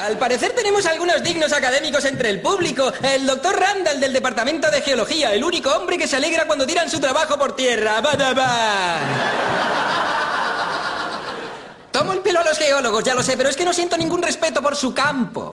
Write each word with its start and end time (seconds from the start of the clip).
Al 0.00 0.16
parecer 0.16 0.52
tenemos 0.52 0.86
algunos 0.86 1.22
dignos 1.22 1.52
académicos 1.52 2.06
entre 2.06 2.30
el 2.30 2.40
público. 2.40 2.90
El 3.02 3.26
doctor 3.26 3.54
Randall 3.54 4.00
del 4.00 4.14
Departamento 4.14 4.70
de 4.70 4.80
Geología, 4.80 5.34
el 5.34 5.44
único 5.44 5.70
hombre 5.70 5.98
que 5.98 6.08
se 6.08 6.16
alegra 6.16 6.46
cuando 6.46 6.66
tiran 6.66 6.88
su 6.88 6.98
trabajo 6.98 7.38
por 7.38 7.54
tierra. 7.54 8.00
¡Badabá! 8.00 8.96
Tomo 11.92 12.14
el 12.14 12.20
pelo 12.20 12.40
a 12.40 12.44
los 12.44 12.56
geólogos, 12.56 13.04
ya 13.04 13.14
lo 13.14 13.22
sé, 13.22 13.36
pero 13.36 13.50
es 13.50 13.56
que 13.56 13.64
no 13.64 13.74
siento 13.74 13.98
ningún 13.98 14.22
respeto 14.22 14.62
por 14.62 14.74
su 14.74 14.94
campo. 14.94 15.52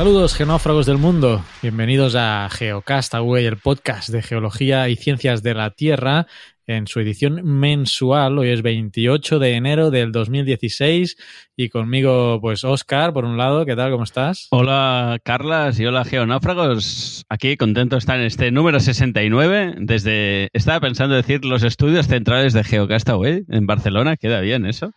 Saludos 0.00 0.32
genófragos 0.32 0.86
del 0.86 0.96
mundo, 0.96 1.44
bienvenidos 1.60 2.14
a 2.16 2.48
Geocastaway, 2.50 3.44
el 3.44 3.58
podcast 3.58 4.08
de 4.08 4.22
geología 4.22 4.88
y 4.88 4.96
ciencias 4.96 5.42
de 5.42 5.52
la 5.52 5.72
Tierra, 5.72 6.26
en 6.70 6.86
su 6.86 7.00
edición 7.00 7.40
mensual. 7.44 8.38
Hoy 8.38 8.50
es 8.50 8.62
28 8.62 9.38
de 9.38 9.54
enero 9.54 9.90
del 9.90 10.12
2016 10.12 11.16
y 11.56 11.68
conmigo, 11.68 12.38
pues, 12.40 12.64
Oscar, 12.64 13.12
por 13.12 13.24
un 13.24 13.36
lado, 13.36 13.66
¿qué 13.66 13.76
tal? 13.76 13.90
¿Cómo 13.90 14.04
estás? 14.04 14.46
Hola, 14.50 15.18
Carlas, 15.22 15.78
y 15.80 15.86
hola, 15.86 16.04
geonáufragos. 16.04 17.26
Aquí 17.28 17.56
contento 17.56 17.96
de 17.96 17.98
estar 17.98 18.18
en 18.18 18.26
este 18.26 18.50
número 18.50 18.78
69. 18.80 19.74
Desde, 19.78 20.48
estaba 20.52 20.80
pensando 20.80 21.16
decir 21.16 21.44
los 21.44 21.62
estudios 21.62 22.06
centrales 22.06 22.52
de 22.52 22.64
Geocastaway 22.64 23.44
en 23.48 23.66
Barcelona. 23.66 24.16
Queda 24.16 24.40
bien 24.40 24.64
eso. 24.64 24.92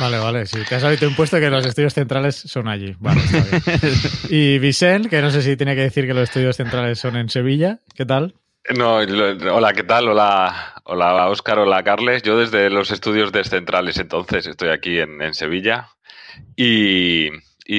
Vale, 0.00 0.18
vale, 0.18 0.46
sí. 0.46 0.58
Te 0.68 0.76
has 0.76 0.84
ahorita 0.84 1.06
impuesto 1.06 1.38
que 1.38 1.50
los 1.50 1.66
estudios 1.66 1.94
centrales 1.94 2.36
son 2.36 2.68
allí. 2.68 2.96
Vale, 2.98 3.20
está 3.20 3.44
bien. 3.44 3.62
Y 4.30 4.58
Vicente, 4.58 5.08
que 5.08 5.20
no 5.20 5.30
sé 5.30 5.42
si 5.42 5.56
tiene 5.56 5.74
que 5.74 5.82
decir 5.82 6.06
que 6.06 6.14
los 6.14 6.24
estudios 6.24 6.56
centrales 6.56 6.98
son 6.98 7.16
en 7.16 7.28
Sevilla. 7.28 7.80
¿Qué 7.94 8.06
tal? 8.06 8.34
No, 8.70 8.98
hola, 8.98 9.72
¿qué 9.72 9.82
tal? 9.82 10.08
Hola, 10.08 10.74
hola 10.84 11.28
Óscar, 11.28 11.58
hola 11.58 11.82
Carles. 11.82 12.22
Yo 12.22 12.38
desde 12.38 12.70
los 12.70 12.92
estudios 12.92 13.32
descentrales 13.32 13.98
entonces 13.98 14.46
estoy 14.46 14.68
aquí 14.68 15.00
en, 15.00 15.34
Sevilla. 15.34 15.88
Y, 16.54 17.30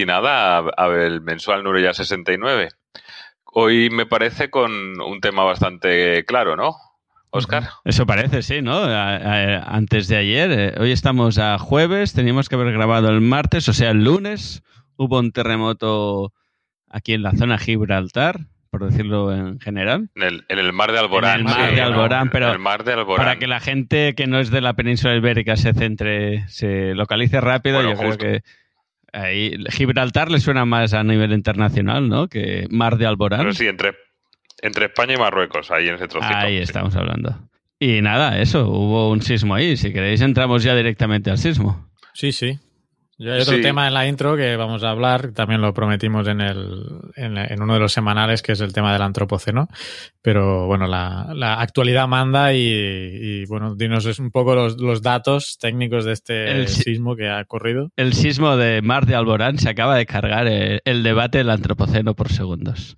nada, 0.06 0.58
a, 0.58 0.88
ver, 0.88 1.00
el 1.04 1.22
mensual 1.22 1.64
número 1.64 1.82
ya 1.82 1.94
69. 1.94 2.70
Hoy 3.46 3.90
me 3.92 4.06
parece 4.06 4.50
con 4.50 5.00
un 5.00 5.22
tema 5.22 5.46
bastante 5.46 6.26
claro, 6.26 6.58
¿no? 6.58 6.76
Óscar. 7.30 7.70
Eso 7.86 8.06
parece, 8.06 8.42
sí, 8.42 8.62
¿no? 8.62 8.84
Antes 8.84 10.10
de 10.10 10.18
ayer. 10.18 10.52
eh, 10.52 10.74
hoy 10.78 10.92
estamos 10.92 11.38
a 11.38 11.58
jueves, 11.60 12.12
teníamos 12.12 12.50
que 12.50 12.56
haber 12.56 12.74
grabado 12.74 13.08
el 13.08 13.22
martes, 13.22 13.70
o 13.70 13.74
sea, 13.74 13.92
el 13.92 14.04
lunes. 14.04 14.64
Hubo 14.98 15.20
un 15.20 15.32
terremoto 15.32 16.34
aquí 16.90 17.14
en 17.14 17.24
la 17.24 17.32
zona 17.32 17.58
Gibraltar, 17.58 18.48
por 18.73 18.89
decirlo 18.89 19.31
en 19.31 19.59
general. 19.59 20.09
En 20.16 20.23
el, 20.23 20.45
en 20.50 20.57
el 20.57 20.73
mar 20.73 20.91
de 20.91 20.97
Alborán. 20.97 21.41
En 21.41 21.45
el 21.47 21.53
mar 21.53 21.69
sí, 21.69 21.75
de 21.75 21.81
¿no? 21.81 21.88
Alborán, 21.89 22.29
pero 22.31 22.47
En 22.47 22.53
el 22.53 22.59
mar 22.59 22.84
de 22.84 22.94
Alborán. 22.94 23.23
Para 23.23 23.38
que 23.38 23.45
la 23.45 23.59
gente 23.59 24.16
que 24.16 24.25
no 24.25 24.39
es 24.39 24.50
de 24.50 24.61
la 24.61 24.73
península 24.73 25.16
ibérica 25.16 25.56
se 25.57 25.73
centre, 25.73 26.47
se 26.47 26.95
localice 26.95 27.39
rápido, 27.39 27.75
Bueno, 27.75 27.91
yo 27.91 28.00
creo 28.00 28.17
que 28.17 28.41
ahí 29.11 29.63
Gibraltar 29.69 30.31
le 30.31 30.39
suena 30.39 30.66
más 30.66 30.95
a 30.95 31.03
nivel 31.03 31.34
internacional, 31.34 32.09
¿no? 32.09 32.28
Que 32.29 32.66
Mar 32.72 32.97
de 32.97 33.06
Alborán. 33.06 33.41
Pero 33.41 33.53
sí, 33.53 33.67
entre, 33.67 33.94
entre 34.63 34.85
España 34.85 35.13
y 35.13 35.17
Marruecos, 35.17 35.69
ahí 35.69 35.90
en 35.90 35.94
ese 35.94 36.07
trocito. 36.07 36.35
Ahí 36.35 36.57
sí. 36.57 36.63
estamos 36.63 36.95
hablando. 36.95 37.47
Y 37.78 38.01
nada, 38.01 38.40
eso, 38.40 38.67
hubo 38.67 39.11
un 39.11 39.22
sismo 39.22 39.53
ahí. 39.53 39.78
Si 39.78 39.94
queréis, 39.94 40.22
entramos 40.22 40.63
ya 40.63 40.73
directamente 40.75 41.29
al 41.29 41.38
sismo. 41.38 41.91
Sí, 42.16 42.31
sí. 42.31 42.57
Ya 43.19 43.34
hay 43.34 43.41
otro 43.41 43.56
Sí. 43.56 43.62
tema 43.62 43.88
en 43.88 43.94
la 43.94 44.07
intro 44.07 44.35
que 44.35 44.56
vamos 44.56 44.84
a 44.84 44.90
hablar, 44.90 45.31
también 45.34 45.62
lo 45.62 45.74
prometimos 45.74 46.28
en, 46.28 46.41
el, 46.41 46.84
en, 47.16 47.38
en 47.38 47.62
uno 47.62 47.75
de 47.75 47.79
los 47.79 47.94
semanales, 47.94 48.41
que 48.41 48.53
es 48.53 48.62
el 48.62 48.74
tema 48.74 48.91
del 48.91 49.01
antropoceno. 49.03 49.68
Pero 50.22 50.66
bueno, 50.66 50.88
la, 50.88 51.29
la 51.35 51.62
actualidad 51.62 52.07
manda 52.07 52.53
y, 52.53 52.59
y, 52.66 53.46
bueno, 53.46 53.75
dinos 53.75 54.06
un 54.19 54.31
poco 54.31 54.56
los, 54.56 54.79
los 54.81 55.02
datos 55.02 55.57
técnicos 55.59 56.06
de 56.06 56.13
este 56.13 56.52
El 56.52 56.68
sismo 56.68 57.16
que 57.16 57.29
ha 57.29 57.41
ocurrido. 57.41 57.91
El 57.97 58.13
sismo 58.13 58.57
de 58.57 58.81
Mar 58.81 59.06
de 59.06 59.16
Alborán 59.16 59.59
se 59.59 59.69
acaba 59.69 59.96
de 59.96 60.06
cargar 60.06 60.47
eh, 60.47 60.81
el 60.85 61.03
debate 61.03 61.38
del 61.40 61.50
antropoceno 61.52 62.16
por 62.16 62.29
segundos. 62.31 62.97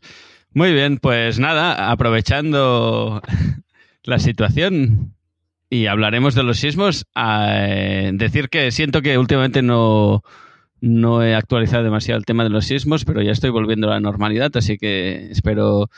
Muy 0.53 0.71
bien, 0.71 0.99
pues 0.99 1.39
nada, 1.39 1.91
aprovechando 1.91 3.21
la 4.03 4.19
situación 4.19 5.14
y 5.69 5.87
hablaremos 5.87 6.35
de 6.35 6.43
los 6.43 6.59
sismos, 6.59 7.05
eh, 7.15 8.11
decir 8.13 8.49
que 8.49 8.71
siento 8.71 9.01
que 9.01 9.17
últimamente 9.17 9.61
no, 9.61 10.23
no 10.81 11.23
he 11.23 11.35
actualizado 11.35 11.83
demasiado 11.83 12.19
el 12.19 12.25
tema 12.25 12.43
de 12.43 12.49
los 12.49 12.65
sismos, 12.65 13.05
pero 13.05 13.21
ya 13.21 13.31
estoy 13.31 13.49
volviendo 13.49 13.87
a 13.87 13.91
la 13.95 13.99
normalidad, 13.99 14.51
así 14.55 14.77
que 14.77 15.31
espero 15.31 15.89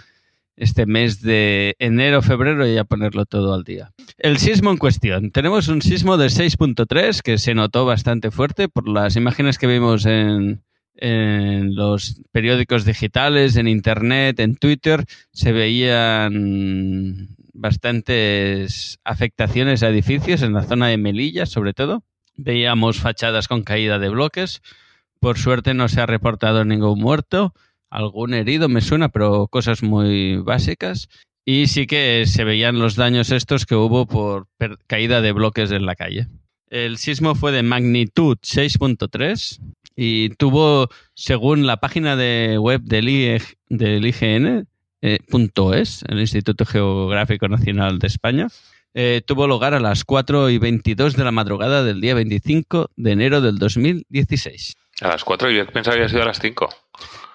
este 0.56 0.85
mes 0.88 1.22
de 1.22 1.75
enero, 1.77 2.22
febrero 2.22 2.66
ya 2.66 2.83
ponerlo 2.83 3.25
todo 3.25 3.53
al 3.53 3.63
día. 3.63 3.91
El 4.17 4.38
sismo 4.38 4.72
en 4.72 4.77
cuestión. 4.77 5.31
Tenemos 5.31 5.67
un 5.67 5.81
sismo 5.81 6.17
de 6.17 6.27
6.3 6.27 7.22
que 7.22 7.38
se 7.38 7.53
notó 7.53 7.85
bastante 7.85 8.31
fuerte 8.31 8.67
por 8.67 8.88
las 8.89 9.16
imágenes 9.16 9.59
que 9.59 9.67
vimos 9.67 10.07
en, 10.07 10.63
en 10.95 11.75
los 11.75 12.22
periódicos 12.31 12.85
digitales, 12.85 13.56
en 13.56 13.67
internet, 13.67 14.39
en 14.39 14.56
Twitter. 14.56 15.06
Se 15.31 15.51
veían 15.51 17.37
bastantes 17.57 19.00
afectaciones 19.03 19.84
a 19.84 19.90
edificios 19.90 20.41
en 20.41 20.53
la 20.53 20.63
zona 20.63 20.88
de 20.88 20.97
Melilla, 20.97 21.45
sobre 21.45 21.73
todo. 21.73 22.03
Veíamos 22.35 23.00
fachadas 23.00 23.47
con 23.47 23.63
caída 23.63 24.00
de 24.00 24.09
bloques. 24.09 24.62
Por 25.19 25.38
suerte 25.38 25.73
no 25.73 25.90
se 25.90 26.00
ha 26.00 26.06
reportado 26.06 26.63
ningún 26.63 27.00
muerto. 27.00 27.53
Algún 27.90 28.34
herido 28.34 28.69
me 28.69 28.81
suena, 28.81 29.09
pero 29.09 29.48
cosas 29.48 29.81
muy 29.81 30.38
básicas. 30.38 31.09
Y 31.45 31.68
sí 31.68 31.88
que 31.88 32.25
se 32.25 32.44
veían 32.44 32.80
los 32.80 32.95
daños 32.95 33.31
estos 33.31 33.65
que 33.65 33.75
hubo 33.75 34.06
por 34.06 34.48
caída 34.86 35.21
de 35.21 35.31
bloques 35.31 35.71
en 35.71 35.86
la 35.86 35.95
calle. 35.95 36.27
El 36.69 36.98
sismo 36.98 37.33
fue 37.33 37.51
de 37.54 37.63
magnitud 37.63 38.38
6.3 38.42 39.59
y 39.95 40.30
tuvo, 40.31 40.89
según 41.13 41.65
la 41.65 41.77
página 41.77 42.15
de 42.15 42.57
web 42.59 42.81
del 42.81 43.07
IGN, 43.09 44.68
eh, 45.01 45.19
punto 45.29 45.73
.es, 45.73 46.03
el 46.07 46.19
Instituto 46.19 46.65
Geográfico 46.65 47.47
Nacional 47.47 47.99
de 47.99 48.07
España, 48.07 48.47
eh, 48.94 49.21
tuvo 49.25 49.47
lugar 49.47 49.73
a 49.73 49.79
las 49.79 50.03
4 50.03 50.49
y 50.49 50.57
22 50.57 51.15
de 51.15 51.23
la 51.23 51.31
madrugada 51.31 51.83
del 51.83 52.01
día 52.01 52.15
25 52.15 52.89
de 52.95 53.11
enero 53.11 53.41
del 53.41 53.59
2016. 53.59 54.75
A 55.01 55.09
las 55.09 55.23
4 55.23 55.51
yo 55.51 55.67
pensaba 55.67 55.95
que 55.95 56.01
había 56.01 56.09
sido 56.09 56.23
a 56.23 56.25
las 56.25 56.39
5. 56.39 56.69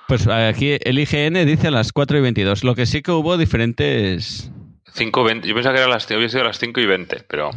Pues 0.09 0.27
aquí 0.27 0.77
el 0.81 0.99
IGN 0.99 1.47
dice 1.47 1.69
a 1.69 1.71
las 1.71 1.93
4 1.93 2.19
y 2.19 2.21
22. 2.21 2.65
Lo 2.65 2.75
que 2.75 2.87
sí 2.87 3.03
que 3.03 3.13
hubo 3.13 3.39
diferentes... 3.39 4.51
5, 4.95 5.25
20. 5.25 5.49
Yo 5.49 5.55
pensaba 5.55 5.75
que 5.75 5.81
era 5.81 5.91
a 5.91 5.95
las, 5.95 6.11
había 6.11 6.29
sido 6.29 6.43
a 6.43 6.47
las 6.47 6.59
5 6.59 6.81
y 6.81 6.87
20, 6.87 7.25
pero... 7.29 7.51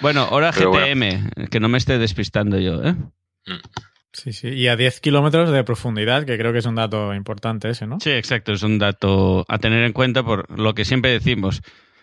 Bueno, 0.00 0.28
hora 0.30 0.52
Pero 0.54 0.72
GTM, 0.72 1.48
que 1.50 1.58
no 1.58 1.68
me 1.68 1.78
esté 1.78 1.98
despistando 1.98 2.58
yo, 2.58 2.82
¿eh? 2.84 2.92
Mm. 3.46 3.60
Sí, 4.12 4.32
sí. 4.32 4.48
Y 4.48 4.68
a 4.68 4.76
10 4.76 5.00
kilómetros 5.00 5.50
de 5.50 5.64
profundidad, 5.64 6.24
que 6.24 6.38
creo 6.38 6.52
que 6.52 6.58
es 6.60 6.66
un 6.66 6.76
dato 6.76 7.14
importante 7.14 7.70
ese, 7.70 7.86
¿no? 7.86 7.98
Sí, 8.00 8.10
exacto. 8.10 8.52
Es 8.52 8.62
un 8.62 8.78
dato 8.78 9.44
a 9.48 9.58
tener 9.58 9.84
en 9.84 9.92
cuenta 9.92 10.22
por 10.22 10.50
lo 10.58 10.74
que 10.74 10.84
siempre 10.84 11.10
decimos. 11.10 11.62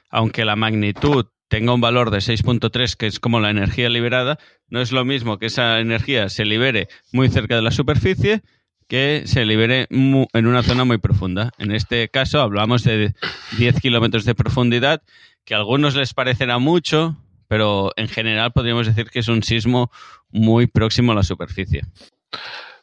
Aunque 0.10 0.46
la 0.46 0.56
magnitud 0.56 1.26
tenga 1.48 1.74
un 1.74 1.82
valor 1.82 2.12
de 2.12 2.20
6.3, 2.20 2.96
que 2.96 3.08
es 3.08 3.20
como 3.20 3.40
la 3.40 3.50
energía 3.50 3.90
liberada, 3.90 4.38
no 4.68 4.82
es 4.82 4.92
lo 4.92 5.04
mismo 5.04 5.38
que 5.40 5.48
esa 5.48 5.80
energía 5.80 6.30
se 6.30 6.46
libere 6.46 6.88
muy 7.12 7.30
cerca 7.30 7.56
de 7.56 7.62
la 7.62 7.72
superficie 7.72 8.42
que 8.88 9.24
se 9.26 9.46
libere 9.46 9.88
en 9.90 10.46
una 10.46 10.64
zona 10.64 10.86
muy 10.86 11.00
profunda. 11.00 11.52
En 11.58 11.72
este 11.72 12.08
caso 12.10 12.40
hablamos 12.40 12.84
de 12.84 13.16
10 13.58 13.80
kilómetros 13.82 14.26
de 14.26 14.36
profundidad, 14.36 15.02
que 15.44 15.56
a 15.56 15.58
algunos 15.58 15.96
les 15.96 16.14
parecerá 16.14 16.60
mucho, 16.60 17.18
pero 17.56 17.94
en 17.96 18.10
general 18.10 18.52
podríamos 18.52 18.86
decir 18.86 19.10
que 19.10 19.20
es 19.20 19.30
un 19.30 19.42
sismo 19.42 19.90
muy 20.30 20.68
próximo 20.68 21.14
a 21.14 21.16
la 21.16 21.24
superficie. 21.24 21.84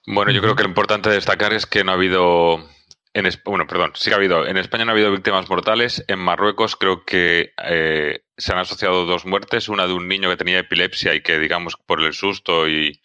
Bueno, 0.06 0.32
yo 0.32 0.40
creo 0.40 0.56
que 0.56 0.62
lo 0.62 0.70
importante 0.70 1.10
destacar 1.10 1.52
es 1.52 1.66
que 1.66 1.84
no 1.84 1.90
ha 1.90 1.94
habido 1.94 2.66
en, 3.12 3.28
bueno, 3.44 3.66
perdón, 3.66 3.92
sí 3.96 4.08
que 4.08 4.14
ha 4.14 4.16
habido. 4.16 4.46
En 4.46 4.56
España 4.56 4.86
no 4.86 4.92
ha 4.92 4.94
habido 4.94 5.12
víctimas 5.12 5.50
mortales. 5.50 6.06
En 6.08 6.20
Marruecos 6.20 6.76
creo 6.76 7.04
que 7.04 7.52
eh, 7.62 8.24
se 8.38 8.52
han 8.54 8.60
asociado 8.60 9.04
dos 9.04 9.26
muertes. 9.26 9.68
Una 9.68 9.86
de 9.86 9.92
un 9.92 10.08
niño 10.08 10.30
que 10.30 10.38
tenía 10.38 10.60
epilepsia 10.60 11.14
y 11.14 11.20
que, 11.20 11.38
digamos, 11.38 11.76
por 11.76 12.00
el 12.00 12.14
susto 12.14 12.66
y, 12.66 12.98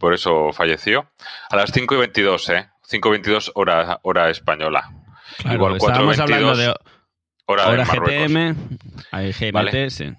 por 0.00 0.14
eso 0.14 0.52
falleció. 0.52 1.12
A 1.48 1.54
las 1.54 1.70
5 1.70 1.94
y 1.94 1.98
22, 1.98 2.48
¿eh? 2.48 2.68
5 2.88 3.08
y 3.08 3.12
22 3.12 3.52
hora, 3.54 4.00
hora 4.02 4.30
española. 4.30 4.90
Igual 5.48 5.78
4 5.78 6.02
y 6.02 6.06
22 6.08 6.58
de 6.58 6.74
hora, 7.46 7.68
hora 7.68 7.84
GTM, 7.84 8.56
hay 9.12 9.32
GMT, 9.32 9.90
sí. 9.90 10.12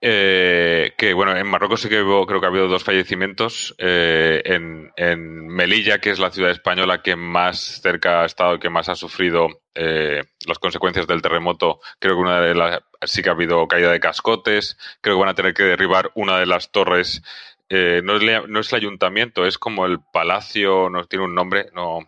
Eh, 0.00 0.92
que 0.98 1.14
bueno, 1.14 1.34
en 1.36 1.46
Marruecos 1.46 1.80
sí 1.80 1.88
que 1.88 2.02
creo 2.02 2.40
que 2.40 2.46
ha 2.46 2.48
habido 2.48 2.68
dos 2.68 2.84
fallecimientos. 2.84 3.74
Eh, 3.78 4.42
en, 4.44 5.46
Melilla, 5.48 5.98
que 5.98 6.10
es 6.10 6.18
la 6.18 6.30
ciudad 6.30 6.50
española 6.50 7.02
que 7.02 7.16
más 7.16 7.80
cerca 7.80 8.22
ha 8.22 8.26
estado 8.26 8.56
y 8.56 8.58
que 8.58 8.68
más 8.68 8.90
ha 8.90 8.94
sufrido 8.94 9.48
eh, 9.74 10.22
las 10.46 10.58
consecuencias 10.58 11.06
del 11.06 11.22
terremoto, 11.22 11.80
creo 11.98 12.14
que 12.14 12.20
una 12.20 12.40
de 12.40 12.54
las 12.54 12.82
sí 13.02 13.22
que 13.22 13.30
ha 13.30 13.32
habido 13.32 13.66
caída 13.68 13.90
de 13.90 14.00
cascotes. 14.00 14.76
Creo 15.00 15.16
que 15.16 15.20
van 15.20 15.30
a 15.30 15.34
tener 15.34 15.54
que 15.54 15.62
derribar 15.62 16.10
una 16.14 16.38
de 16.38 16.46
las 16.46 16.70
torres. 16.72 17.22
no, 17.70 18.16
es, 18.16 18.48
no 18.48 18.60
es 18.60 18.72
el 18.72 18.76
ayuntamiento, 18.76 19.46
es 19.46 19.58
como 19.58 19.86
el 19.86 20.00
palacio, 20.12 20.90
no 20.90 21.04
tiene 21.06 21.24
un 21.24 21.34
nombre, 21.34 21.70
no, 21.74 22.00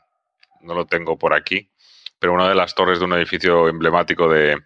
no 0.61 0.75
lo 0.75 0.87
tengo 0.87 1.19
por 1.19 1.35
aquí 1.35 1.71
pero 2.19 2.33
una 2.33 2.49
de 2.49 2.55
las 2.55 2.75
torres 2.75 2.99
de 2.99 3.05
un 3.05 3.15
edificio 3.15 3.69
emblemático 3.69 4.29
de, 4.29 4.61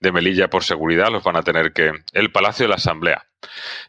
Melilla 0.00 0.48
por 0.48 0.64
seguridad 0.64 1.10
los 1.10 1.22
van 1.22 1.36
a 1.36 1.42
tener 1.42 1.72
que. 1.72 1.92
El 2.12 2.32
Palacio 2.32 2.64
de 2.64 2.68
la 2.70 2.76
Asamblea. 2.76 3.26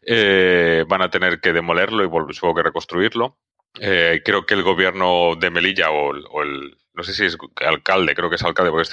Eh, 0.02 0.86
van 0.88 1.02
a 1.02 1.10
tener 1.10 1.40
que 1.40 1.54
demolerlo 1.54 2.04
y 2.04 2.34
supongo 2.34 2.56
que 2.56 2.64
reconstruirlo. 2.64 3.38
Eh, 3.80 4.22
creo 4.24 4.46
que 4.46 4.54
el 4.54 4.64
gobierno 4.64 5.36
de 5.40 5.50
Melilla 5.50 5.90
o 5.90 6.14
el, 6.44 6.78
no 6.94 7.04
sé 7.04 7.14
si 7.14 7.26
es 7.26 7.38
alcalde, 7.66 8.14
creo 8.14 8.30
que 8.30 8.36
es 8.36 8.44
alcalde 8.44 8.72
porque 8.72 8.88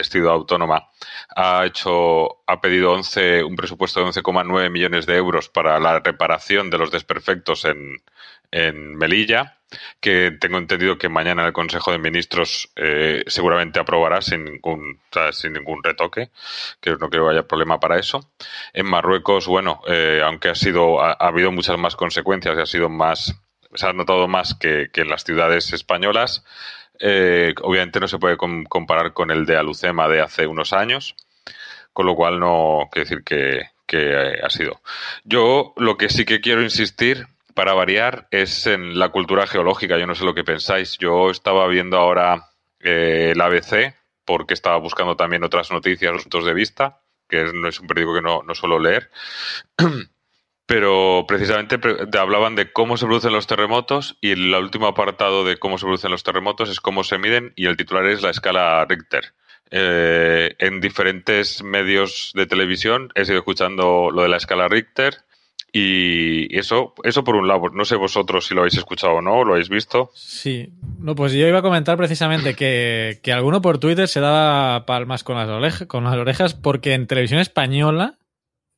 es 0.00 0.08
ciudad 0.08 0.32
autónoma, 0.32 0.88
ha 1.36 1.64
hecho, 1.64 2.42
ha 2.46 2.60
pedido 2.60 2.92
11, 2.92 3.44
un 3.44 3.54
presupuesto 3.54 4.00
de 4.00 4.06
11,9 4.06 4.70
millones 4.70 5.06
de 5.06 5.16
euros 5.16 5.48
para 5.48 5.78
la 5.78 6.00
reparación 6.00 6.70
de 6.70 6.78
los 6.78 6.90
desperfectos 6.90 7.64
en, 7.64 8.02
en 8.54 8.94
Melilla 8.96 9.58
que 10.00 10.30
tengo 10.40 10.58
entendido 10.58 10.96
que 10.96 11.08
mañana 11.08 11.44
el 11.44 11.52
Consejo 11.52 11.90
de 11.90 11.98
Ministros 11.98 12.70
eh, 12.76 13.24
seguramente 13.26 13.80
aprobará 13.80 14.22
sin 14.22 14.44
ningún, 14.44 15.00
sin 15.32 15.54
ningún 15.54 15.82
retoque, 15.82 16.30
que 16.80 16.92
no 16.92 17.10
creo 17.10 17.26
que 17.26 17.32
haya 17.32 17.48
problema 17.48 17.80
para 17.80 17.98
eso. 17.98 18.30
En 18.72 18.86
Marruecos, 18.86 19.48
bueno, 19.48 19.80
eh, 19.88 20.22
aunque 20.24 20.50
ha 20.50 20.54
sido, 20.54 21.02
ha, 21.02 21.12
habido 21.14 21.50
muchas 21.50 21.76
más 21.78 21.96
consecuencias 21.96 22.56
y 22.56 22.60
ha 22.60 22.66
sido 22.66 22.88
más, 22.88 23.34
se 23.74 23.86
ha 23.86 23.92
notado 23.92 24.28
más 24.28 24.54
que, 24.54 24.88
en 24.94 25.08
las 25.08 25.24
ciudades 25.24 25.72
españolas. 25.72 26.44
Eh, 27.00 27.54
obviamente 27.62 27.98
no 27.98 28.06
se 28.06 28.18
puede 28.18 28.36
comparar 28.36 29.12
con 29.12 29.32
el 29.32 29.46
de 29.46 29.56
Alucema 29.56 30.08
de 30.08 30.20
hace 30.20 30.46
unos 30.46 30.72
años, 30.72 31.16
con 31.92 32.06
lo 32.06 32.14
cual 32.14 32.38
no 32.38 32.88
quiero 32.92 33.08
decir 33.08 33.24
que, 33.24 33.70
que 33.86 34.38
ha 34.40 34.50
sido. 34.50 34.80
Yo 35.24 35.74
lo 35.76 35.96
que 35.96 36.08
sí 36.08 36.24
que 36.24 36.40
quiero 36.40 36.62
insistir 36.62 37.26
para 37.54 37.72
variar, 37.72 38.26
es 38.30 38.66
en 38.66 38.98
la 38.98 39.10
cultura 39.10 39.46
geológica. 39.46 39.98
Yo 39.98 40.06
no 40.06 40.14
sé 40.14 40.24
lo 40.24 40.34
que 40.34 40.44
pensáis. 40.44 40.98
Yo 40.98 41.30
estaba 41.30 41.66
viendo 41.68 41.98
ahora 41.98 42.50
eh, 42.80 43.30
el 43.32 43.40
ABC 43.40 43.94
porque 44.24 44.54
estaba 44.54 44.78
buscando 44.78 45.16
también 45.16 45.44
otras 45.44 45.70
noticias, 45.70 46.12
los 46.12 46.22
puntos 46.22 46.44
de 46.44 46.54
vista, 46.54 47.00
que 47.28 47.44
no 47.52 47.68
es 47.68 47.80
un 47.80 47.86
periódico 47.86 48.14
que 48.14 48.22
no, 48.22 48.42
no 48.42 48.54
suelo 48.54 48.78
leer. 48.78 49.10
Pero 50.66 51.26
precisamente 51.28 51.78
hablaban 52.18 52.54
de 52.54 52.72
cómo 52.72 52.96
se 52.96 53.04
producen 53.04 53.34
los 53.34 53.46
terremotos 53.46 54.16
y 54.22 54.30
el 54.30 54.54
último 54.54 54.86
apartado 54.86 55.44
de 55.44 55.58
cómo 55.58 55.76
se 55.76 55.84
producen 55.84 56.10
los 56.10 56.22
terremotos 56.22 56.70
es 56.70 56.80
cómo 56.80 57.04
se 57.04 57.18
miden 57.18 57.52
y 57.54 57.66
el 57.66 57.76
titular 57.76 58.06
es 58.06 58.22
la 58.22 58.30
escala 58.30 58.86
Richter. 58.86 59.34
Eh, 59.70 60.54
en 60.58 60.80
diferentes 60.80 61.62
medios 61.62 62.32
de 62.34 62.46
televisión 62.46 63.10
he 63.14 63.26
sido 63.26 63.38
escuchando 63.38 64.10
lo 64.10 64.22
de 64.22 64.28
la 64.28 64.38
escala 64.38 64.68
Richter 64.68 65.24
y 65.76 66.56
eso, 66.56 66.94
eso 67.02 67.24
por 67.24 67.34
un 67.34 67.48
lado, 67.48 67.62
no 67.72 67.84
sé 67.84 67.96
vosotros 67.96 68.46
si 68.46 68.54
lo 68.54 68.60
habéis 68.60 68.76
escuchado 68.76 69.14
o 69.14 69.20
no, 69.20 69.42
lo 69.42 69.54
habéis 69.54 69.68
visto. 69.68 70.10
Sí, 70.14 70.72
no, 71.00 71.16
pues 71.16 71.32
yo 71.32 71.48
iba 71.48 71.58
a 71.58 71.62
comentar 71.62 71.96
precisamente 71.96 72.54
que, 72.54 73.18
que 73.24 73.32
alguno 73.32 73.60
por 73.60 73.78
Twitter 73.78 74.06
se 74.06 74.20
daba 74.20 74.86
palmas 74.86 75.24
con 75.24 75.36
las, 75.36 75.48
orejas, 75.48 75.88
con 75.88 76.04
las 76.04 76.14
orejas 76.14 76.54
porque 76.54 76.94
en 76.94 77.08
televisión 77.08 77.40
española, 77.40 78.18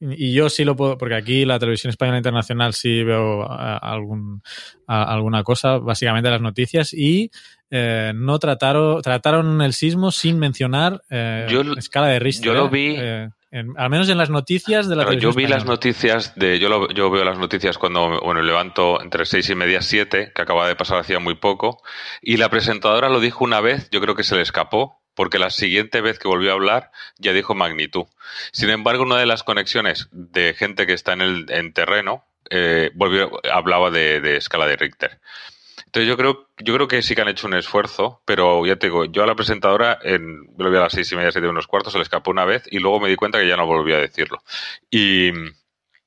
y 0.01 0.33
yo 0.33 0.49
sí 0.49 0.65
lo 0.65 0.75
puedo, 0.75 0.97
porque 0.97 1.17
aquí 1.17 1.45
la 1.45 1.59
televisión 1.59 1.91
española 1.91 2.17
internacional 2.17 2.73
sí 2.73 3.05
veo 3.05 3.47
algún, 3.47 4.43
alguna 4.87 5.43
cosa, 5.43 5.77
básicamente 5.77 6.31
las 6.31 6.41
noticias, 6.41 6.95
y 6.95 7.31
eh, 7.71 8.13
no 8.15 8.39
trataron, 8.39 9.03
trataron 9.03 9.61
el 9.61 9.75
sismo 9.75 10.11
sin 10.11 10.39
mencionar 10.39 11.03
eh, 11.11 11.47
escala 11.77 12.07
de 12.09 12.21
Richter. 12.21 12.47
Yo 12.47 12.55
lo 12.55 12.71
vi. 12.71 12.95
Eh, 12.97 13.29
al 13.53 13.91
menos 13.91 14.09
en 14.09 14.19
las 14.19 14.29
noticias 14.29 14.89
de 14.89 14.97
la 14.97 15.15
Yo 15.15 15.33
vi 15.33 15.47
las 15.47 15.65
noticias 15.65 16.35
de. 16.35 16.59
Yo, 16.59 16.89
yo 16.89 17.11
veo 17.11 17.25
las 17.25 17.39
noticias 17.39 17.79
cuando 17.79 18.21
bueno, 18.21 18.43
levanto 18.43 19.01
entre 19.01 19.25
seis 19.25 19.49
y 19.51 19.55
media, 19.55 19.83
siete, 19.83 20.33
que 20.35 20.43
acaba 20.43 20.67
de 20.67 20.77
pasar 20.77 20.99
hacía 20.99 21.21
muy 21.21 21.37
poco. 21.37 21.83
Y 22.21 22.37
la 22.37 22.49
presentadora 22.49 23.09
lo 23.09 23.21
dijo 23.21 23.45
una 23.45 23.61
vez, 23.61 23.89
yo 23.91 24.01
creo 24.01 24.15
que 24.15 24.25
se 24.25 24.37
le 24.37 24.43
escapó, 24.43 25.01
porque 25.15 25.39
la 25.39 25.51
siguiente 25.51 26.01
vez 26.01 26.19
que 26.19 26.29
volvió 26.29 26.51
a 26.51 26.55
hablar 26.55 26.91
ya 27.19 27.33
dijo 27.33 27.55
magnitud. 27.55 28.07
Sin 28.53 28.71
embargo, 28.71 29.05
una 29.05 29.19
de 29.19 29.27
las 29.27 29.43
conexiones 29.43 30.09
de 30.11 30.55
gente 30.55 30.87
que 30.87 30.93
está 30.93 31.13
en 31.13 31.21
el 31.21 31.47
en 31.49 31.73
terreno 31.73 32.25
eh, 32.51 32.91
volvió, 32.95 33.31
hablaba 33.53 33.91
de, 33.91 34.21
de 34.21 34.37
escala 34.37 34.67
de 34.67 34.77
Richter. 34.77 35.21
Entonces 35.97 36.11
yo 36.11 36.19
creo, 36.19 36.51
yo 36.59 36.75
creo 36.75 36.89
que 36.89 37.01
sí 37.01 37.15
que 37.15 37.23
han 37.23 37.29
hecho 37.29 37.47
un 37.47 37.55
esfuerzo, 37.55 38.21
pero 38.27 38.67
ya 38.67 38.77
te 38.77 38.89
digo, 38.89 39.07
yo 39.07 39.23
a 39.23 39.27
la 39.27 39.35
presentadora 39.35 39.99
en, 40.03 40.45
lo 40.59 40.71
vi 40.71 40.77
a 40.77 40.81
las 40.81 40.93
seis 40.93 41.11
y 41.11 41.17
media, 41.17 41.33
siete 41.33 41.49
unos 41.49 41.67
cuartos, 41.67 41.95
se 41.95 41.99
le 41.99 42.03
escapó 42.03 42.31
una 42.31 42.45
vez 42.45 42.65
y 42.71 42.81
luego 42.81 43.01
me 43.01 43.09
di 43.09 43.17
cuenta 43.17 43.41
que 43.41 43.49
ya 43.49 43.57
no 43.57 43.65
volví 43.65 43.95
a 43.95 43.97
decirlo. 43.97 44.43
Y, 44.91 45.31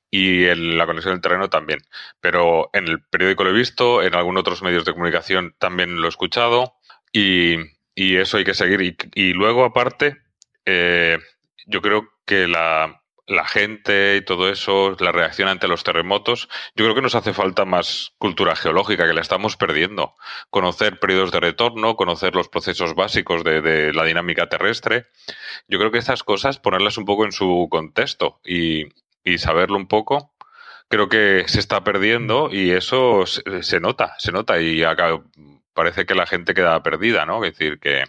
y 0.08 0.44
en 0.44 0.78
la 0.78 0.86
conexión 0.86 1.14
del 1.14 1.20
terreno 1.20 1.50
también. 1.50 1.80
Pero 2.20 2.70
en 2.72 2.86
el 2.86 3.02
periódico 3.02 3.42
lo 3.42 3.50
he 3.50 3.52
visto, 3.52 4.00
en 4.00 4.14
algunos 4.14 4.42
otros 4.42 4.62
medios 4.62 4.84
de 4.84 4.92
comunicación 4.92 5.56
también 5.58 6.00
lo 6.00 6.06
he 6.06 6.08
escuchado 6.08 6.74
y, 7.12 7.56
y 7.96 8.14
eso 8.14 8.36
hay 8.36 8.44
que 8.44 8.54
seguir. 8.54 8.96
Y, 9.12 9.32
luego, 9.32 9.64
aparte, 9.64 10.18
eh, 10.66 11.18
yo 11.66 11.82
creo 11.82 12.08
que 12.24 12.46
la, 12.46 12.99
la 13.30 13.46
gente 13.46 14.16
y 14.16 14.24
todo 14.24 14.50
eso, 14.50 14.96
la 14.98 15.12
reacción 15.12 15.48
ante 15.48 15.68
los 15.68 15.84
terremotos, 15.84 16.48
yo 16.74 16.84
creo 16.84 16.94
que 16.96 17.02
nos 17.02 17.14
hace 17.14 17.32
falta 17.32 17.64
más 17.64 18.12
cultura 18.18 18.56
geológica, 18.56 19.06
que 19.06 19.14
la 19.14 19.20
estamos 19.20 19.56
perdiendo. 19.56 20.14
Conocer 20.50 20.98
periodos 20.98 21.30
de 21.30 21.38
retorno, 21.38 21.94
conocer 21.94 22.34
los 22.34 22.48
procesos 22.48 22.94
básicos 22.94 23.44
de, 23.44 23.92
la 23.94 24.04
dinámica 24.04 24.48
terrestre. 24.48 25.06
Yo 25.68 25.78
creo 25.78 25.92
que 25.92 25.98
estas 25.98 26.24
cosas, 26.24 26.58
ponerlas 26.58 26.98
un 26.98 27.04
poco 27.04 27.24
en 27.24 27.32
su 27.32 27.68
contexto 27.70 28.40
y, 28.44 28.86
saberlo 29.38 29.76
un 29.76 29.86
poco, 29.86 30.34
creo 30.88 31.08
que 31.08 31.44
se 31.46 31.60
está 31.60 31.84
perdiendo 31.84 32.48
y 32.50 32.72
eso 32.72 33.24
se, 33.26 33.78
nota, 33.78 34.16
se 34.18 34.32
nota 34.32 34.60
y 34.60 34.82
acá 34.82 35.22
parece 35.72 36.04
que 36.04 36.16
la 36.16 36.26
gente 36.26 36.52
queda 36.52 36.82
perdida, 36.82 37.26
¿no? 37.26 37.44
Es 37.44 37.56
decir, 37.56 37.78
que 37.78 38.06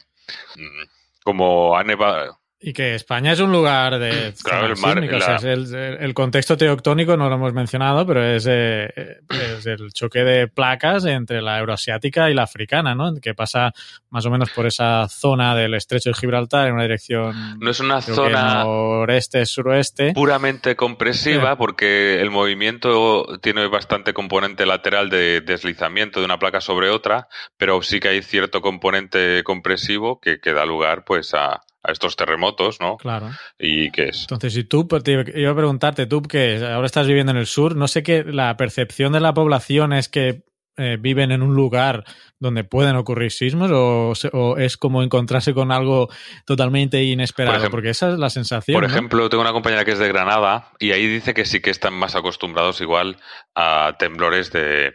mm, 0.56 0.84
como 1.24 1.78
ha 1.78 1.84
nevado 1.84 2.41
y 2.64 2.74
que 2.74 2.94
España 2.94 3.32
es 3.32 3.40
un 3.40 3.52
lugar 3.52 3.98
de 3.98 4.34
claro, 4.44 4.68
el, 4.68 4.78
mar, 4.78 5.04
el, 5.04 6.14
contexto 6.14 6.56
teoctónico 6.56 7.18
no 7.18 7.28
lo 7.28 7.36
hemos 7.36 7.54
mencionado, 7.54 8.06
pero 8.06 8.24
es, 8.24 8.46
eh, 8.48 9.20
es, 9.30 9.66
el 9.66 9.92
choque 9.92 10.20
de 10.20 10.48
placas 10.48 11.06
entre 11.06 11.42
la 11.42 11.58
euroasiática 11.58 12.30
y 12.30 12.36
la 12.36 12.44
africana, 12.44 12.94
¿no? 12.94 13.16
Que 13.20 13.34
pasa 13.34 13.74
más 14.12 14.28
o 14.28 14.30
menos 14.30 14.52
por 14.52 14.68
esa 14.68 15.08
zona 15.10 15.56
del 15.56 15.74
estrecho 15.74 16.12
de 16.12 16.14
Gibraltar 16.14 16.68
en 16.68 16.76
una 16.76 16.84
dirección. 16.84 17.58
No 17.60 17.72
es 17.72 17.80
una 17.80 18.00
zona. 18.00 18.64
Noreste-suroeste. 18.64 20.14
Puramente 20.14 20.76
compresiva, 20.76 21.58
porque 21.58 22.22
el 22.22 22.30
movimiento 22.30 23.40
tiene 23.42 23.66
bastante 23.68 24.14
componente 24.14 24.68
lateral 24.68 25.10
de 25.10 25.42
deslizamiento 25.42 26.20
de 26.20 26.26
una 26.26 26.38
placa 26.38 26.62
sobre 26.62 26.92
otra, 26.92 27.28
pero 27.58 27.82
sí 27.82 28.00
que 28.00 28.10
hay 28.10 28.22
cierto 28.22 28.62
componente 28.62 29.44
compresivo 29.44 30.20
que, 30.20 30.40
que 30.40 30.54
da 30.54 30.66
lugar, 30.66 31.04
pues, 31.06 31.34
a 31.34 31.62
a 31.84 31.92
estos 31.92 32.16
terremotos, 32.16 32.80
¿no? 32.80 32.98
Claro. 32.98 33.30
¿Y 33.58 33.90
qué 33.92 34.10
es? 34.10 34.22
Entonces, 34.22 34.54
si 34.54 34.64
tú, 34.64 34.88
pues, 34.88 35.04
te 35.04 35.12
iba 35.14 35.52
a 35.52 35.56
preguntarte, 35.56 36.06
tú 36.06 36.22
que 36.22 36.58
ahora 36.66 36.86
estás 36.86 37.08
viviendo 37.08 37.32
en 37.32 37.38
el 37.40 37.48
sur, 37.48 37.76
no 37.76 37.88
sé 37.88 38.04
qué, 38.04 38.24
la 38.24 38.56
percepción 38.58 39.14
de 39.14 39.20
la 39.20 39.34
población 39.34 39.94
es 39.94 40.08
que 40.10 40.44
eh, 40.78 40.98
viven 41.00 41.32
en 41.32 41.42
un 41.42 41.54
lugar 41.54 42.06
donde 42.40 42.64
pueden 42.64 42.96
ocurrir 42.96 43.32
sismos 43.32 43.70
o, 43.72 44.14
o 44.32 44.58
es 44.58 44.78
como 44.78 45.04
encontrarse 45.04 45.54
con 45.54 45.72
algo 45.72 46.08
totalmente 46.46 47.04
inesperado? 47.04 47.56
Por 47.56 47.60
ejemplo- 47.62 47.78
Porque 47.78 47.90
esa 47.90 48.12
es 48.14 48.18
la 48.18 48.30
sensación. 48.30 48.76
Por 48.76 48.84
¿no? 48.84 48.90
ejemplo, 48.90 49.30
tengo 49.30 49.42
una 49.42 49.52
compañera 49.52 49.84
que 49.84 49.92
es 49.92 50.00
de 50.00 50.08
Granada 50.08 50.72
y 50.80 50.92
ahí 50.92 51.08
dice 51.08 51.34
que 51.34 51.46
sí 51.46 51.60
que 51.60 51.72
están 51.72 51.94
más 51.94 52.16
acostumbrados 52.16 52.80
igual 52.80 53.18
a 53.54 53.96
temblores 54.00 54.52
de, 54.54 54.94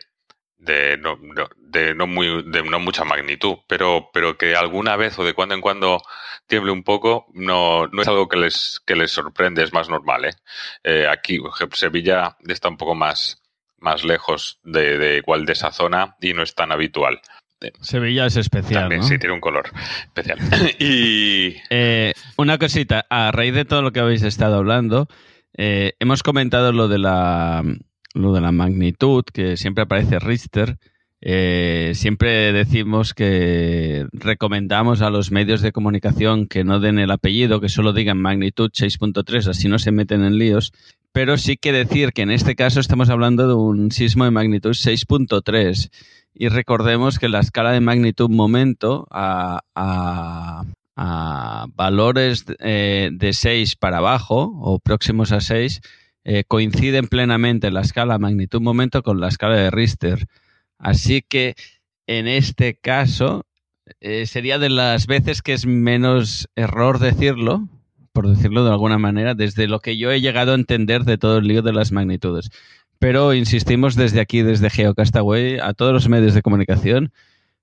de, 0.66 0.98
no, 0.98 1.16
no- 1.22 1.48
de 1.58 1.94
no 1.94 2.06
muy, 2.06 2.42
de 2.44 2.62
no 2.62 2.78
mucha 2.80 3.04
magnitud, 3.04 3.56
pero, 3.68 4.10
pero 4.12 4.36
que 4.36 4.54
alguna 4.56 4.96
vez 4.96 5.18
o 5.18 5.24
de 5.24 5.32
cuando 5.34 5.54
en 5.54 5.60
cuando 5.60 6.02
tiemble 6.46 6.72
un 6.72 6.82
poco 6.82 7.26
no, 7.34 7.86
no 7.88 8.02
es 8.02 8.08
algo 8.08 8.28
que 8.28 8.36
les, 8.36 8.80
que 8.86 8.96
les 8.96 9.10
sorprende, 9.10 9.62
es 9.62 9.72
más 9.72 9.88
normal. 9.88 10.24
¿eh? 10.26 10.30
Eh, 10.84 11.06
aquí, 11.10 11.38
Sevilla 11.72 12.36
está 12.46 12.68
un 12.68 12.76
poco 12.76 12.94
más, 12.94 13.42
más 13.78 14.04
lejos 14.04 14.58
de, 14.64 14.98
de 14.98 15.16
igual 15.18 15.44
de 15.46 15.52
esa 15.54 15.70
zona 15.72 16.16
y 16.20 16.32
no 16.34 16.42
es 16.42 16.54
tan 16.54 16.72
habitual. 16.72 17.20
Sevilla 17.80 18.26
es 18.26 18.36
especial, 18.36 18.82
También, 18.82 19.00
¿no? 19.00 19.06
sí, 19.08 19.18
tiene 19.18 19.34
un 19.34 19.40
color 19.40 19.70
especial. 20.04 20.38
y 20.78 21.56
Eh, 21.70 22.12
una 22.36 22.58
cosita, 22.58 23.06
a 23.08 23.32
raíz 23.32 23.54
de 23.54 23.64
todo 23.64 23.80
lo 23.82 23.92
que 23.92 24.00
habéis 24.00 24.22
estado 24.22 24.56
hablando, 24.56 25.08
eh, 25.56 25.94
hemos 25.98 26.22
comentado 26.22 26.70
lo 26.72 26.86
de 26.86 26.98
la 26.98 27.62
lo 28.16 28.32
de 28.32 28.40
la 28.40 28.52
magnitud, 28.52 29.24
que 29.32 29.56
siempre 29.56 29.84
aparece 29.84 30.18
Richter. 30.18 30.78
Eh, 31.20 31.92
siempre 31.94 32.52
decimos 32.52 33.14
que 33.14 34.06
recomendamos 34.12 35.00
a 35.02 35.10
los 35.10 35.30
medios 35.30 35.62
de 35.62 35.72
comunicación 35.72 36.46
que 36.46 36.62
no 36.62 36.78
den 36.78 36.98
el 36.98 37.10
apellido, 37.10 37.60
que 37.60 37.68
solo 37.68 37.92
digan 37.92 38.20
magnitud 38.20 38.70
6.3, 38.70 39.48
así 39.48 39.68
no 39.68 39.78
se 39.78 39.92
meten 39.92 40.24
en 40.24 40.38
líos. 40.38 40.72
Pero 41.12 41.38
sí 41.38 41.56
que 41.56 41.72
decir 41.72 42.12
que 42.12 42.22
en 42.22 42.30
este 42.30 42.54
caso 42.54 42.80
estamos 42.80 43.08
hablando 43.08 43.48
de 43.48 43.54
un 43.54 43.90
sismo 43.90 44.24
de 44.24 44.30
magnitud 44.30 44.72
6.3. 44.72 45.90
Y 46.34 46.48
recordemos 46.48 47.18
que 47.18 47.30
la 47.30 47.40
escala 47.40 47.72
de 47.72 47.80
magnitud 47.80 48.28
momento 48.28 49.06
a, 49.10 49.60
a- 49.74 50.64
a 50.98 51.66
valores 51.74 52.44
eh, 52.60 53.10
de 53.12 53.32
6 53.34 53.76
para 53.76 53.98
abajo 53.98 54.52
o 54.60 54.78
próximos 54.78 55.30
a 55.32 55.40
6 55.40 55.80
eh, 56.28 56.42
coinciden 56.42 57.06
plenamente 57.06 57.70
la 57.70 57.82
escala 57.82 58.18
magnitud 58.18 58.60
momento 58.60 59.04
con 59.04 59.20
la 59.20 59.28
escala 59.28 59.54
de 59.54 59.70
Richter. 59.70 60.26
Así 60.76 61.22
que 61.22 61.54
en 62.08 62.26
este 62.26 62.74
caso 62.74 63.46
eh, 64.00 64.26
sería 64.26 64.58
de 64.58 64.68
las 64.68 65.06
veces 65.06 65.40
que 65.40 65.52
es 65.52 65.66
menos 65.66 66.48
error 66.56 66.98
decirlo, 66.98 67.68
por 68.12 68.28
decirlo 68.28 68.64
de 68.64 68.72
alguna 68.72 68.98
manera, 68.98 69.34
desde 69.34 69.68
lo 69.68 69.78
que 69.78 69.98
yo 69.98 70.10
he 70.10 70.20
llegado 70.20 70.50
a 70.50 70.56
entender 70.56 71.04
de 71.04 71.16
todo 71.16 71.38
el 71.38 71.46
lío 71.46 71.62
de 71.62 71.72
las 71.72 71.92
magnitudes. 71.92 72.50
Pero 72.98 73.32
insistimos 73.32 73.94
desde 73.94 74.20
aquí, 74.20 74.42
desde 74.42 74.68
GeoCastaway, 74.68 75.60
a 75.60 75.74
todos 75.74 75.92
los 75.92 76.08
medios 76.08 76.34
de 76.34 76.42
comunicación, 76.42 77.12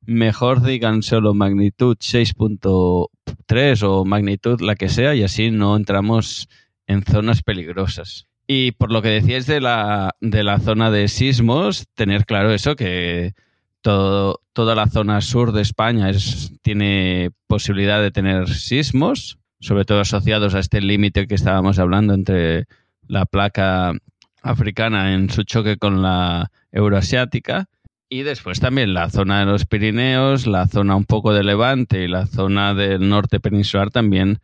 mejor 0.05 0.63
digan 0.63 1.03
solo 1.03 1.33
magnitud 1.33 1.97
6.3 1.97 3.83
o 3.83 4.05
magnitud 4.05 4.61
la 4.61 4.75
que 4.75 4.87
sea 4.87 5.15
y 5.15 5.23
así 5.23 5.51
no 5.51 5.75
entramos 5.75 6.47
en 6.87 7.03
zonas 7.03 7.43
peligrosas. 7.43 8.25
Y 8.47 8.71
por 8.73 8.91
lo 8.91 9.01
que 9.01 9.09
decíais 9.09 9.45
de 9.47 9.61
la, 9.61 10.15
de 10.19 10.43
la 10.43 10.59
zona 10.59 10.91
de 10.91 11.07
sismos, 11.07 11.85
tener 11.95 12.25
claro 12.25 12.53
eso, 12.53 12.75
que 12.75 13.33
todo, 13.81 14.41
toda 14.53 14.75
la 14.75 14.87
zona 14.87 15.21
sur 15.21 15.53
de 15.53 15.61
España 15.61 16.09
es, 16.09 16.51
tiene 16.61 17.31
posibilidad 17.47 18.01
de 18.01 18.11
tener 18.11 18.49
sismos, 18.49 19.37
sobre 19.59 19.85
todo 19.85 20.01
asociados 20.01 20.55
a 20.55 20.59
este 20.59 20.81
límite 20.81 21.25
que 21.27 21.35
estábamos 21.35 21.79
hablando 21.79 22.13
entre 22.13 22.65
la 23.07 23.25
placa 23.25 23.93
africana 24.41 25.13
en 25.13 25.29
su 25.29 25.43
choque 25.43 25.77
con 25.77 26.01
la 26.01 26.51
euroasiática. 26.71 27.67
Y 28.09 28.23
después 28.23 28.59
también 28.59 28.93
la 28.93 29.09
zona 29.09 29.39
de 29.39 29.45
los 29.45 29.65
Pirineos, 29.65 30.47
la 30.47 30.67
zona 30.67 30.95
un 30.97 31.05
poco 31.05 31.33
de 31.33 31.43
Levante 31.43 32.03
y 32.03 32.07
la 32.07 32.27
zona 32.27 32.73
del 32.73 33.07
norte 33.09 33.39
peninsular 33.39 33.89
también 33.89 34.39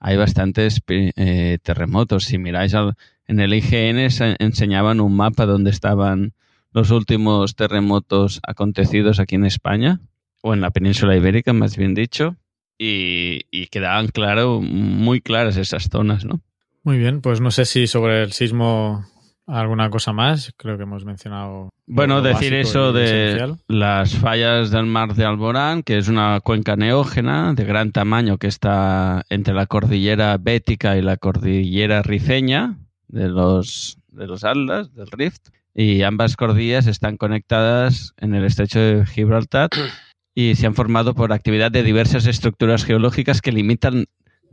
hay 0.00 0.16
bastantes 0.16 0.80
eh, 0.88 1.58
terremotos. 1.62 2.24
Si 2.24 2.36
miráis 2.36 2.74
al- 2.74 2.94
en 3.26 3.40
el 3.40 3.54
IGN 3.54 4.10
se 4.10 4.36
enseñaban 4.38 5.00
un 5.00 5.16
mapa 5.16 5.46
donde 5.46 5.70
estaban 5.70 6.34
los 6.72 6.90
últimos 6.90 7.54
terremotos 7.56 8.40
acontecidos 8.46 9.20
aquí 9.20 9.36
en 9.36 9.44
España, 9.44 10.00
o 10.42 10.52
en 10.54 10.60
la 10.60 10.70
península 10.70 11.16
ibérica, 11.16 11.52
más 11.52 11.76
bien 11.76 11.94
dicho, 11.94 12.36
y, 12.78 13.42
y 13.50 13.68
quedaban 13.68 14.08
claro, 14.08 14.60
muy 14.60 15.20
claras 15.20 15.56
esas 15.56 15.88
zonas, 15.88 16.24
¿no? 16.24 16.40
Muy 16.82 16.98
bien, 16.98 17.22
pues 17.22 17.40
no 17.40 17.50
sé 17.50 17.64
si 17.64 17.86
sobre 17.86 18.22
el 18.22 18.32
sismo 18.32 19.06
alguna 19.46 19.90
cosa 19.90 20.12
más. 20.12 20.52
Creo 20.56 20.76
que 20.76 20.82
hemos 20.82 21.04
mencionado. 21.04 21.70
Bueno, 21.86 22.22
decir 22.22 22.54
eso 22.54 22.92
de 22.92 23.26
esencial. 23.26 23.56
las 23.68 24.14
fallas 24.16 24.70
del 24.70 24.86
mar 24.86 25.14
de 25.14 25.24
Alborán, 25.24 25.82
que 25.82 25.98
es 25.98 26.08
una 26.08 26.40
cuenca 26.40 26.76
neógena 26.76 27.54
de 27.54 27.64
gran 27.64 27.92
tamaño 27.92 28.38
que 28.38 28.46
está 28.46 29.24
entre 29.28 29.54
la 29.54 29.66
cordillera 29.66 30.36
bética 30.38 30.96
y 30.96 31.02
la 31.02 31.16
cordillera 31.16 32.02
rifeña 32.02 32.78
de 33.08 33.28
los, 33.28 33.98
de 34.12 34.26
los 34.26 34.44
Atlas, 34.44 34.94
del 34.94 35.10
Rift. 35.10 35.48
Y 35.74 36.02
ambas 36.02 36.36
cordillas 36.36 36.86
están 36.86 37.16
conectadas 37.16 38.14
en 38.18 38.34
el 38.34 38.44
estrecho 38.44 38.78
de 38.78 39.06
Gibraltar 39.06 39.70
y 40.34 40.54
se 40.54 40.66
han 40.66 40.74
formado 40.74 41.14
por 41.14 41.32
actividad 41.32 41.70
de 41.70 41.82
diversas 41.82 42.26
estructuras 42.26 42.84
geológicas 42.84 43.40
que 43.40 43.52
limitan 43.52 44.06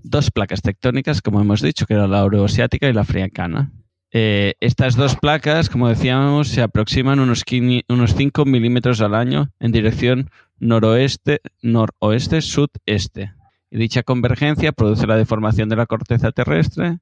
dos 0.03 0.31
placas 0.31 0.61
tectónicas, 0.61 1.21
como 1.21 1.41
hemos 1.41 1.61
dicho, 1.61 1.85
que 1.85 1.93
era 1.93 2.07
la 2.07 2.19
euroasiática 2.19 2.89
y 2.89 2.93
la 2.93 3.01
africana. 3.01 3.71
Eh, 4.13 4.55
estas 4.59 4.95
dos 4.95 5.15
placas, 5.15 5.69
como 5.69 5.87
decíamos, 5.87 6.49
se 6.49 6.61
aproximan 6.61 7.19
unos, 7.19 7.43
5 7.47 7.85
unos 7.87 8.13
5 8.15 8.45
milímetros 8.45 8.99
al 8.99 9.15
año 9.15 9.51
en 9.59 9.71
dirección 9.71 10.29
noroeste, 10.59 11.39
noroeste, 11.61 12.41
sudeste. 12.41 13.33
Y 13.69 13.77
dicha 13.77 14.03
convergencia 14.03 14.73
produce 14.73 15.07
la 15.07 15.15
deformación 15.15 15.69
de 15.69 15.77
la 15.77 15.85
corteza 15.85 16.31
terrestre 16.31 16.99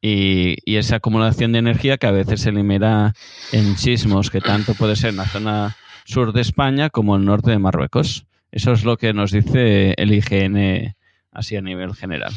y, 0.00 0.56
esa 0.76 0.96
acumulación 0.96 1.52
de 1.52 1.58
energía 1.58 1.96
que 1.96 2.06
a 2.06 2.12
veces 2.12 2.40
se 2.42 2.50
elimina 2.50 3.14
en 3.52 3.76
sismos, 3.76 4.30
que 4.30 4.40
tanto 4.40 4.74
puede 4.74 4.96
ser 4.96 5.10
en 5.10 5.16
la 5.16 5.26
zona 5.26 5.76
sur 6.04 6.32
de 6.32 6.40
España 6.40 6.90
como 6.90 7.16
el 7.16 7.24
norte 7.24 7.50
de 7.50 7.58
Marruecos. 7.58 8.26
Eso 8.52 8.72
es 8.72 8.84
lo 8.84 8.96
que 8.96 9.12
nos 9.12 9.32
dice 9.32 9.94
el 9.96 10.12
IGN 10.12 10.94
así 11.32 11.56
a 11.56 11.62
nivel 11.62 11.94
general. 11.94 12.32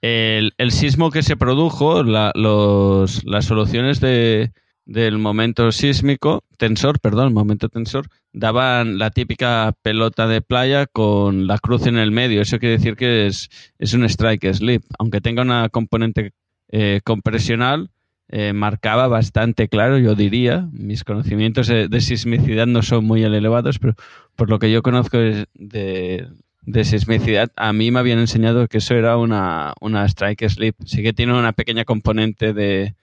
El, 0.00 0.52
el 0.58 0.72
sismo 0.72 1.10
que 1.10 1.22
se 1.22 1.36
produjo, 1.36 2.02
la- 2.02 2.32
los, 2.34 3.24
las 3.24 3.44
soluciones 3.44 4.00
de, 4.00 4.50
del 4.84 5.18
momento 5.18 5.70
sísmico, 5.70 6.42
tensor, 6.58 6.98
perdón, 6.98 7.32
momento 7.32 7.68
tensor, 7.68 8.08
daban 8.32 8.98
la 8.98 9.10
típica 9.10 9.72
pelota 9.82 10.26
de 10.26 10.40
playa 10.40 10.86
con 10.86 11.46
la 11.46 11.58
cruz 11.58 11.86
en 11.86 11.98
el 11.98 12.10
medio. 12.10 12.42
Eso 12.42 12.58
quiere 12.58 12.78
decir 12.78 12.96
que 12.96 13.26
es, 13.26 13.48
es 13.78 13.92
un 13.94 14.04
strike 14.04 14.52
slip. 14.54 14.82
Aunque 14.98 15.20
tenga 15.20 15.42
una 15.42 15.68
componente 15.68 16.32
eh, 16.72 17.00
compresional, 17.04 17.90
eh, 18.28 18.52
marcaba 18.52 19.06
bastante 19.06 19.68
claro, 19.68 19.98
yo 19.98 20.14
diría. 20.14 20.66
Mis 20.72 21.04
conocimientos 21.04 21.68
de, 21.68 21.86
de 21.88 22.00
sismicidad 22.00 22.66
no 22.66 22.82
son 22.82 23.04
muy 23.04 23.22
elevados, 23.22 23.78
pero 23.78 23.94
por 24.36 24.50
lo 24.50 24.58
que 24.58 24.72
yo 24.72 24.82
conozco 24.82 25.18
de, 25.18 26.26
de 26.62 26.84
sismicidad, 26.84 27.50
a 27.56 27.72
mí 27.72 27.90
me 27.90 27.98
habían 28.00 28.18
enseñado 28.18 28.68
que 28.68 28.78
eso 28.78 28.94
era 28.94 29.16
una, 29.18 29.74
una 29.80 30.04
strike 30.06 30.48
slip. 30.48 30.76
Sí 30.84 31.02
que 31.02 31.12
tiene 31.12 31.34
una 31.38 31.52
pequeña 31.52 31.84
componente 31.84 32.52
de, 32.52 32.94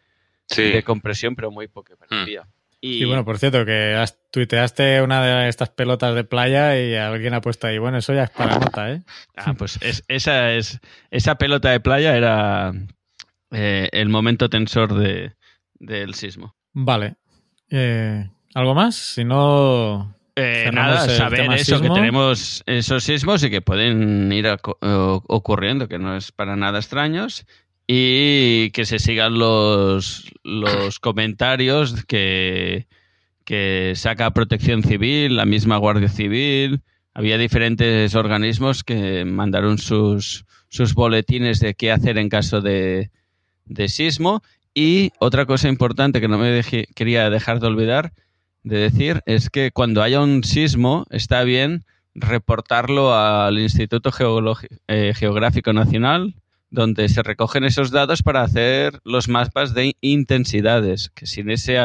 sí, 0.48 0.64
de 0.64 0.84
compresión, 0.84 1.36
pero 1.36 1.52
muy 1.52 1.68
poca 1.68 1.94
parecía. 1.96 2.48
Y 2.82 3.04
bueno, 3.04 3.26
por 3.26 3.38
cierto, 3.38 3.66
que 3.66 3.94
has, 3.96 4.18
tuiteaste 4.32 5.02
una 5.02 5.22
de 5.44 5.50
estas 5.50 5.70
pelotas 5.70 6.16
de 6.16 6.24
playa 6.24 6.80
y 6.82 6.96
alguien 6.96 7.34
ha 7.34 7.42
puesto 7.42 7.68
ahí, 7.68 7.78
bueno, 7.78 7.98
eso 7.98 8.14
ya 8.14 8.24
es 8.24 8.30
para 8.30 8.58
nota, 8.58 8.92
¿eh? 8.94 9.02
Ah, 9.36 9.54
pues 9.54 9.78
es- 9.82 10.04
esa 10.08 10.54
es 10.54 10.80
esa 11.12 11.36
pelota 11.38 11.72
de 11.72 11.82
playa 11.82 12.16
era 12.16 12.72
eh, 13.52 13.90
el 13.92 14.10
momento 14.10 14.50
tensor 14.50 14.94
de, 14.94 15.34
del 15.76 16.14
sismo. 16.14 16.56
Vale. 16.74 17.16
Eh, 17.70 18.30
¿Algo 18.54 18.74
más? 18.76 18.96
Si 18.96 19.24
no, 19.24 20.16
Eh, 20.36 20.70
nada, 20.74 21.08
saber 21.10 21.52
eso, 21.54 21.78
sismo. 21.78 21.94
que 21.94 22.00
tenemos 22.00 22.64
esos 22.66 23.04
sismos 23.04 23.44
y 23.44 23.50
que 23.50 23.62
pueden 23.62 24.32
ir 24.32 24.48
ocurriendo, 24.82 25.88
que 25.88 26.00
no 26.00 26.16
es 26.16 26.32
para 26.32 26.56
nada 26.56 26.80
extraños. 26.80 27.46
Y 27.92 28.70
que 28.72 28.86
se 28.86 29.00
sigan 29.00 29.40
los, 29.40 30.32
los 30.44 31.00
comentarios 31.00 32.06
que, 32.06 32.88
que 33.46 33.94
saca 33.96 34.30
Protección 34.32 34.84
Civil, 34.84 35.36
la 35.36 35.46
misma 35.46 35.78
Guardia 35.78 36.08
Civil. 36.08 36.82
Había 37.16 37.40
diferentes 37.40 38.14
organismos 38.14 38.84
que 38.84 39.26
mandaron 39.26 39.80
sus, 39.80 40.46
sus 40.70 40.94
boletines 40.94 41.60
de 41.60 41.74
qué 41.74 41.92
hacer 41.92 42.20
en 42.20 42.30
caso 42.30 42.62
de, 42.62 43.10
de 43.70 43.88
sismo. 43.88 44.44
Y 44.74 45.12
otra 45.20 45.46
cosa 45.46 45.70
importante 45.70 46.20
que 46.20 46.28
no 46.28 46.38
me 46.38 46.52
dejé- 46.52 46.88
quería 46.94 47.30
dejar 47.30 47.60
de 47.62 47.68
olvidar 47.68 48.12
de 48.64 48.78
decir 48.78 49.22
es 49.26 49.50
que 49.50 49.72
cuando 49.72 50.04
haya 50.04 50.20
un 50.22 50.44
sismo 50.44 51.06
está 51.10 51.44
bien 51.44 51.86
reportarlo 52.14 53.16
al 53.16 53.58
Instituto 53.58 54.12
eh, 54.88 55.14
Geográfico 55.16 55.72
Nacional, 55.74 56.36
donde 56.70 57.08
se 57.10 57.24
recogen 57.24 57.64
esos 57.64 57.90
datos 57.92 58.22
para 58.22 58.42
hacer 58.42 59.00
los 59.04 59.28
mapas 59.30 59.74
de 59.74 59.96
intensidades, 60.02 61.10
que 61.16 61.26
sin 61.26 61.50
ese 61.50 61.80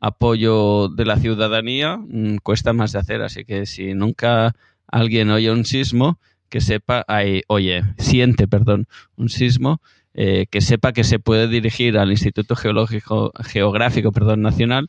apoyo 0.00 0.88
de 0.88 1.04
la 1.04 1.16
ciudadanía, 1.16 1.96
mm, 1.96 2.36
cuesta 2.42 2.72
más 2.72 2.92
de 2.92 2.98
hacer. 3.00 3.22
Así 3.22 3.44
que 3.44 3.66
si 3.66 3.94
nunca 3.94 4.54
alguien 4.86 5.30
oye 5.30 5.50
un 5.50 5.64
sismo, 5.64 6.18
que 6.48 6.60
sepa, 6.60 7.04
ay, 7.08 7.42
oye, 7.48 7.82
siente, 7.98 8.48
perdón, 8.48 8.86
un 9.16 9.28
sismo, 9.28 9.80
eh, 10.14 10.46
que 10.50 10.60
sepa 10.60 10.92
que 10.92 11.04
se 11.04 11.18
puede 11.18 11.48
dirigir 11.48 11.98
al 11.98 12.10
Instituto 12.10 12.56
Geológico, 12.56 13.32
Geográfico 13.44 14.12
perdón, 14.12 14.42
Nacional 14.42 14.88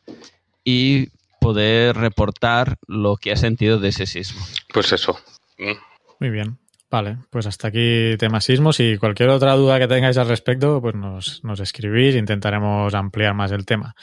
y 0.64 1.08
poder 1.40 1.96
reportar 1.96 2.78
lo 2.88 3.18
que 3.18 3.32
ha 3.32 3.36
sentido 3.36 3.80
de 3.80 3.90
ese 3.90 4.06
sismo. 4.06 4.42
Pues 4.74 4.92
eso. 4.94 5.18
Mm. 5.58 5.74
Muy 6.20 6.30
bien. 6.30 6.58
Vale, 6.90 7.18
pues 7.30 7.46
hasta 7.48 7.70
aquí 7.70 8.18
temas 8.20 8.44
sismos 8.44 8.80
y 8.82 8.98
cualquier 8.98 9.30
otra 9.30 9.56
duda 9.56 9.80
que 9.80 9.88
tengáis 9.88 10.18
al 10.18 10.28
respecto, 10.28 10.82
pues 10.82 10.94
nos, 10.94 11.42
nos 11.42 11.62
escribís, 11.62 12.16
intentaremos 12.16 12.94
ampliar 12.94 13.34
más 13.34 13.54
el 13.54 13.66
tema. 13.66 13.96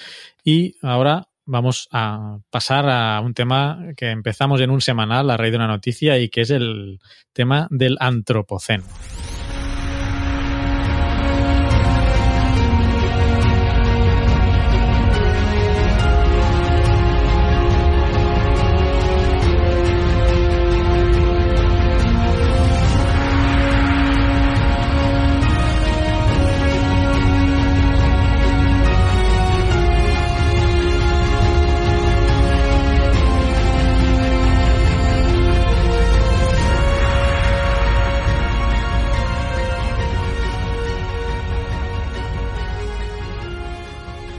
Y 0.42 0.74
ahora 0.80 1.28
vamos 1.44 1.88
a 1.92 2.38
pasar 2.50 2.88
a 2.88 3.20
un 3.20 3.34
tema 3.34 3.78
que 3.94 4.10
empezamos 4.10 4.60
en 4.62 4.70
un 4.70 4.80
semanal 4.80 5.30
a 5.30 5.36
raíz 5.36 5.52
de 5.52 5.58
una 5.58 5.66
noticia 5.66 6.18
y 6.18 6.30
que 6.30 6.40
es 6.40 6.50
el 6.50 6.98
tema 7.32 7.68
del 7.70 7.98
antropoceno. 8.00 8.84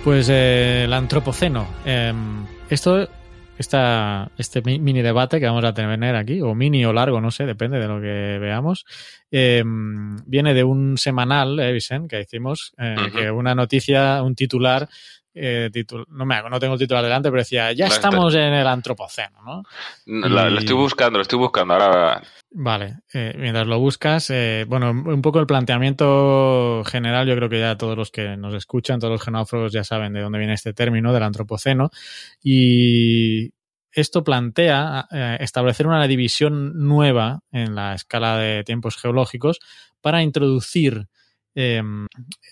Pues 0.10 0.28
eh, 0.28 0.86
el 0.86 0.94
antropoceno. 0.94 1.68
Eh, 1.86 2.12
esto, 2.68 3.08
esta, 3.60 4.32
este 4.40 4.64
mini 4.64 5.04
debate 5.04 5.40
que 5.40 5.46
vamos 5.46 5.64
a 5.64 5.72
tener 5.72 6.16
aquí, 6.16 6.42
o 6.42 6.56
mini 6.56 6.84
o 6.84 6.92
largo, 6.92 7.22
no 7.22 7.30
sé, 7.30 7.46
depende 7.46 7.78
de 7.78 7.88
lo 7.88 8.02
que 8.02 8.40
veamos, 8.40 8.88
eh, 9.30 9.62
viene 9.64 10.56
de 10.56 10.64
un 10.64 10.98
semanal, 10.98 11.60
eh, 11.60 11.74
Vicent, 11.74 12.10
que 12.10 12.22
hicimos, 12.22 12.74
eh, 12.80 12.96
que 13.16 13.30
una 13.30 13.54
noticia, 13.54 14.24
un 14.24 14.34
titular, 14.34 14.90
eh, 15.34 15.70
titul- 15.72 16.06
no, 16.10 16.26
me, 16.26 16.42
no 16.50 16.60
tengo 16.60 16.74
el 16.74 16.80
titular 16.80 17.04
delante, 17.04 17.30
pero 17.30 17.42
decía, 17.42 17.72
ya 17.72 17.86
estamos 17.88 18.34
en 18.36 18.54
el 18.54 18.68
antropoceno, 18.68 19.42
¿no? 19.44 19.64
La- 20.06 20.48
Y- 20.50 20.52
Lo 20.54 20.60
estoy 20.60 20.76
buscando, 20.76 21.20
lo 21.20 21.22
estoy 21.24 21.40
buscando. 21.40 21.74
Ahora 21.76 22.22
Vale, 22.52 22.98
eh, 23.14 23.36
mientras 23.38 23.68
lo 23.68 23.78
buscas, 23.80 24.32
eh, 24.32 24.66
bueno, 24.68 24.90
un 24.90 25.22
poco 25.22 25.40
el 25.40 25.46
planteamiento 25.46 26.82
general, 26.86 27.28
yo 27.28 27.36
creo 27.36 27.48
que 27.48 27.60
ya 27.60 27.78
todos 27.78 27.96
los 27.96 28.10
que 28.10 28.38
nos 28.38 28.56
escuchan, 28.56 29.00
todos 29.00 29.12
los 29.14 29.22
genófrogos 29.24 29.72
ya 29.72 29.84
saben 29.84 30.14
de 30.14 30.22
dónde 30.22 30.40
viene 30.40 30.54
este 30.56 30.74
término 30.74 31.14
del 31.14 31.22
antropoceno 31.24 31.92
y 32.42 33.52
esto 33.92 34.24
plantea 34.24 35.08
establecer 35.40 35.86
una 35.88 36.08
división 36.08 36.74
nueva 36.88 37.42
en 37.52 37.76
la 37.76 37.94
escala 37.94 38.38
de 38.38 38.64
tiempos 38.64 38.98
geológicos 38.98 39.60
para 40.02 40.22
introducir 40.24 41.08
eh, 41.56 41.82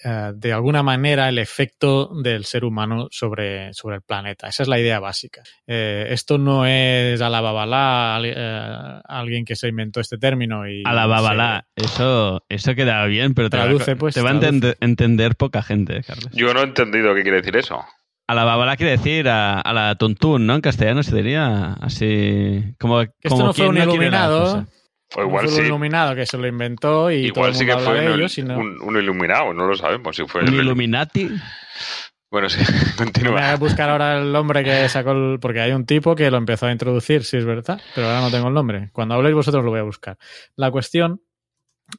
eh, 0.04 0.32
de 0.36 0.54
alguna 0.54 0.84
manera 0.84 1.30
el 1.30 1.38
efecto 1.40 2.10
del 2.22 2.46
ser 2.46 2.66
humano 2.66 3.08
sobre, 3.12 3.74
sobre 3.74 3.98
el 3.98 4.02
planeta. 4.02 4.48
Esa 4.48 4.64
es 4.64 4.70
la 4.70 4.80
idea 4.80 5.00
básica. 5.00 5.44
Eh, 5.66 6.08
esto 6.10 6.38
no 6.38 6.66
es 6.66 7.22
a 7.22 7.30
la 7.30 7.42
babalá, 7.42 8.16
al- 8.16 8.26
eh, 8.26 9.02
alguien 9.06 9.46
que 9.46 9.56
se 9.56 9.68
inventó 9.70 10.00
este 10.00 10.18
término 10.18 10.68
y 10.70 10.84
A 10.86 10.94
la 10.94 11.06
babalá, 11.06 11.68
eso, 11.76 12.44
eso 12.50 12.76
queda 12.76 13.06
bien, 13.06 13.34
pero 13.34 13.50
te, 13.50 13.58
Traduce, 13.58 13.92
va, 13.92 13.96
a- 13.96 14.00
pues, 14.00 14.16
te 14.16 14.22
va 14.22 14.32
a 14.32 14.40
traduce. 14.40 14.78
entender, 14.82 15.36
poca 15.36 15.62
gente, 15.62 16.02
Carlos. 16.04 16.30
yo 16.34 16.54
no 16.54 16.62
he 16.62 16.64
entendido 16.64 17.14
qué 17.16 17.22
quiere 17.24 17.38
decir 17.38 17.56
eso. 17.58 17.84
A 18.30 18.36
la 18.36 18.44
babalá 18.44 18.76
quiere 18.76 18.92
decir 18.98 19.30
a, 19.30 19.62
a 19.62 19.74
la 19.74 19.96
tuntún, 19.96 20.46
¿no? 20.48 20.56
En 20.56 20.60
castellano 20.62 21.02
se 21.02 21.16
diría 21.16 21.74
así, 21.80 22.74
como, 22.78 23.02
esto 23.02 23.14
como 23.30 23.46
no 23.46 23.54
fue 23.54 23.70
un 23.70 23.76
la 23.76 23.84
iluminado, 23.86 24.66
O 25.16 25.22
no 25.22 25.28
igual 25.28 25.46
fue 25.48 25.54
un 25.56 25.62
sí. 25.62 25.66
iluminado 25.68 26.16
que 26.16 26.26
se 26.26 26.38
lo 26.38 26.48
inventó 26.48 27.10
y 27.12 27.32
todo 27.32 27.48
Igual 27.48 27.56
sí 27.56 27.66
que 27.66 27.78
fue 27.78 28.00
un, 28.08 28.14
ello, 28.14 28.30
sino- 28.30 28.58
un- 28.58 28.82
un 28.82 28.98
iluminado, 28.98 29.54
no 29.54 29.66
lo 29.68 29.76
sabemos 29.76 30.16
si 30.16 30.26
fue 30.26 30.42
Un 30.42 30.48
el 30.50 30.54
Illuminati. 30.56 31.30
Bueno, 32.30 32.50
sí, 32.50 32.60
Me 32.60 32.66
voy 32.68 32.82
a 32.82 32.96
continúa. 32.98 33.56
buscar 33.56 33.90
ahora 33.90 34.18
el 34.20 34.32
nombre 34.34 34.62
que 34.64 34.90
sacó 34.90 35.12
el... 35.12 35.40
Porque 35.40 35.62
hay 35.62 35.72
un 35.72 35.86
tipo 35.86 36.14
que 36.14 36.30
lo 36.30 36.38
empezó 36.38 36.66
a 36.66 36.72
introducir, 36.74 37.24
si 37.24 37.38
es 37.38 37.46
verdad, 37.46 37.80
pero 37.96 38.08
ahora 38.08 38.20
no 38.22 38.30
tengo 38.32 38.50
el 38.50 38.54
nombre. 38.54 38.90
Cuando 38.92 39.16
habléis 39.16 39.34
vosotros 39.36 39.64
lo 39.64 39.72
voy 39.72 39.80
a 39.80 39.84
buscar. 39.84 40.18
La 40.58 40.70
cuestión 40.72 41.22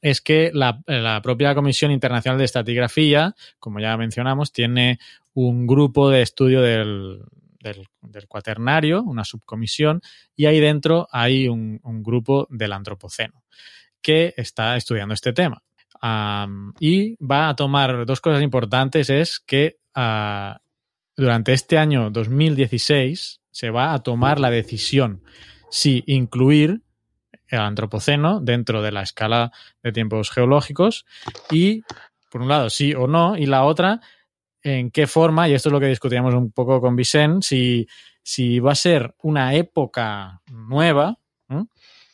es 0.02 0.20
que 0.20 0.50
la, 0.52 0.82
la 0.86 1.22
propia 1.22 1.54
Comisión 1.54 1.90
Internacional 1.92 2.36
de 2.38 2.44
Estratigrafía, 2.44 3.34
como 3.58 3.80
ya 3.80 3.96
mencionamos, 3.96 4.52
tiene 4.52 4.98
un 5.32 5.66
grupo 5.66 6.10
de 6.10 6.20
estudio 6.20 6.60
del, 6.60 7.22
del, 7.60 7.86
cuaternario, 8.28 9.02
una 9.02 9.24
subcomisión, 9.24 10.00
y 10.36 10.46
ahí 10.46 10.60
dentro 10.60 11.08
hay 11.10 11.48
un, 11.48 11.80
grupo 12.02 12.46
del 12.50 12.72
antropoceno 12.72 13.44
que 14.00 14.34
está 14.36 14.76
estudiando 14.76 15.14
este 15.14 15.32
tema. 15.32 15.62
Y 16.80 17.16
va 17.24 17.48
a 17.48 17.56
tomar 17.56 18.06
dos 18.06 18.20
cosas 18.20 18.42
importantes, 18.42 19.10
es 19.10 19.40
que 19.40 19.78
ah, 19.94 20.60
durante 21.16 21.52
este 21.52 21.78
año 21.78 22.10
2016 22.10 23.40
se 23.50 23.70
va 23.70 23.92
a 23.92 24.02
tomar 24.02 24.38
la 24.38 24.50
decisión 24.50 25.22
si 25.70 26.04
incluir 26.06 26.82
el 27.48 27.60
antropoceno 27.60 28.40
dentro 28.40 28.82
de 28.82 28.92
la 28.92 29.02
escala 29.02 29.52
de 29.82 29.92
tiempos 29.92 30.30
geológicos 30.30 31.06
y, 31.50 31.82
por 32.30 32.42
un 32.42 32.48
lado, 32.48 32.70
sí 32.70 32.94
o 32.94 33.06
no, 33.06 33.36
y 33.36 33.46
la 33.46 33.64
otra, 33.64 34.00
en 34.62 34.90
qué 34.90 35.06
forma, 35.06 35.48
y 35.48 35.54
esto 35.54 35.68
es 35.68 35.72
lo 35.72 35.80
que 35.80 35.86
discutíamos 35.86 36.34
un 36.34 36.50
poco 36.52 36.80
con 36.80 36.96
Vicent, 36.96 37.42
si, 37.42 37.86
si 38.22 38.58
va 38.60 38.72
a 38.72 38.76
ser 38.76 39.14
una 39.22 39.54
época 39.54 40.40
nueva, 40.50 41.16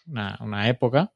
una, 0.06 0.36
una 0.40 0.68
época, 0.68 1.10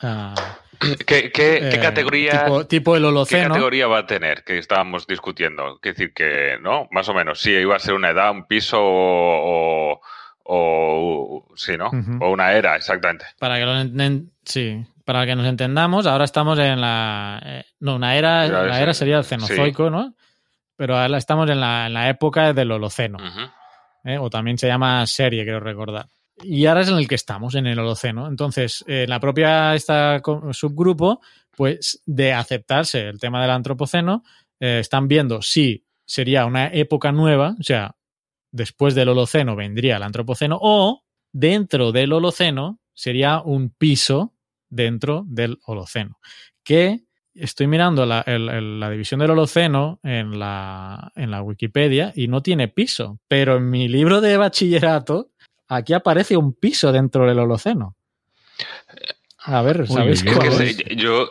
ah, 0.00 0.34
¿Qué, 0.80 1.30
qué- 1.30 1.30
qué 1.32 1.58
eh, 1.76 1.78
categoría, 1.80 2.44
tipo, 2.44 2.66
tipo 2.66 2.96
el 2.96 3.02
¿Qué 3.02 3.08
Holoceno. 3.08 3.48
categoría 3.54 3.86
va 3.86 3.98
a 4.00 4.06
tener 4.06 4.44
que 4.44 4.58
estábamos 4.58 5.06
discutiendo? 5.06 5.76
Es 5.82 5.94
decir, 5.96 6.12
que, 6.12 6.58
¿no? 6.60 6.88
Más 6.90 7.08
o 7.08 7.14
menos, 7.14 7.40
sí, 7.40 7.52
iba 7.52 7.76
a 7.76 7.78
ser 7.78 7.94
una 7.94 8.10
edad, 8.10 8.32
un 8.32 8.46
piso 8.46 8.78
o. 8.82 10.00
o, 10.42 11.46
sí, 11.56 11.76
¿no? 11.76 11.90
O 12.20 12.30
una 12.30 12.52
era, 12.52 12.76
exactamente. 12.76 13.24
Para 13.38 13.56
que 13.58 13.64
lo 13.64 13.72
enten- 13.72 14.30
sí, 14.44 14.84
para 15.04 15.24
que 15.26 15.34
nos 15.36 15.46
entendamos, 15.46 16.06
ahora 16.06 16.24
estamos 16.24 16.58
en 16.58 16.80
la 16.80 17.40
eh, 17.44 17.64
no, 17.80 17.96
una 17.96 18.16
era, 18.16 18.46
la 18.46 18.80
era 18.80 18.92
sería 18.94 19.18
el 19.18 19.24
Cenozoico, 19.24 19.88
¿no? 19.90 20.14
Pero 20.76 20.96
ahora 20.96 21.18
estamos 21.18 21.48
en 21.50 21.60
la, 21.60 21.86
en 21.86 21.94
la 21.94 22.08
época 22.08 22.52
del 22.52 22.72
Holoceno. 22.72 23.18
¿eh? 24.04 24.18
o 24.18 24.30
también 24.30 24.58
se 24.58 24.68
llama 24.68 25.06
serie, 25.06 25.44
quiero 25.44 25.60
recordar. 25.60 26.06
Y 26.42 26.66
ahora 26.66 26.82
es 26.82 26.88
en 26.88 26.96
el 26.96 27.08
que 27.08 27.14
estamos, 27.14 27.54
en 27.54 27.66
el 27.66 27.78
Holoceno. 27.78 28.28
Entonces, 28.28 28.84
eh, 28.86 29.06
la 29.08 29.20
propia 29.20 29.74
esta 29.74 30.20
subgrupo, 30.52 31.20
pues 31.52 32.02
de 32.06 32.32
aceptarse 32.32 33.08
el 33.08 33.18
tema 33.18 33.40
del 33.40 33.50
antropoceno, 33.50 34.24
eh, 34.60 34.80
están 34.80 35.08
viendo 35.08 35.42
si 35.42 35.84
sería 36.04 36.44
una 36.44 36.68
época 36.68 37.12
nueva, 37.12 37.54
o 37.58 37.62
sea, 37.62 37.94
después 38.50 38.94
del 38.94 39.08
Holoceno 39.08 39.56
vendría 39.56 39.96
el 39.96 40.02
antropoceno, 40.02 40.58
o 40.60 41.04
dentro 41.32 41.92
del 41.92 42.12
Holoceno 42.12 42.80
sería 42.92 43.40
un 43.40 43.70
piso 43.70 44.34
dentro 44.68 45.24
del 45.26 45.58
Holoceno. 45.66 46.18
Que 46.64 47.03
estoy 47.34 47.66
mirando 47.66 48.06
la, 48.06 48.20
el- 48.22 48.48
el- 48.48 48.80
la 48.80 48.90
división 48.90 49.20
del 49.20 49.30
Holoceno 49.30 49.98
en 50.02 50.38
la, 50.38 51.12
en 51.16 51.30
la 51.30 51.42
Wikipedia 51.42 52.12
y 52.14 52.28
no 52.28 52.42
tiene 52.42 52.68
piso, 52.68 53.18
pero 53.28 53.56
en 53.56 53.70
mi 53.70 53.88
libro 53.88 54.20
de 54.20 54.36
bachillerato 54.36 55.30
aquí 55.68 55.92
aparece 55.92 56.36
un 56.36 56.52
piso 56.54 56.92
dentro 56.92 57.26
del 57.26 57.38
Holoceno. 57.38 57.96
A 59.46 59.62
ver, 59.62 59.86
¿sabéis 59.88 60.22
uy, 60.22 60.28
Es 60.30 60.36
cuál 60.36 60.48
que 60.58 60.64
es? 60.64 60.76
se- 60.76 60.96
yo. 60.96 61.30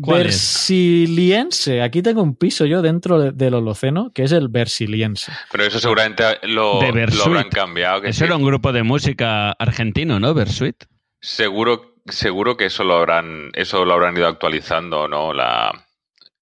¿Cuál? 0.00 0.24
Versiliense. 0.24 1.80
Aquí 1.80 2.02
tengo 2.02 2.20
un 2.22 2.34
piso 2.34 2.66
yo 2.66 2.82
dentro 2.82 3.20
de- 3.20 3.30
del 3.32 3.54
Holoceno, 3.54 4.10
que 4.12 4.24
es 4.24 4.32
el 4.32 4.48
Versiliense. 4.48 5.30
Pero 5.52 5.64
eso 5.64 5.78
seguramente 5.78 6.24
lo, 6.42 6.80
lo 6.82 7.24
habrán 7.24 7.48
cambiado. 7.48 8.02
que 8.02 8.08
Eso 8.08 8.18
sí. 8.18 8.24
era 8.24 8.36
un 8.36 8.44
grupo 8.44 8.72
de 8.72 8.82
música 8.82 9.52
argentino, 9.52 10.18
¿no? 10.18 10.34
Bersuit. 10.34 10.84
Seguro, 11.20 11.93
seguro 12.06 12.56
que 12.56 12.66
eso 12.66 12.84
lo 12.84 12.96
habrán, 12.96 13.50
eso 13.54 13.84
lo 13.84 13.94
habrán 13.94 14.16
ido 14.16 14.26
actualizando, 14.28 15.08
¿no? 15.08 15.32
La, 15.32 15.86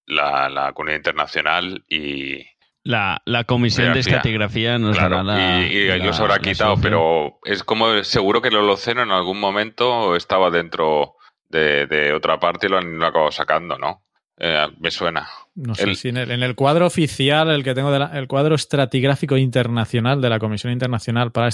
la, 0.06 0.48
la 0.48 0.72
comunidad 0.72 0.98
internacional 0.98 1.84
y. 1.88 2.44
La, 2.84 3.22
la 3.26 3.44
comisión 3.44 3.92
de 3.92 4.00
estratigrafía 4.00 4.76
nos 4.76 4.96
Claro, 4.98 5.20
hará 5.20 5.24
la. 5.24 5.62
y, 5.68 5.72
y 5.76 5.86
la- 5.86 5.98
los 5.98 6.18
habrá 6.18 6.40
quitado, 6.40 6.74
pero 6.82 7.38
es 7.44 7.62
como 7.62 8.02
seguro 8.02 8.42
que 8.42 8.48
el 8.48 8.56
Holoceno 8.56 9.02
en 9.02 9.12
algún 9.12 9.38
momento 9.38 10.16
estaba 10.16 10.50
dentro 10.50 11.14
de, 11.48 11.86
de 11.86 12.12
otra 12.12 12.40
parte 12.40 12.66
y 12.66 12.70
lo 12.70 12.78
han, 12.78 12.98
lo 12.98 13.04
han 13.04 13.10
acabado 13.10 13.30
sacando, 13.30 13.78
¿no? 13.78 14.02
Eh, 14.36 14.66
me 14.80 14.90
suena. 14.90 15.28
No 15.54 15.76
sé 15.76 15.84
El- 15.84 15.94
si 15.96 16.08
en 16.08 16.16
el, 16.16 16.30
en 16.32 16.42
el 16.42 16.56
cuadro 16.56 16.86
oficial, 16.86 17.50
el 17.50 17.62
que 17.62 17.74
tengo, 17.74 17.92
de 17.92 18.00
la- 18.00 18.18
el 18.18 18.26
cuadro 18.26 18.56
estratigráfico 18.56 19.36
internacional 19.36 20.20
de 20.20 20.30
la 20.30 20.40
Comisión 20.40 20.72
Internacional 20.72 21.30
para 21.30 21.50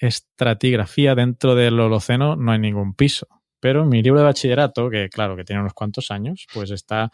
Estratigrafía 0.00 1.14
dentro 1.14 1.54
del 1.54 1.78
Holoceno, 1.80 2.36
no 2.36 2.52
hay 2.52 2.58
ningún 2.58 2.94
piso. 2.94 3.26
Pero 3.60 3.82
en 3.82 3.88
mi 3.88 4.02
libro 4.02 4.20
de 4.20 4.24
bachillerato, 4.26 4.88
que 4.90 5.08
claro, 5.08 5.36
que 5.36 5.44
tiene 5.44 5.60
unos 5.60 5.74
cuantos 5.74 6.10
años, 6.10 6.46
pues 6.52 6.70
está 6.70 7.10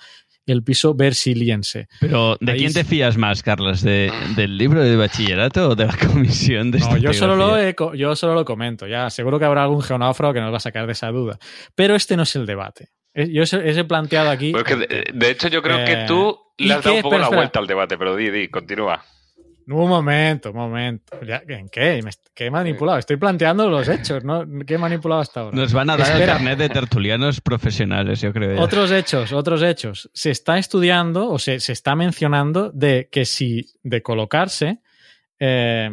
el 0.47 0.63
piso 0.63 0.95
versiliense. 0.95 1.89
Pero, 2.01 2.37
¿de 2.39 2.53
Ahí 2.53 2.59
quién 2.59 2.73
te 2.75 2.85
fías 2.85 3.17
más, 3.17 3.43
Carlos? 3.43 3.81
¿De- 3.83 4.13
¿Del 4.37 4.59
libro 4.59 4.83
de 4.83 4.95
bachillerato 4.95 5.71
o 5.71 5.75
de 5.75 5.87
la 5.87 5.97
comisión 6.13 6.71
de 6.71 6.81
No, 6.81 6.97
yo 6.99 7.15
solo, 7.15 7.35
lo 7.37 7.57
he 7.59 7.75
co- 7.75 7.95
yo 7.95 8.15
solo 8.15 8.35
lo 8.35 8.45
comento. 8.45 8.87
Ya 8.87 9.09
seguro 9.09 9.39
que 9.39 9.47
habrá 9.47 9.63
algún 9.63 9.81
geonáufrago 9.83 10.35
que 10.35 10.41
nos 10.41 10.53
va 10.53 10.59
a 10.59 10.61
sacar 10.61 10.85
de 10.87 10.93
esa 10.93 11.09
duda. 11.11 11.39
Pero 11.75 11.95
este 11.95 12.17
no 12.17 12.25
es 12.25 12.37
el 12.37 12.45
debate. 12.45 12.89
Eh, 13.15 13.31
Yo 13.33 13.45
he 13.59 13.85
planteado 13.85 14.29
aquí. 14.29 14.51
Pues 14.53 14.65
que, 14.65 14.77
de, 14.77 15.05
de 15.15 15.31
hecho, 15.31 15.49
yo 15.49 15.63
creo 15.63 15.79
Eh, 15.79 15.85
que 15.87 16.05
tú 16.07 16.37
¿y 16.59 16.67
le 16.67 16.75
has 16.75 16.85
dado 16.85 16.97
un 16.97 17.03
poco 17.03 17.15
Espera, 17.15 17.21
la 17.21 17.25
espera. 17.27 17.41
vuelta 17.41 17.59
al 17.61 17.67
debate, 17.67 17.97
pero 17.97 18.15
di, 18.17 18.31
di, 18.31 18.49
continúa. 18.49 19.03
Un 19.67 19.89
momento, 19.89 20.51
un 20.51 20.57
momento. 20.57 21.17
¿En 21.49 21.69
qué? 21.69 22.01
¿Qué 22.35 22.47
he 22.47 22.51
manipulado? 22.51 22.99
Estoy 22.99 23.17
planteando 23.17 23.69
los 23.71 23.89
hechos, 23.89 24.23
¿no? 24.25 24.45
¿Qué 24.67 24.75
he 24.75 24.79
manipulado 24.79 25.23
hasta 25.23 25.41
ahora? 25.41 25.57
Nos 25.57 25.73
van 25.73 25.89
a 25.91 25.97
dar 25.97 26.07
el 26.09 26.13
Espera. 26.15 26.33
carnet 26.35 26.59
de 26.59 26.69
tertulianos 26.69 27.41
profesionales, 27.41 28.21
yo 28.21 28.33
creo. 28.33 28.57
ya. 28.57 28.63
Otros 28.63 28.91
hechos, 28.91 29.33
otros 29.33 29.63
hechos. 29.63 30.11
Se 30.13 30.31
está 30.31 30.59
estudiando 30.59 31.31
o 31.31 31.39
se, 31.39 31.61
se 31.61 31.73
está 31.73 31.95
mencionando 31.97 32.71
de 32.73 33.09
que 33.11 33.25
si 33.25 33.73
de 33.83 34.03
colocarse 34.03 34.81
eh, 35.39 35.91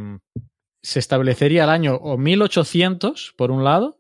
se 0.82 1.00
establecería 1.00 1.64
el 1.64 1.70
año 1.70 1.96
o 1.96 2.18
1800, 2.18 3.34
por 3.38 3.52
un 3.52 3.64
lado, 3.64 4.00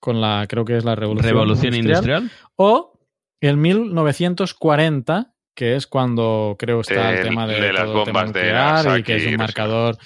con 0.00 0.20
la, 0.20 0.46
creo 0.48 0.64
que 0.64 0.76
es 0.76 0.84
la 0.84 0.94
revolución, 0.94 1.30
Revolución 1.32 1.74
industrial. 1.74 2.30
o 2.56 2.98
el 3.40 3.56
1940, 3.56 5.32
que 5.58 5.74
es 5.74 5.88
cuando 5.88 6.54
creo 6.56 6.82
está 6.82 7.10
el 7.14 7.20
tema 7.20 7.48
de, 7.48 7.60
de 7.60 7.72
las 7.72 7.86
bombas 7.90 8.32
de 8.32 8.42
nuclear 8.42 9.00
y 9.00 9.02
que 9.02 9.16
es 9.16 9.26
un 9.26 9.36
marcador. 9.38 9.98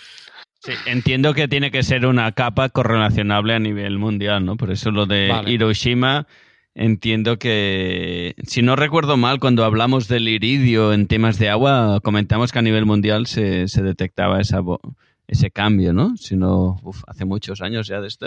Sí, 0.60 0.72
entiendo 0.86 1.34
que 1.34 1.46
tiene 1.46 1.70
que 1.70 1.82
ser 1.82 2.06
una 2.06 2.32
capa 2.32 2.70
correlacionable 2.70 3.52
a 3.52 3.58
nivel 3.58 3.98
mundial, 3.98 4.46
¿no? 4.46 4.56
Por 4.56 4.70
eso 4.70 4.90
lo 4.90 5.04
de 5.04 5.28
Vale. 5.28 5.50
Hiroshima, 5.50 6.26
entiendo 6.74 7.38
que, 7.38 8.34
si 8.44 8.62
no 8.62 8.76
recuerdo 8.76 9.18
mal, 9.18 9.40
cuando 9.40 9.66
hablamos 9.66 10.08
del 10.08 10.26
iridio 10.26 10.94
en 10.94 11.06
temas 11.06 11.38
de 11.38 11.50
agua, 11.50 12.00
comentamos 12.02 12.50
que 12.50 12.58
a 12.60 12.62
nivel 12.62 12.86
mundial 12.86 13.26
se, 13.26 13.68
se 13.68 13.82
detectaba 13.82 14.40
esa, 14.40 14.60
bo- 14.60 14.80
ese 15.28 15.50
cambio, 15.50 15.92
¿no? 15.92 16.16
Si 16.16 16.34
no, 16.34 16.78
uf, 16.82 17.02
hace 17.08 17.26
muchos 17.26 17.60
años 17.60 17.88
ya 17.88 18.00
de 18.00 18.08
esto. 18.08 18.26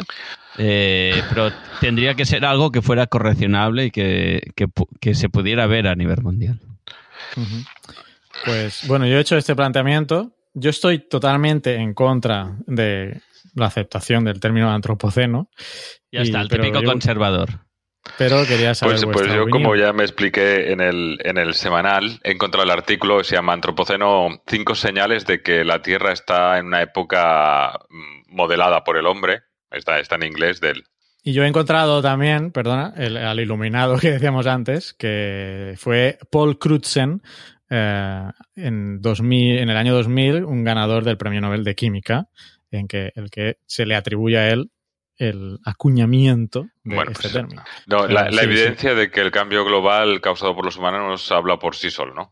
Eh, 0.59 1.23
pero 1.29 1.49
tendría 1.81 2.13
que 2.13 2.25
ser 2.25 2.45
algo 2.45 2.71
que 2.71 2.83
fuera 2.83 3.07
correccionable 3.07 3.85
y 3.85 3.89
que, 3.91 4.51
que 4.55 4.67
pu- 4.67 4.89
que 4.99 5.15
se 5.15 5.27
pudiera 5.29 5.65
ver 5.65 5.87
a 5.87 5.95
nivel 5.95 6.21
mundial. 6.21 6.59
Pues 8.45 8.87
bueno, 8.87 9.05
yo 9.07 9.17
he 9.17 9.21
hecho 9.21 9.37
este 9.37 9.55
planteamiento. 9.55 10.31
Yo 10.53 10.69
estoy 10.69 10.99
totalmente 10.99 11.75
en 11.75 11.93
contra 11.93 12.55
de 12.65 13.21
la 13.55 13.67
aceptación 13.67 14.23
del 14.25 14.39
término 14.39 14.71
antropoceno, 14.71 15.49
Ya 16.11 16.21
está, 16.21 16.39
Y- 16.39 16.41
el 16.43 16.47
típico 16.49 16.81
yo- 16.81 16.89
conservador. 16.89 17.49
pero 18.17 18.45
quería 18.45 18.73
saber 18.75 18.95
Pues, 19.01 19.05
pues 19.05 19.27
yo, 19.27 19.43
opinión. 19.43 19.51
como 19.51 19.75
ya 19.75 19.91
me 19.91 20.03
expliqué 20.03 20.71
en 20.71 20.79
el, 20.79 21.17
en 21.23 21.37
el 21.37 21.53
semanal, 21.55 22.19
he 22.23 22.31
encontrado 22.31 22.63
el 22.63 22.71
artículo 22.71 23.17
que 23.17 23.23
se 23.25 23.35
llama 23.35 23.53
Antropoceno, 23.53 24.41
cinco 24.47 24.75
señales 24.75 25.25
de 25.25 25.41
que 25.41 25.65
la 25.65 25.81
Tierra 25.81 26.11
está 26.13 26.57
en 26.59 26.67
una 26.67 26.81
época 26.81 27.79
mm, 27.89 28.35
modelada 28.35 28.83
por 28.83 28.97
el 28.97 29.07
hombre. 29.07 29.41
Está, 29.71 29.99
está 29.99 30.15
en 30.15 30.23
inglés 30.23 30.61
del... 30.61 30.83
Y 31.27 31.33
yo 31.33 31.43
he 31.43 31.47
encontrado 31.47 32.03
también, 32.03 32.51
perdona, 32.51 32.93
el, 32.95 33.17
al 33.17 33.39
iluminado 33.39 33.97
que 33.97 34.11
decíamos 34.11 34.45
antes, 34.45 34.93
que 34.93 35.73
fue 35.75 36.19
Paul 36.29 36.59
Crutzen, 36.59 37.23
eh, 37.67 38.29
en, 38.55 39.01
2000, 39.01 39.57
en 39.57 39.69
el 39.71 39.75
año 39.75 39.95
2000, 39.95 40.45
un 40.45 40.63
ganador 40.63 41.03
del 41.03 41.17
Premio 41.17 41.41
Nobel 41.41 41.63
de 41.63 41.73
Química, 41.73 42.27
en 42.69 42.87
que 42.87 43.11
el 43.15 43.31
que 43.31 43.57
se 43.65 43.87
le 43.87 43.95
atribuye 43.95 44.37
a 44.37 44.49
él 44.49 44.69
el 45.17 45.57
acuñamiento 45.65 46.67
de 46.83 46.93
Bueno, 46.95 47.11
este 47.11 47.23
pues, 47.23 47.33
término. 47.33 47.63
No, 47.87 48.05
la, 48.05 48.29
la 48.29 48.41
sí, 48.41 48.45
evidencia 48.45 48.93
de 48.93 49.09
que 49.09 49.21
el 49.21 49.31
cambio 49.31 49.65
global 49.65 50.21
causado 50.21 50.53
por 50.55 50.63
los 50.63 50.77
humanos 50.77 51.09
nos 51.09 51.31
habla 51.31 51.57
por 51.57 51.75
sí 51.75 51.89
solo, 51.89 52.13
¿no? 52.13 52.31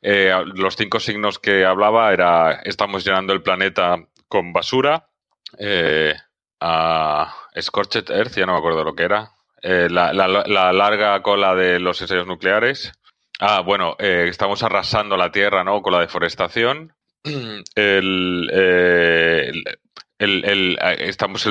Eh, 0.00 0.32
los 0.54 0.76
cinco 0.76 0.98
signos 0.98 1.38
que 1.38 1.66
hablaba 1.66 2.10
era 2.10 2.62
estamos 2.64 3.04
llenando 3.04 3.34
el 3.34 3.42
planeta 3.42 3.96
con 4.28 4.54
basura, 4.54 5.10
eh, 5.58 6.14
a 6.58 7.34
Scorched 7.58 8.10
Earth, 8.10 8.36
ya 8.36 8.46
no 8.46 8.52
me 8.52 8.58
acuerdo 8.58 8.84
lo 8.84 8.94
que 8.94 9.04
era, 9.04 9.30
eh, 9.62 9.88
la, 9.90 10.12
la- 10.12 10.28
la 10.28 10.72
larga 10.72 11.20
cola 11.22 11.54
de 11.54 11.80
los 11.80 12.00
ensayos 12.02 12.26
nucleares. 12.26 12.92
Ah, 13.38 13.60
bueno, 13.60 13.96
eh, 13.98 14.26
estamos 14.28 14.62
arrasando 14.62 15.16
la 15.16 15.32
Tierra, 15.32 15.64
¿no? 15.64 15.80
Con 15.82 15.92
la 15.92 16.00
deforestación. 16.00 16.92
El, 17.74 18.50
estamos 20.98 21.46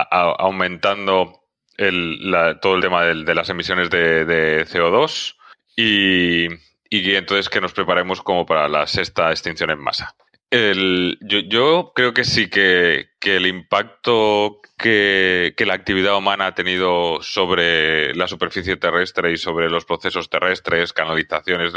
aumentando 0.00 1.40
la- 1.78 2.60
todo 2.60 2.74
el 2.76 2.80
tema 2.82 3.04
del- 3.04 3.24
de, 3.24 3.34
las 3.34 3.48
emisiones 3.48 3.90
de, 3.90 4.24
de 4.24 4.66
CO2 4.66 5.36
y, 5.76 6.46
y 6.90 7.14
entonces 7.14 7.48
que 7.48 7.60
nos 7.60 7.72
preparemos 7.72 8.22
como 8.22 8.46
para 8.46 8.68
la 8.68 8.86
sexta 8.86 9.30
extinción 9.30 9.70
en 9.70 9.78
masa. 9.80 10.14
Yo, 10.50 11.38
yo 11.48 11.92
creo 11.94 12.12
que 12.12 12.24
sí 12.24 12.48
que, 12.50 13.08
que 13.18 13.36
el 13.36 13.46
impacto 13.46 14.60
que, 14.82 15.54
la 15.66 15.74
actividad 15.74 16.18
humana 16.18 16.48
ha 16.48 16.54
tenido 16.56 17.22
sobre 17.22 18.14
la 18.16 18.28
superficie 18.28 18.76
terrestre 18.76 19.32
y 19.32 19.38
sobre 19.38 19.70
los 19.70 19.86
procesos 19.86 20.30
terrestres, 20.30 20.92
canalizaciones, 20.92 21.72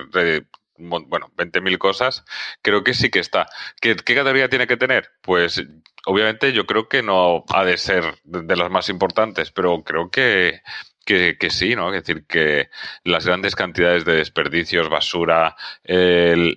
mon- 0.78 1.10
bueno, 1.10 1.32
20.000 1.38 1.78
cosas, 1.78 2.26
creo 2.62 2.84
que 2.84 2.94
sí 2.94 3.10
que 3.10 3.20
está. 3.20 3.48
¿Qué, 3.82 3.96
qué 3.96 4.16
categoría 4.16 4.50
tiene 4.50 4.68
que 4.68 4.78
tener? 4.78 5.10
Pues 5.22 5.64
obviamente 6.06 6.54
yo 6.54 6.66
creo 6.66 6.90
que 6.90 7.04
no 7.04 7.46
ha 7.50 7.64
de 7.66 7.78
ser 7.78 8.16
de 8.24 8.42
de 8.44 8.56
las 8.58 8.70
más 8.72 8.90
importantes, 8.90 9.52
pero 9.52 9.84
creo 9.84 10.10
que, 10.12 10.62
que, 11.06 11.38
sí, 11.52 11.76
¿no? 11.76 11.94
Es 11.94 12.04
decir, 12.04 12.26
que 12.28 12.70
las 13.04 13.26
grandes 13.26 13.56
cantidades 13.56 14.06
de 14.06 14.16
desperdicios, 14.18 14.90
basura, 14.90 15.56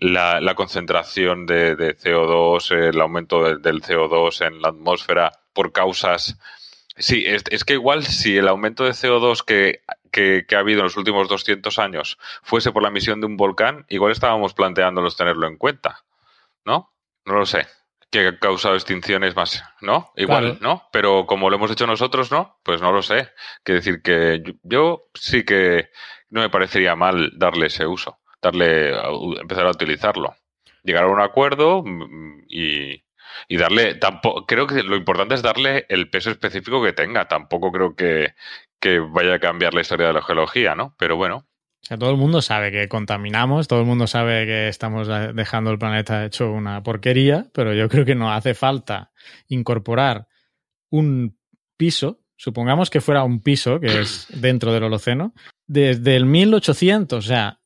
la, 0.01 0.41
la 0.41 0.55
concentración 0.55 1.47
de, 1.47 1.77
de 1.77 1.95
CO2, 1.97 2.71
el 2.73 3.01
aumento 3.01 3.45
de- 3.45 3.59
del 3.59 3.83
CO2 3.83 4.41
en 4.47 4.61
la 4.63 4.69
atmósfera 4.69 5.33
por 5.53 5.73
causas... 5.73 6.39
Sí, 6.97 7.25
es, 7.27 7.45
es 7.51 7.65
que 7.65 7.75
igual 7.75 8.05
si 8.05 8.37
el 8.37 8.49
aumento 8.49 8.85
de 8.85 8.93
CO2 8.95 9.45
que, 9.45 9.83
que, 10.11 10.47
que 10.49 10.57
ha 10.57 10.61
habido 10.61 10.81
en 10.81 10.85
los 10.85 10.97
últimos 10.97 11.29
200 11.29 11.79
años 11.79 12.19
fuese 12.43 12.73
por 12.73 12.83
la 12.83 12.89
emisión 12.89 13.21
de 13.21 13.27
un 13.27 13.37
volcán, 13.37 13.87
igual 13.89 14.11
estábamos 14.13 14.53
planteándonos 14.55 15.17
tenerlo 15.17 15.47
en 15.47 15.57
cuenta, 15.59 16.05
¿no? 16.65 16.93
No 17.27 17.35
lo 17.35 17.47
sé. 17.47 17.67
Que 18.11 18.29
ha 18.29 18.39
causado 18.39 18.75
extinciones 18.75 19.37
más, 19.37 19.63
¿no? 19.83 20.13
Igual, 20.17 20.45
Claro. 20.45 20.59
¿no? 20.63 20.83
Pero 20.93 21.27
como 21.27 21.51
lo 21.51 21.57
hemos 21.57 21.71
hecho 21.71 21.87
nosotros, 21.87 22.31
¿no? 22.31 22.59
Pues 22.63 22.81
no 22.81 22.91
lo 22.93 23.03
sé. 23.03 23.29
Quiere 23.63 23.81
decir 23.81 24.01
que 24.03 24.43
yo, 24.45 24.53
yo 24.63 25.03
sí 25.15 25.45
que 25.45 25.91
no 26.31 26.41
me 26.41 26.49
parecería 26.51 26.97
mal 26.97 27.33
darle 27.37 27.67
ese 27.67 27.87
uso, 27.87 28.19
darle, 28.41 28.95
a- 28.99 29.11
u- 29.13 29.37
empezar 29.39 29.67
a 29.67 29.71
utilizarlo. 29.71 30.35
Llegar 30.85 31.05
a 31.05 31.09
un 31.09 31.21
acuerdo 31.21 31.83
mm, 31.85 32.45
y, 32.49 33.05
y 33.49 33.57
darle, 33.59 33.95
tampoco, 33.97 34.47
creo 34.47 34.67
que 34.67 34.83
lo 34.83 34.97
importante 34.97 35.35
es 35.35 35.43
darle 35.43 35.85
el 35.91 36.09
peso 36.09 36.31
específico 36.31 36.83
que 36.83 36.95
tenga. 36.95 37.29
Tampoco 37.29 37.71
creo 37.73 37.95
que, 37.95 38.35
que 38.81 39.01
vaya 39.01 39.35
a 39.35 39.39
cambiar 39.41 39.75
la 39.75 39.83
historia 39.83 40.07
de 40.07 40.13
la 40.15 40.23
geología, 40.23 40.75
¿no? 40.75 40.95
Pero 40.99 41.17
bueno, 41.17 41.47
O 41.83 41.87
sea, 41.89 41.97
todo 41.97 42.11
el 42.11 42.17
mundo 42.17 42.43
sabe 42.43 42.71
que 42.71 42.89
contaminamos, 42.89 43.69
todo 43.69 43.81
el 43.81 43.87
mundo 43.87 44.07
sabe 44.07 44.45
que 44.47 44.69
estamos 44.69 45.09
dejando 45.35 45.71
el 45.71 45.79
planeta 45.79 46.25
hecho 46.25 46.51
una 46.51 46.83
porquería, 46.83 47.47
pero 47.53 47.73
yo 47.73 47.89
creo 47.89 48.05
que 48.05 48.15
no 48.15 48.33
hace 48.33 48.55
falta 48.55 49.13
incorporar 49.49 50.29
un 50.91 51.39
piso, 51.77 52.21
supongamos 52.37 52.91
que 52.91 53.01
fuera 53.01 53.25
un 53.25 53.41
piso, 53.41 53.81
que 53.81 54.01
es 54.01 54.27
dentro 54.35 54.73
del 54.73 54.85
Holoceno, 54.85 55.35
desde 55.67 56.17
el 56.17 56.27
1800. 56.27 57.25
O 57.25 57.27
sea, 57.27 57.58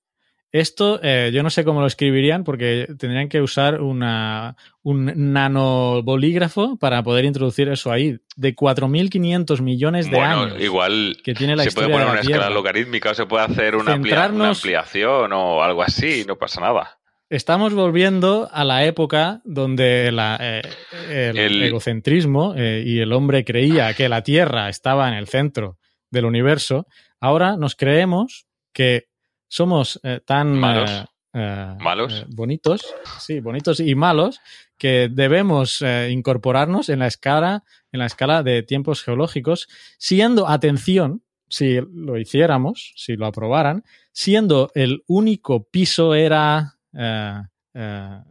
esto 0.52 1.00
eh, 1.02 1.30
yo 1.32 1.42
no 1.42 1.48
sé 1.50 1.64
cómo 1.64 1.80
lo 1.80 1.86
escribirían 1.86 2.44
porque 2.44 2.86
tendrían 2.98 3.28
que 3.30 3.40
usar 3.40 3.80
una, 3.80 4.56
un 4.82 5.10
nanobolígrafo 5.32 6.76
para 6.78 7.02
poder 7.02 7.24
introducir 7.24 7.68
eso 7.68 7.90
ahí, 7.92 8.18
de 8.36 8.54
4.500 8.54 9.60
millones 9.62 10.10
de 10.10 10.16
bueno, 10.16 10.42
años. 10.42 10.60
igual 10.60 11.16
que 11.24 11.34
tiene 11.34 11.56
la 11.56 11.64
se 11.64 11.72
puede 11.72 11.88
poner 11.88 12.04
una 12.06 12.14
la 12.16 12.20
escala 12.20 12.38
Tierra. 12.44 12.54
logarítmica 12.54 13.10
o 13.10 13.14
se 13.14 13.26
puede 13.26 13.44
hacer 13.44 13.76
una, 13.76 13.94
amplia- 13.94 14.30
una 14.30 14.48
ampliación 14.50 15.32
o 15.32 15.62
algo 15.62 15.82
así, 15.82 16.24
no 16.26 16.36
pasa 16.36 16.60
nada. 16.60 16.98
Estamos 17.30 17.72
volviendo 17.72 18.50
a 18.52 18.62
la 18.62 18.84
época 18.84 19.40
donde 19.44 20.12
la, 20.12 20.36
eh, 20.38 20.62
el, 21.08 21.38
El- 21.38 21.62
egocentrismo 21.62 22.52
eh, 22.56 22.82
y 22.84 22.98
el 23.00 23.12
hombre 23.14 23.42
creía 23.44 23.94
que 23.94 24.10
la 24.10 24.22
Tierra 24.22 24.68
estaba 24.68 25.08
en 25.08 25.14
el 25.14 25.28
centro 25.28 25.78
del 26.10 26.26
universo. 26.26 26.86
Ahora 27.20 27.56
nos 27.56 27.74
creemos 27.74 28.46
que 28.74 29.06
somos 29.52 30.00
eh, 30.02 30.20
tan 30.24 30.58
Malos. 30.58 31.04
eh, 31.34 31.76
Malos. 31.78 32.14
eh, 32.14 32.24
bonitos, 32.28 32.94
sí, 33.18 33.40
bonitos 33.40 33.80
y 33.80 33.94
malos, 33.94 34.40
que 34.78 35.10
debemos 35.12 35.84
incorporarnos 36.08 36.88
en 36.88 37.00
la 37.00 37.06
escala, 37.06 37.62
en 37.92 38.00
la 38.00 38.06
escala 38.06 38.42
de 38.42 38.62
tiempos 38.62 39.02
geológicos, 39.04 39.68
siendo, 39.98 40.48
atención, 40.48 41.22
si 41.48 41.80
lo 41.92 42.18
hiciéramos, 42.18 42.94
si 42.96 43.14
lo 43.16 43.26
aprobaran, 43.26 43.84
siendo 44.10 44.72
el 44.74 45.04
único 45.06 45.64
piso 45.64 46.14
era 46.14 46.78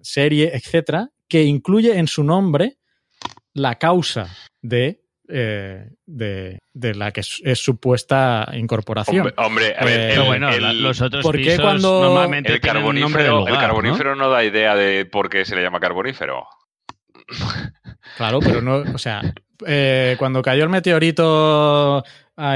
serie, 0.02 0.52
etcétera, 0.54 1.12
que 1.30 1.44
incluye 1.44 1.98
en 1.98 2.08
su 2.08 2.24
nombre 2.24 2.80
la 3.54 3.76
causa 3.76 4.28
de, 4.62 5.01
eh, 5.32 5.90
de, 6.06 6.60
de 6.74 6.96
la 6.96 7.12
que 7.12 7.22
es, 7.22 7.42
es 7.44 7.60
supuesta 7.64 8.50
incorporación. 8.54 9.20
Hombre, 9.20 9.34
hombre, 9.38 9.76
a 9.78 9.86
ver, 9.86 10.00
Eh, 10.00 10.04
el, 10.04 10.10
Pero 10.12 10.26
bueno, 10.26 10.50
el- 10.50 10.84
los 10.84 11.02
otros 11.02 11.24
¿por 11.24 11.36
qué 11.38 11.44
pisos 11.44 11.62
cuando- 11.62 12.02
normalmente 12.04 12.54
el 12.54 12.60
carbonífero, 12.62 13.38
lugar, 13.40 13.54
el 13.54 13.60
carbonífero 13.60 14.16
¿no? 14.16 14.24
¿no? 14.26 14.30
da 14.30 14.44
idea 14.44 14.76
de 14.76 15.06
por 15.06 15.30
qué 15.30 15.46
se 15.46 15.56
le 15.56 15.62
llama 15.64 15.80
carbonífero. 15.80 16.46
Claro, 18.18 18.40
pero 18.40 18.62
no, 18.62 18.84
o 18.94 18.98
sea, 18.98 19.22
eh, 19.66 20.16
cuando 20.20 20.42
cayó 20.42 20.64
el 20.64 20.70
meteorito 20.70 22.04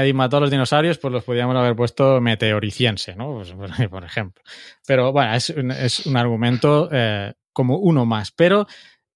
y 0.04 0.12
mató 0.12 0.36
a 0.36 0.40
los 0.40 0.50
dinosaurios, 0.50 0.98
pues 0.98 1.12
los 1.12 1.24
podíamos 1.24 1.56
haber 1.56 1.76
puesto 1.76 2.20
meteoriciense, 2.20 3.14
¿no? 3.14 3.34
Pues, 3.36 3.52
por- 3.52 3.68
por 3.90 4.04
ejemplo. 4.04 4.42
Pero 4.86 5.12
bueno, 5.12 5.34
es 5.34 5.50
un, 5.50 5.70
es 5.70 6.06
un 6.06 6.16
argumento 6.16 6.88
eh, 6.92 7.32
como 7.52 7.78
uno 7.78 8.04
más. 8.04 8.32
Pero 8.32 8.66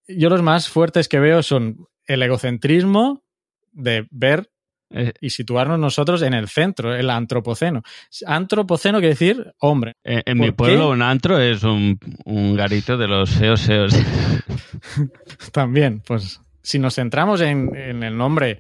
yo 0.09 0.29
los 0.31 0.43
más 0.43 0.69
fuertes 0.69 1.09
que 1.09 1.19
veo 1.21 1.43
son 1.43 1.87
el 2.07 2.23
egocentrismo 2.23 3.23
de 3.73 4.07
ver 4.11 4.51
Eh, 4.93 5.13
y 5.21 5.31
situarnos 5.31 5.79
nosotros 5.79 6.21
en 6.23 6.35
el 6.35 6.49
centro, 6.49 6.93
el 6.93 7.11
antropoceno. 7.11 7.83
Antropoceno 8.27 8.99
quiere 8.99 9.15
decir 9.15 9.55
hombre. 9.61 9.93
eh, 10.03 10.23
en 10.27 10.39
¿Por 10.39 10.47
mi 10.47 10.51
pueblo 10.51 10.87
qué? 10.87 10.93
un 10.95 11.03
antro 11.03 11.39
es 11.39 11.63
un, 11.63 11.97
un 12.25 12.57
garito 12.57 12.97
de 12.99 13.07
los 13.07 13.31
feos 13.31 13.61
feos. 13.61 13.95
También, 15.53 16.03
pues 16.05 16.41
si 16.63 16.81
nos 16.81 16.95
centramos 16.97 17.41
en, 17.41 17.75
en 17.77 18.03
el 18.03 18.17
nombre 18.17 18.59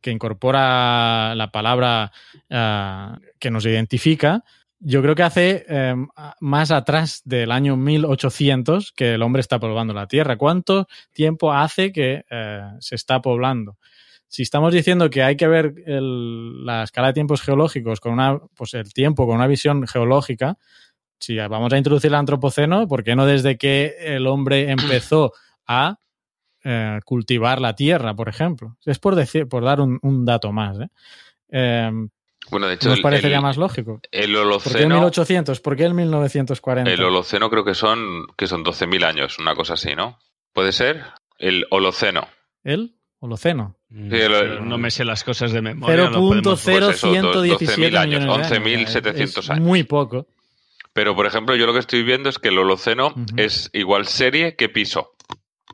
que 0.00 0.12
incorpora 0.12 1.34
la 1.34 1.50
palabra 1.50 2.12
ah, 2.50 3.18
que 3.40 3.50
nos 3.50 3.64
identifica, 3.66 4.44
yo 4.78 5.00
creo 5.02 5.14
que 5.14 5.22
hace 5.22 5.64
eh, 5.68 5.94
más 6.40 6.70
atrás 6.70 7.22
del 7.24 7.52
año 7.52 7.76
1800 7.76 8.92
que 8.92 9.14
el 9.14 9.22
hombre 9.22 9.40
está 9.40 9.58
poblando 9.58 9.94
la 9.94 10.06
Tierra. 10.06 10.36
¿Cuánto 10.36 10.86
tiempo 11.12 11.52
hace 11.52 11.92
que 11.92 12.24
eh, 12.30 12.62
se 12.80 12.94
está 12.94 13.20
poblando? 13.20 13.78
Si 14.32 14.40
estamos 14.40 14.72
diciendo 14.72 15.10
que 15.10 15.22
hay 15.22 15.36
que 15.36 15.46
ver 15.46 15.74
el- 15.84 16.64
la 16.64 16.84
escala 16.84 17.08
de 17.08 17.12
tiempos 17.12 17.42
geológicos 17.42 18.00
con 18.00 18.14
una, 18.14 18.38
pues 18.56 18.72
el 18.72 18.90
tiempo 18.94 19.26
con 19.26 19.36
una 19.36 19.46
visión 19.46 19.86
geológica, 19.86 20.56
si 21.20 21.36
vamos 21.36 21.70
a 21.70 21.76
introducir 21.76 22.08
el 22.08 22.14
antropoceno, 22.14 22.88
¿por 22.88 23.04
qué 23.04 23.14
no 23.14 23.26
desde 23.26 23.58
que 23.58 23.94
el 24.00 24.26
hombre 24.26 24.70
empezó 24.70 25.32
a 25.66 25.98
eh, 26.64 27.00
cultivar 27.04 27.60
la 27.60 27.74
tierra, 27.74 28.14
por 28.14 28.30
ejemplo? 28.30 28.78
Es 28.86 28.98
por 28.98 29.16
decir, 29.16 29.48
por 29.48 29.64
dar 29.64 29.82
un, 29.82 29.98
un 30.00 30.24
dato 30.24 30.50
más. 30.50 30.78
¿eh? 30.80 30.88
Eh, 31.50 31.90
Bueno, 32.50 32.68
de 32.68 32.74
hecho, 32.74 32.88
¿Nos 32.88 33.00
parecería 33.00 33.36
el- 33.36 33.42
más 33.42 33.58
lógico? 33.58 34.00
el 34.00 34.00
¿Por 34.00 34.12
qué 34.12 34.24
el 34.28 34.36
Holoceno, 34.36 34.94
1800? 34.94 35.60
¿Por 35.60 35.76
qué 35.76 35.84
el 35.84 35.92
1940? 35.92 36.90
el 36.90 37.02
Holoceno 37.02 37.50
creo 37.50 37.64
que 37.66 37.74
son, 37.74 38.26
que 38.36 38.46
son 38.46 38.62
12.000 38.64 39.04
años, 39.04 39.38
una 39.38 39.54
cosa 39.54 39.74
así, 39.74 39.94
¿no? 39.94 40.18
¿Puede 40.54 40.72
ser? 40.72 41.02
El 41.38 41.66
Holoceno. 41.70 42.26
¿El 42.64 42.96
Holoceno? 43.22 43.76
el- 43.90 44.68
no 44.68 44.78
me 44.78 44.90
sé 44.90 45.04
las 45.04 45.22
cosas 45.24 45.52
de 45.52 45.62
memoria. 45.62 45.94
lo 46.10 46.18
podemos- 46.42 46.62
Pues 46.64 46.96
eso, 46.96 47.06
0.117 47.12 47.66
12.000 47.76 47.96
años, 47.96 48.20
millones 48.22 48.50
de 48.50 48.56
11.700 48.56 49.44
Es 49.44 49.50
años. 49.50 49.64
Muy 49.64 49.84
poco. 49.84 50.26
Pero, 50.92 51.14
por 51.14 51.24
ejemplo, 51.26 51.54
yo 51.56 51.64
lo 51.66 51.72
que 51.72 51.78
estoy 51.78 52.02
viendo 52.02 52.28
es 52.28 52.38
que 52.38 52.48
el 52.48 52.58
Holoceno 52.58 53.14
es 53.36 53.70
igual 53.72 54.06
serie 54.06 54.56
que 54.56 54.68
piso. 54.68 55.12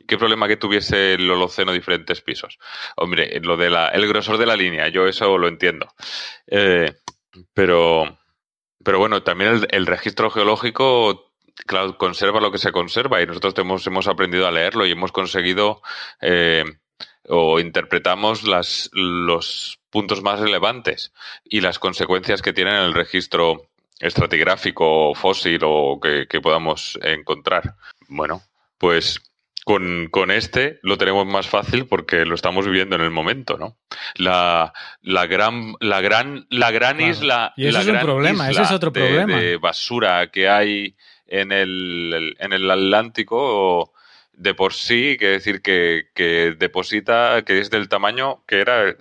¿Qué 0.07 0.17
problema 0.17 0.47
que 0.47 0.57
tuviese 0.57 1.13
el 1.15 1.29
Holoceno 1.29 1.73
diferentes 1.73 2.21
pisos? 2.21 2.57
Hombre, 2.95 3.39
lo 3.41 3.57
de 3.57 3.69
la, 3.69 3.89
el 3.89 4.07
grosor 4.07 4.37
de 4.37 4.45
la 4.45 4.55
línea, 4.55 4.87
yo 4.87 5.07
eso 5.07 5.37
lo 5.37 5.47
entiendo. 5.47 5.87
Eh, 6.47 6.93
pero, 7.53 8.17
pero 8.83 8.99
bueno, 8.99 9.23
también 9.23 9.51
el, 9.55 9.67
el 9.71 9.85
registro 9.87 10.29
geológico, 10.31 11.31
claro, 11.67 11.97
conserva 11.97 12.39
lo 12.39 12.51
que 12.51 12.57
se 12.57 12.71
conserva 12.71 13.21
y 13.21 13.25
nosotros 13.27 13.53
hemos, 13.57 13.85
hemos 13.87 14.07
aprendido 14.07 14.47
a 14.47 14.51
leerlo 14.51 14.85
y 14.85 14.91
hemos 14.91 15.11
conseguido 15.11 15.81
eh, 16.21 16.63
o 17.27 17.59
interpretamos 17.59 18.43
las, 18.43 18.89
los 18.93 19.79
puntos 19.89 20.21
más 20.21 20.39
relevantes 20.39 21.13
y 21.43 21.61
las 21.61 21.79
consecuencias 21.79 22.41
que 22.41 22.53
tienen 22.53 22.75
el 22.75 22.93
registro 22.93 23.63
estratigráfico, 23.99 25.13
fósil 25.15 25.59
o 25.63 25.99
que, 26.01 26.27
que 26.29 26.41
podamos 26.41 26.97
encontrar. 27.01 27.75
Bueno, 28.07 28.41
pues 28.77 29.19
con, 29.65 30.07
con 30.09 30.31
este 30.31 30.79
lo 30.83 30.97
tenemos 30.97 31.25
más 31.27 31.47
fácil 31.47 31.85
porque 31.85 32.25
lo 32.25 32.35
estamos 32.35 32.65
viviendo 32.65 32.95
en 32.95 33.01
el 33.01 33.11
momento, 33.11 33.57
¿no? 33.57 33.77
La, 34.15 34.73
la 35.01 35.25
gran, 35.27 35.73
la 35.79 36.01
gran, 36.01 36.47
la 36.49 36.71
gran 36.71 36.97
Claro. 36.97 37.11
isla, 37.11 37.53
Y 37.57 37.69
la 37.71 37.81
es 37.81 37.87
un 37.87 37.93
gran 37.93 38.05
problema, 38.05 38.43
ese 38.45 38.51
isla 38.53 38.63
es 38.63 38.71
otro 38.71 38.91
de- 38.91 39.01
problema. 39.01 39.39
de 39.39 39.57
basura 39.57 40.31
que 40.31 40.47
hay 40.49 40.95
en 41.27 41.51
el, 41.51 42.35
en 42.39 42.53
el 42.53 42.71
Atlántico 42.71 43.93
de 44.39 44.53
por 44.53 44.73
sí, 44.73 45.17
que 45.19 45.27
decir 45.27 45.61
que, 45.61 46.07
que 46.15 46.55
deposita, 46.57 47.43
que 47.45 47.59
es 47.59 47.69
del 47.69 47.89
tamaño 47.89 48.45
que 48.47 48.61
era, 48.61 48.95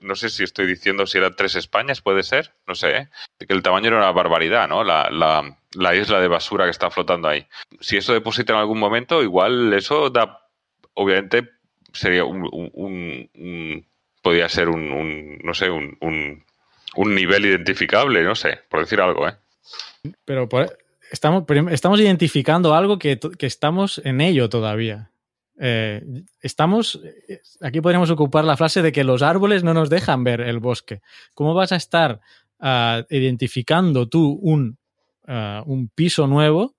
no 0.00 0.14
sé 0.14 0.30
si 0.30 0.42
estoy 0.42 0.66
diciendo 0.66 1.06
si 1.06 1.18
eran 1.18 1.36
tres 1.36 1.54
Españas, 1.54 2.00
puede 2.00 2.22
ser, 2.22 2.54
no 2.66 2.74
sé, 2.74 2.96
¿eh? 2.96 3.08
que 3.38 3.52
el 3.52 3.62
tamaño 3.62 3.88
era 3.88 3.98
una 3.98 4.10
barbaridad, 4.10 4.68
¿no? 4.68 4.82
La, 4.82 5.10
la, 5.10 5.58
la 5.74 5.94
isla 5.94 6.18
de 6.18 6.28
basura 6.28 6.64
que 6.64 6.70
está 6.70 6.90
flotando 6.90 7.28
ahí. 7.28 7.46
Si 7.78 7.98
eso 7.98 8.14
deposita 8.14 8.54
en 8.54 8.58
algún 8.60 8.78
momento, 8.78 9.22
igual 9.22 9.74
eso 9.74 10.08
da, 10.08 10.46
obviamente, 10.94 11.50
sería 11.92 12.24
un, 12.24 12.48
un, 12.50 13.86
podría 14.22 14.48
ser 14.48 14.70
un, 14.70 15.38
no 15.44 15.52
sé, 15.52 15.68
un, 15.68 15.98
un, 16.00 17.14
nivel 17.14 17.44
identificable, 17.44 18.22
no 18.22 18.34
sé, 18.34 18.60
por 18.70 18.80
decir 18.80 19.02
algo, 19.02 19.28
¿eh? 19.28 19.34
Pero 20.24 20.48
por- 20.48 20.78
estamos, 21.10 21.44
estamos 21.70 22.00
identificando 22.00 22.74
algo 22.74 22.98
que, 22.98 23.18
que 23.38 23.46
estamos 23.46 24.00
en 24.04 24.20
ello 24.20 24.48
todavía. 24.48 25.10
Eh, 25.58 26.02
estamos. 26.40 27.00
eh, 27.28 27.40
Aquí 27.60 27.80
podríamos 27.80 28.10
ocupar 28.10 28.44
la 28.44 28.56
frase 28.56 28.80
de 28.82 28.92
que 28.92 29.04
los 29.04 29.20
árboles 29.22 29.62
no 29.62 29.74
nos 29.74 29.90
dejan 29.90 30.24
ver 30.24 30.40
el 30.40 30.58
bosque. 30.58 31.00
¿Cómo 31.34 31.52
vas 31.54 31.72
a 31.72 31.76
estar 31.76 32.20
ah, 32.60 33.04
identificando 33.10 34.08
tú 34.08 34.38
un, 34.42 34.78
ah, 35.26 35.62
un 35.66 35.88
piso 35.88 36.26
nuevo, 36.26 36.76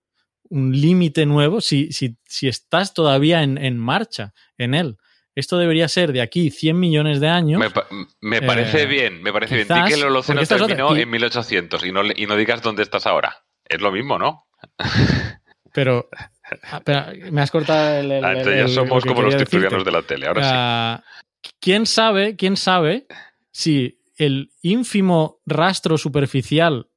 un 0.50 0.72
límite 0.80 1.26
nuevo, 1.26 1.62
si, 1.62 1.92
si, 1.92 2.18
si 2.26 2.48
estás 2.48 2.94
todavía 2.94 3.44
en, 3.44 3.58
en 3.58 3.78
marcha 3.78 4.34
en 4.58 4.74
él? 4.74 4.98
Esto 5.36 5.58
debería 5.58 5.88
ser 5.88 6.12
de 6.12 6.22
aquí 6.22 6.50
100 6.52 6.78
millones 6.78 7.20
de 7.22 7.30
años. 7.30 7.60
Me, 7.60 7.70
pa- 7.70 7.88
me 8.20 8.42
parece 8.42 8.82
Eh, 8.82 8.86
bien, 8.88 9.22
me 9.24 9.32
parece 9.32 9.56
bien. 9.56 9.68
Di 9.68 9.86
que 9.88 9.94
el 9.94 10.04
Holoceno 10.04 10.42
otra- 10.42 10.58
terminó 10.58 10.98
y- 10.98 11.02
en 11.02 11.10
1800 11.10 11.86
y 11.86 11.92
no, 11.94 12.02
y 12.04 12.26
no 12.26 12.36
digas 12.36 12.62
dónde 12.62 12.84
estás 12.84 13.06
ahora. 13.06 13.38
Es 13.66 13.82
lo 13.82 13.92
mismo, 13.92 14.18
¿no? 14.20 14.46
Pero, 15.74 16.10
pero 16.84 17.06
me 17.32 17.42
has 17.42 17.50
cortado 17.50 17.98
el. 18.02 18.12
el- 18.12 18.26
Ah, 18.26 18.34
ya 18.44 18.68
somos 18.68 19.06
lo 19.06 19.14
como 19.14 19.22
los 19.22 19.38
tertulianos 19.38 19.86
de 19.86 19.92
la 19.92 20.02
tele, 20.02 20.28
ahora 20.28 20.44
sí. 20.44 20.50
Ah, 20.54 21.04
¿Quién 21.62 21.86
sabe, 21.86 22.36
quién 22.36 22.58
sabe 22.58 23.08
si 23.52 24.02
el 24.18 24.52
ínfimo 24.62 25.40
rastro 25.46 25.98
superficial, 25.98 26.90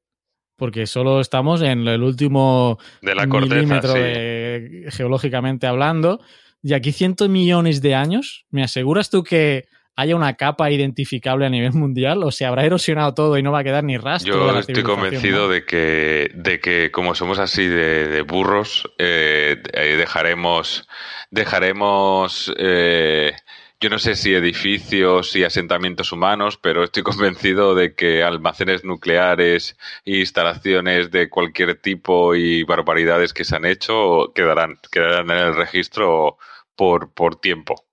porque 0.57 0.89
solo 0.89 1.21
estamos 1.21 1.63
en 1.63 1.87
el 1.87 2.03
último 2.03 2.79
De 3.01 3.15
la 3.15 3.29
corteza, 3.29 3.55
milímetro 3.55 3.93
sí. 3.93 3.99
de- 4.01 4.87
geológicamente 4.91 5.69
hablando, 5.69 6.21
y 6.61 6.73
aquí 6.75 6.91
cientos 6.91 7.29
millones 7.29 7.81
de 7.81 7.95
años, 7.95 8.45
¿me 8.51 8.65
aseguras 8.65 9.09
tú 9.09 9.23
que 9.23 9.69
haya 9.97 10.17
una 10.17 10.35
capa 10.35 10.71
identificable 10.71 11.47
a 11.47 11.51
nivel 11.51 11.73
mundial 11.73 12.23
o 12.25 12.31
se 12.31 12.45
habrá 12.45 12.65
erosionado 12.65 13.15
todo 13.15 13.39
y 13.39 13.43
no 13.43 13.53
va 13.53 13.61
a 13.61 13.65
quedar 13.65 13.85
ni 13.85 13.97
rastro? 13.97 14.35
de 14.35 14.41
Yo 14.41 14.53
la 14.53 14.61
estoy 14.61 14.83
convencido 14.83 15.47
¿no? 15.47 15.49
de 15.49 15.65
que, 15.65 16.31
de 16.35 16.61
que 16.61 16.91
como 16.91 17.15
somos 17.15 17.39
así 17.39 17.67
de, 17.67 18.09
de 18.09 18.23
burros, 18.23 18.91
eh, 18.99 19.63
eh, 19.73 19.97
dejaremos, 19.97 20.89
dejaremos, 21.31 22.53
eh, 22.59 23.33
yo 23.81 23.91
no 23.91 23.99
sé 23.99 24.17
si 24.17 24.35
edificios 24.35 25.37
y 25.37 25.45
asentamientos 25.45 26.11
humanos, 26.11 26.59
pero 26.61 26.83
estoy 26.83 27.03
convencido 27.05 27.75
de 27.75 27.95
que 27.95 28.25
almacenes 28.25 28.85
nucleares 28.85 29.77
e 30.05 30.19
instalaciones 30.19 31.13
de 31.13 31.29
cualquier 31.29 31.77
tipo 31.77 32.35
y 32.35 32.65
barbaridades 32.65 33.33
que 33.33 33.45
se 33.45 33.55
han 33.55 33.65
hecho 33.65 34.33
quedarán, 34.35 34.79
quedarán 34.91 35.31
en 35.31 35.39
el 35.39 35.55
registro 35.55 36.39
por, 36.75 37.13
por 37.13 37.37
tiempo. 37.37 37.85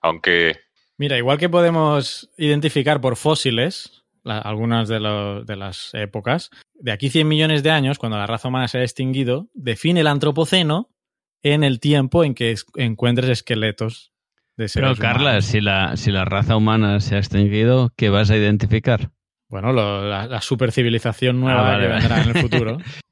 Aunque 0.00 0.64
Mira, 0.98 1.18
igual 1.18 1.38
que 1.38 1.48
podemos 1.48 2.30
identificar 2.38 3.00
por 3.00 3.16
fósiles 3.16 4.04
la- 4.22 4.38
algunas 4.38 4.88
de, 4.88 5.00
lo- 5.00 5.44
de 5.44 5.56
las 5.56 5.90
épocas, 5.94 6.50
de 6.74 6.92
aquí 6.92 7.10
100 7.10 7.26
millones 7.28 7.62
de 7.62 7.70
años, 7.70 7.98
cuando 7.98 8.16
la 8.16 8.26
raza 8.26 8.48
humana 8.48 8.68
se 8.68 8.78
ha 8.78 8.82
extinguido, 8.82 9.48
define 9.54 10.00
el 10.00 10.06
antropoceno 10.06 10.88
en 11.42 11.62
el 11.64 11.78
tiempo 11.80 12.24
en 12.24 12.34
que 12.34 12.52
es- 12.52 12.64
encuentres 12.76 13.28
esqueletos 13.28 14.12
de 14.56 14.68
seres 14.68 14.90
Pero, 14.96 15.00
Carla, 15.00 15.42
si 15.42 15.60
la, 15.60 15.96
si 15.96 16.10
la 16.12 16.24
raza 16.24 16.56
humana 16.56 17.00
se 17.00 17.16
ha 17.16 17.18
extinguido, 17.18 17.92
¿qué 17.96 18.08
vas 18.08 18.30
a 18.30 18.36
identificar? 18.36 19.10
Bueno, 19.50 19.72
lo- 19.72 20.08
la, 20.08 20.26
la 20.26 20.40
supercivilización 20.40 21.40
nueva 21.40 21.60
Ah, 21.60 21.62
vale, 21.72 21.82
que 21.82 21.88
vale. 21.88 22.00
vendrá 22.00 22.22
en 22.22 22.28
el 22.28 22.34
futuro. 22.42 22.78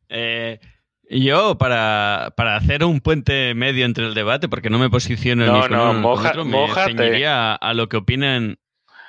Eh, 1.13 1.21
yo, 1.21 1.59
para, 1.59 2.33
para 2.37 2.57
hacer 2.57 2.85
un 2.85 3.01
puente 3.01 3.55
medio 3.55 3.85
entre 3.85 4.07
el 4.07 4.15
debate, 4.15 4.49
porque 4.49 4.71
no 4.71 4.79
me 4.79 4.91
posiciono 4.91 5.45
No, 5.47 5.55
ni 5.55 5.61
con 5.63 5.73
no, 5.73 5.91
uno 5.91 6.01
moja- 6.01 6.31
otro, 6.31 6.45
me 6.45 6.53
a, 7.27 7.55
a 7.55 7.75
lo 7.75 7.89
que 7.89 7.99
opinan 7.99 8.59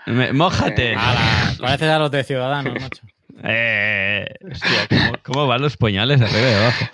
Me- 0.06 0.34
mójate. 0.34 0.96
Ala, 0.96 1.54
pareces 1.60 1.90
a 1.90 2.00
los 2.00 2.12
de 2.12 2.24
Ciudadanos, 2.24 2.74
macho. 2.82 3.02
Eh, 3.46 4.26
hostia, 4.52 4.88
¿cómo, 4.90 5.14
cómo 5.24 5.48
van 5.48 5.62
los 5.62 5.76
puñales 5.76 6.22
arriba 6.22 6.50
y 6.50 6.54
abajo? 6.54 6.86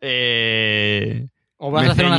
Eh, 0.00 1.26
O 1.58 1.70
vas 1.70 1.82
me 1.84 1.88
a 1.88 1.92
hacer 1.92 2.06
una 2.06 2.16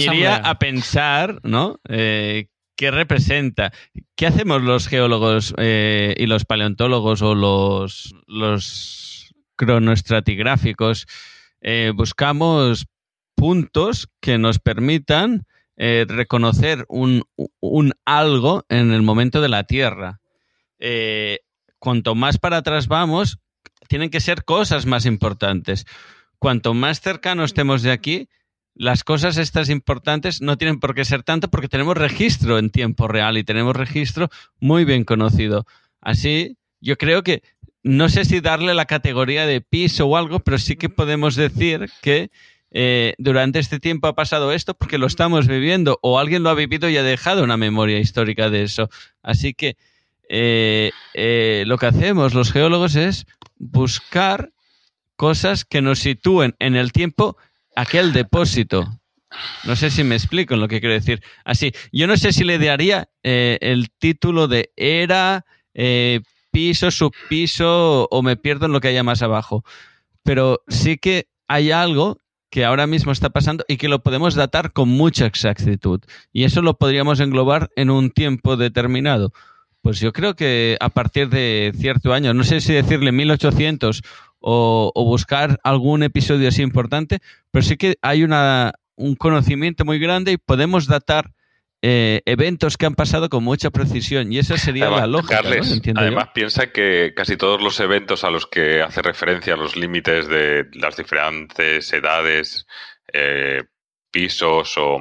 a 0.50 0.60
pensar, 0.60 1.40
¿no? 1.44 1.80
Eh, 1.90 2.46
¿Qué 2.78 2.92
representa? 2.92 3.72
¿Qué 4.16 4.28
hacemos 4.28 4.62
los 4.62 4.88
geólogos 4.88 5.54
eh, 5.58 6.14
y 6.18 6.26
los 6.28 6.46
paleontólogos 6.46 7.22
o 7.22 7.34
los, 7.36 8.14
los 8.28 9.34
cronoestratigráficos? 9.56 11.08
Eh, 11.68 11.94
buscamos 11.96 12.86
puntos 13.34 14.08
que 14.22 14.38
nos 14.38 14.60
permitan 14.60 15.48
eh, 15.78 16.06
reconocer 16.08 16.86
un, 16.90 17.24
un 17.60 17.94
algo 18.06 18.64
en 18.70 18.92
el 18.92 19.02
momento 19.02 19.42
de 19.42 19.50
la 19.50 19.64
Tierra. 19.64 20.22
Eh, 20.78 21.40
cuanto 21.80 22.14
más 22.14 22.38
para 22.38 22.58
atrás 22.58 22.88
vamos, 22.88 23.40
tienen 23.88 24.12
que 24.12 24.20
ser 24.20 24.46
cosas 24.46 24.86
más 24.86 25.08
importantes. 25.08 25.88
Cuanto 26.38 26.76
más 26.76 27.02
cercano 27.02 27.44
estemos 27.44 27.82
de 27.82 27.94
aquí, 27.94 28.30
las 28.76 29.04
cosas 29.04 29.38
estas 29.38 29.70
importantes 29.70 30.44
no 30.44 30.60
tienen 30.60 30.80
por 30.80 30.94
qué 30.94 31.04
ser 31.04 31.24
tanto 31.24 31.50
porque 31.50 31.68
tenemos 31.68 31.98
registro 31.98 32.60
en 32.60 32.70
tiempo 32.70 33.08
real 33.08 33.40
y 33.40 33.44
tenemos 33.44 33.76
registro 33.76 34.30
muy 34.60 34.86
bien 34.86 35.04
conocido. 35.04 35.66
Así, 36.00 36.60
yo 36.80 36.96
creo 36.96 37.24
que 37.24 37.42
no 37.86 38.10
sé 38.10 38.26
si 38.26 38.40
darle 38.40 38.74
la 38.74 38.86
categoría 38.86 39.46
de 39.46 39.62
piso 39.62 40.08
o 40.08 40.18
algo, 40.18 40.40
pero 40.40 40.58
sí 40.58 40.76
que 40.76 40.90
podemos 40.90 41.36
decir 41.36 41.88
que 42.02 42.32
eh, 42.72 43.14
durante 43.20 43.60
este 43.60 43.80
tiempo 43.80 44.08
ha 44.08 44.16
pasado 44.16 44.52
esto 44.52 44.74
porque 44.74 44.98
lo 44.98 45.06
estamos 45.06 45.48
viviendo 45.48 46.00
o 46.02 46.18
alguien 46.18 46.42
lo 46.42 46.50
ha 46.50 46.56
vivido 46.56 46.90
y 46.90 46.98
ha 46.98 47.04
dejado 47.04 47.44
una 47.44 47.58
memoria 47.58 48.00
histórica 48.00 48.50
de 48.50 48.64
eso. 48.64 48.90
Así 49.22 49.54
que 49.54 49.78
eh, 50.30 50.90
eh, 51.14 51.64
lo 51.68 51.78
que 51.78 51.86
hacemos 51.86 52.34
los 52.34 52.52
geólogos 52.52 52.96
es 52.96 53.28
buscar 53.58 54.52
cosas 55.16 55.64
que 55.64 55.84
nos 55.84 56.00
sitúen 56.00 56.56
en 56.58 56.76
el 56.76 56.92
tiempo 56.92 57.38
aquel 57.76 58.14
depósito. 58.14 59.00
No 59.64 59.76
sé 59.76 59.92
si 59.92 60.04
me 60.04 60.16
explico 60.16 60.56
en 60.56 60.62
lo 60.62 60.68
que 60.68 60.80
quiero 60.80 60.96
decir. 60.96 61.22
Así, 61.44 61.72
yo 61.92 62.08
no 62.08 62.18
sé 62.18 62.34
si 62.34 62.46
le 62.46 62.58
daría 62.58 63.10
el 63.22 63.92
título 63.92 64.48
de 64.48 64.72
era, 64.76 65.46
piso, 66.56 66.90
subpiso 66.90 68.08
o 68.10 68.22
me 68.22 68.38
pierdo 68.38 68.68
en 68.68 68.72
lo 68.72 68.80
que 68.80 68.88
haya 68.88 69.04
más 69.04 69.22
abajo. 69.22 69.66
Pero 70.24 70.62
sí 70.70 70.98
que 70.98 71.28
hay 71.50 71.72
algo 71.72 72.22
que 72.50 72.64
ahora 72.64 72.88
mismo 72.88 73.12
está 73.12 73.30
pasando 73.30 73.66
y 73.68 73.76
que 73.76 73.90
lo 73.90 74.02
podemos 74.02 74.36
datar 74.36 74.72
con 74.72 74.88
mucha 74.88 75.26
exactitud. 75.26 76.00
Y 76.32 76.46
eso 76.46 76.62
lo 76.62 76.78
podríamos 76.78 77.20
englobar 77.20 77.72
en 77.76 77.90
un 77.90 78.10
tiempo 78.10 78.56
determinado. 78.56 79.34
Pues 79.82 80.00
yo 80.00 80.14
creo 80.14 80.38
que 80.38 80.78
a 80.80 80.88
partir 80.88 81.28
de 81.28 81.74
cierto 81.78 82.14
año, 82.14 82.34
no 82.34 82.46
sé 82.46 82.62
si 82.62 82.72
decirle 82.72 83.12
1800 83.12 84.02
o, 84.40 84.94
o 84.96 85.04
buscar 85.04 85.60
algún 85.62 86.04
episodio 86.04 86.48
así 86.48 86.62
importante, 86.62 87.20
pero 87.52 87.64
sí 87.64 87.76
que 87.76 87.98
hay 88.02 88.24
una, 88.24 88.72
un 88.96 89.16
conocimiento 89.16 89.84
muy 89.84 90.00
grande 90.00 90.32
y 90.32 90.38
podemos 90.38 90.88
datar 90.88 91.34
eh, 91.82 92.22
eventos 92.26 92.78
que 92.78 92.86
han 92.86 92.96
pasado 92.96 93.30
con 93.30 93.44
mucha 93.44 93.70
precisión. 93.70 94.32
Y 94.32 94.40
esa 94.40 94.58
sería 94.58 94.86
Además, 94.86 95.02
la 95.02 95.08
lógica, 95.08 95.42
Carles, 95.42 95.68
¿no? 95.68 95.74
Entiendo 95.76 96.02
yo. 96.02 96.08
además 96.08 96.30
piensa 96.34 96.72
que 96.72 97.14
casi 97.16 97.38
todos 97.38 97.62
los 97.62 97.80
eventos 97.80 98.24
a 98.24 98.30
los 98.30 98.48
que 98.48 98.82
hace 98.82 99.02
referencia 99.02 99.56
los 99.56 99.76
límites 99.76 100.28
de 100.28 100.66
las 100.74 100.98
diferentes 100.98 101.92
edades, 101.94 102.66
eh, 103.14 103.64
pisos 104.12 104.78
o, 104.78 105.00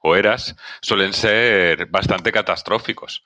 o 0.00 0.16
eras 0.16 0.56
suelen 0.80 1.12
ser 1.12 1.86
bastante 1.86 2.32
catastróficos. 2.32 3.24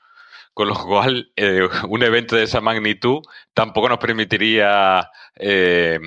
Con 0.59 0.69
lo 0.69 0.75
cual, 0.75 1.31
eh, 1.37 1.69
un 1.89 2.03
evento 2.03 2.35
de 2.35 2.43
esa 2.43 2.61
magnitud 2.61 3.23
tampoco 3.55 3.89
nos 3.89 3.99
permitiría 3.99 5.09
eh, 5.37 6.01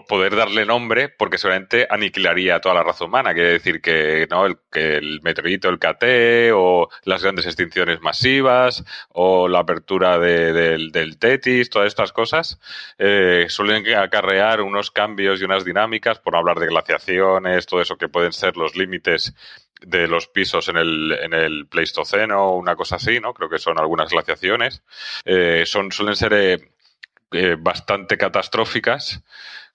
po- 0.00 0.04
poder 0.06 0.34
darle 0.36 0.64
nombre 0.64 1.08
porque 1.08 1.38
seguramente 1.38 1.86
aniquilaría 1.90 2.60
toda 2.60 2.74
la 2.74 2.82
raza 2.82 3.04
humana. 3.04 3.34
Quiere 3.34 3.52
decir 3.52 3.80
que, 3.80 4.26
¿no? 4.30 4.46
el, 4.46 4.56
que 4.70 4.96
el 4.96 5.20
meteorito, 5.22 5.68
el 5.68 5.78
KT, 5.78 6.52
o 6.54 6.88
las 7.04 7.22
grandes 7.22 7.46
extinciones 7.46 8.00
masivas, 8.00 8.84
o 9.10 9.48
la 9.48 9.60
apertura 9.60 10.18
de- 10.18 10.52
del, 10.52 10.92
del 10.92 11.18
Tetis, 11.18 11.70
todas 11.70 11.88
estas 11.88 12.12
cosas, 12.12 12.58
eh, 12.98 13.46
suelen 13.48 13.86
acarrear 13.94 14.60
unos 14.62 14.90
cambios 14.90 15.40
y 15.40 15.44
unas 15.44 15.64
dinámicas, 15.64 16.18
por 16.18 16.32
no 16.34 16.38
hablar 16.38 16.58
de 16.58 16.66
glaciaciones, 16.68 17.66
todo 17.66 17.80
eso 17.80 17.96
que 17.96 18.08
pueden 18.08 18.32
ser 18.32 18.56
los 18.56 18.76
límites 18.76 19.34
de 19.80 20.06
los 20.06 20.28
pisos 20.28 20.68
en 20.68 20.76
el, 20.76 21.12
en 21.22 21.32
el 21.34 21.66
Pleistoceno 21.66 22.54
una 22.54 22.76
cosa 22.76 22.96
así, 22.96 23.18
¿no? 23.18 23.34
Creo 23.34 23.48
que 23.48 23.58
son 23.58 23.78
algunas 23.80 24.10
glaciaciones. 24.10 24.82
Eh, 25.24 25.64
son, 25.66 25.90
suelen 25.90 26.14
ser 26.14 26.32
eh, 26.34 26.70
eh, 27.32 27.56
bastante 27.58 28.16
catastróficas, 28.16 29.22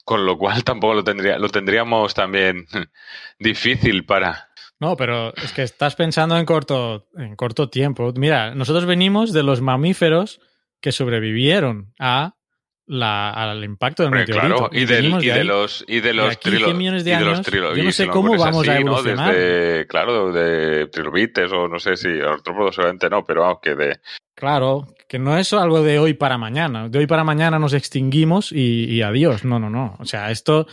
con 0.08 0.26
lo 0.26 0.38
cual 0.38 0.63
tampoco 0.63 0.93
lo, 0.93 1.04
tendría, 1.04 1.38
lo 1.38 1.50
tendríamos 1.50 2.13
también 2.13 2.65
difícil 3.39 4.06
para... 4.06 4.48
No, 4.80 4.96
pero 4.96 5.36
es 5.36 5.52
que 5.52 5.63
estás 5.63 5.96
pensando 5.98 6.38
en 6.38 6.46
corto, 6.46 7.08
en 7.17 7.36
corto 7.36 7.70
tiempo. 7.70 8.13
Mira, 8.15 8.56
nosotros 8.56 8.86
venimos 8.86 9.34
de 9.34 9.43
los 9.43 9.60
mamíferos 9.60 10.39
que 10.80 10.93
sobrevivieron 10.93 11.93
a 12.00 12.36
la, 12.86 13.32
al 13.32 13.63
impacto 13.65 14.04
del 14.04 14.13
meteorito. 14.13 14.56
claro, 14.56 14.70
y, 14.72 14.86
del- 14.86 15.22
y 15.22 15.26
de, 15.26 15.32
ahí. 15.34 15.43
los 15.43 15.84
y 15.89 15.96
de 16.00 16.02
De 16.10 16.13
los 16.13 16.38
100 16.38 16.39
trilo- 16.56 16.74
millones 16.74 17.04
de 17.04 17.12
de 17.17 17.20
los 17.26 17.39
años, 17.39 17.76
yo 17.76 17.84
no 17.84 17.91
sé 17.91 18.08
cómo 18.08 18.30
pones 18.30 18.46
vamos 18.46 18.67
a 18.67 18.72
así, 18.76 18.84
¿no? 18.86 18.91
evolucionar. 18.91 19.36
Desde, 19.36 19.88
claro, 19.88 20.32
de 20.32 20.88
trilobites 20.88 21.52
o 21.52 21.67
no 21.67 21.80
sé 21.80 21.98
si 21.98 22.08
artrópodos 22.22 22.76
seguramente 22.76 23.10
no, 23.10 23.26
pero 23.26 23.41
vamos, 23.41 23.60
que 23.62 23.76
de 23.76 24.00
Claro, 24.36 24.88
que 25.08 25.20
no 25.20 25.38
es 25.38 25.54
algo 25.54 25.82
de 25.84 26.00
hoy 26.00 26.13
para 26.13 26.38
mañana. 26.38 26.89
De 26.89 27.00
hoy 27.00 27.08
para 27.08 27.24
mañana 27.24 27.60
nos 27.60 27.74
extinguimos 27.74 28.52
y, 28.52 28.86
y 28.86 29.02
adiós. 29.02 29.43
No, 29.46 29.60
no, 29.60 29.70
no. 29.70 29.96
O 30.00 30.06
sea, 30.06 30.32
esto 30.32 30.67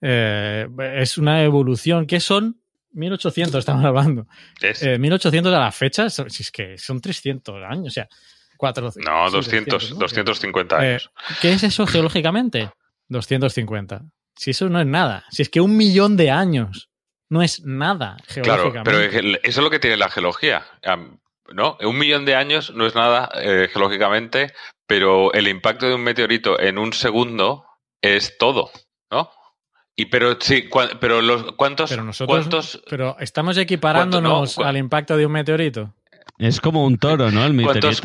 eh, 0.00 0.66
es 0.96 1.18
una 1.18 1.42
evolución. 1.42 2.06
¿Qué 2.06 2.20
son? 2.20 2.60
1800 2.92 3.58
estamos 3.58 3.84
hablando. 3.84 4.26
es- 4.60 4.82
Eh, 4.82 4.98
1800 4.98 5.52
a 5.54 5.58
la 5.58 5.72
fecha, 5.72 6.08
si 6.10 6.22
es 6.42 6.50
que 6.50 6.76
son 6.78 7.00
300 7.00 7.62
años. 7.68 7.86
O 7.88 7.90
sea, 7.90 8.08
400. 8.56 9.04
no, 9.10 9.28
sí, 9.28 9.36
200, 9.36 9.78
300, 9.78 9.92
¿no? 9.92 9.98
250 10.00 10.84
Eh, 10.84 10.88
años. 10.90 11.10
¿Qué 11.40 11.52
es 11.52 11.62
eso 11.62 11.86
geológicamente? 11.86 12.70
250. 13.08 14.02
Si 14.36 14.50
eso 14.50 14.68
no 14.68 14.80
es 14.80 14.86
nada. 14.86 15.24
Si 15.30 15.42
es 15.42 15.48
que 15.48 15.60
un 15.60 15.76
millón 15.76 16.16
de 16.16 16.30
años 16.30 16.90
no 17.28 17.42
es 17.42 17.62
nada 17.64 18.16
Claro, 18.42 18.44
geológicamente. 18.72 18.90
pero 18.90 19.18
el- 19.20 19.36
eso 19.42 19.60
es 19.60 19.64
lo 19.64 19.70
que 19.70 19.78
tiene 19.78 19.96
la 19.96 20.08
geología. 20.08 20.62
¿No? 21.52 21.76
Un 21.82 21.96
millón 21.98 22.24
de 22.24 22.34
años 22.34 22.72
no 22.74 22.86
es 22.86 22.94
nada 22.94 23.30
eh, 23.36 23.68
geológicamente, 23.72 24.52
pero 24.86 25.32
el 25.32 25.48
impacto 25.48 25.86
de 25.86 25.94
un 25.94 26.02
meteorito 26.02 26.60
en 26.60 26.78
un 26.78 26.92
segundo 26.92 27.64
es 28.02 28.36
todo, 28.38 28.70
¿no? 29.10 29.30
Y 29.96 30.06
pero 30.06 30.36
sí, 30.40 30.68
cua- 30.68 30.98
pero 31.00 31.20
los 31.22 31.52
cuántos 31.52 31.90
Pero 31.90 32.04
nosotros, 32.04 32.38
cuántos 32.38 32.82
pero 32.88 33.16
estamos 33.18 33.56
equiparándonos 33.56 34.58
al 34.58 34.76
impacto 34.76 35.16
de 35.16 35.26
un 35.26 35.32
meteorito. 35.32 35.94
Es 36.38 36.60
como 36.60 36.84
un 36.84 36.98
toro, 36.98 37.30
¿no? 37.32 37.44
El 37.44 37.52
¿Cuántos, 37.64 38.00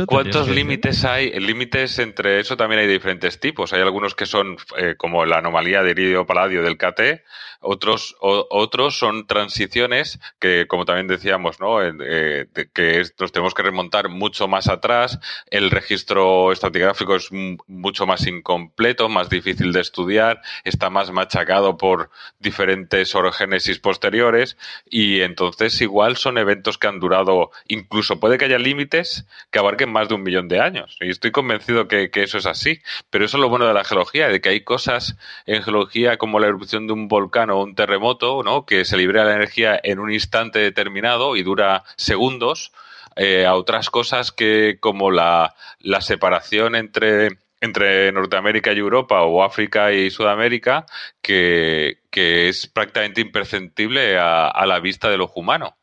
límites 0.55 1.05
hay? 1.05 1.39
Límites 1.39 1.99
entre 1.99 2.39
eso 2.39 2.57
también 2.57 2.81
hay 2.81 2.87
diferentes 2.87 3.39
tipos. 3.39 3.73
Hay 3.73 3.81
algunos 3.81 4.15
que 4.15 4.25
son 4.25 4.57
eh, 4.77 4.95
como 4.97 5.23
la 5.25 5.37
anomalía 5.37 5.83
de 5.83 5.91
iridio-paladio 5.91 6.63
del 6.63 6.77
KT, 6.77 7.23
otros, 7.61 8.15
o- 8.19 8.47
otros 8.49 8.97
son 8.97 9.27
transiciones 9.27 10.19
que, 10.39 10.65
como 10.67 10.83
también 10.85 11.07
decíamos, 11.07 11.59
¿no? 11.59 11.77
Eh, 11.83 12.47
que 12.73 12.99
es- 13.01 13.13
nos 13.19 13.31
tenemos 13.31 13.53
que 13.53 13.61
remontar 13.61 14.09
mucho 14.09 14.47
más 14.47 14.67
atrás. 14.67 15.19
El 15.51 15.69
registro 15.69 16.51
estratigráfico 16.51 17.15
es 17.15 17.29
mucho 17.31 18.05
más 18.07 18.25
incompleto, 18.25 19.09
más 19.09 19.29
difícil 19.29 19.71
de 19.73 19.81
estudiar, 19.81 20.41
está 20.63 20.89
más 20.89 21.11
machacado 21.11 21.77
por 21.77 22.09
diferentes 22.39 23.13
orogénesis 23.13 23.77
posteriores 23.79 24.57
y 24.89 25.21
entonces 25.21 25.79
igual 25.81 26.17
son 26.17 26.37
eventos 26.39 26.77
que 26.79 26.87
han 26.87 26.99
durado, 26.99 27.51
incluso 27.67 28.19
puede 28.23 28.37
que 28.37 28.45
haya 28.45 28.57
límites 28.57 29.27
que 29.51 29.59
abarquen 29.59 29.91
más 29.91 30.07
de 30.07 30.15
un 30.15 30.23
millón 30.23 30.47
de 30.47 30.61
años. 30.61 30.95
Y 31.01 31.09
estoy 31.09 31.31
convencido 31.31 31.89
que, 31.89 32.09
que 32.09 32.23
eso 32.23 32.37
es 32.37 32.45
así. 32.45 32.79
Pero 33.09 33.25
eso 33.25 33.35
es 33.35 33.41
lo 33.41 33.49
bueno 33.49 33.67
de 33.67 33.73
la 33.73 33.83
geología, 33.83 34.29
de 34.29 34.39
que 34.39 34.47
hay 34.47 34.61
cosas 34.61 35.17
en 35.45 35.61
geología 35.61 36.15
como 36.15 36.39
la 36.39 36.47
erupción 36.47 36.87
de 36.87 36.93
un 36.93 37.09
volcán 37.09 37.49
o 37.49 37.61
un 37.61 37.75
terremoto, 37.75 38.41
¿no? 38.41 38.65
que 38.65 38.85
se 38.85 38.95
libera 38.95 39.25
la 39.25 39.35
energía 39.35 39.77
en 39.83 39.99
un 39.99 40.09
instante 40.09 40.59
determinado 40.59 41.35
y 41.35 41.43
dura 41.43 41.83
segundos, 41.97 42.71
eh, 43.17 43.45
a 43.45 43.55
otras 43.55 43.89
cosas 43.89 44.31
que 44.31 44.77
como 44.79 45.11
la, 45.11 45.53
separación 45.99 46.75
entre 46.75 47.39
entre 47.59 48.09
Norteamérica 48.13 48.71
y 48.71 48.77
Europa 48.79 49.23
o 49.23 49.43
África 49.43 49.91
y 49.91 50.09
Sudamérica 50.11 50.85
que, 51.21 51.97
que 52.09 52.47
es 52.47 52.67
prácticamente 52.67 53.19
imperceptible 53.19 54.17
a, 54.17 54.47
a 54.47 54.65
la 54.65 54.79
vista 54.79 55.09
del 55.09 55.21
ojo 55.21 55.41
humano, 55.41 55.75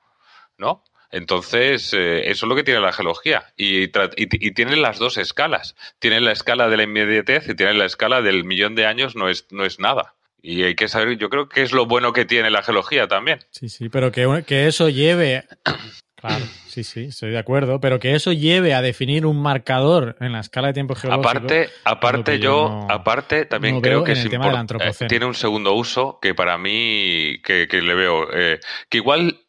¿no? 0.56 0.84
Entonces, 1.10 1.92
eh, 1.92 2.30
eso 2.30 2.46
es 2.46 2.48
lo 2.48 2.54
que 2.56 2.62
tiene 2.64 2.80
la 2.80 2.92
geología. 2.92 3.52
Y, 3.56 3.84
y, 3.84 3.90
y 4.16 4.50
tiene 4.52 4.76
las 4.76 4.98
dos 4.98 5.16
escalas. 5.18 5.76
Tiene 5.98 6.20
la 6.20 6.32
escala 6.32 6.68
de 6.68 6.76
la 6.76 6.82
inmediatez 6.84 7.48
y 7.48 7.54
tiene 7.54 7.74
la 7.74 7.84
escala 7.86 8.22
del 8.22 8.44
millón 8.44 8.74
de 8.74 8.86
años 8.86 9.16
no 9.16 9.28
es, 9.28 9.46
no 9.50 9.64
es 9.64 9.78
nada. 9.80 10.14
Y 10.42 10.62
hay 10.62 10.74
que 10.74 10.88
saber, 10.88 11.18
yo 11.18 11.28
creo 11.28 11.48
que 11.48 11.62
es 11.62 11.72
lo 11.72 11.86
bueno 11.86 12.12
que 12.12 12.24
tiene 12.24 12.50
la 12.50 12.62
geología 12.62 13.08
también. 13.08 13.40
Sí, 13.50 13.68
sí, 13.68 13.88
pero 13.88 14.10
que, 14.10 14.44
que 14.46 14.66
eso 14.66 14.88
lleve 14.88 15.44
Claro, 16.20 16.44
sí, 16.68 16.84
sí, 16.84 17.04
estoy 17.04 17.30
de 17.30 17.38
acuerdo, 17.38 17.80
pero 17.80 17.98
que 17.98 18.14
eso 18.14 18.32
lleve 18.32 18.74
a 18.74 18.82
definir 18.82 19.24
un 19.24 19.40
marcador 19.40 20.16
en 20.20 20.32
la 20.32 20.40
escala 20.40 20.66
de 20.68 20.74
tiempo 20.74 20.94
geológico. 20.94 21.30
Aparte, 21.30 21.70
aparte 21.84 22.38
yo, 22.38 22.68
no- 22.68 22.86
aparte 22.90 23.46
también 23.46 23.76
no 23.76 23.80
creo 23.80 24.04
que 24.04 24.12
es 24.12 24.26
eh, 24.26 25.06
tiene 25.08 25.24
un 25.24 25.34
segundo 25.34 25.72
uso 25.72 26.18
que 26.20 26.34
para 26.34 26.58
mí 26.58 27.40
que, 27.42 27.68
que 27.68 27.80
le 27.80 27.94
veo 27.94 28.28
eh, 28.34 28.60
que 28.90 28.98
igual 28.98 29.40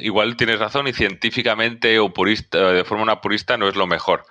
igual 0.00 0.36
tienes 0.36 0.58
razón 0.58 0.88
y 0.88 0.92
científicamente 0.92 1.98
o 1.98 2.12
purista 2.12 2.72
de 2.72 2.84
forma 2.84 3.02
una 3.04 3.20
purista 3.20 3.56
no 3.56 3.68
es 3.68 3.76
lo 3.76 3.86
mejor. 3.86 4.24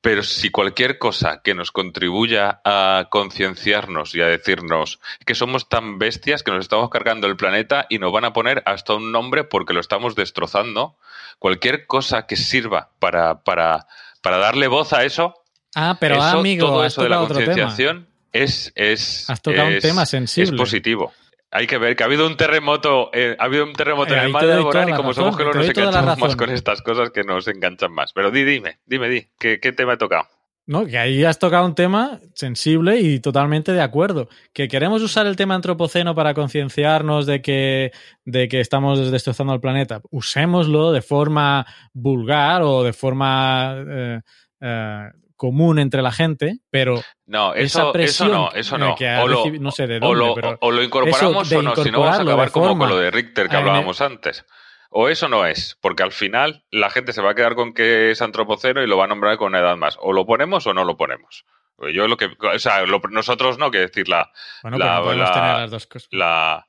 Pero 0.00 0.24
si 0.24 0.50
cualquier 0.50 0.98
cosa 0.98 1.42
que 1.44 1.54
nos 1.54 1.70
contribuya 1.70 2.60
a 2.64 3.06
concienciarnos 3.08 4.14
y 4.16 4.20
a 4.20 4.26
decirnos 4.26 4.98
que 5.24 5.36
somos 5.36 5.68
tan 5.68 5.98
bestias 5.98 6.42
que 6.42 6.50
nos 6.50 6.64
estamos 6.64 6.90
cargando 6.90 7.28
el 7.28 7.36
planeta 7.36 7.86
y 7.88 7.98
nos 8.00 8.12
van 8.12 8.24
a 8.24 8.32
poner 8.32 8.62
hasta 8.66 8.94
un 8.94 9.12
nombre 9.12 9.44
porque 9.44 9.72
lo 9.74 9.80
estamos 9.80 10.16
destrozando, 10.16 10.96
cualquier 11.38 11.86
cosa 11.86 12.26
que 12.26 12.34
sirva 12.36 12.90
para, 12.98 13.44
para, 13.44 13.86
para 14.22 14.38
darle 14.38 14.66
voz 14.66 14.92
a 14.92 15.04
eso, 15.04 15.34
Ah, 15.74 15.96
pero 15.98 16.16
eso, 16.16 16.38
amigo, 16.40 16.66
todo 16.66 16.84
eso 16.84 17.02
de 17.02 17.08
la 17.08 17.18
concienciación 17.18 18.06
es, 18.32 18.72
es, 18.74 19.30
Has 19.30 19.40
tocado 19.40 19.68
un 19.68 19.74
es- 19.74 19.82
tema 19.82 20.04
sensible. 20.04 20.50
Es 20.56 20.58
positivo. 20.60 21.12
Hay 21.52 21.66
que 21.66 21.76
ver 21.76 21.94
que 21.94 22.02
ha 22.02 22.06
habido 22.06 22.26
un 22.26 22.36
terremoto, 22.36 23.10
eh, 23.12 23.36
ha 23.38 23.44
habido 23.44 23.64
un 23.64 23.74
terremoto 23.74 24.14
Eh, 24.14 24.18
en 24.18 24.24
el 24.24 24.32
mar 24.32 24.46
de 24.46 24.90
y 24.90 24.94
como 24.94 25.12
somos 25.12 25.36
te 25.36 25.44
nos 25.44 25.68
enganchamos 25.68 26.18
más 26.18 26.34
con 26.34 26.50
estas 26.50 26.80
cosas 26.80 27.10
que 27.10 27.22
nos 27.24 27.46
enganchan 27.46 27.92
más. 27.92 28.12
Pero 28.14 28.30
di, 28.30 28.42
dime, 28.42 28.80
dime, 28.86 29.08
di, 29.10 29.28
¿qué, 29.38 29.60
qué 29.60 29.72
tema 29.72 29.92
he 29.92 29.96
tocado? 29.98 30.26
No, 30.64 30.86
que 30.86 30.96
ahí 30.96 31.24
has 31.24 31.38
tocado 31.38 31.66
un 31.66 31.74
tema 31.74 32.20
sensible 32.34 33.00
y 33.00 33.18
totalmente 33.18 33.72
de 33.72 33.82
acuerdo. 33.82 34.28
Que 34.52 34.68
queremos 34.68 35.02
usar 35.02 35.26
el 35.26 35.36
tema 35.36 35.56
antropoceno 35.56 36.14
para 36.14 36.34
concienciarnos 36.34 37.26
de 37.26 37.42
que, 37.42 37.90
de 38.24 38.48
que 38.48 38.60
estamos 38.60 39.10
destrozando 39.10 39.52
el 39.54 39.60
planeta. 39.60 40.00
Usémoslo 40.10 40.92
de 40.92 41.02
forma 41.02 41.66
vulgar 41.92 42.62
o 42.62 42.84
de 42.84 42.92
forma 42.92 43.74
eh, 43.76 44.20
eh, 44.60 45.10
común 45.42 45.80
entre 45.80 46.02
la 46.02 46.12
gente, 46.12 46.58
pero 46.70 47.02
No, 47.26 47.52
esa 47.54 47.80
eso, 47.80 47.92
presión 47.92 48.28
eso 48.28 48.36
no, 48.38 48.50
eso 48.52 48.78
no. 48.78 48.94
que 48.94 49.08
ha 49.08 49.24
O 49.24 49.26
lo, 49.26 49.44
recibi- 49.44 49.58
no 49.58 49.72
sé 49.72 49.88
de 49.88 49.96
o 49.96 50.00
dónde, 50.00 50.16
lo- 50.24 50.34
pero 50.36 50.58
o 50.60 50.70
lo 50.70 50.82
incorporamos 50.84 51.46
eso 51.48 51.58
o 51.58 51.62
no, 51.62 51.74
si 51.74 51.90
no 51.90 51.98
vamos 52.00 52.18
a 52.18 52.22
acabar 52.22 52.50
como 52.52 52.78
con 52.78 52.88
lo 52.88 52.96
de 52.96 53.10
Richter 53.10 53.48
que 53.48 53.56
hablábamos 53.56 54.00
antes. 54.00 54.44
O 54.90 55.08
eso 55.08 55.28
no 55.28 55.44
es, 55.46 55.76
porque 55.80 56.04
al 56.04 56.12
final 56.12 56.64
la 56.70 56.90
gente 56.90 57.12
se 57.12 57.22
va 57.22 57.30
a 57.32 57.34
quedar 57.34 57.54
con 57.56 57.72
que 57.74 58.10
es 58.12 58.22
antropoceno 58.22 58.82
y 58.82 58.86
lo 58.86 58.96
va 58.98 59.04
a 59.04 59.08
nombrar 59.08 59.36
con 59.38 59.48
una 59.48 59.58
edad 59.58 59.76
más. 59.76 59.96
O 60.00 60.12
lo 60.12 60.24
ponemos 60.26 60.64
o 60.68 60.74
no 60.74 60.84
lo 60.84 60.96
ponemos. 60.96 61.44
Yo 61.92 62.06
lo 62.06 62.16
que, 62.16 62.26
o 62.26 62.58
sea, 62.60 62.82
lo- 62.86 63.00
nosotros 63.10 63.58
no, 63.58 63.70
que 63.72 63.78
decir 63.78 64.08
la, 64.08 64.30
bueno, 64.62 64.78
la- 64.78 65.00
no 65.00 65.12
la- 65.14 65.32
tener 65.32 65.56
las 65.56 65.70
dos 65.72 65.86
cosas. 65.88 66.08
la, 66.12 66.66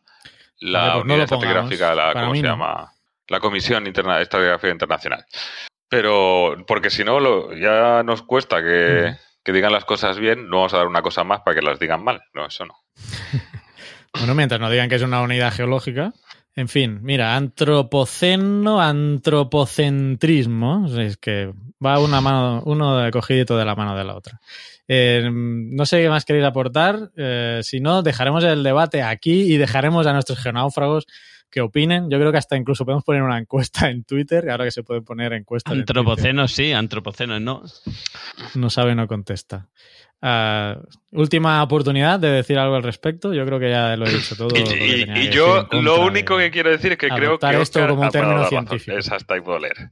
la 0.59 0.79
Vale, 0.79 0.91
pues 0.93 1.05
no 1.05 1.13
unidad 1.13 1.29
lo 1.29 1.37
pongamos. 1.37 1.71
estratigráfica, 1.71 1.95
la, 1.95 2.13
Para 2.13 2.21
¿cómo 2.21 2.31
mí 2.31 2.39
se 2.39 2.43
no. 2.47 2.49
llama? 2.53 2.91
La 3.27 3.39
Comisión 3.39 3.85
Interna 3.87 4.19
Estratigráfica 4.21 4.71
Internacional. 4.71 5.23
Pero, 5.95 6.55
porque 6.67 6.89
si 6.89 7.03
no, 7.03 7.19
lo- 7.19 7.53
ya 7.55 8.03
nos 8.03 8.21
cuesta 8.23 8.61
que, 8.61 9.11
Mm. 9.11 9.15
que 9.43 9.51
digan 9.51 9.71
las 9.71 9.85
cosas 9.85 10.19
bien, 10.19 10.49
no 10.49 10.57
vamos 10.57 10.73
a 10.73 10.77
dar 10.77 10.87
una 10.87 11.01
cosa 11.01 11.23
más 11.23 11.41
para 11.41 11.55
que 11.55 11.61
las 11.65 11.79
digan 11.79 12.03
mal. 12.03 12.21
No, 12.33 12.45
eso 12.47 12.65
no. 12.65 12.75
Bueno, 14.15 14.35
mientras 14.35 14.61
no 14.61 14.69
digan 14.69 14.89
que 14.89 14.95
es 14.95 15.01
una 15.01 15.21
unidad 15.21 15.51
geológica. 15.51 16.13
En 16.55 16.67
fin, 16.67 16.99
mira, 17.01 17.35
antropoceno, 17.35 18.79
antropocentrismo. 18.79 20.85
Es 20.99 21.17
que 21.17 21.51
va 21.83 21.99
una 21.99 22.21
mano, 22.21 22.61
uno 22.65 23.09
cogidito 23.11 23.57
de 23.57 23.65
la 23.65 23.75
mano 23.75 23.97
de 23.97 24.03
la 24.03 24.15
otra. 24.15 24.39
Eh, 24.87 25.27
no 25.31 25.85
sé 25.85 26.01
qué 26.01 26.09
más 26.09 26.25
queréis 26.25 26.45
aportar. 26.45 27.09
eh, 27.17 27.61
si 27.63 27.79
no, 27.79 28.03
dejaremos 28.03 28.43
el 28.43 28.63
debate 28.63 29.01
aquí 29.01 29.53
y 29.53 29.57
dejaremos 29.57 30.05
a 30.05 30.13
nuestros 30.13 30.39
geonáufragos 30.39 31.05
que 31.53 31.61
opinen. 31.61 32.09
Yo 32.09 32.17
creo 32.17 32.31
que 32.31 32.39
hasta 32.39 32.57
incluso 32.57 32.83
podemos 32.83 33.03
poner 33.03 33.21
una 33.21 33.37
encuesta 33.37 33.87
en 33.89 34.03
Twitter, 34.03 34.49
ahora 34.49 34.65
que 34.65 34.71
se 34.71 34.81
puede 34.83 35.01
poner 35.01 35.33
encuestas. 35.33 35.71
en 35.73 35.79
Twitter. 35.85 35.97
Antropoceno 35.99 36.47
sí, 36.47 36.71
antropoceno 36.73 37.39
no. 37.39 37.61
No 38.55 38.69
sabe, 38.71 38.95
no 38.95 39.07
contesta. 39.07 39.67
Ah, 40.19 40.77
última 41.11 41.61
oportunidad 41.61 42.19
de 42.19 42.29
decir 42.29 42.57
algo 42.57 42.75
al 42.75 42.81
respecto. 42.83 43.33
Yo 43.33 43.45
creo 43.45 43.59
que 43.59 43.69
ya 43.69 43.95
lo 43.97 44.05
he 44.07 44.11
dicho 44.13 44.35
todo. 44.35 44.49
Y, 44.57 45.05
lo 45.05 45.15
yo 45.31 45.67
en 45.71 45.85
lo 45.85 46.01
único 46.01 46.37
de- 46.37 46.45
que 46.45 46.51
quiero 46.51 46.71
decir 46.71 46.93
es 46.93 46.97
que 46.97 47.09
creo 47.09 47.37
que 47.37 47.61
esto 47.61 47.87
como 47.87 48.01
un 48.01 48.09
término 48.09 48.47
científico. 48.47 48.97
Es 48.97 49.11
hasta 49.11 49.39
doler. 49.39 49.91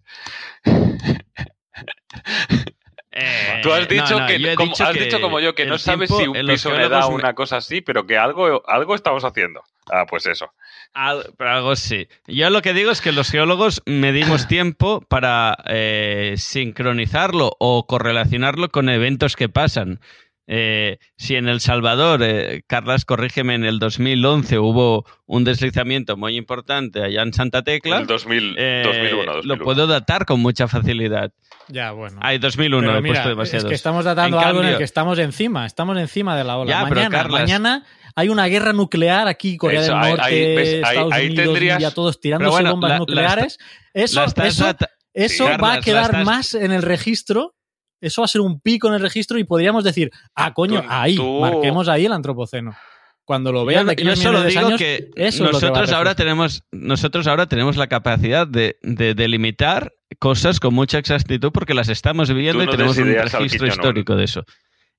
Eh, 3.14 3.60
Tú 3.62 3.74
has 3.74 3.90
dicho 3.90 4.18
no, 4.20 4.26
que, 4.26 4.56
como, 4.56 4.70
dicho 4.72 4.84
has 4.86 4.94
que 4.96 5.04
dicho 5.04 5.20
como 5.20 5.40
yo 5.42 5.54
que 5.54 5.66
no 5.66 5.78
sabes 5.78 6.10
si 6.10 6.28
un 6.28 6.36
en 6.38 6.48
piso 6.48 6.70
me 6.72 6.88
da 6.88 7.08
una 7.08 7.34
cosa 7.36 7.58
así, 7.58 7.82
pero 7.82 8.08
que 8.08 8.18
algo, 8.18 8.64
algo 8.68 8.96
estamos 8.96 9.26
haciendo. 9.26 9.62
Ah, 9.92 10.06
pues 10.10 10.26
eso. 10.28 10.54
Al- 10.94 11.34
pero 11.38 11.50
algo 11.52 11.76
sí. 11.76 12.08
Yo 12.28 12.50
lo 12.50 12.62
que 12.62 12.74
digo 12.74 12.92
es 12.92 13.02
que 13.02 13.12
los 13.12 13.30
geólogos 13.32 13.82
medimos 13.86 14.48
tiempo 14.48 15.02
para 15.08 15.58
eh, 15.68 16.36
sincronizarlo 16.38 17.52
o 17.60 17.86
correlacionarlo 17.88 18.70
con 18.70 18.90
eventos 18.90 19.36
que 19.36 19.50
pasan. 19.50 20.00
Eh, 20.48 20.98
si 21.16 21.36
en 21.36 21.48
El 21.48 21.62
Salvador, 21.62 22.22
eh, 22.24 22.64
Carlas, 22.68 23.06
corrígeme, 23.06 23.54
en 23.54 23.64
el 23.64 23.80
2011 23.80 24.60
hubo 24.60 25.06
un 25.26 25.46
deslizamiento 25.46 26.18
muy 26.18 26.36
importante 26.36 27.02
allá 27.04 27.22
en 27.22 27.32
Santa 27.32 27.62
Tecla, 27.62 28.00
El 28.00 28.08
2000, 28.08 28.56
eh, 28.58 28.82
2001, 28.84 29.24
lo 29.26 29.34
2001. 29.36 29.64
puedo 29.64 29.88
datar 29.88 30.26
con 30.26 30.42
mucha 30.42 30.68
facilidad. 30.68 31.32
Ya, 31.70 31.92
bueno. 31.92 32.18
Hay 32.22 32.38
2001, 32.40 32.86
Pero 32.88 32.98
he 32.98 33.02
mira, 33.02 33.14
puesto 33.14 33.30
es 33.30 33.36
demasiados. 33.38 33.70
que 33.70 33.76
estamos 33.76 34.04
tratando 34.04 34.42
En 34.42 34.44
algo 34.46 34.62
en 34.62 34.70
el 34.70 34.78
que 34.78 34.84
estamos 34.84 35.20
encima, 35.20 35.66
estamos 35.66 35.98
encima 35.98 36.36
de 36.36 36.44
la 36.44 36.58
ola. 36.58 36.70
Ya, 36.70 36.84
pero, 36.84 36.96
mañana, 36.96 37.18
Carlas- 37.18 37.42
mañana 37.42 37.84
hay 38.16 38.30
una 38.30 38.46
guerra 38.48 38.74
nuclear 38.74 39.28
aquí, 39.28 39.58
Corea 39.58 39.82
Eso, 39.82 39.92
del 39.94 40.02
Norte, 40.02 40.22
ahí 40.24 40.56
ves, 40.56 40.68
ahí- 40.68 40.76
Estados 40.92 41.14
ahí 41.14 41.26
Unidos, 41.28 41.46
tendrías- 41.46 41.76
India, 41.76 41.92
todos 41.92 42.20
tirándose 42.20 42.52
bueno, 42.52 42.72
bombas 42.72 42.90
la- 42.90 42.94
la 42.96 43.00
nucleares. 43.00 43.58
eso, 43.94 44.20
La 44.22 44.26
estás 44.28 44.48
eso, 44.48 44.76
eso 45.14 45.48
Sí, 45.48 45.54
va 45.62 45.74
a 45.74 45.80
quedar 45.82 46.06
estás- 46.06 46.26
más 46.26 46.54
en 46.54 46.72
el 46.72 46.82
registro. 46.82 47.56
Eso 48.00 48.22
va 48.22 48.26
a 48.26 48.30
ser 48.30 48.42
un 48.42 48.60
pico 48.62 48.88
en 48.88 48.96
el 48.96 49.00
registro 49.02 49.38
y 49.38 49.44
podríamos 49.44 49.84
decir, 49.84 50.10
ah, 50.36 50.54
coño, 50.54 50.82
Tú- 50.82 50.88
ahí, 50.90 51.16
tú- 51.16 51.40
marquemos 51.40 51.88
ahí 51.88 52.06
el 52.06 52.12
antropoceno. 52.14 52.76
Cuando 53.24 53.52
lo 53.52 53.64
vean 53.64 53.86
de 53.86 53.92
aquí 53.94 54.04
yo 54.04 54.10
unos 54.10 54.20
solo 54.20 54.44
digo 54.44 54.66
años, 54.66 54.80
que 54.80 55.10
eso 55.16 55.44
nosotros 55.44 55.92
ahora 55.92 56.16
tenemos 56.16 56.64
nosotros 56.72 57.28
ahora 57.28 57.46
tenemos 57.48 57.78
la 57.78 57.88
capacidad 57.88 58.48
de, 58.48 58.78
de 58.82 59.14
delimitar 59.14 59.94
cosas 60.20 60.60
con 60.60 60.74
mucha 60.74 60.98
exactitud 60.98 61.52
porque 61.54 61.76
las 61.76 61.88
estamos 61.90 62.30
viviendo 62.30 62.64
y 62.64 62.68
tenemos 62.68 62.98
un 62.98 63.14
registro 63.14 63.68
histórico 63.68 64.16
de 64.16 64.24
eso. 64.26 64.44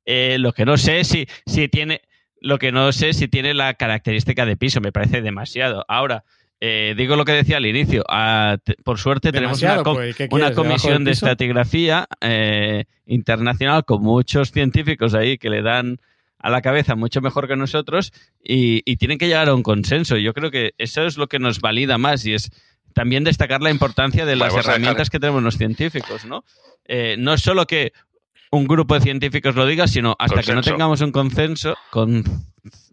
Eh, 0.07 0.37
lo 0.39 0.53
que 0.53 0.65
no 0.65 0.77
sé 0.77 1.01
es 1.01 1.09
si 1.09 1.27
si 1.47 1.69
tiene 1.69 2.03
lo 2.43 2.59
que 2.59 2.73
no 2.73 2.93
sé 2.93 3.11
es 3.11 3.17
si 3.17 3.29
tiene 3.29 3.55
la 3.55 3.75
característica 3.75 4.45
de 4.45 4.57
piso, 4.57 4.81
me 4.81 4.93
parece 4.93 5.23
demasiado. 5.23 5.85
Ahora 5.89 6.25
eh, 6.61 6.95
digo 6.97 7.17
lo 7.17 7.25
que 7.25 7.33
decía 7.33 7.57
al 7.57 7.67
inicio. 7.67 8.05
ah, 8.09 8.57
por 8.85 8.99
suerte 8.99 9.33
tenemos 9.33 9.61
una, 9.63 9.83
com- 9.83 9.97
pues, 9.97 10.15
¿qué 10.17 10.29
una 10.31 10.53
comisión 10.55 11.05
de 11.05 11.11
estratigrafía 11.13 12.07
eh, 12.21 12.85
internacional 13.07 13.85
con 13.85 14.03
muchos 14.03 14.53
científicos 14.53 15.15
ahí 15.15 15.39
que 15.39 15.51
le 15.51 15.63
dan 15.63 15.99
a 16.39 16.51
la 16.51 16.61
cabeza 16.61 16.95
mucho 16.97 17.21
mejor 17.21 17.47
que 17.49 17.57
nosotros 17.57 18.13
y, 18.43 18.83
y 18.85 18.97
tienen 18.97 19.19
que 19.19 19.29
llegar 19.29 19.49
a 19.49 19.55
un 19.55 19.63
consenso. 19.63 20.17
Yo 20.17 20.35
creo 20.35 20.51
que 20.51 20.73
eso 20.79 21.05
es 21.07 21.17
lo 21.17 21.29
que 21.29 21.39
nos 21.39 21.61
valida 21.61 21.99
más 21.99 22.27
y 22.27 22.35
es 22.35 22.51
también 22.95 23.23
destacar 23.25 23.61
la 23.63 23.71
importancia 23.71 24.27
de 24.27 24.35
las 24.37 24.49
Vamos 24.51 24.65
dejar- 24.65 24.75
herramientas 24.81 25.09
que 25.11 25.21
tenemos 25.21 25.43
los 25.43 25.57
científicos, 25.57 26.25
¿no? 26.25 26.45
Eh, 26.85 27.15
no 27.19 27.35
es 27.35 27.41
solo 27.43 27.67
que 27.67 27.93
un 28.53 28.67
grupo 28.67 28.95
de 28.95 29.01
científicos 29.01 29.55
lo 29.57 29.67
diga, 29.67 29.87
sino 29.89 30.15
hasta 30.19 30.43
que 30.43 30.53
no 30.53 30.57
Consenso. 30.59 30.71
tengamos 30.71 31.01
un 31.01 31.11
consenso, 31.11 31.75
con, 31.91 32.23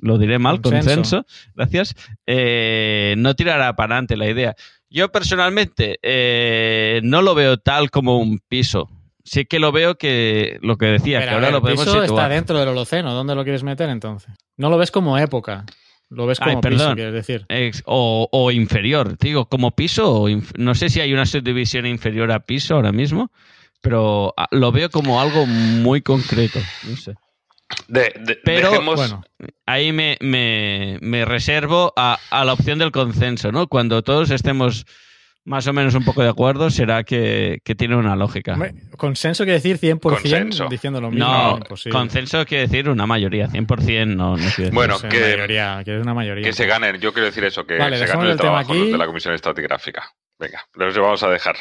lo 0.02 0.18
diré 0.18 0.40
mal, 0.40 0.62
Consenso. 0.62 0.90
consenso, 0.96 1.26
gracias, 1.56 1.96
eh, 2.26 3.14
no 3.18 3.36
tirará 3.36 3.76
para 3.76 3.96
adelante 3.96 4.18
la 4.18 4.28
idea. 4.30 4.56
Yo 4.90 5.12
personalmente 5.12 6.00
eh, 6.02 7.02
no 7.04 7.22
lo 7.22 7.36
veo 7.36 7.58
tal 7.58 7.92
como 7.92 8.18
un 8.18 8.40
piso. 8.48 8.90
Sí 9.24 9.46
que 9.46 9.60
lo 9.60 9.72
veo 9.72 9.96
que 9.96 10.58
lo 10.64 10.78
que 10.78 10.88
decía, 10.88 11.20
Pero, 11.20 11.30
que 11.30 11.30
a 11.30 11.34
ahora 11.36 11.48
ver, 11.48 11.54
lo 11.54 11.62
podemos 11.62 11.86
piso 11.86 12.02
situar. 12.02 12.22
está 12.26 12.30
dentro 12.36 12.58
del 12.60 12.70
Holoceno. 12.70 13.14
¿Dónde 13.14 13.36
lo 13.36 13.44
quieres 13.44 13.62
meter 13.64 13.90
entonces? 13.90 14.34
No 14.58 14.70
lo 14.72 14.78
ves 14.80 14.90
como 14.90 15.18
época. 15.20 15.66
Lo 16.10 16.26
ves 16.26 16.40
Ay, 16.42 16.54
como 16.54 16.62
piso, 16.62 16.78
perdón. 16.78 16.96
quieres 16.96 17.14
decir. 17.14 17.46
Ex- 17.50 17.84
o, 17.86 18.28
o 18.32 18.50
inferior, 18.50 19.16
digo, 19.20 19.48
como 19.48 19.70
piso, 19.76 20.12
o 20.12 20.30
inf- 20.30 20.58
no 20.58 20.74
sé 20.74 20.90
si 20.90 21.00
hay 21.02 21.14
una 21.14 21.28
subdivisión 21.28 21.86
inferior 21.86 22.32
a 22.32 22.40
piso 22.40 22.74
ahora 22.74 22.92
mismo, 22.92 23.32
pero 23.82 24.34
ah, 24.38 24.48
lo 24.52 24.72
veo 24.72 24.90
como 24.90 25.22
algo 25.22 25.46
muy 25.46 26.02
concreto, 26.02 26.60
no 26.90 26.96
sé. 26.98 27.14
De- 27.88 28.14
de- 28.20 28.36
Pero, 28.44 28.72
dejemos- 28.72 28.96
Bueno, 28.96 29.24
Ahí 29.66 29.92
me, 29.92 30.18
me, 30.22 30.98
me 31.02 31.24
reservo 31.26 31.94
a, 31.96 32.18
a 32.32 32.44
la 32.46 32.54
opción 32.54 32.80
del 32.80 32.92
consenso, 32.92 33.52
¿no? 33.52 33.68
Cuando 33.68 34.02
todos 34.02 34.32
estemos 34.32 34.86
más 35.46 35.66
o 35.68 35.74
menos 35.74 35.94
un 35.96 36.04
poco 36.04 36.22
de 36.24 36.30
acuerdo, 36.30 36.70
será 36.72 37.04
que, 37.04 37.60
que 37.64 37.76
tiene 37.76 37.96
una 37.96 38.16
lógica. 38.16 38.58
consenso 38.98 39.44
quiere 39.46 39.60
decir 39.60 39.80
100% 39.80 40.00
Consenso. 40.00 40.68
diciendo 40.70 41.00
lo 41.00 41.10
mismo. 41.12 41.26
No, 41.28 41.58
imposible. 41.58 41.98
consenso 41.98 42.44
quiere 42.46 42.68
decir 42.68 42.90
una 42.90 43.06
mayoría, 43.08 43.48
100% 43.48 44.08
no, 44.16 44.32
no 44.32 44.36
quiere 44.38 44.48
decir. 44.48 44.74
Bueno, 44.74 45.00
que- 45.00 45.08
mayoría, 45.08 45.82
quieres 45.84 46.02
una 46.04 46.14
mayoría. 46.16 46.44
que 46.44 46.54
se 46.54 46.66
ganen, 46.66 47.00
yo 47.00 47.14
quiero 47.14 47.28
decir 47.28 47.44
eso, 47.46 47.66
que 47.66 47.78
Vale, 47.78 47.98
se 48.00 48.06
ganen 48.08 48.26
el 48.26 48.32
el 48.32 48.38
tema 48.38 48.50
trabajo 48.50 48.72
aquí. 48.74 48.80
los 48.82 48.92
de 48.92 48.98
la 48.98 49.06
Comisión 49.06 49.34
Estratigráfica. 49.36 50.12
Venga, 50.40 50.66
los 50.74 50.98
vamos 50.98 51.22
a 51.24 51.30
dejar. 51.30 51.56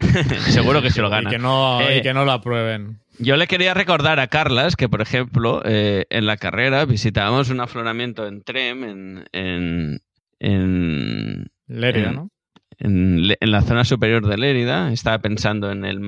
Seguro 0.50 0.82
que 0.82 0.90
se 0.90 1.00
lo 1.02 1.08
Y 1.08 1.10
gana. 1.10 1.30
que, 1.30 1.38
no, 1.38 1.80
Eh, 1.80 1.98
y 1.98 2.02
que 2.02 2.12
no 2.14 2.24
lo 2.24 2.32
aprueben. 2.32 3.00
Yo 3.18 3.36
le 3.36 3.46
quería 3.46 3.72
recordar 3.74 4.20
a 4.20 4.26
Carlas 4.26 4.76
que, 4.76 4.88
por 4.88 5.00
ejemplo, 5.00 5.62
eh, 5.64 6.04
en 6.10 6.26
la 6.26 6.36
carrera 6.36 6.84
visitábamos 6.84 7.48
un 7.50 7.60
afloramiento 7.60 8.26
en 8.26 8.42
Trem, 8.42 8.84
en, 8.84 9.24
en, 9.32 10.00
en, 10.38 11.46
Lérida, 11.66 12.10
en- 12.10 12.14
¿no? 12.14 12.30
en, 12.78 13.28
la 13.40 13.62
zona 13.62 13.84
superior 13.84 14.26
de 14.26 14.36
Lérida. 14.36 14.92
Estaba 14.92 15.18
pensando 15.20 15.70
en 15.70 15.84
el 15.86 16.00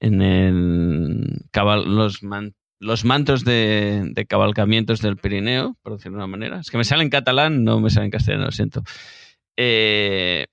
en 0.00 0.22
el 0.22 1.40
los, 1.86 2.20
los 2.80 3.04
mantos 3.06 3.44
de, 3.44 4.02
de, 4.12 4.26
cabalgamientos 4.26 5.00
del 5.00 5.16
Pirineo, 5.16 5.76
por 5.82 5.94
decirlo 5.94 6.18
de 6.18 6.24
una 6.24 6.30
manera. 6.30 6.60
Es 6.60 6.70
que 6.70 6.76
me 6.78 6.84
sale 6.84 7.02
en 7.04 7.10
catalán, 7.10 7.64
no 7.64 7.80
me 7.80 7.88
sale 7.90 8.04
en 8.06 8.12
castellano, 8.12 8.44
lo 8.44 8.52
siento. 8.52 8.82
Eh, 9.56 10.46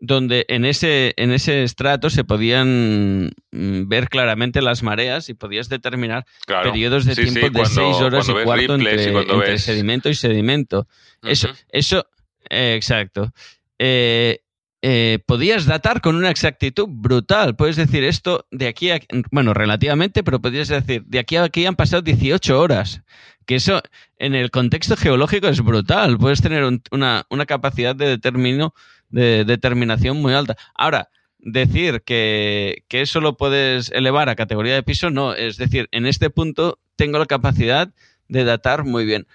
donde 0.00 0.46
en 0.48 0.64
ese, 0.64 1.14
en 1.16 1.32
ese 1.32 1.64
estrato 1.64 2.10
se 2.10 2.24
podían 2.24 3.30
mm, 3.50 3.88
ver 3.88 4.08
claramente 4.08 4.62
las 4.62 4.82
mareas 4.82 5.28
y 5.28 5.34
podías 5.34 5.68
determinar 5.68 6.24
periodos 6.46 7.04
de 7.04 7.16
tiempo 7.16 7.50
de 7.50 7.66
seis 7.66 7.96
horas 7.96 8.28
y 8.28 8.32
cuarto 8.44 8.74
entre, 8.74 9.58
sedimento 9.58 10.08
y 10.08 10.14
sedimento. 10.14 10.86
Eso, 11.22 11.48
eso 11.70 12.06
eh, 12.48 12.74
exacto. 12.76 13.32
Eh, 13.78 14.40
eh, 14.80 15.18
podías 15.26 15.66
datar 15.66 16.00
con 16.00 16.14
una 16.14 16.30
exactitud 16.30 16.86
brutal. 16.88 17.56
Puedes 17.56 17.76
decir 17.76 18.04
esto 18.04 18.46
de 18.52 18.68
aquí 18.68 18.90
a... 18.90 19.00
Bueno, 19.32 19.52
relativamente, 19.52 20.22
pero 20.22 20.40
podrías 20.40 20.68
decir, 20.68 21.02
de 21.06 21.18
aquí 21.18 21.36
a 21.36 21.44
aquí 21.44 21.66
han 21.66 21.76
pasado 21.76 22.02
18 22.02 22.58
horas. 22.58 23.02
Que 23.46 23.56
eso, 23.56 23.82
en 24.18 24.34
el 24.34 24.50
contexto 24.50 24.96
geológico, 24.96 25.48
es 25.48 25.62
brutal. 25.62 26.18
Puedes 26.18 26.42
tener 26.42 26.62
una, 26.92 27.26
una 27.30 27.46
capacidad 27.46 27.96
de 27.96 28.06
determino 28.06 28.74
de 29.10 29.44
determinación 29.44 30.20
muy 30.20 30.34
alta. 30.34 30.56
Ahora, 30.74 31.08
decir 31.38 32.02
que, 32.02 32.84
que, 32.88 33.00
eso 33.00 33.20
lo 33.20 33.36
puedes 33.36 33.90
elevar 33.90 34.28
a 34.28 34.36
categoría 34.36 34.74
de 34.74 34.82
piso, 34.82 35.10
no. 35.10 35.34
Es 35.34 35.56
decir, 35.56 35.88
en 35.92 36.06
este 36.06 36.30
punto 36.30 36.78
tengo 36.96 37.18
la 37.18 37.26
capacidad 37.26 37.88
de 38.28 38.44
datar 38.44 38.84
muy 38.84 39.04
bien. 39.04 39.26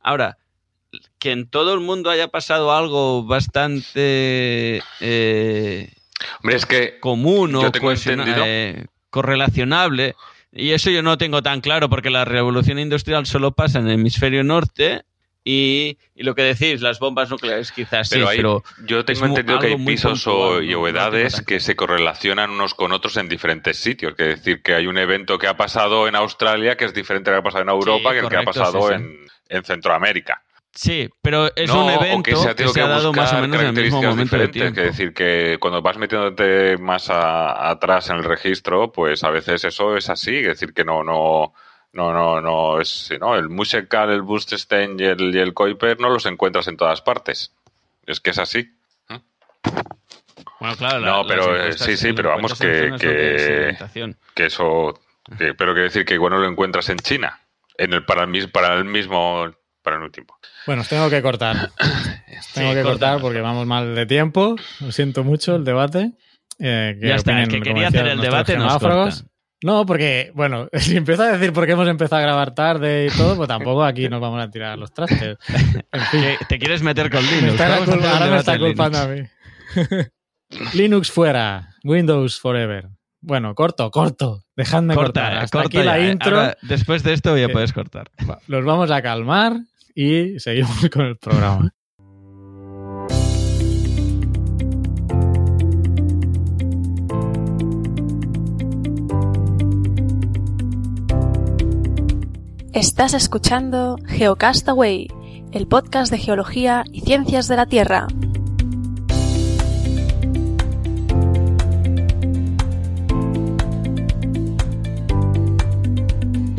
Ahora, 0.00 0.38
que 1.18 1.32
en 1.32 1.48
todo 1.48 1.74
el 1.74 1.80
mundo 1.80 2.10
haya 2.10 2.28
pasado 2.28 2.72
algo 2.72 3.24
bastante 3.24 4.82
eh, 5.00 5.92
Hombre, 6.42 6.56
es 6.56 6.66
que 6.66 6.98
común 7.00 7.54
o 7.54 7.70
eh, 7.74 8.86
correlacionable, 9.10 10.14
y 10.52 10.72
eso 10.72 10.90
yo 10.90 11.02
no 11.02 11.18
tengo 11.18 11.42
tan 11.42 11.60
claro 11.60 11.88
porque 11.88 12.10
la 12.10 12.24
revolución 12.24 12.78
industrial 12.78 13.26
solo 13.26 13.52
pasa 13.52 13.78
en 13.78 13.86
el 13.86 13.94
hemisferio 13.94 14.44
norte 14.44 15.02
y, 15.44 15.98
lo 16.14 16.34
que 16.34 16.42
decís, 16.42 16.80
las 16.82 17.00
bombas 17.00 17.28
nucleares 17.28 17.72
quizás 17.72 18.08
sí, 18.08 18.22
pero 18.24 18.62
yo 18.84 19.04
tengo 19.04 19.26
entendido 19.26 19.58
que 19.58 19.66
hay 19.68 19.84
pisos 19.84 20.26
o, 20.28 20.62
y 20.62 20.72
edades 20.72 21.42
que 21.42 21.58
se 21.58 21.74
correlacionan 21.74 22.50
unos 22.50 22.74
con 22.74 22.92
otros 22.92 23.16
en 23.16 23.28
diferentes 23.28 23.76
sitios. 23.76 24.14
Que 24.14 24.24
decir, 24.24 24.62
que 24.62 24.74
hay 24.74 24.86
un 24.86 24.98
evento 24.98 25.38
que 25.38 25.48
ha 25.48 25.56
pasado 25.56 26.06
en 26.06 26.14
Australia 26.14 26.76
que 26.76 26.84
es 26.84 26.94
diferente 26.94 27.30
al 27.30 27.36
que 27.36 27.40
ha 27.40 27.42
pasado 27.42 27.62
en 27.62 27.68
Europa 27.70 28.12
que 28.12 28.18
el 28.20 28.28
que 28.28 28.36
ha 28.36 28.42
pasado 28.42 28.92
En, 28.92 29.26
en, 29.48 29.64
Centroamérica. 29.64 30.42
Sí, 30.74 31.10
pero 31.20 31.54
es 31.54 31.70
un 31.70 31.90
evento 31.90 32.22
que 32.22 32.36
se 32.36 32.80
ha, 32.80 32.86
dado 32.86 33.12
más 33.12 33.32
o 33.32 33.40
menos 33.40 33.60
en 33.60 33.76
el 33.76 33.84
mismo 33.84 34.00
momento 34.00 34.38
de 34.38 34.48
tiempo. 34.48 34.80
Es 34.80 34.96
decir, 34.96 35.12
que 35.12 35.58
cuando 35.60 35.82
vas 35.82 35.98
metiéndote 35.98 36.78
más 36.78 37.10
atrás 37.10 38.08
en 38.10 38.16
el 38.16 38.24
registro, 38.24 38.92
pues 38.92 39.22
a 39.24 39.30
veces 39.30 39.64
eso 39.64 39.96
es 39.96 40.08
así. 40.08 40.36
Es 40.36 40.46
decir, 40.46 40.72
que 40.72 40.84
no, 40.84 41.02
no, 41.02 41.52
no, 41.92 42.12
no, 42.12 42.40
no, 42.40 42.80
es, 42.80 43.10
¿no? 43.20 43.36
El 43.36 43.48
Musekal, 43.48 44.10
el 44.10 44.22
Boosterstein 44.22 44.98
y 44.98 45.04
el, 45.04 45.34
y 45.34 45.38
el 45.38 45.52
Kuiper 45.52 46.00
no 46.00 46.08
los 46.08 46.26
encuentras 46.26 46.66
en 46.68 46.76
todas 46.76 47.02
partes. 47.02 47.52
Es 48.06 48.20
que 48.20 48.30
es 48.30 48.38
así. 48.38 48.70
Bueno, 50.58 50.76
claro. 50.76 51.00
no, 51.00 51.26
pero 51.26 51.56
eh, 51.56 51.72
sí, 51.72 51.96
sí, 51.96 52.12
pero 52.12 52.30
vamos 52.30 52.58
que, 52.58 52.94
que, 52.98 53.76
que, 54.34 54.46
eso, 54.46 55.00
que, 55.36 55.54
pero 55.54 55.72
quiere 55.72 55.88
decir 55.88 56.04
que 56.04 56.14
igual 56.14 56.32
no 56.32 56.38
lo 56.38 56.48
encuentras 56.48 56.88
en 56.88 56.98
China, 56.98 57.40
en 57.76 57.92
el 57.92 58.04
para 58.04 58.24
el, 58.24 58.50
para 58.50 58.74
el 58.74 58.84
mismo, 58.84 59.50
para 59.82 59.96
el 59.96 60.02
último. 60.02 60.38
Bueno, 60.66 60.82
os 60.82 60.88
tengo 60.88 61.10
que 61.10 61.20
cortar. 61.20 61.70
tengo 62.54 62.74
que 62.74 62.82
cortar 62.82 63.20
porque 63.20 63.40
vamos 63.40 63.66
mal 63.66 63.94
de 63.94 64.06
tiempo. 64.06 64.56
Lo 64.80 64.92
siento 64.92 65.24
mucho 65.24 65.56
el 65.56 65.64
debate. 65.64 66.12
Eh, 66.60 66.96
ya 67.00 67.16
está, 67.16 67.44
que 67.48 67.60
quería 67.60 67.88
hacer 67.88 68.06
el 68.06 68.20
debate 68.20 68.56
nos 68.56 68.78
corta. 68.78 69.24
No, 69.62 69.86
porque, 69.86 70.32
bueno, 70.34 70.68
si 70.72 70.96
empiezo 70.96 71.22
a 71.22 71.32
decir 71.32 71.52
por 71.52 71.66
qué 71.66 71.72
hemos 71.72 71.88
empezado 71.88 72.20
a 72.20 72.22
grabar 72.22 72.54
tarde 72.54 73.06
y 73.06 73.16
todo, 73.16 73.36
pues 73.36 73.48
tampoco 73.48 73.84
aquí 73.84 74.08
nos 74.08 74.20
vamos 74.20 74.42
a 74.42 74.50
tirar 74.50 74.78
los 74.78 74.92
trastes. 74.92 75.38
Te 76.48 76.58
quieres 76.58 76.82
meter 76.82 77.10
con 77.10 77.24
Linux. 77.24 77.60
ahora 77.60 78.26
me 78.30 78.38
está 78.38 78.58
culpando 78.58 78.98
a 78.98 79.06
mí. 79.06 79.22
Linux 80.74 81.10
fuera, 81.10 81.70
Windows 81.84 82.38
forever. 82.38 82.88
Bueno, 83.20 83.54
corto, 83.54 83.90
corto. 83.90 84.42
Dejadme 84.56 84.94
cortar. 84.94 85.38
Hasta 85.38 85.60
aquí 85.60 85.78
la 85.82 85.98
eh. 85.98 86.10
intro. 86.10 86.52
después 86.62 87.02
de 87.04 87.12
esto 87.12 87.36
ya 87.38 87.48
puedes 87.48 87.72
cortar. 87.72 88.10
Los 88.48 88.64
vamos 88.64 88.90
a 88.90 89.00
calmar 89.00 89.56
y 89.94 90.40
seguimos 90.40 90.76
con 90.92 91.06
el 91.06 91.16
programa. 91.16 91.72
Estás 102.74 103.12
escuchando 103.12 103.98
Geocastaway, 104.06 105.06
el 105.52 105.66
podcast 105.66 106.10
de 106.10 106.16
geología 106.16 106.84
y 106.90 107.02
ciencias 107.02 107.46
de 107.46 107.56
la 107.56 107.66
Tierra. 107.66 108.06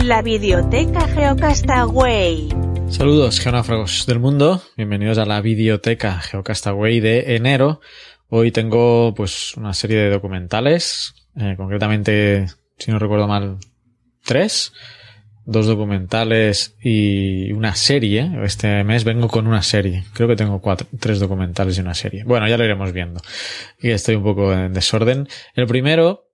La 0.06 0.22
Videoteca 0.22 1.08
Geocastaway. 1.08 2.50
Saludos, 2.90 3.40
geonáfragos 3.40 4.06
del 4.06 4.20
mundo. 4.20 4.62
Bienvenidos 4.78 5.18
a 5.18 5.26
la 5.26 5.42
Videoteca 5.42 6.20
Geocastaway 6.20 7.00
de 7.00 7.36
enero. 7.36 7.82
Hoy 8.30 8.52
tengo 8.52 9.16
pues 9.16 9.58
una 9.58 9.74
serie 9.74 9.98
de 9.98 10.12
documentales, 10.12 11.16
eh, 11.38 11.56
concretamente, 11.58 12.50
si 12.78 12.92
no 12.92 13.00
recuerdo 13.00 13.28
mal, 13.28 13.58
tres 14.24 14.74
dos 15.46 15.68
documentales 15.68 16.76
y 16.82 17.52
una 17.52 17.76
serie. 17.76 18.32
Este 18.44 18.84
mes 18.84 19.04
vengo 19.04 19.28
con 19.28 19.48
una 19.48 19.62
serie. 19.62 20.04
Creo 20.14 20.28
que 20.28 20.36
tengo 20.36 20.62
cuatro, 20.62 20.88
tres 21.00 21.20
documentales 21.20 21.78
y 21.78 21.82
una 21.82 21.94
serie. 21.94 22.24
Bueno, 22.24 22.48
ya 22.48 22.58
lo 22.58 22.66
iremos 22.66 22.92
viendo. 22.92 23.22
Y 23.80 23.90
estoy 23.90 24.16
un 24.16 24.24
poco 24.24 24.54
en 24.54 24.74
desorden. 24.74 25.28
El 25.56 25.68
primero, 25.68 26.30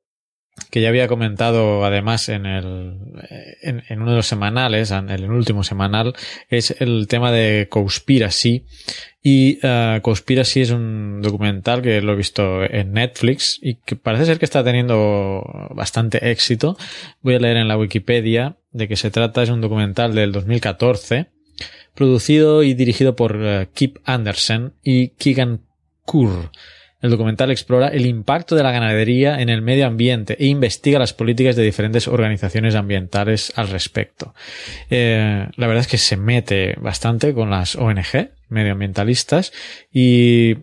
que 0.70 0.82
ya 0.82 0.90
había 0.90 1.08
comentado 1.08 1.84
además 1.84 2.30
en 2.30 2.46
el, 2.46 2.98
en, 3.62 4.02
uno 4.02 4.12
de 4.12 4.18
los 4.18 4.28
semanales, 4.28 4.92
en 4.92 5.10
el 5.10 5.30
último 5.32 5.64
semanal, 5.64 6.16
es 6.50 6.76
el 6.80 7.08
tema 7.08 7.32
de 7.32 7.68
Conspiracy. 7.70 8.66
Y 9.22 9.60
uh, 9.66 10.02
Conspiracy 10.02 10.62
es 10.62 10.72
un 10.72 11.22
documental 11.22 11.82
que 11.82 12.02
lo 12.02 12.14
he 12.14 12.16
visto 12.16 12.64
en 12.64 12.94
Netflix 12.94 13.60
y 13.62 13.76
que 13.76 13.96
parece 13.96 14.26
ser 14.26 14.40
que 14.40 14.46
está 14.46 14.64
teniendo 14.64 15.44
bastante 15.74 16.32
éxito. 16.32 16.78
Voy 17.22 17.36
a 17.36 17.40
leer 17.40 17.58
en 17.58 17.68
la 17.68 17.78
Wikipedia 17.78 18.58
de 18.72 18.88
que 18.88 18.96
se 18.96 19.12
trata. 19.12 19.44
Es 19.44 19.50
un 19.50 19.62
documental 19.62 20.14
del 20.14 20.32
2014, 20.32 21.28
producido 21.96 22.64
y 22.64 22.76
dirigido 22.76 23.16
por 23.16 23.36
uh, 23.36 23.66
Kip 23.74 23.98
Anderson 24.06 24.74
y 24.84 25.10
Keegan 25.10 25.62
Kurr. 26.06 26.52
El 27.02 27.12
documental 27.12 27.50
explora 27.50 27.88
el 27.88 28.06
impacto 28.06 28.56
de 28.56 28.64
la 28.64 28.72
ganadería 28.72 29.42
en 29.42 29.50
el 29.50 29.62
medio 29.62 29.88
ambiente 29.88 30.36
e 30.38 30.48
investiga 30.48 31.00
las 31.00 31.14
políticas 31.14 31.56
de 31.56 31.64
diferentes 31.64 32.08
organizaciones 32.08 32.76
ambientales 32.76 33.54
al 33.56 33.70
respecto. 33.70 34.34
Eh, 34.90 35.48
la 35.56 35.68
verdad 35.68 35.82
es 35.82 35.88
que 35.88 35.98
se 35.98 36.18
mete 36.18 36.76
bastante 36.82 37.34
con 37.34 37.50
las 37.50 37.76
ONG 37.76 38.32
medioambientalistas 38.50 39.54
y 39.92 40.56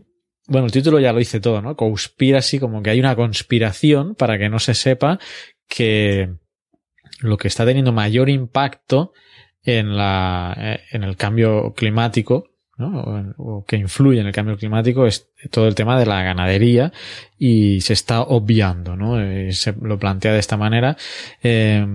bueno, 0.48 0.66
el 0.66 0.72
título 0.72 1.00
ya 1.00 1.12
lo 1.12 1.18
dice 1.18 1.40
todo, 1.40 1.60
¿no? 1.62 1.74
Conspiracy, 1.74 2.60
como 2.60 2.82
que 2.82 2.90
hay 2.90 3.00
una 3.00 3.16
conspiración 3.16 4.14
para 4.14 4.38
que 4.38 4.48
no 4.48 4.58
se 4.58 4.74
sepa 4.74 5.18
que 5.68 6.30
lo 7.20 7.36
que 7.38 7.48
está 7.48 7.64
teniendo 7.64 7.92
mayor 7.92 8.28
impacto 8.28 9.12
en 9.62 9.96
la, 9.96 10.54
eh, 10.58 10.80
en 10.92 11.02
el 11.02 11.16
cambio 11.16 11.72
climático 11.74 12.55
o, 12.78 13.64
que 13.66 13.76
influye 13.76 14.20
en 14.20 14.26
el 14.26 14.32
cambio 14.32 14.56
climático 14.56 15.06
es 15.06 15.30
todo 15.50 15.66
el 15.66 15.74
tema 15.74 15.98
de 15.98 16.06
la 16.06 16.22
ganadería 16.22 16.92
y 17.38 17.80
se 17.80 17.94
está 17.94 18.22
obviando, 18.22 18.96
¿no? 18.96 19.20
Eh, 19.20 19.52
se 19.52 19.72
lo 19.80 19.98
plantea 19.98 20.32
de 20.32 20.38
esta 20.38 20.56
manera. 20.56 20.96
Eh, 21.42 21.86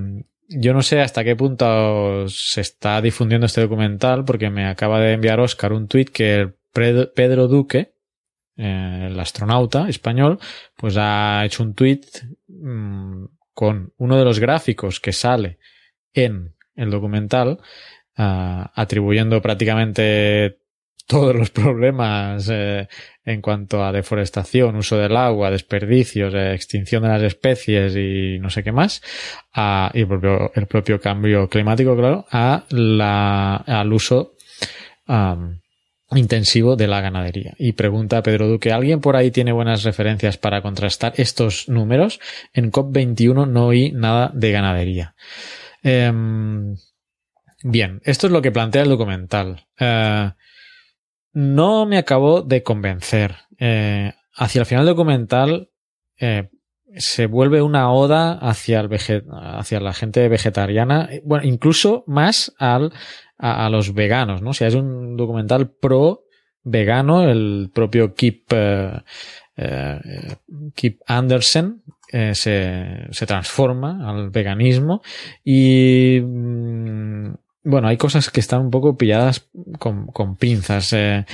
yo 0.49 0.73
no 0.73 0.81
sé 0.81 0.99
hasta 0.99 1.23
qué 1.23 1.35
punto 1.35 2.27
se 2.27 2.61
está 2.61 3.01
difundiendo 3.01 3.45
este 3.45 3.61
documental 3.61 4.25
porque 4.25 4.49
me 4.49 4.67
acaba 4.67 4.99
de 4.99 5.13
enviar 5.13 5.39
Oscar 5.39 5.71
un 5.71 5.87
tuit 5.87 6.09
que 6.09 6.51
Pedro 6.73 7.47
Duque, 7.47 7.93
eh, 8.57 9.07
el 9.09 9.19
astronauta 9.19 9.87
español, 9.87 10.39
pues 10.75 10.95
ha 10.97 11.43
hecho 11.45 11.63
un 11.63 11.73
tuit 11.73 12.05
mm, 12.47 13.25
con 13.53 13.93
uno 13.97 14.17
de 14.17 14.25
los 14.25 14.39
gráficos 14.39 14.99
que 14.99 15.13
sale 15.13 15.57
en 16.13 16.55
el 16.75 16.89
documental, 16.89 17.59
ah, 18.17 18.71
atribuyendo 18.75 19.41
prácticamente 19.41 20.60
todos 21.11 21.35
los 21.35 21.49
problemas 21.49 22.47
eh, 22.49 22.87
en 23.25 23.41
cuanto 23.41 23.83
a 23.83 23.91
deforestación, 23.91 24.77
uso 24.77 24.97
del 24.97 25.17
agua, 25.17 25.51
desperdicios, 25.51 26.33
eh, 26.33 26.53
extinción 26.53 27.03
de 27.03 27.09
las 27.09 27.21
especies 27.21 27.97
y 27.97 28.39
no 28.39 28.49
sé 28.49 28.63
qué 28.63 28.71
más, 28.71 29.01
a, 29.53 29.91
y 29.93 29.99
el 29.99 30.07
propio, 30.07 30.51
el 30.55 30.67
propio 30.67 31.01
cambio 31.01 31.49
climático, 31.49 31.97
claro, 31.97 32.25
a 32.31 32.63
la, 32.69 33.57
al 33.57 33.91
uso 33.91 34.35
intensivo 36.11 36.77
de 36.77 36.87
la 36.87 37.01
ganadería. 37.01 37.53
Y 37.57 37.73
pregunta 37.73 38.17
a 38.17 38.23
Pedro 38.23 38.47
Duque, 38.47 38.71
¿alguien 38.71 39.01
por 39.01 39.17
ahí 39.17 39.31
tiene 39.31 39.51
buenas 39.51 39.83
referencias 39.83 40.37
para 40.37 40.61
contrastar 40.61 41.13
estos 41.17 41.67
números? 41.67 42.21
En 42.53 42.71
COP21 42.71 43.49
no 43.49 43.65
oí 43.67 43.91
nada 43.91 44.31
de 44.33 44.51
ganadería. 44.53 45.15
Em, 45.83 46.77
bien, 47.63 48.01
esto 48.05 48.27
es 48.27 48.33
lo 48.33 48.41
que 48.41 48.51
plantea 48.51 48.83
el 48.83 48.89
documental. 48.89 49.65
Eh, 49.77 50.31
no 51.33 51.85
me 51.85 51.97
acabó 51.97 52.41
de 52.41 52.63
convencer. 52.63 53.35
Eh, 53.57 54.13
hacia 54.33 54.59
el 54.59 54.65
final 54.65 54.85
del 54.85 54.95
documental 54.95 55.69
eh, 56.19 56.49
se 56.95 57.25
vuelve 57.25 57.61
una 57.61 57.91
oda 57.91 58.33
hacia, 58.33 58.87
hacia 59.31 59.79
la 59.79 59.93
gente 59.93 60.27
vegetariana, 60.27 61.09
bueno, 61.23 61.45
incluso 61.45 62.03
más 62.07 62.53
al, 62.57 62.91
a, 63.37 63.69
los 63.69 63.93
veganos, 63.93 64.41
¿no? 64.41 64.49
O 64.49 64.53
sea, 64.53 64.67
es 64.67 64.75
un 64.75 65.15
documental 65.15 65.69
pro 65.69 66.23
vegano, 66.63 67.23
el 67.29 67.71
propio 67.73 68.13
Kip, 68.13 68.51
Kip 70.75 71.01
Anderson 71.07 71.81
se, 72.09 73.07
se, 73.09 73.25
transforma 73.25 74.09
al 74.09 74.29
veganismo 74.29 75.01
y 75.45 76.19
mm, 76.21 77.31
bueno, 77.63 77.87
hay 77.87 77.97
cosas 77.97 78.29
que 78.29 78.39
están 78.39 78.61
un 78.61 78.71
poco 78.71 78.97
pilladas 78.97 79.49
con, 79.79 80.07
con 80.07 80.35
pinzas. 80.35 80.93
Eh, 80.93 81.25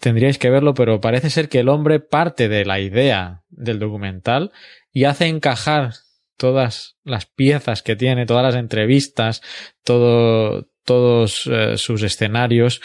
tendríais 0.00 0.38
que 0.38 0.50
verlo, 0.50 0.74
pero 0.74 1.00
parece 1.00 1.30
ser 1.30 1.48
que 1.48 1.60
el 1.60 1.68
hombre 1.68 2.00
parte 2.00 2.48
de 2.48 2.64
la 2.64 2.80
idea 2.80 3.42
del 3.48 3.78
documental 3.78 4.52
y 4.92 5.04
hace 5.04 5.26
encajar 5.26 5.92
todas 6.36 6.96
las 7.02 7.26
piezas 7.26 7.82
que 7.82 7.96
tiene, 7.96 8.26
todas 8.26 8.44
las 8.44 8.56
entrevistas, 8.56 9.42
todo, 9.82 10.68
todos 10.84 11.48
eh, 11.50 11.76
sus 11.76 12.02
escenarios, 12.02 12.80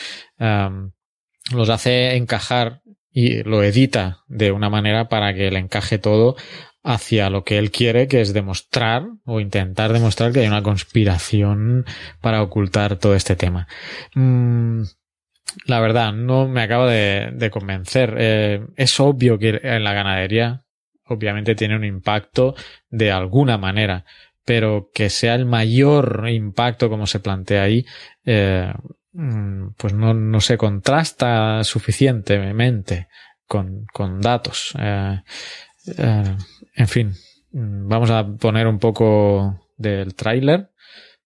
los 1.53 1.69
hace 1.69 2.15
encajar 2.15 2.82
y 3.11 3.43
lo 3.43 3.61
edita 3.61 4.23
de 4.27 4.51
una 4.51 4.69
manera 4.69 5.09
para 5.09 5.34
que 5.34 5.51
le 5.51 5.59
encaje 5.59 5.97
todo 5.97 6.36
hacia 6.84 7.29
lo 7.29 7.43
que 7.43 7.57
él 7.57 7.71
quiere, 7.71 8.07
que 8.07 8.21
es 8.21 8.34
demostrar 8.34 9.07
o 9.25 9.39
intentar 9.39 9.93
demostrar 9.93 10.32
que 10.32 10.39
hay 10.39 10.47
una 10.47 10.63
conspiración 10.63 11.86
para 12.21 12.41
ocultar 12.41 12.95
todo 12.97 13.15
este 13.15 13.36
tema. 13.36 13.67
Mm, 14.15 14.84
la 15.65 15.79
verdad, 15.79 16.13
no 16.13 16.47
me 16.47 16.61
acabo 16.61 16.88
de, 16.88 17.49
convencer. 17.51 18.15
Eh, 18.17 18.65
es 18.75 18.99
obvio 18.99 19.38
que 19.38 19.59
en 19.61 19.84
la 19.84 19.93
ganadería, 19.93 20.63
obviamente, 21.05 21.55
tiene 21.55 21.75
un 21.75 21.86
impacto 21.86 22.55
de 22.89 23.11
alguna 23.11 23.57
manera, 23.57 24.05
pero 24.45 24.89
que 24.93 25.09
sea 25.09 25.36
el 25.36 25.45
mayor 25.45 26.25
impacto 26.29 26.89
como 26.89 27.05
se 27.05 27.19
plantea 27.19 27.63
ahí, 27.63 27.86
eh, 28.25 28.73
mm, 29.13 29.73
pues 29.77 29.93
no, 29.93 30.13
no, 30.13 30.41
se 30.41 30.57
contrasta 30.57 31.63
suficientemente 31.63 33.07
con, 33.45 33.86
con 33.93 34.21
datos. 34.21 34.73
Eh, 34.79 35.21
en 35.86 36.88
fin, 36.88 37.13
vamos 37.51 38.09
a 38.11 38.25
poner 38.27 38.67
un 38.67 38.79
poco 38.79 39.59
del 39.77 40.15
tráiler 40.15 40.71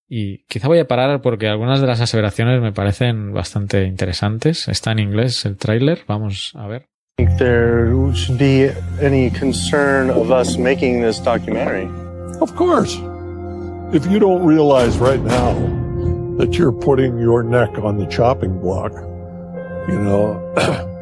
y 0.08 0.46
quizá 0.46 0.68
voy 0.68 0.80
a 0.80 0.88
parar 0.88 1.22
porque 1.22 1.48
algunas 1.48 1.82
de 1.82 1.88
las 1.88 2.02
aseveraciones 2.02 2.62
me 2.62 2.72
parecen 2.72 3.34
bastante 3.34 3.86
interesantes. 3.86 4.68
Está 4.68 4.92
en 4.92 5.00
inglés 5.00 5.46
el 5.46 5.58
tráiler, 5.58 6.04
vamos 6.08 6.54
a 6.56 6.68
ver. 6.68 6.88
there 7.38 7.94
should 8.14 8.38
be 8.38 8.70
any 9.02 9.30
concern 9.30 10.10
of 10.10 10.32
us 10.32 10.58
making 10.58 11.02
this 11.02 11.20
documentary. 11.20 11.90
Of 12.42 12.56
course. 12.56 12.96
If 13.94 14.06
you 14.08 14.20
don't 14.20 14.46
realize 14.46 14.98
right 14.98 15.22
now 15.22 15.54
that 16.38 16.58
you're 16.58 16.74
putting 16.74 17.18
your 17.18 17.44
neck 17.44 17.78
on 17.78 17.98
the 17.98 18.06
chopping 18.08 18.60
block, 18.60 18.92
you 19.88 20.00
know, 20.00 20.42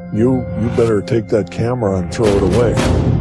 you 0.13 0.45
you 0.61 0.69
better 0.77 1.01
take 1.01 1.27
that 1.29 1.49
camera 1.49 1.97
and 1.97 2.13
throw 2.13 2.27
it 2.27 2.43
away. 2.55 3.12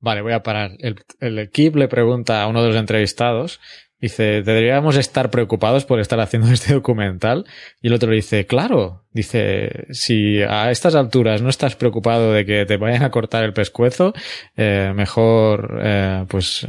Vale, 0.00 0.22
voy 0.22 0.32
a 0.32 0.42
parar. 0.42 0.72
El, 0.78 0.96
el 1.20 1.38
equipo 1.38 1.78
le 1.78 1.88
pregunta 1.88 2.42
a 2.42 2.46
uno 2.46 2.62
de 2.62 2.68
los 2.68 2.76
entrevistados, 2.76 3.60
dice, 4.00 4.42
¿deberíamos 4.42 4.96
estar 4.96 5.30
preocupados 5.30 5.84
por 5.84 5.98
estar 6.00 6.20
haciendo 6.20 6.48
este 6.52 6.74
documental? 6.74 7.46
Y 7.80 7.88
el 7.88 7.94
otro 7.94 8.10
le 8.10 8.16
dice, 8.16 8.46
claro, 8.46 9.04
dice, 9.12 9.86
si 9.90 10.40
a 10.42 10.70
estas 10.70 10.94
alturas 10.94 11.42
no 11.42 11.48
estás 11.48 11.76
preocupado 11.76 12.32
de 12.32 12.44
que 12.44 12.64
te 12.66 12.76
vayan 12.76 13.02
a 13.02 13.10
cortar 13.10 13.44
el 13.44 13.52
pescuezo, 13.52 14.14
eh, 14.56 14.92
mejor, 14.94 15.80
eh, 15.82 16.24
pues, 16.28 16.66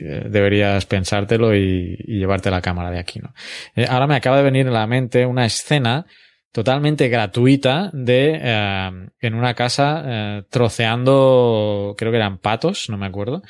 eh, 0.00 0.26
deberías 0.28 0.86
pensártelo 0.86 1.54
y, 1.54 1.96
llevarte 2.06 2.50
la 2.50 2.62
cámara 2.62 2.90
de 2.90 2.98
aquí, 2.98 3.20
¿no? 3.20 3.34
Eh, 3.74 3.86
ahora 3.88 4.06
me 4.06 4.16
acaba 4.16 4.38
de 4.38 4.42
venir 4.42 4.68
a 4.68 4.70
la 4.70 4.86
mente 4.86 5.26
una 5.26 5.44
escena 5.44 6.06
totalmente 6.56 7.10
gratuita 7.10 7.90
de 7.92 8.40
eh, 8.42 8.90
en 9.20 9.34
una 9.34 9.52
casa 9.52 10.02
eh, 10.06 10.42
troceando, 10.48 11.94
creo 11.98 12.10
que 12.10 12.16
eran 12.16 12.38
patos, 12.38 12.88
no 12.88 12.96
me 12.96 13.04
acuerdo. 13.04 13.42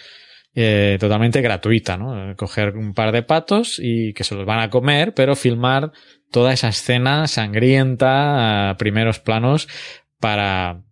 Eh, 0.57 0.97
totalmente 0.99 1.41
gratuita, 1.41 1.97
¿no? 1.97 2.35
Coger 2.35 2.77
un 2.77 2.95
par 2.95 3.13
de 3.13 3.23
patos 3.23 3.79
y 3.81 4.13
que 4.13 4.25
se 4.25 4.35
los 4.35 4.45
van 4.45 4.59
a 4.59 4.71
comer, 4.71 5.15
pero 5.15 5.37
filmar 5.37 5.93
toda 6.33 6.53
esa 6.53 6.67
escena 6.67 7.29
sangrienta, 7.29 8.75
primeros 8.77 9.21
planos, 9.21 9.69
para 10.19 10.83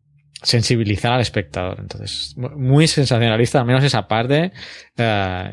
sensibilizar 0.40 1.14
al 1.14 1.20
espectador. 1.20 1.80
Entonces, 1.80 2.36
muy 2.36 2.86
sensacionalista, 2.86 3.58
al 3.58 3.66
menos 3.66 3.82
esa 3.82 4.06
parte, 4.06 4.52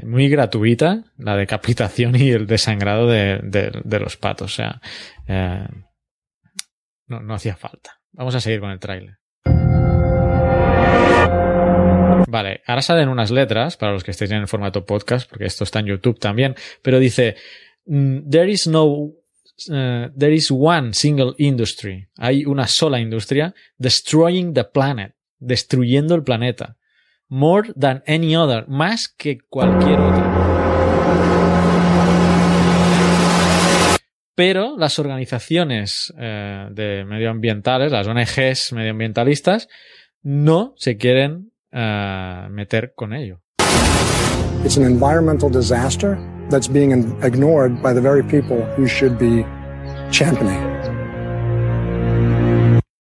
muy 0.03 0.30
gratuita, 0.30 1.05
la 1.18 1.36
decapitación 1.36 2.16
y 2.18 2.30
el 2.30 2.45
desangrado 2.45 3.07
de, 3.07 3.39
de, 3.41 3.99
los 3.99 4.18
patos. 4.18 4.51
O 4.51 4.55
sea, 4.55 4.82
no, 7.20 7.34
hacía 7.34 7.55
falta. 7.55 7.99
Vamos 8.12 8.36
a 8.36 8.39
seguir 8.39 8.59
con 8.59 8.72
el 8.72 8.80
tráiler. 8.80 9.18
Vale, 12.28 12.62
ahora 12.66 12.82
salen 12.82 13.09
unas 13.09 13.30
letras 13.30 13.76
para 13.76 13.91
los 13.91 14.03
que 14.03 14.12
estéis 14.12 14.32
en 14.32 14.38
el 14.38 14.47
formato 14.47 14.86
podcast, 14.86 15.30
porque 15.30 15.45
esto 15.45 15.66
está 15.66 15.80
en 15.80 15.88
YouTube 15.88 16.18
también, 16.18 16.55
pero 16.82 16.97
dice, 16.99 17.36
mm, 17.86 18.30
there 18.30 18.49
is 18.49 18.68
no, 18.68 18.86
uh, 18.86 19.14
there 20.18 20.34
is 20.34 20.49
one 20.49 20.93
single 20.93 21.34
industry. 21.38 22.07
Hay 22.18 22.45
una 22.45 22.68
sola 22.68 23.01
industria 23.01 23.53
destroying 23.78 24.53
the 24.53 24.64
planet, 24.64 25.14
destruyendo 25.39 26.16
el 26.16 26.24
planeta. 26.24 26.78
More 27.28 27.74
than 27.80 28.03
any 28.07 28.36
other, 28.36 28.66
más 28.68 29.09
que 29.09 29.39
cualquier 29.49 29.99
otra. 29.99 31.61
Pero 34.41 34.75
las 34.75 34.97
organizaciones 34.97 36.11
eh, 36.17 36.67
de 36.71 37.05
medioambientales, 37.05 37.91
las 37.91 38.07
ONGs 38.07 38.73
medioambientalistas, 38.73 39.69
no 40.23 40.73
se 40.77 40.97
quieren 40.97 41.51
uh, 41.71 42.49
meter 42.49 42.93
con 42.95 43.13
ello. 43.13 43.43
It's 44.65 44.77
an 44.77 44.83
environmental 44.83 45.47
disaster 45.47 46.17
that's 46.49 46.67
being 46.67 46.91
ignored 47.21 47.83
by 47.83 47.93
the 47.93 48.01
very 48.01 48.23
people 48.23 48.65
who 48.75 48.87
should 48.87 49.19
be 49.19 49.45
championing. 50.09 50.59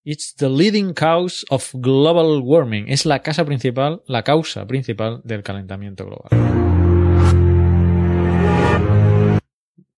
It's 0.03 0.35
the 0.35 0.47
leading 0.47 0.93
cause 0.93 1.43
of 1.49 1.71
global 1.73 2.43
warming. 2.43 2.85
Es 2.87 3.07
la 3.07 3.23
causa 3.23 3.45
principal, 3.45 4.03
la 4.05 4.21
causa 4.21 4.67
principal 4.67 5.21
del 5.23 5.41
calentamiento 5.41 6.05
global. 6.05 6.29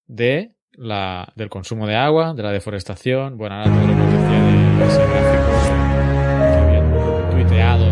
De 0.07 0.53
la, 0.76 1.28
del 1.36 1.49
consumo 1.49 1.88
de 1.88 1.95
agua, 1.95 2.34
de 2.34 2.43
la 2.43 2.51
deforestación, 2.51 3.38
bueno, 3.38 3.55
ahora 3.55 3.71
todo 3.71 3.88
lo 3.88 3.93
que 3.93 4.17
decía 4.17 4.43
de 4.43 4.86
ese 4.88 5.01
gráfico 5.07 5.51
que 6.39 6.57
había 6.59 7.32
tuiteado 7.32 7.86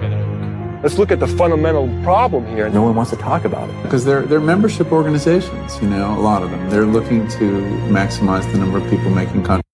Pedro. 0.00 0.80
Let's 0.82 0.98
look 0.98 1.10
at 1.10 1.18
the 1.18 1.26
fundamental 1.26 1.88
problem 2.04 2.46
here. 2.46 2.70
No 2.70 2.82
one 2.82 2.94
wants 2.94 3.10
to 3.10 3.16
talk 3.16 3.44
about 3.44 3.68
it. 3.68 3.82
Because 3.82 4.04
they're, 4.04 4.22
they're 4.22 4.40
membership 4.40 4.92
organizations, 4.92 5.78
you 5.80 5.88
know, 5.88 6.14
a 6.16 6.20
lot 6.20 6.42
of 6.42 6.50
them. 6.50 6.70
They're 6.70 6.86
looking 6.86 7.26
to 7.38 7.44
maximize 7.90 8.50
the 8.52 8.58
number 8.58 8.78
of 8.78 8.88
people 8.90 9.10
making 9.10 9.42
contributions. 9.42 9.64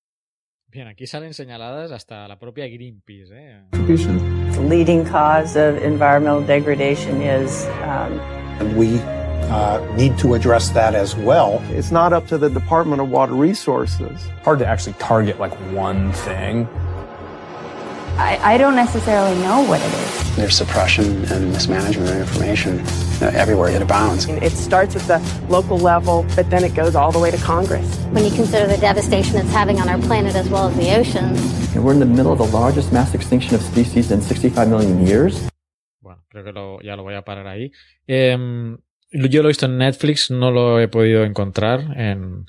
Bien, 0.75 0.89
aquí 0.89 1.07
salen 1.07 1.35
señaladas 1.35 1.93
hasta 1.93 2.27
la 2.27 2.37
propia 2.37 2.67
Greenpeace. 2.67 3.31
¿eh? 3.31 3.63
The 3.71 4.61
leading 4.69 5.05
cause 5.05 5.55
of 5.55 5.81
environmental 5.85 6.41
degradation 6.41 7.23
is 7.23 7.69
um, 7.85 8.19
we 8.77 8.99
uh, 9.51 9.85
need 9.97 10.19
to 10.19 10.35
address 10.35 10.71
that 10.71 10.95
as 10.95 11.15
well. 11.17 11.63
It's 11.71 11.91
not 11.91 12.13
up 12.13 12.27
to 12.29 12.39
the 12.39 12.49
Department 12.49 13.01
of 13.01 13.11
Water 13.11 13.35
Resources. 13.35 14.23
Hard 14.43 14.59
to 14.61 14.67
actually 14.67 14.95
target 14.95 15.39
like 15.39 15.53
one 15.73 16.13
thing. 16.13 16.69
I, 18.17 18.55
I 18.55 18.59
don't 18.59 18.77
necessarily 18.77 19.37
know 19.43 19.63
what 19.63 19.81
it 19.81 19.93
is. 19.93 20.37
There's 20.37 20.57
suppression 20.57 21.25
and 21.33 21.51
mismanagement 21.53 22.11
of 22.11 22.17
information 22.17 22.79
uh, 23.21 23.33
everywhere. 23.35 23.71
It 23.71 23.83
abounds. 23.83 24.27
It 24.27 24.53
starts 24.53 24.95
at 24.95 25.03
the 25.03 25.47
local 25.49 25.79
level, 25.79 26.25
but 26.37 26.49
then 26.49 26.63
it 26.63 26.75
goes 26.75 26.95
all 26.95 27.11
the 27.11 27.19
way 27.19 27.33
to 27.33 27.37
Congress. 27.39 27.97
When 28.13 28.25
you 28.25 28.31
consider 28.31 28.69
the 28.69 28.77
devastation 28.77 29.37
it's 29.37 29.51
having 29.51 29.81
on 29.81 29.89
our 29.89 29.99
planet 29.99 30.37
as 30.37 30.49
well 30.49 30.69
as 30.69 30.77
the 30.77 30.97
oceans. 30.97 31.41
And 31.75 31.85
we're 31.85 31.93
in 31.93 31.99
the 31.99 32.07
middle 32.07 32.33
of 32.33 32.39
the 32.39 32.47
largest 32.47 32.93
mass 32.93 33.15
extinction 33.15 33.57
of 33.57 33.63
species 33.63 34.13
in 34.13 34.21
65 34.23 34.69
million 34.69 35.05
years. 35.05 35.49
Bueno, 36.01 36.23
creo 36.31 36.45
que 36.45 36.53
lo, 36.53 36.81
ya 36.83 36.95
lo 36.95 37.03
voy 37.03 37.15
a 37.15 37.23
parar 37.23 37.47
ahí. 37.47 37.73
Eh, 38.07 38.37
Yo 39.15 39.43
lo 39.43 39.49
he 39.49 39.51
visto 39.51 39.67
en 39.67 39.79
Netflix, 39.79 40.31
no 40.31 40.51
lo 40.51 40.81
he 40.81 40.89
podido 40.89 41.23
encontrar 41.25 41.81
en, 41.97 42.47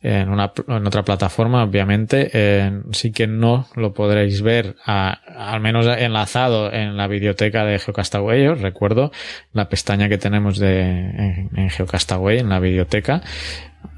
en, 0.00 0.30
una, 0.30 0.52
en 0.66 0.86
otra 0.86 1.04
plataforma, 1.04 1.62
obviamente. 1.62 2.30
Eh, 2.32 2.80
sí 2.92 3.12
que 3.12 3.26
no 3.26 3.66
lo 3.74 3.92
podréis 3.92 4.40
ver, 4.40 4.76
al 4.86 5.60
menos 5.60 5.86
enlazado 5.86 6.72
en 6.72 6.96
la 6.96 7.06
biblioteca 7.06 7.66
de 7.66 7.78
Geocastaway. 7.78 8.46
Os 8.48 8.60
recuerdo 8.60 9.12
la 9.52 9.68
pestaña 9.68 10.08
que 10.08 10.16
tenemos 10.16 10.58
de, 10.58 10.80
en, 10.80 11.50
en 11.54 11.70
Geocastaway, 11.70 12.38
en 12.38 12.48
la 12.48 12.60
biblioteca. 12.60 13.22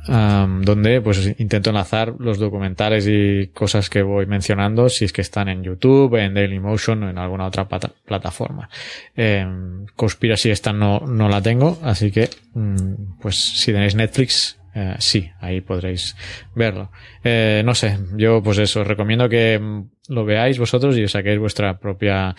Um, 0.09 0.63
donde 0.63 1.01
pues 1.01 1.35
intento 1.39 1.71
enlazar 1.71 2.15
los 2.19 2.39
documentales 2.39 3.07
y 3.07 3.49
cosas 3.49 3.91
que 3.91 4.03
voy 4.03 4.27
mencionando 4.27 4.89
si 4.89 5.05
es 5.05 5.13
que 5.13 5.21
están 5.21 5.49
en 5.49 5.63
YouTube, 5.63 6.17
en 6.17 6.35
Dailymotion 6.35 7.03
o 7.03 7.11
en 7.11 7.19
alguna 7.19 7.47
otra 7.47 7.69
plata 7.69 7.91
plataforma. 8.05 8.69
Eh, 9.17 9.47
Conspiracy 9.95 10.51
esta 10.51 10.73
no, 10.73 11.01
no 11.01 11.29
la 11.29 11.43
tengo, 11.43 11.79
así 11.83 12.11
que 12.11 12.31
mm, 12.55 13.19
pues 13.21 13.37
si 13.37 13.73
tenéis 13.73 13.95
Netflix, 13.95 14.59
eh, 14.75 14.95
sí, 14.99 15.31
ahí 15.41 15.61
podréis 15.61 16.17
verlo. 16.55 16.91
Eh, 17.25 17.63
no 17.65 17.75
sé, 17.75 17.99
yo 18.17 18.43
pues 18.43 18.59
eso, 18.59 18.85
recomiendo 18.85 19.29
que 19.29 19.59
mm, 19.59 19.91
lo 20.09 20.25
veáis 20.25 20.59
vosotros 20.59 20.97
y 20.97 21.05
os 21.05 21.13
saquéis 21.13 21.39
vuestra 21.39 21.79
propia, 21.79 22.35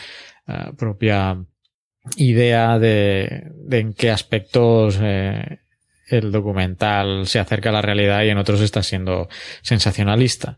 uh, 0.47 0.75
propia 0.75 1.37
idea 2.17 2.79
de, 2.79 3.51
de 3.55 3.79
en 3.79 3.93
qué 3.93 4.09
aspectos 4.09 4.99
eh, 5.01 5.59
el 6.09 6.31
documental 6.31 7.27
se 7.27 7.39
acerca 7.39 7.69
a 7.69 7.73
la 7.73 7.81
realidad 7.81 8.23
y 8.23 8.29
en 8.29 8.37
otros 8.37 8.61
está 8.61 8.83
siendo 8.83 9.29
sensacionalista. 9.61 10.57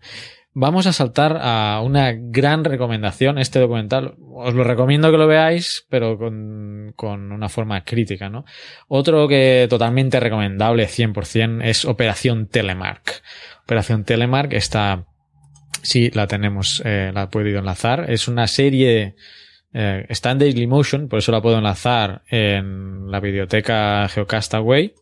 Vamos 0.54 0.86
a 0.86 0.92
saltar 0.92 1.38
a 1.42 1.82
una 1.82 2.12
gran 2.14 2.66
recomendación. 2.66 3.38
Este 3.38 3.60
documental 3.60 4.16
os 4.34 4.54
lo 4.54 4.66
recomiendo 4.66 5.10
que 5.10 5.18
lo 5.18 5.26
veáis, 5.26 5.86
pero 5.90 6.18
con, 6.18 6.94
con 6.98 7.32
una 7.32 7.48
forma 7.48 7.86
crítica, 7.86 8.28
¿no? 8.28 8.44
Otro 8.90 9.30
que 9.30 9.68
totalmente 9.70 10.20
recomendable 10.20 10.88
100% 10.88 11.62
es 11.64 11.86
Operación 11.86 12.48
Telemark. 12.48 13.22
Operación 13.64 14.04
Telemark 14.04 14.52
está, 14.52 15.06
sí, 15.84 16.10
la 16.14 16.28
tenemos, 16.28 16.82
eh, 16.84 17.12
la 17.14 17.24
he 17.24 17.28
podido 17.28 17.60
enlazar. 17.60 18.12
Es 18.12 18.28
una 18.28 18.48
serie 18.48 19.16
eh, 19.74 20.06
está 20.10 20.32
en 20.32 20.40
Dailymotion, 20.40 21.08
por 21.08 21.20
eso 21.20 21.32
la 21.32 21.42
puedo 21.42 21.58
enlazar 21.58 22.24
en 22.30 23.10
la 23.10 23.22
biblioteca 23.22 24.06
Geocastaway 24.10 24.94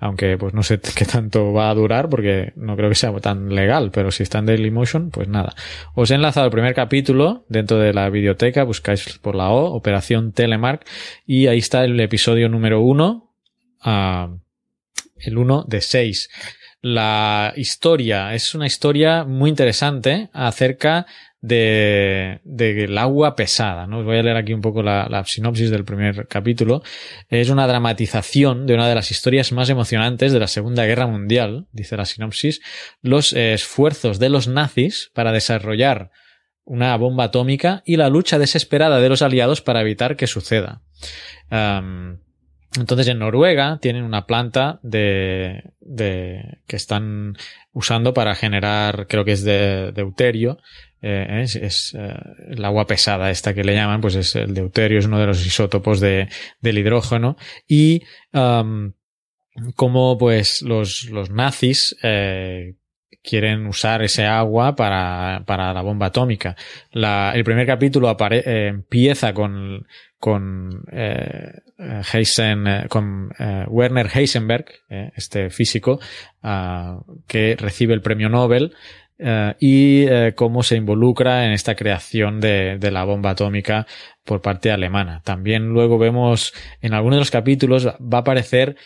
aunque 0.00 0.36
pues 0.38 0.54
no 0.54 0.62
sé 0.62 0.80
qué 0.96 1.04
tanto 1.04 1.52
va 1.52 1.70
a 1.70 1.74
durar 1.74 2.08
porque 2.08 2.52
no 2.56 2.76
creo 2.76 2.88
que 2.88 2.94
sea 2.94 3.12
tan 3.20 3.54
legal, 3.54 3.90
pero 3.92 4.10
si 4.10 4.22
está 4.22 4.38
en 4.38 4.46
Dailymotion, 4.46 5.10
pues 5.10 5.28
nada. 5.28 5.54
Os 5.94 6.10
he 6.10 6.14
enlazado 6.14 6.46
el 6.46 6.52
primer 6.52 6.74
capítulo 6.74 7.44
dentro 7.48 7.78
de 7.78 7.92
la 7.92 8.08
biblioteca, 8.08 8.64
buscáis 8.64 9.18
por 9.18 9.34
la 9.34 9.50
O, 9.50 9.74
Operación 9.74 10.32
Telemark, 10.32 10.86
y 11.26 11.46
ahí 11.46 11.58
está 11.58 11.84
el 11.84 12.00
episodio 12.00 12.48
número 12.48 12.80
uno, 12.80 13.34
uh, 13.84 14.36
el 15.18 15.38
uno 15.38 15.64
de 15.68 15.80
seis. 15.82 16.30
La 16.82 17.52
historia 17.56 18.34
es 18.34 18.54
una 18.54 18.66
historia 18.66 19.24
muy 19.24 19.50
interesante 19.50 20.30
acerca 20.32 21.06
de, 21.40 22.40
del 22.44 22.98
agua 22.98 23.34
pesada. 23.34 23.86
¿no? 23.86 24.00
Os 24.00 24.04
voy 24.04 24.18
a 24.18 24.22
leer 24.22 24.36
aquí 24.36 24.52
un 24.52 24.60
poco 24.60 24.82
la, 24.82 25.06
la, 25.08 25.24
sinopsis 25.24 25.70
del 25.70 25.84
primer 25.84 26.26
capítulo. 26.28 26.82
Es 27.28 27.50
una 27.50 27.66
dramatización 27.66 28.66
de 28.66 28.74
una 28.74 28.88
de 28.88 28.94
las 28.94 29.10
historias 29.10 29.52
más 29.52 29.70
emocionantes 29.70 30.32
de 30.32 30.40
la 30.40 30.48
Segunda 30.48 30.84
Guerra 30.84 31.06
Mundial, 31.06 31.66
dice 31.72 31.96
la 31.96 32.04
sinopsis, 32.04 32.60
los 33.02 33.32
eh, 33.32 33.54
esfuerzos 33.54 34.18
de 34.18 34.28
los 34.28 34.48
nazis 34.48 35.10
para 35.14 35.32
desarrollar 35.32 36.10
una 36.64 36.96
bomba 36.96 37.24
atómica 37.24 37.82
y 37.84 37.96
la 37.96 38.08
lucha 38.08 38.38
desesperada 38.38 39.00
de 39.00 39.08
los 39.08 39.22
aliados 39.22 39.60
para 39.60 39.80
evitar 39.80 40.16
que 40.16 40.26
suceda. 40.26 40.82
Entonces 42.78 43.08
en 43.08 43.18
Noruega 43.18 43.78
tienen 43.80 44.04
una 44.04 44.26
planta 44.26 44.78
de, 44.84 45.72
de 45.80 46.60
que 46.68 46.76
están 46.76 47.34
usando 47.72 48.14
para 48.14 48.36
generar, 48.36 49.08
creo 49.08 49.24
que 49.24 49.32
es 49.32 49.42
de 49.42 49.90
deuterio, 49.90 50.58
eh, 51.02 51.40
es, 51.42 51.56
es 51.56 51.96
eh, 51.98 52.14
el 52.50 52.64
agua 52.64 52.86
pesada 52.86 53.30
esta 53.30 53.54
que 53.54 53.64
le 53.64 53.74
llaman, 53.74 54.00
pues 54.00 54.16
es 54.16 54.36
el 54.36 54.52
deuterio, 54.52 54.98
es 54.98 55.06
uno 55.06 55.18
de 55.18 55.26
los 55.26 55.44
isótopos 55.46 56.00
de, 56.00 56.28
del 56.60 56.78
hidrógeno 56.78 57.36
y 57.66 58.02
um, 58.32 58.92
como 59.76 60.18
pues 60.18 60.62
los, 60.62 61.04
los 61.10 61.30
nazis 61.30 61.96
eh, 62.02 62.74
quieren 63.22 63.66
usar 63.66 64.02
ese 64.02 64.26
agua 64.26 64.76
para, 64.76 65.42
para 65.46 65.72
la 65.72 65.82
bomba 65.82 66.06
atómica. 66.06 66.56
La, 66.92 67.32
el 67.34 67.44
primer 67.44 67.66
capítulo 67.66 68.14
eh, 68.30 68.68
empieza 68.68 69.32
con, 69.32 69.86
con, 70.18 70.84
eh, 70.92 71.52
Heisen, 72.12 72.86
con 72.88 73.30
Werner 73.68 74.10
Heisenberg, 74.14 74.66
este 75.16 75.48
físico, 75.48 75.98
uh, 76.42 77.02
que 77.26 77.56
recibe 77.58 77.94
el 77.94 78.02
premio 78.02 78.28
Nobel 78.28 78.74
Uh, 79.22 79.52
y 79.60 80.06
uh, 80.06 80.34
cómo 80.34 80.62
se 80.62 80.76
involucra 80.76 81.44
en 81.44 81.52
esta 81.52 81.74
creación 81.74 82.40
de, 82.40 82.78
la 82.90 83.04
bomba 83.04 83.30
atómica 83.30 83.86
por 84.24 84.40
parte 84.40 84.70
alemana. 84.70 85.20
También 85.22 85.68
luego 85.68 85.98
vemos 85.98 86.54
en 86.80 86.94
algunos 86.94 87.16
de 87.16 87.20
los 87.20 87.30
capítulos 87.30 87.86
va 87.86 88.18
a 88.18 88.20
aparecer 88.22 88.76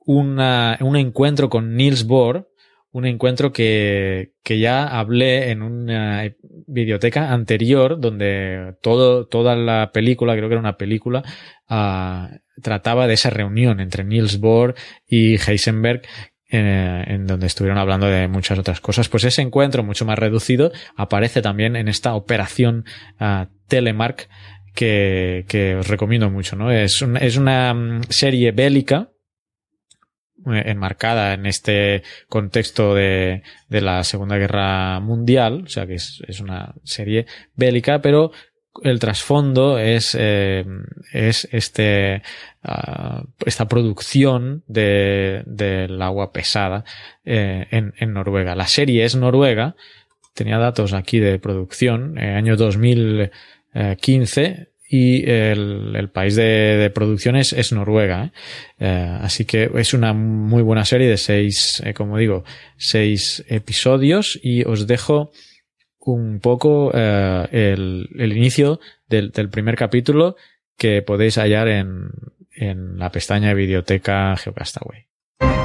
una, 0.00 0.76
un 0.80 0.96
encuentro 0.96 1.48
con 1.48 1.76
Niels 1.76 2.04
Bohr, 2.04 2.50
un 2.90 3.06
encuentro 3.06 3.52
que, 3.52 4.32
que 4.42 4.58
ya 4.58 4.88
hablé 4.88 5.50
en 5.50 5.62
una 5.62 6.34
biblioteca 6.66 7.32
anterior 7.32 8.00
donde 8.00 8.74
todo, 8.82 9.28
toda 9.28 9.54
la 9.54 9.92
película, 9.92 10.34
creo 10.34 10.48
que 10.48 10.54
era 10.54 10.60
una 10.60 10.78
película, 10.78 11.22
uh, 11.70 12.34
trataba 12.60 13.06
de 13.06 13.14
esa 13.14 13.30
reunión 13.30 13.78
entre 13.78 14.02
Niels 14.02 14.40
Bohr 14.40 14.74
y 15.06 15.36
Heisenberg 15.36 16.02
eh, 16.48 17.04
en 17.08 17.26
donde 17.26 17.48
estuvieron 17.48 17.78
hablando 17.78 18.06
de 18.06 18.28
muchas 18.28 18.58
otras 18.58 18.80
cosas, 18.80 19.08
pues 19.08 19.24
ese 19.24 19.42
encuentro 19.42 19.82
mucho 19.82 20.04
más 20.04 20.18
reducido 20.18 20.70
aparece 20.96 21.42
también 21.42 21.74
en 21.74 21.88
esta 21.88 22.14
operación 22.14 22.84
uh, 23.20 23.46
Telemark 23.66 24.28
que, 24.74 25.76
os 25.78 25.88
recomiendo 25.88 26.30
mucho, 26.30 26.54
¿no? 26.54 26.70
Es, 26.70 27.02
un, 27.02 27.16
es 27.16 27.36
una 27.36 27.74
mm, 27.74 28.02
serie 28.10 28.52
bélica 28.52 29.10
eh, 30.46 30.62
enmarcada 30.66 31.32
en 31.32 31.46
este 31.46 32.02
contexto 32.28 32.94
de, 32.94 33.42
de, 33.68 33.80
la 33.80 34.04
Segunda 34.04 34.36
Guerra 34.36 35.00
Mundial, 35.00 35.64
o 35.64 35.68
sea 35.68 35.86
que 35.86 35.94
es 35.94 36.40
una 36.40 36.74
serie 36.84 37.26
bélica, 37.56 38.00
pero 38.00 38.30
el 38.82 38.98
trasfondo 38.98 39.78
es, 39.78 40.16
eh, 40.18 40.64
es 41.12 41.48
este, 41.52 42.22
uh, 42.64 43.22
esta 43.44 43.68
producción 43.68 44.62
de, 44.66 45.42
del 45.46 46.00
agua 46.02 46.32
pesada 46.32 46.84
eh, 47.24 47.66
en, 47.70 48.12
Noruega. 48.12 48.54
La 48.54 48.66
serie 48.66 49.04
es 49.04 49.16
noruega, 49.16 49.76
tenía 50.34 50.58
datos 50.58 50.92
aquí 50.92 51.18
de 51.18 51.38
producción, 51.38 52.18
eh, 52.18 52.34
año 52.34 52.56
2015, 52.56 54.68
y 54.88 55.28
el, 55.28 56.08
país 56.12 56.36
de, 56.36 56.76
de, 56.76 56.90
producción 56.90 57.34
es, 57.34 57.72
Noruega. 57.72 58.32
así 58.78 59.44
que 59.44 59.68
es 59.74 59.94
una 59.94 60.12
muy 60.12 60.62
buena 60.62 60.84
serie 60.84 61.08
de 61.08 61.16
seis, 61.16 61.82
como 61.96 62.18
digo, 62.18 62.44
seis 62.76 63.44
episodios 63.48 64.38
y 64.40 64.62
os 64.62 64.86
dejo 64.86 65.32
un 66.06 66.40
poco 66.40 66.90
eh, 66.94 67.48
el, 67.50 68.08
el, 68.16 68.36
inicio 68.36 68.80
del, 69.08 69.32
del, 69.32 69.48
primer 69.48 69.76
capítulo 69.76 70.36
que 70.76 71.02
podéis 71.02 71.36
hallar 71.36 71.68
en, 71.68 72.10
en 72.54 72.98
la 72.98 73.10
pestaña 73.10 73.48
de 73.48 73.54
Videoteca 73.54 74.36
Geocastaway. 74.36 75.06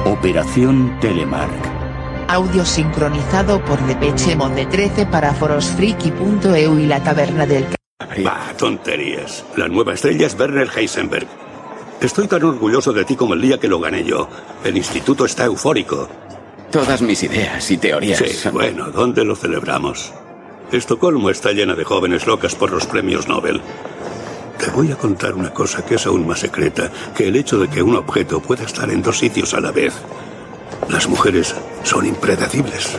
Operación 0.04 0.98
Telemark. 1.00 1.82
Audio 2.28 2.64
sincronizado 2.64 3.64
por 3.64 3.80
Depeche 3.86 4.34
Mode 4.34 4.66
13 4.66 5.06
para 5.06 5.32
forosfriki.eu 5.32 6.78
y 6.78 6.86
la 6.86 7.02
taberna 7.02 7.46
del... 7.46 7.66
Bah, 8.24 8.52
tonterías. 8.58 9.44
La 9.56 9.68
nueva 9.68 9.94
estrella 9.94 10.26
es 10.26 10.38
Werner 10.38 10.68
Heisenberg. 10.74 11.26
Estoy 12.00 12.26
tan 12.26 12.42
orgulloso 12.42 12.92
de 12.92 13.04
ti 13.04 13.14
como 13.14 13.34
el 13.34 13.42
día 13.42 13.58
que 13.58 13.68
lo 13.68 13.78
gané 13.78 14.02
yo. 14.02 14.28
El 14.64 14.76
instituto 14.76 15.24
está 15.24 15.44
eufórico. 15.44 16.08
Todas 16.72 17.00
mis 17.00 17.22
ideas 17.22 17.70
y 17.70 17.76
teorías. 17.76 18.18
Sí, 18.18 18.48
bueno, 18.48 18.90
¿dónde 18.90 19.24
lo 19.24 19.36
celebramos? 19.36 20.12
Estocolmo 20.72 21.28
está 21.28 21.52
llena 21.52 21.74
de 21.74 21.84
jóvenes 21.84 22.26
locas 22.26 22.54
por 22.54 22.70
los 22.70 22.86
premios 22.86 23.28
Nobel. 23.28 23.60
Te 24.58 24.70
voy 24.70 24.90
a 24.90 24.96
contar 24.96 25.34
una 25.34 25.52
cosa 25.52 25.84
que 25.84 25.96
es 25.96 26.06
aún 26.06 26.26
más 26.26 26.40
secreta, 26.40 26.90
que 27.14 27.28
el 27.28 27.36
hecho 27.36 27.58
de 27.58 27.68
que 27.68 27.82
un 27.82 27.94
objeto 27.94 28.40
pueda 28.40 28.64
estar 28.64 28.88
en 28.90 29.02
dos 29.02 29.18
sitios 29.18 29.52
a 29.52 29.60
la 29.60 29.70
vez. 29.70 29.92
Las 30.88 31.06
mujeres 31.10 31.54
son 31.82 32.06
impredecibles. 32.06 32.98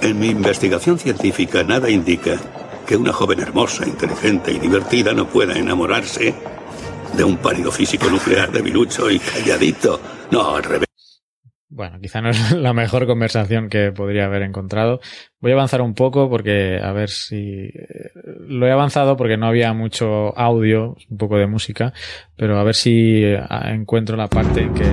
En 0.00 0.20
mi 0.20 0.28
investigación 0.28 1.00
científica 1.00 1.64
nada 1.64 1.90
indica 1.90 2.38
que 2.86 2.96
una 2.96 3.12
joven 3.12 3.40
hermosa, 3.40 3.84
inteligente 3.84 4.52
y 4.52 4.60
divertida 4.60 5.12
no 5.12 5.26
pueda 5.26 5.58
enamorarse 5.58 6.32
de 7.12 7.24
un 7.24 7.38
pálido 7.38 7.72
físico 7.72 8.08
nuclear 8.08 8.52
debilucho 8.52 9.10
y 9.10 9.18
calladito. 9.18 10.00
No, 10.30 10.54
al 10.54 10.62
revés. 10.62 10.87
Bueno, 11.78 12.00
quizá 12.00 12.20
no 12.20 12.30
es 12.30 12.50
la 12.56 12.72
mejor 12.72 13.06
conversación 13.06 13.68
que 13.68 13.92
podría 13.92 14.24
haber 14.24 14.42
encontrado. 14.42 14.98
Voy 15.38 15.52
a 15.52 15.54
avanzar 15.54 15.80
un 15.80 15.94
poco 15.94 16.28
porque 16.28 16.80
a 16.82 16.90
ver 16.90 17.08
si 17.08 17.70
lo 18.48 18.66
he 18.66 18.72
avanzado 18.72 19.16
porque 19.16 19.36
no 19.36 19.46
había 19.46 19.72
mucho 19.74 20.36
audio, 20.36 20.96
un 21.08 21.16
poco 21.16 21.36
de 21.36 21.46
música, 21.46 21.92
pero 22.36 22.58
a 22.58 22.64
ver 22.64 22.74
si 22.74 23.22
encuentro 23.66 24.16
la 24.16 24.26
parte 24.26 24.68
que 24.72 24.92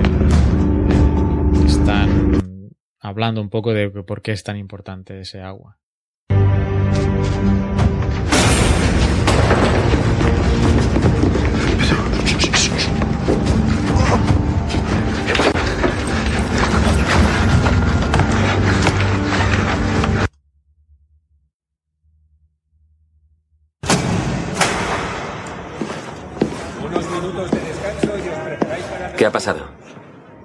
están 1.66 2.30
hablando 3.00 3.40
un 3.40 3.50
poco 3.50 3.72
de 3.72 3.90
por 3.90 4.22
qué 4.22 4.30
es 4.30 4.44
tan 4.44 4.56
importante 4.56 5.18
ese 5.18 5.40
agua. 5.40 5.78
¿Qué 29.16 29.24
ha 29.26 29.32
pasado? 29.32 29.66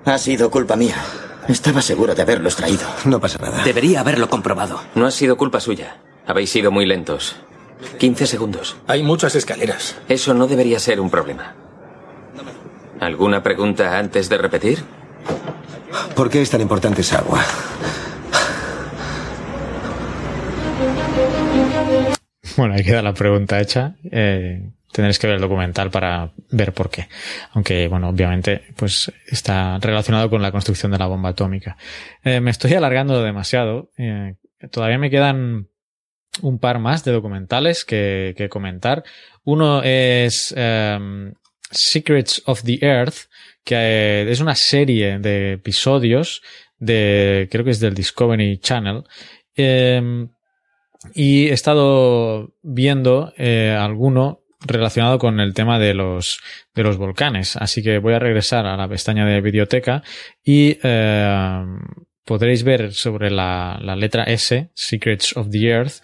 Ha 0.05 0.17
sido 0.17 0.49
culpa 0.49 0.75
mía. 0.75 0.95
Estaba 1.47 1.81
seguro 1.81 2.15
de 2.15 2.21
haberlos 2.21 2.55
traído. 2.55 2.87
No 3.05 3.19
pasa 3.19 3.37
nada. 3.39 3.63
Debería 3.63 3.99
haberlo 3.99 4.29
comprobado. 4.29 4.81
No 4.95 5.05
ha 5.05 5.11
sido 5.11 5.37
culpa 5.37 5.59
suya. 5.59 5.97
Habéis 6.25 6.51
sido 6.51 6.71
muy 6.71 6.85
lentos. 6.85 7.35
15 7.97 8.27
segundos. 8.27 8.77
Hay 8.87 9.03
muchas 9.03 9.35
escaleras. 9.35 9.97
Eso 10.07 10.33
no 10.33 10.47
debería 10.47 10.79
ser 10.79 10.99
un 11.01 11.09
problema. 11.09 11.55
¿Alguna 12.99 13.43
pregunta 13.43 13.97
antes 13.97 14.29
de 14.29 14.37
repetir? 14.37 14.83
¿Por 16.15 16.29
qué 16.29 16.41
es 16.41 16.49
tan 16.49 16.61
importante 16.61 17.01
esa 17.01 17.19
agua? 17.19 17.43
Bueno, 22.57 22.75
ahí 22.75 22.83
queda 22.83 23.01
la 23.01 23.13
pregunta 23.13 23.59
hecha. 23.59 23.95
Eh, 24.11 24.71
tendréis 24.91 25.19
que 25.19 25.27
ver 25.27 25.35
el 25.37 25.41
documental 25.41 25.89
para 25.89 26.31
ver 26.49 26.73
por 26.73 26.89
qué. 26.89 27.07
Aunque, 27.51 27.87
bueno, 27.87 28.09
obviamente, 28.09 28.63
pues 28.75 29.11
está 29.27 29.77
relacionado 29.79 30.29
con 30.29 30.41
la 30.41 30.51
construcción 30.51 30.91
de 30.91 30.97
la 30.97 31.07
bomba 31.07 31.29
atómica. 31.29 31.77
Eh, 32.23 32.39
me 32.39 32.51
estoy 32.51 32.73
alargando 32.73 33.21
demasiado. 33.23 33.91
Eh, 33.97 34.35
todavía 34.71 34.97
me 34.97 35.09
quedan 35.09 35.67
un 36.41 36.59
par 36.59 36.79
más 36.79 37.03
de 37.03 37.11
documentales 37.11 37.85
que, 37.85 38.47
comentar. 38.49 39.03
Uno 39.43 39.81
es 39.83 40.53
um, 40.55 41.33
Secrets 41.71 42.41
of 42.45 42.63
the 42.63 42.79
Earth, 42.81 43.27
que 43.63 43.75
eh, 43.75 44.31
es 44.31 44.39
una 44.39 44.55
serie 44.55 45.19
de 45.19 45.53
episodios 45.53 46.41
de, 46.77 47.47
creo 47.51 47.63
que 47.63 47.71
es 47.71 47.79
del 47.79 47.93
Discovery 47.93 48.57
Channel. 48.59 49.03
Eh, 49.55 50.27
y 51.13 51.47
he 51.47 51.53
estado 51.53 52.53
viendo 52.61 53.33
eh, 53.37 53.75
alguno 53.79 54.40
relacionado 54.61 55.19
con 55.19 55.39
el 55.39 55.53
tema 55.53 55.79
de 55.79 55.93
los, 55.93 56.39
de 56.73 56.83
los 56.83 56.97
volcanes. 56.97 57.55
Así 57.57 57.81
que 57.81 57.97
voy 57.97 58.13
a 58.13 58.19
regresar 58.19 58.65
a 58.65 58.77
la 58.77 58.87
pestaña 58.87 59.25
de 59.25 59.41
biblioteca 59.41 60.03
y 60.43 60.77
eh, 60.83 61.65
podréis 62.25 62.63
ver 62.63 62.93
sobre 62.93 63.31
la, 63.31 63.79
la, 63.81 63.95
letra 63.95 64.23
S, 64.23 64.71
Secrets 64.73 65.35
of 65.35 65.49
the 65.49 65.67
Earth, 65.67 66.01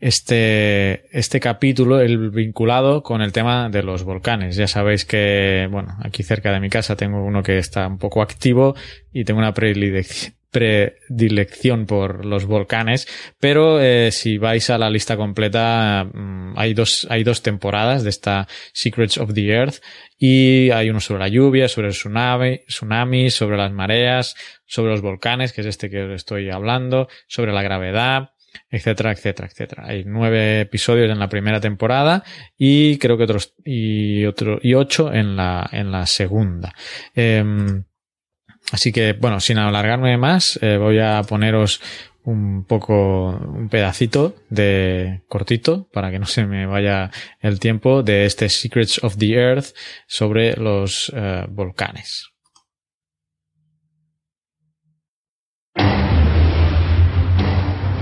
este, 0.00 1.16
este 1.16 1.40
capítulo, 1.40 2.00
el 2.00 2.30
vinculado 2.30 3.02
con 3.02 3.22
el 3.22 3.32
tema 3.32 3.68
de 3.70 3.82
los 3.82 4.04
volcanes. 4.04 4.56
Ya 4.56 4.66
sabéis 4.66 5.04
que, 5.04 5.68
bueno, 5.70 5.96
aquí 6.02 6.22
cerca 6.22 6.52
de 6.52 6.60
mi 6.60 6.68
casa 6.68 6.96
tengo 6.96 7.24
uno 7.24 7.42
que 7.42 7.58
está 7.58 7.86
un 7.86 7.98
poco 7.98 8.20
activo 8.20 8.74
y 9.12 9.24
tengo 9.24 9.40
una 9.40 9.54
predilección 9.54 10.34
predilección 10.54 11.84
por 11.84 12.24
los 12.24 12.46
volcanes, 12.46 13.08
pero 13.40 13.80
eh, 13.80 14.12
si 14.12 14.38
vais 14.38 14.70
a 14.70 14.78
la 14.78 14.88
lista 14.88 15.16
completa 15.16 16.04
mm, 16.04 16.54
hay 16.56 16.74
dos 16.74 17.08
hay 17.10 17.24
dos 17.24 17.42
temporadas 17.42 18.04
de 18.04 18.10
esta 18.10 18.46
Secrets 18.72 19.18
of 19.18 19.34
the 19.34 19.48
Earth 19.48 19.82
y 20.16 20.70
hay 20.70 20.90
uno 20.90 21.00
sobre 21.00 21.24
la 21.24 21.28
lluvia, 21.28 21.68
sobre 21.68 21.88
el 21.88 21.92
tsunami, 21.92 22.60
tsunami, 22.68 23.30
sobre 23.30 23.56
las 23.56 23.72
mareas, 23.72 24.36
sobre 24.64 24.92
los 24.92 25.02
volcanes, 25.02 25.52
que 25.52 25.62
es 25.62 25.66
este 25.66 25.90
que 25.90 26.04
os 26.04 26.12
estoy 26.14 26.50
hablando, 26.50 27.08
sobre 27.26 27.52
la 27.52 27.62
gravedad, 27.62 28.30
etcétera, 28.70 29.10
etcétera, 29.10 29.48
etcétera. 29.50 29.84
Hay 29.88 30.04
nueve 30.06 30.60
episodios 30.60 31.10
en 31.10 31.18
la 31.18 31.28
primera 31.28 31.58
temporada 31.58 32.22
y 32.56 32.96
creo 32.98 33.18
que 33.18 33.24
otros 33.24 33.54
y 33.64 34.24
otro 34.24 34.60
y 34.62 34.74
ocho 34.74 35.12
en 35.12 35.34
la 35.34 35.68
en 35.72 35.90
la 35.90 36.06
segunda. 36.06 36.72
Eh, 37.12 37.42
Así 38.72 38.92
que, 38.92 39.12
bueno, 39.12 39.40
sin 39.40 39.58
alargarme 39.58 40.16
más, 40.16 40.58
eh, 40.62 40.78
voy 40.78 40.98
a 40.98 41.22
poneros 41.22 41.80
un 42.24 42.64
poco, 42.64 43.30
un 43.30 43.68
pedacito 43.68 44.34
de 44.48 45.22
cortito 45.28 45.88
para 45.92 46.10
que 46.10 46.18
no 46.18 46.26
se 46.26 46.46
me 46.46 46.66
vaya 46.66 47.10
el 47.40 47.60
tiempo 47.60 48.02
de 48.02 48.24
este 48.24 48.48
Secrets 48.48 49.02
of 49.04 49.16
the 49.18 49.34
Earth 49.34 49.74
sobre 50.06 50.56
los 50.56 51.10
uh, 51.10 51.46
volcanes. 51.48 52.30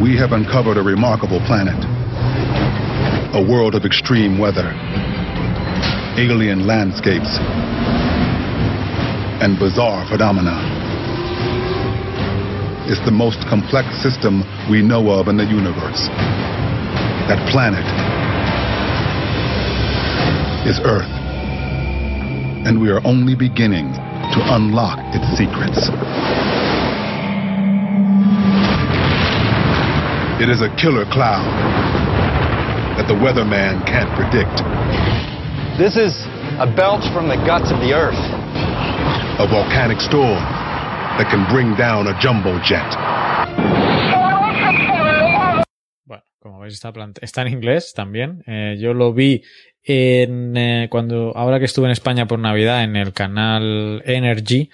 We 0.01 0.17
have 0.17 0.33
uncovered 0.33 0.79
a 0.79 0.83
remarkable 0.83 1.41
planet, 1.47 1.77
a 3.35 3.41
world 3.41 3.75
of 3.75 3.85
extreme 3.85 4.39
weather, 4.39 4.73
alien 6.17 6.67
landscapes, 6.67 7.39
and 9.41 9.59
bizarre 9.59 10.05
phenomena. 10.09 10.59
It's 12.91 13.01
the 13.07 13.15
most 13.15 13.39
complex 13.49 13.89
system 14.03 14.43
we 14.69 14.83
know 14.83 15.09
of 15.11 15.29
in 15.29 15.37
the 15.37 15.47
universe. 15.47 16.11
That 17.31 17.41
planet 17.49 17.87
is 20.69 20.81
Earth. 20.85 21.09
And 22.67 22.81
we 22.81 22.91
are 22.91 23.01
only 23.07 23.35
beginning 23.35 23.93
to 23.93 24.39
unlock 24.55 24.99
its 25.15 25.27
secrets. 25.39 25.91
It 30.43 30.51
is 30.51 30.61
a 30.61 30.69
killer 30.75 31.07
cloud 31.07 31.47
that 32.99 33.07
the 33.07 33.15
weatherman 33.15 33.87
can't 33.87 34.11
predict. 34.19 34.59
This 35.79 35.97
is 35.97 36.27
a 36.59 36.67
belch 36.67 37.07
from 37.15 37.29
the 37.29 37.37
guts 37.37 37.71
of 37.71 37.79
the 37.81 37.95
Earth. 37.95 38.19
A 39.39 39.47
volcanic 39.47 39.99
storm 40.01 40.43
that 41.19 41.29
can 41.31 41.47
bring 41.53 41.75
down 41.77 42.07
a 42.07 42.19
jumbo 42.21 42.59
jet. 42.63 42.85
Bueno, 46.05 46.23
como 46.39 46.61
veis 46.61 46.75
está, 46.75 47.43
en 47.43 47.49
inglés 47.49 47.93
también. 47.95 48.43
Eh, 48.47 48.77
yo 48.79 48.95
lo 48.95 49.13
vi 49.13 49.43
en 49.83 50.57
eh, 50.57 50.89
cuando 50.91 51.37
ahora 51.37 51.59
que 51.59 51.65
estuve 51.65 51.87
en 51.87 51.93
España 51.93 52.27
por 52.27 52.39
Navidad 52.39 52.85
en 52.85 52.97
el 52.97 53.13
canal 53.13 54.03
Energy 54.05 54.71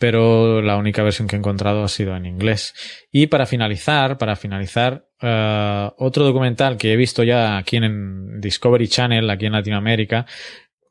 pero 0.00 0.62
la 0.62 0.78
única 0.78 1.02
versión 1.02 1.28
que 1.28 1.36
he 1.36 1.38
encontrado 1.38 1.84
ha 1.84 1.88
sido 1.88 2.16
en 2.16 2.24
inglés. 2.24 2.74
Y 3.12 3.26
para 3.26 3.44
finalizar, 3.44 4.16
para 4.16 4.34
finalizar, 4.34 5.06
uh, 5.22 5.92
otro 5.98 6.24
documental 6.24 6.78
que 6.78 6.94
he 6.94 6.96
visto 6.96 7.22
ya 7.22 7.58
aquí 7.58 7.76
en 7.76 8.40
Discovery 8.40 8.88
Channel, 8.88 9.28
aquí 9.28 9.44
en 9.44 9.52
Latinoamérica, 9.52 10.24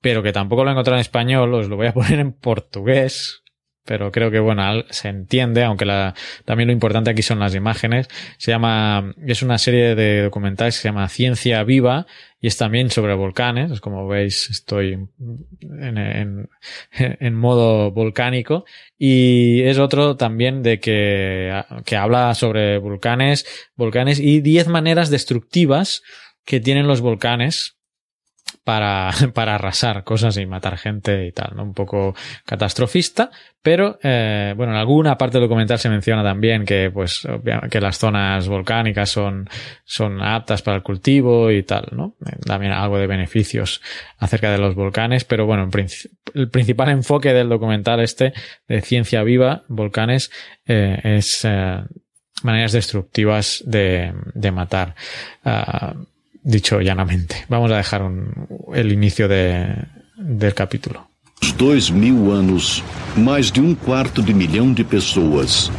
pero 0.01 0.23
que 0.23 0.33
tampoco 0.33 0.63
lo 0.63 0.69
he 0.69 0.73
encontrado 0.73 0.97
en 0.97 1.01
español, 1.01 1.53
os 1.53 1.67
lo 1.67 1.75
voy 1.75 1.87
a 1.87 1.93
poner 1.93 2.19
en 2.19 2.33
portugués, 2.33 3.43
pero 3.89 4.11
creo 4.11 4.29
que 4.29 4.37
bueno, 4.37 4.61
se 4.91 5.09
entiende, 5.09 5.63
aunque 5.63 5.83
la, 5.83 6.13
también 6.45 6.67
lo 6.67 6.73
importante 6.73 7.09
aquí 7.09 7.23
son 7.23 7.39
las 7.39 7.55
imágenes. 7.55 8.07
Se 8.37 8.51
llama, 8.51 9.15
es 9.25 9.41
una 9.41 9.57
serie 9.57 9.95
de 9.95 10.21
documentales 10.21 10.75
que 10.75 10.81
se 10.83 10.87
llama 10.89 11.09
Ciencia 11.09 11.63
Viva 11.63 12.05
y 12.39 12.45
es 12.45 12.55
también 12.55 12.91
sobre 12.91 13.15
volcanes. 13.15 13.81
Como 13.81 14.07
veis, 14.07 14.47
estoy 14.51 14.93
en, 14.93 15.97
en, 15.97 16.49
en 16.99 17.33
modo 17.33 17.89
volcánico 17.89 18.63
y 18.95 19.63
es 19.63 19.79
otro 19.79 20.17
también 20.17 20.61
de 20.61 20.79
que, 20.79 21.63
que 21.83 21.95
habla 21.95 22.35
sobre 22.35 22.77
volcanes, 22.77 23.47
volcanes 23.75 24.19
y 24.19 24.41
10 24.41 24.67
maneras 24.67 25.09
destructivas 25.09 26.03
que 26.45 26.59
tienen 26.59 26.85
los 26.85 27.01
volcanes 27.01 27.78
para, 28.69 29.09
para 29.33 29.55
arrasar 29.55 30.03
cosas 30.03 30.37
y 30.37 30.45
matar 30.45 30.77
gente 30.77 31.25
y 31.25 31.31
tal, 31.31 31.55
¿no? 31.55 31.63
Un 31.63 31.73
poco 31.73 32.13
catastrofista, 32.45 33.31
pero 33.63 33.97
eh, 34.03 34.53
bueno, 34.55 34.73
en 34.73 34.77
alguna 34.77 35.17
parte 35.17 35.39
del 35.39 35.47
documental 35.47 35.79
se 35.79 35.89
menciona 35.89 36.21
también 36.21 36.65
que 36.65 36.91
pues 36.93 37.27
que 37.71 37.81
las 37.81 37.97
zonas 37.97 38.47
volcánicas 38.47 39.09
son, 39.09 39.49
son 39.85 40.21
aptas 40.21 40.61
para 40.61 40.77
el 40.77 40.83
cultivo 40.83 41.49
y 41.49 41.63
tal, 41.63 41.87
¿no? 41.93 42.15
También 42.45 42.71
algo 42.71 42.99
de 42.99 43.07
beneficios 43.07 43.81
acerca 44.19 44.51
de 44.51 44.59
los 44.59 44.75
volcanes, 44.75 45.23
pero 45.23 45.47
bueno, 45.47 45.67
el 46.35 46.49
principal 46.51 46.89
enfoque 46.89 47.33
del 47.33 47.49
documental 47.49 48.01
este 48.01 48.33
de 48.67 48.81
ciencia 48.81 49.23
viva, 49.23 49.63
volcanes, 49.67 50.29
eh, 50.67 50.99
es 51.17 51.43
eh, 51.43 51.81
maneras 52.43 52.73
destructivas 52.73 53.63
de, 53.65 54.13
de 54.35 54.51
matar. 54.51 54.93
Dicho 56.43 56.79
llanamente. 56.79 57.45
Vamos 57.49 57.71
a 57.71 57.77
dejar 57.77 58.01
un, 58.01 58.47
el 58.73 58.91
inicio 58.91 59.27
de, 59.27 59.75
del 60.17 60.53
capítulo. 60.53 61.07
Dois 61.57 61.89
mil 61.89 62.31
anos, 62.31 62.83
mais 63.15 63.51
de 63.51 63.61
um 63.61 63.75
quarto 63.75 64.21
de 64.21 64.33
milhão 64.33 64.73
de 64.73 64.83
pessoas 64.83 65.71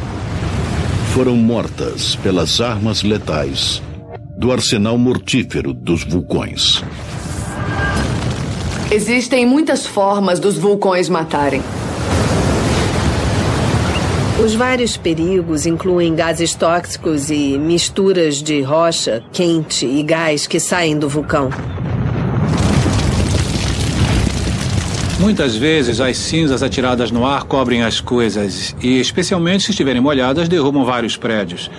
foram 1.13 1.35
mortas 1.35 2.15
pelas 2.17 2.61
armas 2.61 3.03
letais 3.03 3.81
do 4.37 4.51
arsenal 4.51 4.97
mortífero 4.97 5.73
dos 5.73 6.03
vulcões. 6.03 6.83
Existem 8.89 9.45
muitas 9.45 9.85
formas 9.85 10.39
dos 10.39 10.57
vulcões 10.57 11.09
matarem. 11.09 11.61
Os 14.43 14.55
vários 14.55 14.97
perigos 14.97 15.67
incluem 15.67 16.15
gases 16.15 16.55
tóxicos 16.55 17.29
e 17.29 17.59
misturas 17.59 18.41
de 18.41 18.59
rocha, 18.63 19.23
quente 19.31 19.85
e 19.85 20.01
gás 20.01 20.47
que 20.47 20.59
saem 20.59 20.97
do 20.97 21.07
vulcão. 21.07 21.51
Muitas 25.21 25.55
vezes 25.55 26.01
as 26.01 26.17
cinzas 26.17 26.63
atiradas 26.63 27.11
no 27.11 27.27
ar 27.27 27.43
cobrem 27.43 27.83
as 27.83 28.01
coisas 28.01 28.75
e, 28.81 28.99
especialmente 28.99 29.63
se 29.63 29.69
estiverem 29.69 30.01
molhadas, 30.01 30.49
derrubam 30.49 30.83
vários 30.83 31.15
prédios. 31.15 31.69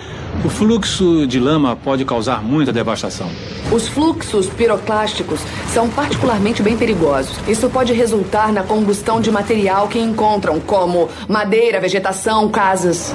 O 0.45 0.49
fluxo 0.49 1.27
de 1.27 1.41
lama 1.41 1.75
pode 1.75 2.05
causar 2.05 2.41
muita 2.41 2.71
devastação. 2.71 3.29
Os 3.69 3.85
fluxos 3.85 4.47
piroclásticos 4.47 5.41
são 5.73 5.89
particularmente 5.89 6.63
bem 6.63 6.77
perigosos. 6.77 7.37
Isso 7.45 7.69
pode 7.69 7.91
resultar 7.91 8.53
na 8.53 8.63
combustão 8.63 9.19
de 9.19 9.29
material 9.29 9.89
que 9.89 9.99
encontram, 9.99 10.61
como 10.61 11.09
madeira, 11.27 11.81
vegetação, 11.81 12.47
casas. 12.47 13.13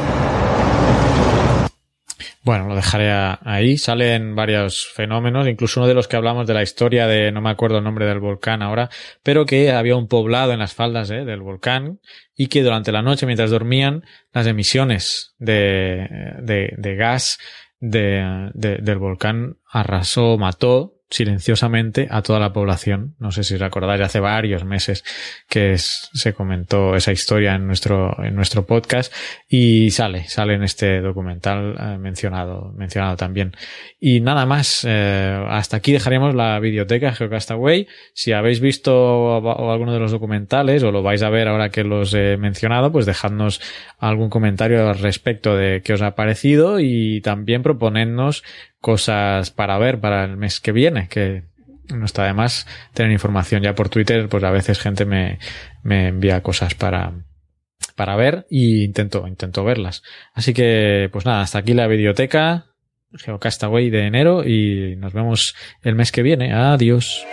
Bueno, 2.49 2.67
lo 2.67 2.77
dejaré 2.77 3.11
ahí. 3.13 3.77
Salen 3.77 4.35
varios 4.35 4.87
fenómenos, 4.95 5.47
incluso 5.47 5.81
uno 5.81 5.87
de 5.87 5.93
los 5.93 6.09
que 6.09 6.17
hablamos 6.17 6.47
de 6.47 6.55
la 6.55 6.63
historia 6.63 7.07
de, 7.07 7.31
no 7.31 7.43
me 7.43 7.51
acuerdo 7.51 7.77
el 7.77 7.85
nombre 7.85 8.07
del 8.07 8.21
volcán 8.21 8.63
ahora, 8.63 8.89
pero 9.23 9.45
que 9.45 9.71
había 9.71 9.97
un 9.97 10.09
poblado 10.09 10.53
en 10.53 10.61
las 10.61 10.73
faldas 10.73 11.11
¿eh? 11.11 11.27
del 11.27 11.43
volcán 11.43 12.01
y 12.35 12.47
que 12.47 12.63
durante 12.63 12.91
la 12.91 13.03
noche, 13.03 13.27
mientras 13.27 13.51
dormían, 13.51 14.03
las 14.33 14.47
emisiones 14.47 15.35
de, 15.37 16.09
de, 16.41 16.73
de 16.79 16.97
gas 16.97 17.37
de, 17.81 18.51
del 18.55 18.97
volcán 18.97 19.59
arrasó, 19.71 20.39
mató 20.39 20.98
silenciosamente 21.11 22.07
a 22.11 22.23
toda 22.23 22.39
la 22.39 22.53
población. 22.53 23.15
No 23.19 23.31
sé 23.31 23.45
si 23.45 23.55
os 23.55 23.63
acordáis, 23.63 24.03
hace 24.03 24.21
varios 24.21 24.65
meses 24.65 25.05
que 25.49 25.77
se 25.79 26.35
comentó 26.35 26.95
esa 26.95 27.13
historia 27.13 27.55
en 27.55 27.67
nuestro, 27.67 28.23
en 28.23 28.35
nuestro 28.35 28.67
podcast 28.67 29.13
y 29.49 29.91
sale, 29.91 30.29
sale 30.29 30.55
en 30.55 30.63
este 30.63 31.01
documental 31.01 31.77
eh, 31.79 31.99
mencionado, 31.99 32.73
mencionado 32.77 33.17
también. 33.17 33.53
Y 33.99 34.21
nada 34.21 34.45
más, 34.45 34.85
eh, 34.87 35.45
hasta 35.49 35.79
aquí 35.79 35.93
dejaremos 35.93 36.35
la 36.35 36.59
biblioteca 36.61 37.15
Geocastaway. 37.15 37.89
Si 38.13 38.33
habéis 38.33 38.61
visto 38.61 39.37
alguno 39.71 39.93
de 39.93 40.01
los 40.01 40.13
documentales 40.13 40.83
o 40.83 40.93
lo 40.93 41.03
vais 41.03 41.23
a 41.23 41.31
ver 41.31 41.49
ahora 41.49 41.71
que 41.71 41.85
los 41.85 42.13
he 42.15 42.37
mencionado, 42.37 42.93
pues 42.93 43.07
dejadnos 43.07 43.61
algún 43.99 44.29
comentario 44.29 44.89
al 44.89 44.99
respecto 44.99 45.57
de 45.57 45.81
qué 45.83 45.95
os 45.95 46.03
ha 46.03 46.15
parecido 46.15 46.81
y 46.81 47.21
también 47.23 47.63
proponednos 47.63 48.45
cosas 48.81 49.51
para 49.51 49.79
ver 49.79 50.01
para 50.01 50.25
el 50.25 50.37
mes 50.37 50.61
que 50.61 50.73
viene, 50.73 51.09
que 51.09 51.45
no 51.89 52.05
está 52.05 52.25
de 52.25 52.35
más 52.35 52.67
tener 52.93 53.13
información 53.13 53.63
ya 53.63 53.75
por 53.75 53.89
Twitter, 53.89 54.29
pues 54.29 54.45
a 54.45 54.51
veces 54.51 54.79
gente 54.79 55.05
me, 55.05 55.39
me 55.83 56.09
envía 56.09 56.43
cosas 56.43 56.75
para, 56.75 57.13
para 57.97 58.17
ver 58.17 58.47
y 58.51 58.85
intento, 58.85 59.27
intento 59.27 59.65
verlas. 59.65 60.03
Así 60.33 60.53
que, 60.53 61.09
pues 61.13 61.25
nada, 61.25 61.41
hasta 61.41 61.59
aquí 61.59 61.75
la 61.75 61.87
biblioteca 61.87 62.67
Geocastaway 63.13 63.91
de 63.91 64.07
enero 64.07 64.45
y 64.47 64.97
nos 64.97 65.13
vemos 65.13 65.55
el 65.83 65.95
mes 65.95 66.13
que 66.13 66.23
viene. 66.23 66.53
Adiós. 66.53 67.25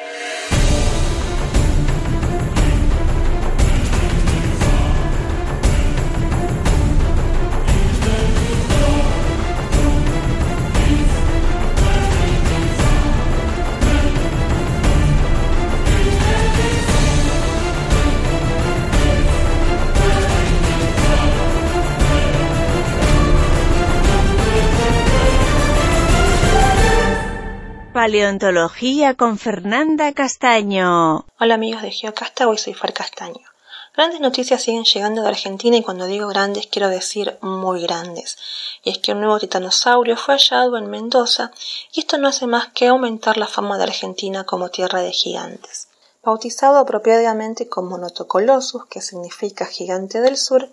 Paleontología 28.06 29.16
con 29.16 29.39
Fernanda 29.39 30.14
Castaño. 30.14 31.26
Hola 31.39 31.56
amigos 31.56 31.82
de 31.82 31.89
Geocastaway, 31.89 32.56
soy 32.56 32.76
Far 32.76 32.93
Castaño. 32.93 33.47
Grandes 33.95 34.20
noticias 34.20 34.62
siguen 34.62 34.84
llegando 34.84 35.24
de 35.24 35.30
Argentina 35.30 35.76
y 35.76 35.82
cuando 35.82 36.06
digo 36.06 36.28
grandes 36.28 36.68
quiero 36.68 36.89
decir 36.89 37.36
muy 37.41 37.82
grandes. 37.82 38.38
Y 38.84 38.91
es 38.91 38.99
que 38.99 39.14
un 39.14 39.22
nuevo 39.22 39.39
titanosaurio 39.39 40.18
fue 40.18 40.36
hallado 40.36 40.78
en 40.78 40.88
Mendoza 40.88 41.51
y 41.93 42.01
esto 42.01 42.20
no 42.20 42.28
hace 42.28 42.45
más 42.45 42.68
que 42.76 42.89
aumentar 42.89 43.38
la 43.38 43.47
fama 43.47 43.80
de 43.80 43.86
Argentina 43.86 44.43
como 44.43 44.70
tierra 44.70 45.01
de 45.01 45.12
gigantes. 45.12 45.88
Bautizado 46.22 46.78
apropiadamente 46.78 47.68
como 47.68 47.97
Notocolossus, 47.97 48.86
que 48.86 49.01
significa 49.01 49.66
gigante 49.66 50.22
del 50.22 50.38
sur, 50.38 50.70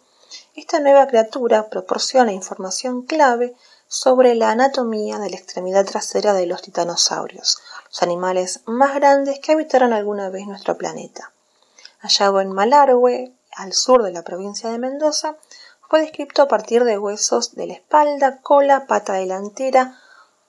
esta 0.54 0.80
nueva 0.80 1.06
criatura 1.06 1.70
proporciona 1.70 2.30
información 2.30 3.06
clave 3.06 3.54
sobre 3.92 4.34
la 4.34 4.50
anatomía 4.50 5.18
de 5.18 5.28
la 5.28 5.36
extremidad 5.36 5.84
trasera 5.84 6.32
de 6.32 6.46
los 6.46 6.62
titanosaurios, 6.62 7.58
los 7.88 8.02
animales 8.02 8.60
más 8.64 8.94
grandes 8.94 9.38
que 9.38 9.52
habitaron 9.52 9.92
alguna 9.92 10.30
vez 10.30 10.46
nuestro 10.46 10.78
planeta. 10.78 11.30
Hallado 12.00 12.40
en 12.40 12.52
Malargüe, 12.52 13.34
al 13.54 13.74
sur 13.74 14.02
de 14.02 14.10
la 14.10 14.22
provincia 14.22 14.70
de 14.70 14.78
Mendoza, 14.78 15.36
fue 15.90 16.00
descrito 16.00 16.40
a 16.40 16.48
partir 16.48 16.84
de 16.84 16.96
huesos 16.96 17.54
de 17.54 17.66
la 17.66 17.74
espalda, 17.74 18.40
cola, 18.40 18.86
pata 18.86 19.12
delantera, 19.12 20.00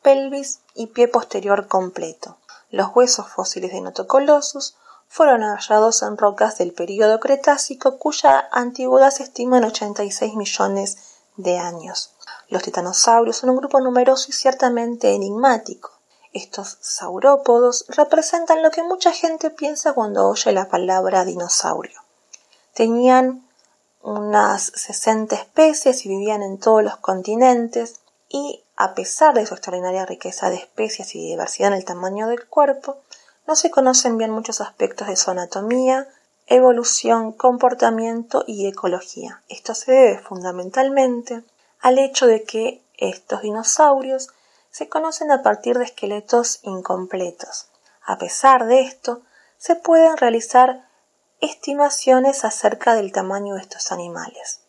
pelvis 0.02 0.62
y 0.74 0.88
pie 0.88 1.10
posterior 1.10 1.68
completo. 1.68 2.38
Los 2.70 2.96
huesos 2.96 3.28
fósiles 3.28 3.74
de 3.74 3.82
Notocolossus 3.82 4.78
fueron 5.10 5.42
hallados 5.42 6.02
en 6.02 6.18
rocas 6.18 6.58
del 6.60 6.72
período 6.72 7.20
Cretácico 7.20 7.98
cuya 7.98 8.48
antigüedad 8.54 9.12
se 9.12 9.24
estima 9.24 9.58
en 9.58 9.66
86 9.66 10.34
millones 10.36 10.98
de 11.36 11.58
años. 11.58 12.14
Los 12.50 12.64
titanosaurios 12.64 13.38
son 13.38 13.50
un 13.50 13.58
grupo 13.58 13.80
numeroso 13.80 14.28
y 14.30 14.34
ciertamente 14.34 15.14
enigmático. 15.14 15.92
Estos 16.34 16.78
saurópodos 16.82 17.86
representan 17.90 18.64
lo 18.64 18.72
que 18.72 18.84
mucha 18.84 19.12
gente 19.12 19.50
piensa 19.50 19.94
cuando 19.94 20.28
oye 20.28 20.52
la 20.52 20.68
palabra 20.68 21.26
dinosaurio. 21.26 22.02
Tenían 22.74 23.48
unas 24.02 24.72
60 24.76 25.36
especies 25.36 26.06
y 26.06 26.10
vivían 26.10 26.42
en 26.44 26.60
todos 26.60 26.84
los 26.84 26.98
continentes 26.98 28.02
y 28.28 28.64
a 28.76 28.96
pesar 28.96 29.36
de 29.36 29.46
su 29.46 29.54
extraordinaria 29.54 30.06
riqueza 30.06 30.50
de 30.50 30.56
especies 30.56 31.14
y 31.16 31.20
diversidad 31.20 31.70
en 31.70 31.78
el 31.78 31.86
tamaño 31.86 32.28
del 32.28 32.48
cuerpo, 32.48 32.98
no 33.48 33.56
se 33.56 33.70
conocen 33.70 34.18
bien 34.18 34.32
muchos 34.32 34.62
aspectos 34.62 35.08
de 35.08 35.16
su 35.16 35.30
anatomía, 35.30 36.08
evolución, 36.48 37.32
comportamiento 37.32 38.44
y 38.48 38.68
ecología. 38.68 39.44
Esto 39.50 39.76
se 39.76 39.92
debe 39.92 40.20
fundamentalmente 40.20 41.44
al 41.84 42.00
hecho 42.00 42.28
de 42.28 42.44
que 42.44 42.82
estos 42.98 43.42
dinosaurios 43.42 44.30
se 44.72 44.88
conocen 44.88 45.32
a 45.32 45.44
partir 45.44 45.78
de 45.78 45.84
esqueletos 45.84 46.60
incompletos. 46.64 47.68
A 48.06 48.18
pesar 48.18 48.66
de 48.68 48.82
esto, 48.82 49.22
se 49.58 49.76
pueden 49.76 50.16
realizar 50.16 50.88
estimaciones 51.42 52.46
acerca 52.46 52.96
del 52.96 53.12
tamaño 53.12 53.56
de 53.56 53.62
estos 53.62 53.92
animales. 53.92 54.62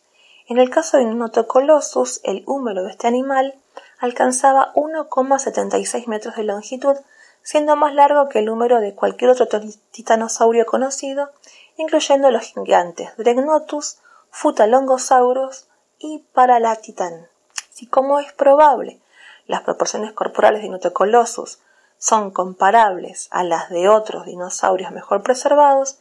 En 0.47 0.57
el 0.57 0.69
caso 0.69 0.97
de 0.97 1.05
Notocolossus, 1.05 2.19
el 2.25 2.43
húmero 2.47 2.83
de 2.83 2.91
este 2.91 3.07
animal 3.07 3.55
alcanzaba 3.97 4.73
1,76 4.73 6.07
metros 6.07 6.35
de 6.35 6.43
longitud, 6.43 6.97
siendo 7.43 7.77
más 7.77 7.93
largo 7.93 8.27
que 8.27 8.39
el 8.39 8.49
húmero 8.49 8.81
de 8.81 8.93
cualquier 8.93 9.31
otro 9.31 9.47
titanosaurio 9.91 10.65
conocido, 10.65 11.31
incluyendo 11.77 12.29
los 12.29 12.43
gigantes 12.43 13.15
Dregnotus, 13.15 13.99
Futalongosaurus, 14.31 15.69
y 16.05 16.19
para 16.33 16.59
la 16.59 16.75
titán. 16.75 17.27
Si 17.71 17.87
como 17.87 18.19
es 18.19 18.31
probable 18.33 18.99
las 19.47 19.61
proporciones 19.61 20.13
corporales 20.13 20.61
de 20.61 20.69
Notocolossus 20.69 21.59
son 21.97 22.31
comparables 22.31 23.27
a 23.31 23.43
las 23.43 23.69
de 23.69 23.89
otros 23.89 24.25
dinosaurios 24.25 24.91
mejor 24.91 25.23
preservados, 25.23 25.97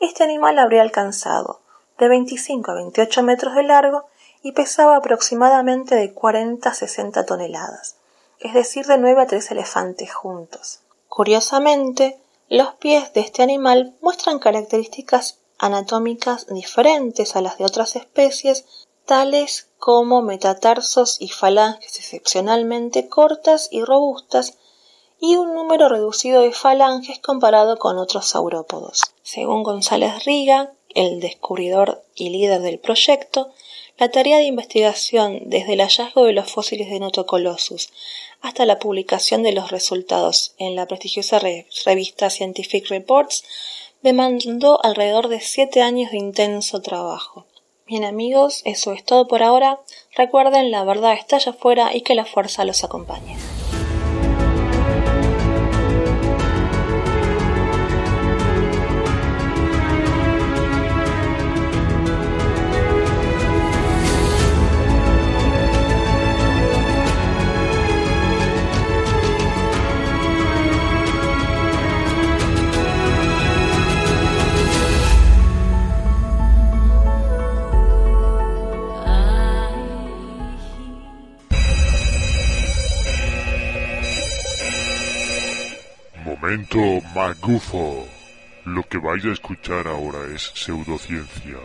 este 0.00 0.24
animal 0.24 0.58
habría 0.58 0.82
alcanzado 0.82 1.60
de 1.98 2.08
25 2.08 2.70
a 2.70 2.74
28 2.74 3.22
metros 3.22 3.54
de 3.54 3.62
largo 3.62 4.06
y 4.42 4.52
pesaba 4.52 4.96
aproximadamente 4.96 5.94
de 5.94 6.12
40 6.12 6.68
a 6.68 6.74
60 6.74 7.24
toneladas, 7.24 7.96
es 8.40 8.52
decir, 8.52 8.86
de 8.86 8.98
9 8.98 9.22
a 9.22 9.26
3 9.26 9.50
elefantes 9.52 10.12
juntos. 10.12 10.80
Curiosamente, 11.08 12.18
los 12.48 12.74
pies 12.74 13.12
de 13.12 13.20
este 13.20 13.42
animal 13.42 13.94
muestran 14.00 14.38
características 14.38 15.38
anatómicas 15.58 16.46
diferentes 16.48 17.36
a 17.36 17.40
las 17.40 17.58
de 17.58 17.64
otras 17.64 17.96
especies 17.96 18.83
tales 19.04 19.68
como 19.78 20.22
metatarsos 20.22 21.20
y 21.20 21.28
falanges 21.28 21.98
excepcionalmente 21.98 23.08
cortas 23.08 23.68
y 23.70 23.82
robustas, 23.82 24.58
y 25.20 25.36
un 25.36 25.54
número 25.54 25.88
reducido 25.88 26.42
de 26.42 26.52
falanges 26.52 27.18
comparado 27.18 27.78
con 27.78 27.98
otros 27.98 28.26
saurópodos. 28.26 29.02
Según 29.22 29.62
González 29.62 30.24
Riga, 30.24 30.72
el 30.94 31.20
descubridor 31.20 32.04
y 32.14 32.30
líder 32.30 32.60
del 32.60 32.78
proyecto, 32.78 33.50
la 33.96 34.10
tarea 34.10 34.38
de 34.38 34.44
investigación 34.44 35.42
desde 35.46 35.74
el 35.74 35.80
hallazgo 35.80 36.24
de 36.24 36.32
los 36.32 36.50
fósiles 36.50 36.90
de 36.90 36.98
Notocolossus 36.98 37.90
hasta 38.40 38.66
la 38.66 38.78
publicación 38.78 39.42
de 39.42 39.52
los 39.52 39.70
resultados 39.70 40.54
en 40.58 40.76
la 40.76 40.86
prestigiosa 40.86 41.38
revista 41.38 42.28
Scientific 42.28 42.88
Reports 42.88 43.44
demandó 44.02 44.84
alrededor 44.84 45.28
de 45.28 45.40
siete 45.40 45.80
años 45.80 46.10
de 46.10 46.18
intenso 46.18 46.82
trabajo. 46.82 47.46
Bien 47.86 48.04
amigos, 48.04 48.62
eso 48.64 48.92
es 48.92 49.04
todo 49.04 49.28
por 49.28 49.42
ahora. 49.42 49.78
Recuerden, 50.16 50.70
la 50.70 50.84
verdad 50.84 51.12
está 51.12 51.36
allá 51.36 51.52
afuera 51.52 51.94
y 51.94 52.00
que 52.00 52.14
la 52.14 52.24
fuerza 52.24 52.64
los 52.64 52.82
acompañe. 52.82 53.36
Momento 86.54 87.04
magufo. 87.16 88.06
Lo 88.64 88.84
que 88.84 88.98
vais 88.98 89.24
a 89.24 89.32
escuchar 89.32 89.88
ahora 89.88 90.20
es 90.32 90.52
pseudociencia. 90.54 91.58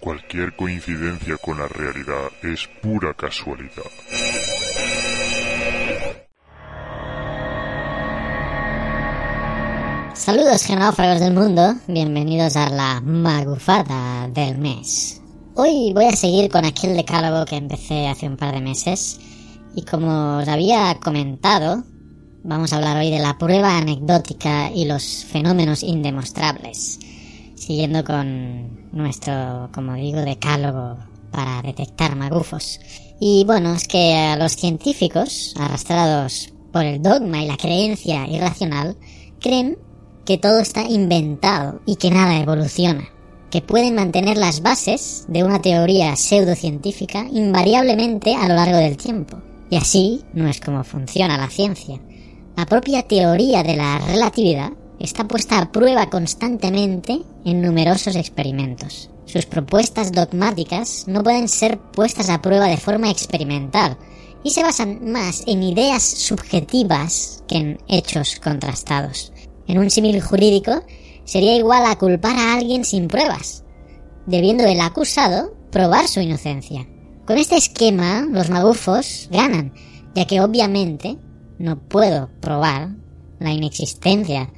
Cualquier 0.00 0.56
coincidencia 0.56 1.36
con 1.36 1.58
la 1.58 1.68
realidad 1.68 2.32
es 2.42 2.66
pura 2.82 3.14
casualidad. 3.14 3.92
Saludos 10.14 10.64
genófagos 10.64 11.20
del 11.20 11.32
mundo, 11.32 11.76
bienvenidos 11.86 12.56
a 12.56 12.70
la 12.70 13.00
magufada 13.00 14.26
del 14.26 14.58
mes. 14.58 15.22
Hoy 15.54 15.92
voy 15.94 16.06
a 16.06 16.16
seguir 16.16 16.50
con 16.50 16.64
aquel 16.64 16.96
decálogo 16.96 17.44
que 17.44 17.54
empecé 17.54 18.08
hace 18.08 18.26
un 18.26 18.36
par 18.36 18.52
de 18.52 18.60
meses 18.60 19.20
y 19.76 19.84
como 19.84 20.38
os 20.38 20.48
había 20.48 20.98
comentado, 20.98 21.84
vamos 22.44 22.72
a 22.72 22.76
hablar 22.76 22.98
hoy 22.98 23.10
de 23.10 23.18
la 23.18 23.38
prueba 23.38 23.78
anecdótica 23.78 24.70
y 24.70 24.84
los 24.84 25.24
fenómenos 25.24 25.82
indemostrables, 25.82 27.00
siguiendo 27.56 28.04
con 28.04 28.90
nuestro, 28.92 29.70
como 29.72 29.94
digo, 29.94 30.20
decálogo 30.20 30.98
para 31.30 31.62
detectar 31.62 32.14
magufos. 32.16 32.80
Y 33.18 33.44
bueno, 33.46 33.72
es 33.72 33.88
que 33.88 34.14
a 34.14 34.36
los 34.36 34.52
científicos, 34.52 35.54
arrastrados 35.58 36.52
por 36.70 36.84
el 36.84 37.02
dogma 37.02 37.42
y 37.42 37.46
la 37.46 37.56
creencia 37.56 38.26
irracional, 38.28 38.96
creen 39.40 39.78
que 40.26 40.38
todo 40.38 40.60
está 40.60 40.82
inventado 40.82 41.80
y 41.86 41.96
que 41.96 42.10
nada 42.10 42.38
evoluciona, 42.38 43.08
que 43.50 43.62
pueden 43.62 43.94
mantener 43.94 44.36
las 44.36 44.60
bases 44.60 45.24
de 45.28 45.44
una 45.44 45.62
teoría 45.62 46.14
pseudocientífica 46.16 47.26
invariablemente 47.32 48.34
a 48.34 48.48
lo 48.48 48.54
largo 48.54 48.76
del 48.76 48.98
tiempo. 48.98 49.38
Y 49.70 49.76
así 49.76 50.24
no 50.34 50.46
es 50.46 50.60
como 50.60 50.84
funciona 50.84 51.38
la 51.38 51.48
ciencia. 51.48 52.00
La 52.56 52.66
propia 52.66 53.02
teoría 53.02 53.62
de 53.64 53.76
la 53.76 53.98
relatividad 53.98 54.70
está 55.00 55.26
puesta 55.26 55.58
a 55.58 55.72
prueba 55.72 56.08
constantemente 56.08 57.20
en 57.44 57.60
numerosos 57.60 58.14
experimentos. 58.14 59.10
Sus 59.26 59.46
propuestas 59.46 60.12
dogmáticas 60.12 61.06
no 61.08 61.24
pueden 61.24 61.48
ser 61.48 61.78
puestas 61.78 62.30
a 62.30 62.40
prueba 62.40 62.66
de 62.66 62.76
forma 62.76 63.10
experimental 63.10 63.98
y 64.44 64.50
se 64.50 64.62
basan 64.62 65.10
más 65.10 65.42
en 65.46 65.64
ideas 65.64 66.02
subjetivas 66.02 67.42
que 67.48 67.56
en 67.56 67.78
hechos 67.88 68.38
contrastados. 68.42 69.32
En 69.66 69.78
un 69.78 69.90
símil 69.90 70.20
jurídico, 70.20 70.84
sería 71.24 71.56
igual 71.56 71.84
a 71.86 71.96
culpar 71.96 72.36
a 72.36 72.54
alguien 72.54 72.84
sin 72.84 73.08
pruebas, 73.08 73.64
debiendo 74.26 74.64
el 74.64 74.80
acusado 74.80 75.56
probar 75.72 76.06
su 76.06 76.20
inocencia. 76.20 76.86
Con 77.26 77.38
este 77.38 77.56
esquema, 77.56 78.26
los 78.30 78.50
magufos 78.50 79.28
ganan, 79.32 79.72
ya 80.14 80.26
que 80.26 80.40
obviamente 80.40 81.18
no 81.58 81.78
puedo 81.78 82.30
probar 82.40 82.90
la 83.38 83.52
inexistencia 83.52 84.50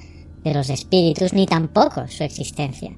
de 0.45 0.55
los 0.55 0.71
espíritus 0.71 1.33
ni 1.33 1.47
tampoco 1.47 2.07
su 2.09 2.23
existencia. 2.25 2.97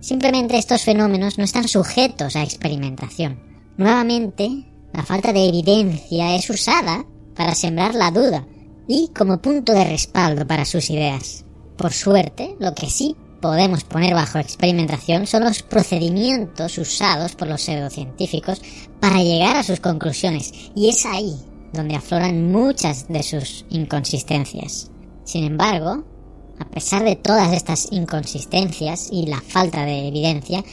Simplemente 0.00 0.58
estos 0.58 0.82
fenómenos 0.82 1.38
no 1.38 1.44
están 1.44 1.68
sujetos 1.68 2.36
a 2.36 2.42
experimentación. 2.42 3.40
Nuevamente, 3.76 4.66
la 4.92 5.02
falta 5.02 5.32
de 5.32 5.48
evidencia 5.48 6.34
es 6.34 6.48
usada 6.50 7.04
para 7.34 7.54
sembrar 7.54 7.94
la 7.94 8.10
duda 8.10 8.46
y 8.88 9.08
como 9.16 9.40
punto 9.40 9.72
de 9.72 9.84
respaldo 9.84 10.46
para 10.46 10.64
sus 10.64 10.90
ideas. 10.90 11.44
Por 11.76 11.92
suerte, 11.92 12.56
lo 12.58 12.74
que 12.74 12.90
sí 12.90 13.16
podemos 13.40 13.84
poner 13.84 14.14
bajo 14.14 14.38
experimentación 14.38 15.26
son 15.26 15.44
los 15.44 15.62
procedimientos 15.62 16.76
usados 16.76 17.34
por 17.34 17.48
los 17.48 17.62
pseudocientíficos 17.62 18.60
para 19.00 19.22
llegar 19.22 19.56
a 19.56 19.62
sus 19.62 19.80
conclusiones, 19.80 20.52
y 20.74 20.90
es 20.90 21.06
ahí 21.06 21.36
donde 21.72 21.96
afloran 21.96 22.50
muchas 22.50 23.08
de 23.08 23.22
sus 23.22 23.64
inconsistencias. 23.70 24.90
Sin 25.24 25.44
embargo, 25.44 26.04
a 26.58 26.64
pesar 26.66 27.04
de 27.04 27.16
todas 27.16 27.52
estas 27.52 27.88
inconsistencias 27.90 29.08
y 29.10 29.26
la 29.26 29.40
falta 29.40 29.84
de 29.84 30.08
evidencia, 30.08 30.64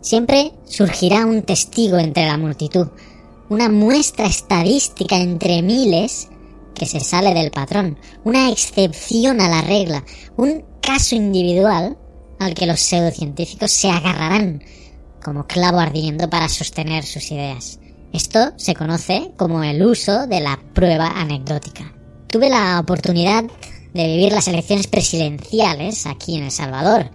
siempre 0.00 0.52
surgirá 0.64 1.26
un 1.26 1.42
testigo 1.42 1.98
entre 1.98 2.26
la 2.26 2.38
multitud, 2.38 2.88
una 3.48 3.68
muestra 3.68 4.26
estadística 4.26 5.16
entre 5.16 5.62
miles 5.62 6.28
que 6.74 6.86
se 6.86 7.00
sale 7.00 7.34
del 7.34 7.50
patrón, 7.50 7.98
una 8.24 8.50
excepción 8.50 9.40
a 9.40 9.48
la 9.48 9.62
regla, 9.62 10.04
un 10.36 10.64
caso 10.80 11.14
individual 11.14 11.96
al 12.38 12.54
que 12.54 12.66
los 12.66 12.80
pseudocientíficos 12.80 13.70
se 13.70 13.88
agarrarán 13.90 14.62
como 15.22 15.46
clavo 15.46 15.78
ardiendo 15.78 16.28
para 16.28 16.48
sostener 16.48 17.04
sus 17.04 17.30
ideas. 17.30 17.78
Esto 18.12 18.52
se 18.56 18.74
conoce 18.74 19.32
como 19.36 19.62
el 19.64 19.82
uso 19.82 20.26
de 20.26 20.40
la 20.40 20.58
prueba 20.74 21.08
anecdótica. 21.08 21.92
Tuve 22.26 22.50
la 22.50 22.78
oportunidad 22.80 23.44
de 23.94 24.06
vivir 24.06 24.32
las 24.32 24.48
elecciones 24.48 24.86
presidenciales 24.86 26.06
aquí 26.06 26.36
en 26.36 26.44
El 26.44 26.50
Salvador. 26.50 27.10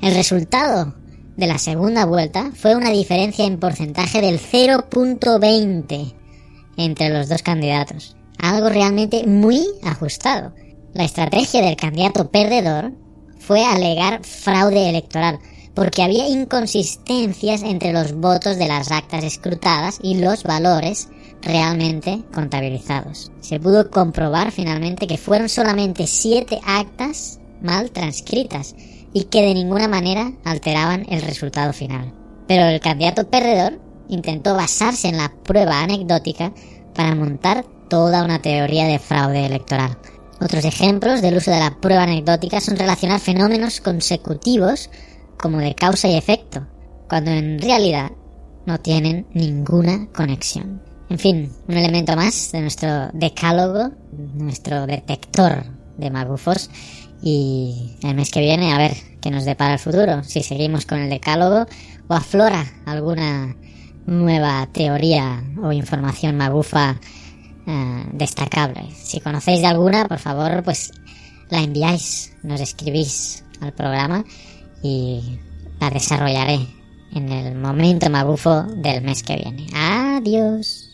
El 0.00 0.14
resultado 0.14 0.94
de 1.36 1.46
la 1.46 1.58
segunda 1.58 2.04
vuelta 2.04 2.50
fue 2.54 2.74
una 2.74 2.90
diferencia 2.90 3.44
en 3.44 3.58
porcentaje 3.58 4.20
del 4.20 4.40
0.20 4.40 6.14
entre 6.76 7.08
los 7.10 7.28
dos 7.28 7.42
candidatos 7.42 8.16
algo 8.40 8.68
realmente 8.68 9.26
muy 9.26 9.66
ajustado. 9.82 10.54
La 10.94 11.04
estrategia 11.04 11.62
del 11.62 11.76
candidato 11.76 12.30
perdedor 12.30 12.92
fue 13.38 13.64
alegar 13.64 14.24
fraude 14.24 14.88
electoral, 14.88 15.38
porque 15.74 16.02
había 16.02 16.28
inconsistencias 16.28 17.62
entre 17.62 17.92
los 17.92 18.14
votos 18.14 18.58
de 18.58 18.68
las 18.68 18.90
actas 18.90 19.24
escrutadas 19.24 19.98
y 20.02 20.18
los 20.18 20.42
valores 20.42 21.08
realmente 21.42 22.22
contabilizados. 22.32 23.30
Se 23.40 23.60
pudo 23.60 23.90
comprobar 23.90 24.52
finalmente 24.52 25.06
que 25.06 25.16
fueron 25.16 25.48
solamente 25.48 26.06
siete 26.06 26.60
actas 26.64 27.38
mal 27.62 27.90
transcritas 27.90 28.74
y 29.12 29.24
que 29.24 29.42
de 29.42 29.54
ninguna 29.54 29.88
manera 29.88 30.32
alteraban 30.44 31.06
el 31.08 31.22
resultado 31.22 31.72
final. 31.72 32.12
Pero 32.46 32.64
el 32.64 32.80
candidato 32.80 33.28
perdedor 33.28 33.80
intentó 34.08 34.54
basarse 34.54 35.08
en 35.08 35.16
la 35.16 35.32
prueba 35.44 35.82
anecdótica 35.82 36.52
para 36.94 37.14
montar 37.14 37.64
toda 37.88 38.24
una 38.24 38.42
teoría 38.42 38.86
de 38.86 38.98
fraude 38.98 39.46
electoral. 39.46 39.96
Otros 40.40 40.64
ejemplos 40.64 41.20
del 41.20 41.36
uso 41.36 41.50
de 41.50 41.60
la 41.60 41.76
prueba 41.80 42.04
anecdótica 42.04 42.60
son 42.60 42.76
relacionar 42.76 43.20
fenómenos 43.20 43.80
consecutivos 43.80 44.90
como 45.40 45.58
de 45.58 45.74
causa 45.74 46.08
y 46.08 46.16
efecto, 46.16 46.66
cuando 47.08 47.30
en 47.30 47.60
realidad 47.60 48.12
no 48.66 48.78
tienen 48.78 49.26
ninguna 49.32 50.08
conexión. 50.12 50.82
En 51.08 51.18
fin, 51.18 51.52
un 51.66 51.76
elemento 51.76 52.14
más 52.14 52.52
de 52.52 52.60
nuestro 52.60 53.08
decálogo, 53.12 53.90
nuestro 54.34 54.86
detector 54.86 55.64
de 55.96 56.10
magufos. 56.10 56.70
Y 57.22 57.96
el 58.02 58.14
mes 58.14 58.30
que 58.30 58.40
viene 58.40 58.72
a 58.72 58.78
ver 58.78 58.92
qué 59.20 59.30
nos 59.30 59.44
depara 59.44 59.74
el 59.74 59.78
futuro, 59.78 60.22
si 60.24 60.42
seguimos 60.42 60.86
con 60.86 61.00
el 61.00 61.10
decálogo 61.10 61.66
o 62.08 62.14
aflora 62.14 62.64
alguna 62.86 63.56
nueva 64.06 64.66
teoría 64.72 65.44
o 65.62 65.72
información 65.72 66.38
magufa 66.38 66.98
eh, 67.66 68.04
destacable. 68.12 68.88
Si 68.94 69.20
conocéis 69.20 69.60
de 69.60 69.66
alguna, 69.66 70.06
por 70.06 70.18
favor, 70.18 70.62
pues 70.62 70.92
la 71.50 71.60
enviáis, 71.60 72.32
nos 72.42 72.60
escribís 72.60 73.44
al 73.60 73.74
programa 73.74 74.24
y 74.82 75.38
la 75.80 75.90
desarrollaré 75.90 76.66
en 77.14 77.30
el 77.30 77.54
momento 77.54 78.08
magufo 78.10 78.62
del 78.62 79.02
mes 79.02 79.22
que 79.22 79.36
viene. 79.36 79.66
Adiós. 79.74 80.89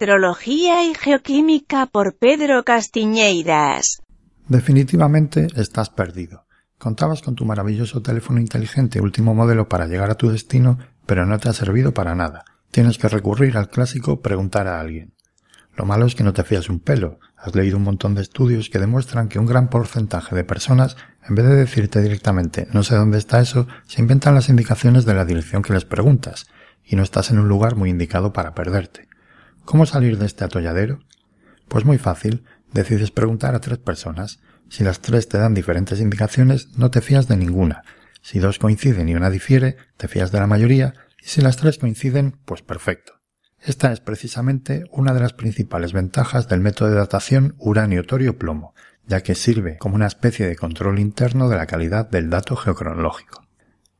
Petrología 0.00 0.82
y 0.82 0.94
Geoquímica 0.94 1.84
por 1.84 2.16
Pedro 2.16 2.64
Castiñeiras. 2.64 4.00
Definitivamente 4.48 5.48
estás 5.56 5.90
perdido. 5.90 6.46
Contabas 6.78 7.20
con 7.20 7.34
tu 7.34 7.44
maravilloso 7.44 8.00
teléfono 8.00 8.40
inteligente 8.40 9.02
último 9.02 9.34
modelo 9.34 9.68
para 9.68 9.86
llegar 9.86 10.08
a 10.08 10.14
tu 10.14 10.30
destino, 10.30 10.78
pero 11.04 11.26
no 11.26 11.38
te 11.38 11.50
ha 11.50 11.52
servido 11.52 11.92
para 11.92 12.14
nada. 12.14 12.46
Tienes 12.70 12.96
que 12.96 13.10
recurrir 13.10 13.58
al 13.58 13.68
clásico 13.68 14.22
preguntar 14.22 14.68
a 14.68 14.80
alguien. 14.80 15.12
Lo 15.76 15.84
malo 15.84 16.06
es 16.06 16.14
que 16.14 16.24
no 16.24 16.32
te 16.32 16.44
fías 16.44 16.70
un 16.70 16.80
pelo. 16.80 17.18
Has 17.36 17.54
leído 17.54 17.76
un 17.76 17.82
montón 17.82 18.14
de 18.14 18.22
estudios 18.22 18.70
que 18.70 18.78
demuestran 18.78 19.28
que 19.28 19.38
un 19.38 19.44
gran 19.44 19.68
porcentaje 19.68 20.34
de 20.34 20.44
personas, 20.44 20.96
en 21.28 21.34
vez 21.34 21.44
de 21.44 21.56
decirte 21.56 22.00
directamente 22.00 22.68
no 22.72 22.84
sé 22.84 22.94
dónde 22.94 23.18
está 23.18 23.38
eso, 23.42 23.68
se 23.86 24.00
inventan 24.00 24.34
las 24.34 24.48
indicaciones 24.48 25.04
de 25.04 25.12
la 25.12 25.26
dirección 25.26 25.62
que 25.62 25.74
les 25.74 25.84
preguntas, 25.84 26.46
y 26.86 26.96
no 26.96 27.02
estás 27.02 27.30
en 27.30 27.38
un 27.38 27.48
lugar 27.48 27.76
muy 27.76 27.90
indicado 27.90 28.32
para 28.32 28.54
perderte. 28.54 29.09
¿Cómo 29.70 29.86
salir 29.86 30.18
de 30.18 30.26
este 30.26 30.42
atolladero? 30.42 30.98
Pues 31.68 31.84
muy 31.84 31.96
fácil, 31.96 32.42
decides 32.72 33.12
preguntar 33.12 33.54
a 33.54 33.60
tres 33.60 33.78
personas. 33.78 34.40
Si 34.68 34.82
las 34.82 34.98
tres 34.98 35.28
te 35.28 35.38
dan 35.38 35.54
diferentes 35.54 36.00
indicaciones, 36.00 36.76
no 36.76 36.90
te 36.90 37.00
fías 37.00 37.28
de 37.28 37.36
ninguna. 37.36 37.84
Si 38.20 38.40
dos 38.40 38.58
coinciden 38.58 39.08
y 39.08 39.14
una 39.14 39.30
difiere, 39.30 39.76
te 39.96 40.08
fías 40.08 40.32
de 40.32 40.40
la 40.40 40.48
mayoría, 40.48 40.94
y 41.22 41.28
si 41.28 41.40
las 41.40 41.56
tres 41.56 41.78
coinciden, 41.78 42.32
pues 42.44 42.62
perfecto. 42.62 43.12
Esta 43.60 43.92
es 43.92 44.00
precisamente 44.00 44.86
una 44.90 45.14
de 45.14 45.20
las 45.20 45.34
principales 45.34 45.92
ventajas 45.92 46.48
del 46.48 46.58
método 46.58 46.90
de 46.90 46.96
datación 46.96 47.54
uranio-torio-plomo, 47.58 48.74
ya 49.06 49.22
que 49.22 49.36
sirve 49.36 49.78
como 49.78 49.94
una 49.94 50.08
especie 50.08 50.48
de 50.48 50.56
control 50.56 50.98
interno 50.98 51.48
de 51.48 51.54
la 51.54 51.66
calidad 51.68 52.10
del 52.10 52.28
dato 52.28 52.56
geocronológico. 52.56 53.46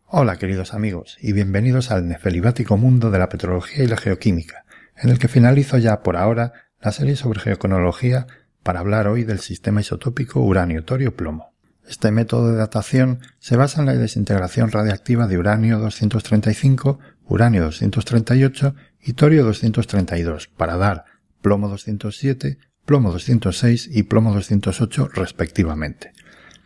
Hola 0.07 0.37
queridos 0.37 0.75
amigos 0.75 1.17
y 1.21 1.33
bienvenidos 1.33 1.93
al 1.93 2.09
nefelibático 2.09 2.77
mundo 2.77 3.13
de 3.13 3.21
la 3.21 3.29
petrología 3.29 3.85
y 3.85 3.87
la 3.87 3.97
geoquímica, 3.97 4.65
en 5.02 5.10
el 5.10 5.18
que 5.18 5.28
finalizo 5.28 5.78
ya 5.78 6.02
por 6.02 6.16
ahora 6.16 6.52
la 6.81 6.93
serie 6.93 7.16
sobre 7.16 7.40
geocronología 7.40 8.27
para 8.62 8.81
hablar 8.81 9.09
hoy 9.09 9.24
del 9.24 9.40
sistema 9.40 9.81
isotópico 9.81 10.40
uranio-torio-plomo. 10.40 11.55
Este 11.89 12.10
método 12.12 12.52
de 12.52 12.59
datación 12.59 13.20
se 13.39 13.56
basa 13.56 13.81
en 13.81 13.86
la 13.86 13.94
desintegración 13.94 14.70
radiactiva 14.70 15.27
de 15.27 15.39
uranio 15.39 15.78
235, 15.78 16.98
uranio 17.24 17.64
238 17.64 18.74
y 19.02 19.14
torio 19.14 19.44
232 19.44 20.48
para 20.48 20.77
dar 20.77 21.05
plomo 21.43 21.68
207, 21.68 22.59
plomo 22.85 23.10
206 23.10 23.89
y 23.93 24.02
plomo 24.05 24.32
208 24.35 25.09
respectivamente. 25.14 26.12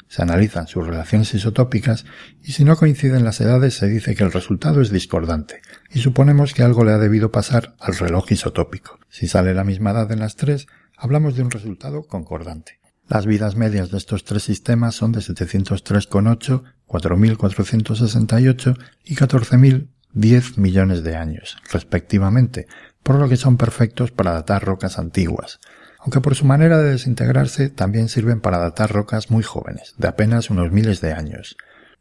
Se 0.09 0.23
analizan 0.23 0.67
sus 0.67 0.87
relaciones 0.87 1.33
isotópicas 1.35 2.05
y 2.43 2.53
si 2.53 2.65
no 2.65 2.77
coinciden 2.77 3.25
las 3.25 3.41
edades 3.41 3.75
se 3.75 3.89
dice 3.89 4.15
que 4.15 4.25
el 4.25 4.33
resultado 4.33 4.81
es 4.81 4.91
discordante 4.91 5.63
y 5.95 6.01
suponemos 6.01 6.53
que 6.53 6.65
algo 6.65 6.85
le 6.85 6.93
ha 6.93 6.99
debido 6.99 7.31
pasar 7.31 7.77
al 7.79 7.97
reloj 7.97 8.33
isotópico. 8.33 8.99
Si 9.09 9.29
sale 9.29 9.55
la 9.55 9.63
misma 9.63 9.93
edad 9.93 10.11
en 10.11 10.19
las 10.19 10.35
tres, 10.35 10.67
hablamos 10.97 11.37
de 11.37 11.43
un 11.43 11.53
resultado 11.53 12.03
concordante. 12.03 12.81
Las 13.09 13.27
vidas 13.27 13.55
medias 13.55 13.93
de 13.93 13.99
estos 13.99 14.25
tres 14.25 14.43
sistemas 14.43 14.97
son 14.97 15.13
de 15.13 15.21
703,8, 15.21 16.63
4.468 16.89 18.79
y 19.05 19.15
14.010 19.15 20.59
millones 20.59 21.05
de 21.05 21.15
años, 21.15 21.59
respectivamente, 21.71 22.67
por 23.05 23.17
lo 23.17 23.29
que 23.29 23.37
son 23.37 23.57
perfectos 23.57 24.11
para 24.11 24.33
datar 24.33 24.65
rocas 24.65 24.99
antiguas, 24.99 25.61
aunque 26.01 26.21
por 26.21 26.35
su 26.35 26.45
manera 26.45 26.79
de 26.79 26.91
desintegrarse 26.91 27.69
también 27.69 28.09
sirven 28.09 28.41
para 28.41 28.59
datar 28.59 28.91
rocas 28.91 29.31
muy 29.31 29.45
jóvenes, 29.45 29.95
de 29.97 30.09
apenas 30.09 30.51
unos 30.51 30.73
miles 30.73 31.01
de 31.01 31.13
años. 31.13 31.57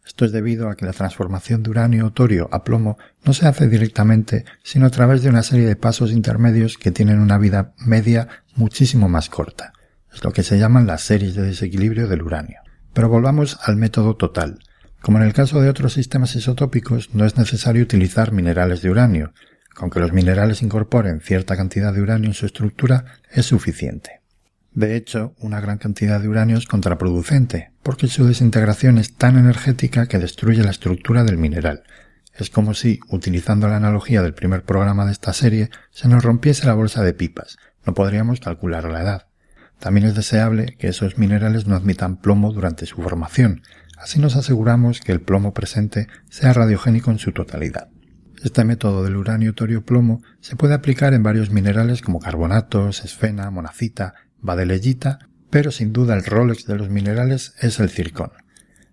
Esto 0.05 0.25
es 0.25 0.31
debido 0.31 0.69
a 0.69 0.75
que 0.75 0.85
la 0.85 0.91
transformación 0.91 1.63
de 1.63 1.69
uranio 1.69 2.07
o 2.07 2.11
torio 2.11 2.49
a 2.51 2.63
plomo 2.63 2.97
no 3.23 3.33
se 3.33 3.47
hace 3.47 3.67
directamente, 3.69 4.45
sino 4.61 4.85
a 4.85 4.89
través 4.89 5.23
de 5.23 5.29
una 5.29 5.43
serie 5.43 5.65
de 5.65 5.75
pasos 5.75 6.11
intermedios 6.11 6.77
que 6.77 6.91
tienen 6.91 7.19
una 7.19 7.37
vida 7.37 7.73
media 7.77 8.27
muchísimo 8.55 9.07
más 9.07 9.29
corta. 9.29 9.73
Es 10.13 10.23
lo 10.23 10.31
que 10.31 10.43
se 10.43 10.59
llaman 10.59 10.87
las 10.87 11.01
series 11.01 11.35
de 11.35 11.43
desequilibrio 11.43 12.07
del 12.07 12.21
uranio. 12.21 12.59
Pero 12.93 13.09
volvamos 13.09 13.57
al 13.63 13.77
método 13.77 14.15
total. 14.15 14.59
Como 15.01 15.17
en 15.17 15.23
el 15.23 15.33
caso 15.33 15.59
de 15.59 15.69
otros 15.69 15.93
sistemas 15.93 16.35
isotópicos, 16.35 17.13
no 17.13 17.25
es 17.25 17.37
necesario 17.37 17.83
utilizar 17.83 18.31
minerales 18.31 18.81
de 18.81 18.89
uranio, 18.89 19.33
con 19.73 19.89
que 19.89 19.99
los 19.99 20.13
minerales 20.13 20.61
incorporen 20.61 21.19
cierta 21.19 21.57
cantidad 21.57 21.93
de 21.93 22.01
uranio 22.01 22.29
en 22.29 22.35
su 22.35 22.45
estructura 22.45 23.05
es 23.31 23.47
suficiente. 23.47 24.21
De 24.71 24.95
hecho, 24.95 25.33
una 25.39 25.59
gran 25.59 25.77
cantidad 25.77 26.21
de 26.21 26.29
uranio 26.29 26.57
es 26.57 26.67
contraproducente, 26.67 27.72
porque 27.83 28.07
su 28.07 28.25
desintegración 28.25 28.97
es 28.97 29.13
tan 29.13 29.37
energética 29.37 30.07
que 30.07 30.19
destruye 30.19 30.63
la 30.63 30.71
estructura 30.71 31.23
del 31.23 31.37
mineral. 31.37 31.83
Es 32.33 32.49
como 32.49 32.73
si, 32.73 32.99
utilizando 33.09 33.67
la 33.67 33.77
analogía 33.77 34.23
del 34.23 34.33
primer 34.33 34.63
programa 34.63 35.05
de 35.05 35.11
esta 35.11 35.33
serie, 35.33 35.69
se 35.91 36.07
nos 36.07 36.23
rompiese 36.23 36.65
la 36.65 36.73
bolsa 36.73 37.03
de 37.03 37.13
pipas. 37.13 37.57
No 37.85 37.93
podríamos 37.93 38.39
calcular 38.39 38.85
la 38.85 39.01
edad. 39.01 39.27
También 39.79 40.07
es 40.07 40.15
deseable 40.15 40.77
que 40.79 40.87
esos 40.87 41.17
minerales 41.17 41.67
no 41.67 41.75
admitan 41.75 42.17
plomo 42.17 42.51
durante 42.53 42.85
su 42.85 43.01
formación. 43.01 43.61
Así 43.97 44.19
nos 44.19 44.35
aseguramos 44.35 45.01
que 45.01 45.11
el 45.11 45.21
plomo 45.21 45.53
presente 45.53 46.07
sea 46.29 46.53
radiogénico 46.53 47.11
en 47.11 47.19
su 47.19 47.33
totalidad. 47.33 47.89
Este 48.43 48.63
método 48.65 49.03
del 49.03 49.15
uranio 49.15 49.53
torio 49.53 49.85
plomo 49.85 50.21
se 50.41 50.55
puede 50.55 50.73
aplicar 50.73 51.13
en 51.13 51.23
varios 51.23 51.51
minerales 51.51 52.01
como 52.01 52.19
carbonatos, 52.19 53.05
esfena, 53.05 53.49
monacita, 53.51 54.15
badelellita, 54.39 55.19
pero 55.53 55.69
sin 55.69 55.93
duda 55.93 56.15
el 56.15 56.25
Rolex 56.25 56.65
de 56.65 56.75
los 56.75 56.89
minerales 56.89 57.53
es 57.59 57.79
el 57.79 57.91
circón. 57.91 58.31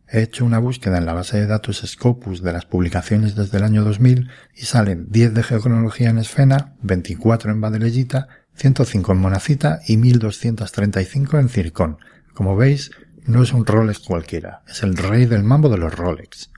He 0.06 0.20
hecho 0.20 0.44
una 0.44 0.58
búsqueda 0.58 0.98
en 0.98 1.06
la 1.06 1.14
base 1.14 1.38
de 1.38 1.46
datos 1.46 1.82
Scopus 1.86 2.42
de 2.42 2.52
las 2.52 2.66
publicaciones 2.66 3.34
desde 3.34 3.56
el 3.56 3.64
año 3.64 3.82
2000 3.82 4.28
y 4.54 4.66
salen 4.66 5.06
10 5.08 5.32
de 5.32 5.42
geocronología 5.42 6.10
en 6.10 6.18
esfena, 6.18 6.74
24 6.82 7.50
en 7.50 7.62
badelellita, 7.62 8.28
105 8.56 9.12
en 9.12 9.18
monacita 9.18 9.80
y 9.86 9.96
1235 9.96 11.38
en 11.38 11.48
circón. 11.48 11.96
Como 12.34 12.54
veis, 12.56 12.90
no 13.24 13.42
es 13.42 13.54
un 13.54 13.64
Rolex 13.64 14.00
cualquiera, 14.00 14.60
es 14.68 14.82
el 14.82 14.98
rey 14.98 15.24
del 15.24 15.44
mambo 15.44 15.70
de 15.70 15.78
los 15.78 15.94
Rolex. 15.94 16.50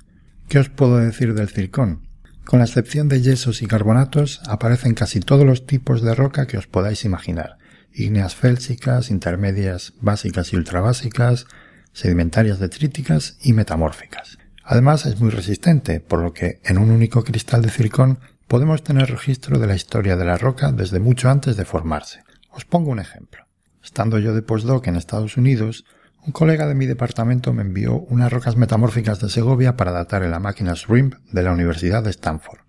¿Qué 0.48 0.58
os 0.58 0.68
puedo 0.68 0.98
decir 0.98 1.32
del 1.34 1.48
circón? 1.48 2.08
Con 2.44 2.58
la 2.58 2.64
excepción 2.64 3.08
de 3.08 3.22
yesos 3.22 3.62
y 3.62 3.68
carbonatos, 3.68 4.40
aparecen 4.48 4.94
casi 4.94 5.20
todos 5.20 5.46
los 5.46 5.64
tipos 5.64 6.02
de 6.02 6.16
roca 6.16 6.48
que 6.48 6.58
os 6.58 6.66
podáis 6.66 7.04
imaginar. 7.04 7.61
Ígneas 7.94 8.34
félsicas, 8.34 9.10
intermedias 9.10 9.92
básicas 10.00 10.52
y 10.52 10.56
ultrabásicas, 10.56 11.46
sedimentarias 11.92 12.58
detríticas 12.58 13.36
y 13.42 13.52
metamórficas. 13.52 14.38
Además 14.64 15.06
es 15.06 15.20
muy 15.20 15.30
resistente, 15.30 16.00
por 16.00 16.20
lo 16.20 16.32
que 16.32 16.60
en 16.64 16.78
un 16.78 16.90
único 16.90 17.24
cristal 17.24 17.62
de 17.62 17.70
circón 17.70 18.20
podemos 18.48 18.82
tener 18.82 19.10
registro 19.10 19.58
de 19.58 19.66
la 19.66 19.74
historia 19.74 20.16
de 20.16 20.24
la 20.24 20.38
roca 20.38 20.72
desde 20.72 21.00
mucho 21.00 21.30
antes 21.30 21.56
de 21.56 21.64
formarse. 21.64 22.22
Os 22.50 22.64
pongo 22.64 22.90
un 22.90 22.98
ejemplo. 22.98 23.44
Estando 23.82 24.18
yo 24.18 24.34
de 24.34 24.42
postdoc 24.42 24.86
en 24.86 24.96
Estados 24.96 25.36
Unidos, 25.36 25.84
un 26.24 26.32
colega 26.32 26.66
de 26.68 26.74
mi 26.74 26.86
departamento 26.86 27.52
me 27.52 27.62
envió 27.62 27.96
unas 27.96 28.32
rocas 28.32 28.56
metamórficas 28.56 29.20
de 29.20 29.28
Segovia 29.28 29.76
para 29.76 29.90
datar 29.90 30.22
en 30.22 30.30
la 30.30 30.38
máquina 30.38 30.76
SRIMP 30.76 31.14
de 31.32 31.42
la 31.42 31.52
Universidad 31.52 32.04
de 32.04 32.10
Stanford. 32.10 32.60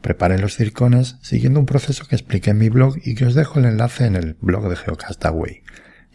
Preparé 0.00 0.38
los 0.38 0.54
circones 0.54 1.16
siguiendo 1.22 1.60
un 1.60 1.66
proceso 1.66 2.06
que 2.06 2.16
expliqué 2.16 2.50
en 2.50 2.58
mi 2.58 2.68
blog 2.68 2.96
y 3.04 3.14
que 3.14 3.26
os 3.26 3.34
dejo 3.34 3.58
el 3.58 3.66
enlace 3.66 4.06
en 4.06 4.16
el 4.16 4.36
blog 4.40 4.68
de 4.68 4.76
Geocastaway. 4.76 5.62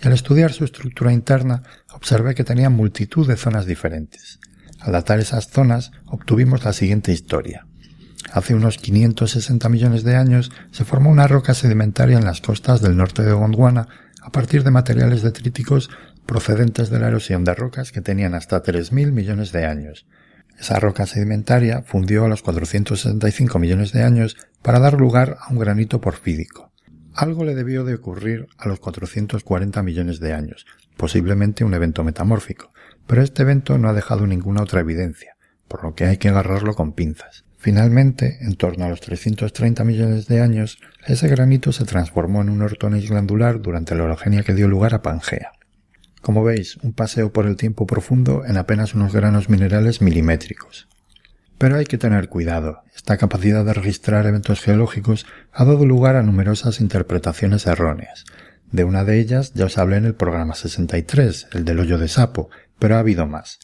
Y 0.01 0.07
al 0.07 0.13
estudiar 0.13 0.53
su 0.53 0.63
estructura 0.63 1.11
interna, 1.11 1.63
observé 1.93 2.35
que 2.35 2.43
tenía 2.43 2.69
multitud 2.69 3.27
de 3.27 3.35
zonas 3.35 3.65
diferentes. 3.65 4.39
Al 4.79 4.93
datar 4.93 5.19
esas 5.19 5.47
zonas, 5.47 5.91
obtuvimos 6.05 6.63
la 6.65 6.73
siguiente 6.73 7.11
historia. 7.11 7.67
Hace 8.31 8.55
unos 8.55 8.77
560 8.77 9.69
millones 9.69 10.03
de 10.03 10.15
años 10.15 10.51
se 10.71 10.85
formó 10.85 11.09
una 11.09 11.27
roca 11.27 11.53
sedimentaria 11.53 12.17
en 12.17 12.25
las 12.25 12.41
costas 12.41 12.81
del 12.81 12.97
norte 12.97 13.21
de 13.21 13.33
Gondwana 13.33 13.87
a 14.21 14.31
partir 14.31 14.63
de 14.63 14.71
materiales 14.71 15.21
detríticos 15.21 15.89
procedentes 16.25 16.89
de 16.89 16.99
la 16.99 17.09
erosión 17.09 17.43
de 17.43 17.53
rocas 17.53 17.91
que 17.91 18.01
tenían 18.01 18.33
hasta 18.33 18.63
3.000 18.63 19.11
millones 19.11 19.51
de 19.51 19.65
años. 19.65 20.05
Esa 20.59 20.79
roca 20.79 21.05
sedimentaria 21.05 21.81
fundió 21.81 22.25
a 22.25 22.29
los 22.29 22.41
465 22.41 23.59
millones 23.59 23.91
de 23.91 24.03
años 24.03 24.37
para 24.61 24.79
dar 24.79 24.93
lugar 24.93 25.37
a 25.41 25.51
un 25.51 25.59
granito 25.59 25.99
porfídico. 25.99 26.71
Algo 27.13 27.43
le 27.43 27.53
debió 27.53 27.83
de 27.83 27.95
ocurrir 27.95 28.47
a 28.57 28.67
los 28.67 28.79
440 28.79 29.83
millones 29.83 30.19
de 30.19 30.33
años, 30.33 30.65
posiblemente 30.97 31.63
un 31.63 31.73
evento 31.73 32.03
metamórfico, 32.03 32.73
pero 33.05 33.21
este 33.21 33.43
evento 33.43 33.77
no 33.77 33.89
ha 33.89 33.93
dejado 33.93 34.25
ninguna 34.25 34.63
otra 34.63 34.81
evidencia, 34.81 35.35
por 35.67 35.83
lo 35.83 35.95
que 35.95 36.05
hay 36.05 36.17
que 36.17 36.29
agarrarlo 36.29 36.73
con 36.73 36.93
pinzas. 36.93 37.45
Finalmente, 37.57 38.39
en 38.41 38.55
torno 38.55 38.85
a 38.85 38.89
los 38.89 38.99
330 38.99 39.83
millones 39.83 40.27
de 40.27 40.41
años, 40.41 40.79
ese 41.07 41.27
granito 41.29 41.71
se 41.71 41.85
transformó 41.85 42.41
en 42.41 42.49
un 42.49 42.61
ortonis 42.61 43.09
glandular 43.09 43.61
durante 43.61 43.95
la 43.95 44.03
orogenia 44.03 44.43
que 44.43 44.53
dio 44.53 44.67
lugar 44.67 44.93
a 44.93 45.01
Pangea. 45.01 45.51
Como 46.23 46.41
veis, 46.41 46.77
un 46.77 46.93
paseo 46.93 47.33
por 47.33 47.47
el 47.47 47.57
tiempo 47.57 47.85
profundo 47.85 48.45
en 48.45 48.55
apenas 48.55 48.95
unos 48.95 49.13
granos 49.13 49.49
minerales 49.49 50.01
milimétricos. 50.01 50.87
Pero 51.57 51.75
hay 51.75 51.83
que 51.83 51.97
tener 51.97 52.29
cuidado. 52.29 52.81
Esta 52.95 53.17
capacidad 53.17 53.65
de 53.65 53.73
registrar 53.73 54.25
eventos 54.25 54.61
geológicos 54.61 55.25
ha 55.51 55.65
dado 55.65 55.85
lugar 55.85 56.15
a 56.15 56.23
numerosas 56.23 56.79
interpretaciones 56.79 57.67
erróneas. 57.67 58.23
De 58.71 58.85
una 58.85 59.03
de 59.03 59.19
ellas 59.19 59.51
ya 59.53 59.65
os 59.65 59.77
hablé 59.77 59.97
en 59.97 60.05
el 60.05 60.15
programa 60.15 60.55
63, 60.55 61.49
el 61.51 61.65
del 61.65 61.81
hoyo 61.81 61.97
de 61.97 62.07
sapo, 62.07 62.49
pero 62.79 62.95
ha 62.95 62.99
habido 62.99 63.27
más. 63.27 63.59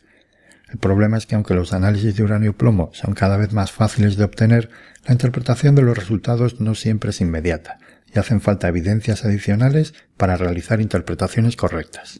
El 0.69 0.79
problema 0.79 1.17
es 1.17 1.25
que 1.25 1.35
aunque 1.35 1.53
los 1.53 1.71
análisis 1.71 2.17
de 2.17 2.23
uranio 2.23 2.49
y 2.49 2.53
plomo 2.53 2.89
son 2.91 3.13
cada 3.13 3.37
vez 3.37 3.53
más 3.53 3.71
fáciles 3.71 4.17
de 4.17 4.25
obtener, 4.25 4.69
la 5.07 5.13
interpretación 5.13 5.75
de 5.75 5.83
los 5.83 5.97
resultados 5.97 6.59
no 6.59 6.75
siempre 6.75 7.11
es 7.11 7.21
inmediata 7.21 7.77
y 8.13 8.19
hacen 8.19 8.41
falta 8.41 8.67
evidencias 8.67 9.23
adicionales 9.23 9.93
para 10.17 10.35
realizar 10.35 10.81
interpretaciones 10.81 11.55
correctas. 11.55 12.19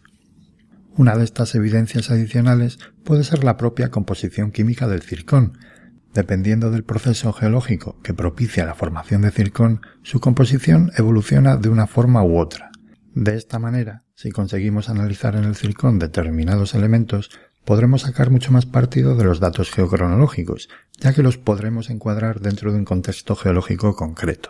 Una 0.95 1.15
de 1.15 1.23
estas 1.23 1.55
evidencias 1.55 2.11
adicionales 2.11 2.79
puede 3.03 3.23
ser 3.23 3.43
la 3.43 3.57
propia 3.57 3.89
composición 3.89 4.51
química 4.51 4.87
del 4.87 5.01
circón. 5.01 5.57
Dependiendo 6.13 6.71
del 6.71 6.83
proceso 6.83 7.31
geológico 7.31 8.01
que 8.01 8.13
propicia 8.13 8.65
la 8.65 8.75
formación 8.75 9.21
de 9.21 9.31
circón, 9.31 9.81
su 10.03 10.19
composición 10.19 10.91
evoluciona 10.97 11.55
de 11.55 11.69
una 11.69 11.87
forma 11.87 12.23
u 12.23 12.37
otra. 12.37 12.71
De 13.13 13.35
esta 13.35 13.59
manera, 13.59 14.03
si 14.15 14.31
conseguimos 14.31 14.89
analizar 14.89 15.35
en 15.35 15.43
el 15.43 15.55
circón 15.55 15.99
determinados 15.99 16.73
elementos, 16.73 17.29
podremos 17.63 18.01
sacar 18.01 18.31
mucho 18.31 18.51
más 18.51 18.65
partido 18.65 19.15
de 19.15 19.23
los 19.23 19.39
datos 19.39 19.71
geocronológicos, 19.71 20.69
ya 20.99 21.13
que 21.13 21.23
los 21.23 21.37
podremos 21.37 21.89
encuadrar 21.89 22.39
dentro 22.39 22.71
de 22.71 22.79
un 22.79 22.85
contexto 22.85 23.35
geológico 23.35 23.95
concreto. 23.95 24.49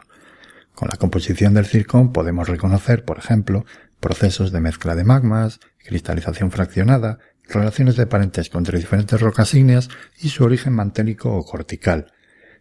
Con 0.74 0.88
la 0.88 0.98
composición 0.98 1.54
del 1.54 1.66
circón 1.66 2.14
podemos 2.14 2.48
reconocer, 2.48 3.04
por 3.04 3.18
ejemplo, 3.18 3.66
procesos 4.00 4.52
de 4.52 4.62
mezcla 4.62 4.96
de 4.96 5.04
magmas, 5.04 5.60
cristalización 5.84 6.52
fraccionada, 6.52 7.20
relaciones 7.48 7.96
de 7.96 8.08
parentesco 8.08 8.58
entre 8.58 8.78
diferentes 8.78 9.20
rocas 9.20 9.54
ígneas 9.54 9.90
y 10.20 10.30
su 10.30 10.44
origen 10.44 10.74
manténico 10.74 11.36
o 11.36 11.44
cortical, 11.44 12.12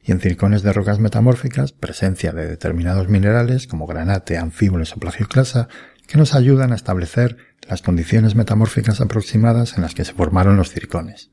y 0.03 0.13
en 0.13 0.21
circones 0.21 0.63
de 0.63 0.73
rocas 0.73 0.99
metamórficas, 0.99 1.73
presencia 1.73 2.33
de 2.33 2.47
determinados 2.47 3.09
minerales 3.09 3.67
como 3.67 3.87
granate, 3.87 4.39
anfíboles 4.39 4.95
o 4.95 5.01
plagioclasa, 5.01 5.69
que 6.07 6.19
nos 6.19 6.35
ayudan 6.35 6.73
a 6.73 6.77
establecer 6.77 7.37
las 7.69 7.83
condiciones 7.83 8.35
metamórficas 8.35 9.01
aproximadas 9.01 9.77
en 9.77 9.83
las 9.83 9.95
que 9.95 10.05
se 10.05 10.15
formaron 10.15 10.57
los 10.57 10.71
circones. 10.71 11.31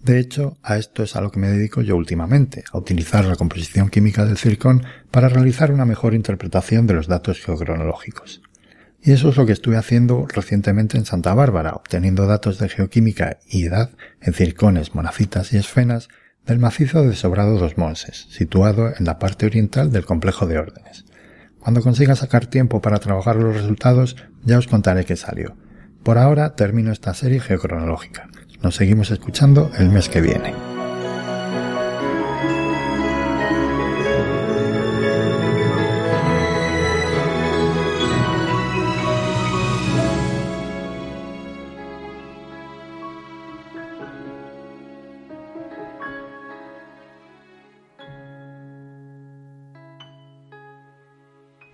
De 0.00 0.20
hecho, 0.20 0.56
a 0.62 0.78
esto 0.78 1.02
es 1.02 1.16
a 1.16 1.20
lo 1.20 1.30
que 1.30 1.40
me 1.40 1.48
dedico 1.48 1.82
yo 1.82 1.96
últimamente, 1.96 2.64
a 2.72 2.78
utilizar 2.78 3.24
la 3.24 3.36
composición 3.36 3.90
química 3.90 4.24
del 4.24 4.38
circón 4.38 4.84
para 5.10 5.28
realizar 5.28 5.72
una 5.72 5.84
mejor 5.84 6.14
interpretación 6.14 6.86
de 6.86 6.94
los 6.94 7.08
datos 7.08 7.40
geocronológicos. 7.40 8.40
Y 9.08 9.12
eso 9.12 9.30
es 9.30 9.38
lo 9.38 9.46
que 9.46 9.52
estuve 9.52 9.78
haciendo 9.78 10.26
recientemente 10.28 10.98
en 10.98 11.06
Santa 11.06 11.32
Bárbara, 11.32 11.70
obteniendo 11.70 12.26
datos 12.26 12.58
de 12.58 12.68
geoquímica 12.68 13.38
y 13.48 13.64
edad 13.64 13.88
en 14.20 14.34
circones, 14.34 14.94
monacitas 14.94 15.50
y 15.54 15.56
esfenas 15.56 16.10
del 16.44 16.58
macizo 16.58 17.02
de 17.02 17.16
Sobrado 17.16 17.58
dos 17.58 17.78
Monses, 17.78 18.26
situado 18.28 18.92
en 18.94 19.06
la 19.06 19.18
parte 19.18 19.46
oriental 19.46 19.90
del 19.92 20.04
complejo 20.04 20.46
de 20.46 20.58
órdenes. 20.58 21.06
Cuando 21.58 21.80
consiga 21.80 22.16
sacar 22.16 22.44
tiempo 22.44 22.82
para 22.82 22.98
trabajar 22.98 23.36
los 23.36 23.56
resultados, 23.56 24.14
ya 24.44 24.58
os 24.58 24.66
contaré 24.66 25.06
qué 25.06 25.16
salió. 25.16 25.56
Por 26.02 26.18
ahora 26.18 26.54
termino 26.54 26.92
esta 26.92 27.14
serie 27.14 27.40
geocronológica. 27.40 28.28
Nos 28.62 28.74
seguimos 28.74 29.10
escuchando 29.10 29.70
el 29.78 29.88
mes 29.88 30.10
que 30.10 30.20
viene. 30.20 30.77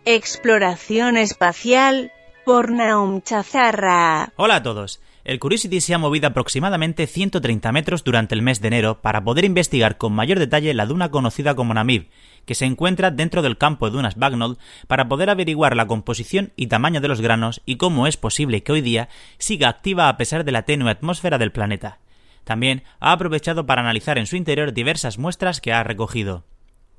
Exploración 0.07 1.17
espacial 1.17 2.13
por 2.45 2.71
Naum 2.71 3.23
Chazarra. 3.23 4.35
Hola 4.37 4.57
a 4.57 4.63
todos. 4.63 5.01
El 5.25 5.39
Curiosity 5.39 5.81
se 5.81 5.95
ha 5.95 5.99
movido 5.99 6.29
aproximadamente 6.29 7.07
130 7.07 7.73
metros 7.73 8.05
durante 8.05 8.35
el 8.35 8.43
mes 8.43 8.61
de 8.61 8.69
enero 8.69 9.01
para 9.01 9.25
poder 9.25 9.47
investigar 9.47 9.97
con 9.97 10.13
mayor 10.13 10.39
detalle 10.39 10.75
la 10.75 10.85
duna 10.85 11.11
conocida 11.11 11.55
como 11.55 11.73
Namib, 11.73 12.11
que 12.45 12.55
se 12.55 12.67
encuentra 12.67 13.11
dentro 13.11 13.41
del 13.41 13.57
campo 13.57 13.87
de 13.87 13.93
dunas 13.93 14.17
Bagnall 14.17 14.59
para 14.89 15.09
poder 15.09 15.31
averiguar 15.31 15.75
la 15.75 15.87
composición 15.87 16.53
y 16.55 16.67
tamaño 16.67 17.01
de 17.01 17.09
los 17.09 17.23
granos 17.23 17.63
y 17.65 17.77
cómo 17.77 18.07
es 18.07 18.19
posible 18.19 18.63
que 18.63 18.73
hoy 18.73 18.83
día 18.83 19.09
siga 19.39 19.71
activa 19.71 20.11
a 20.11 20.19
pesar 20.19 20.45
de 20.45 20.53
la 20.53 20.67
tenue 20.67 20.91
atmósfera 20.91 21.39
del 21.39 21.51
planeta. 21.51 21.99
También 22.45 22.83
ha 23.01 23.13
aprovechado 23.13 23.65
para 23.65 23.81
analizar 23.81 24.19
en 24.19 24.27
su 24.27 24.37
interior 24.37 24.75
diversas 24.75 25.17
muestras 25.17 25.63
que 25.63 25.73
ha 25.73 25.83
recogido. 25.83 26.45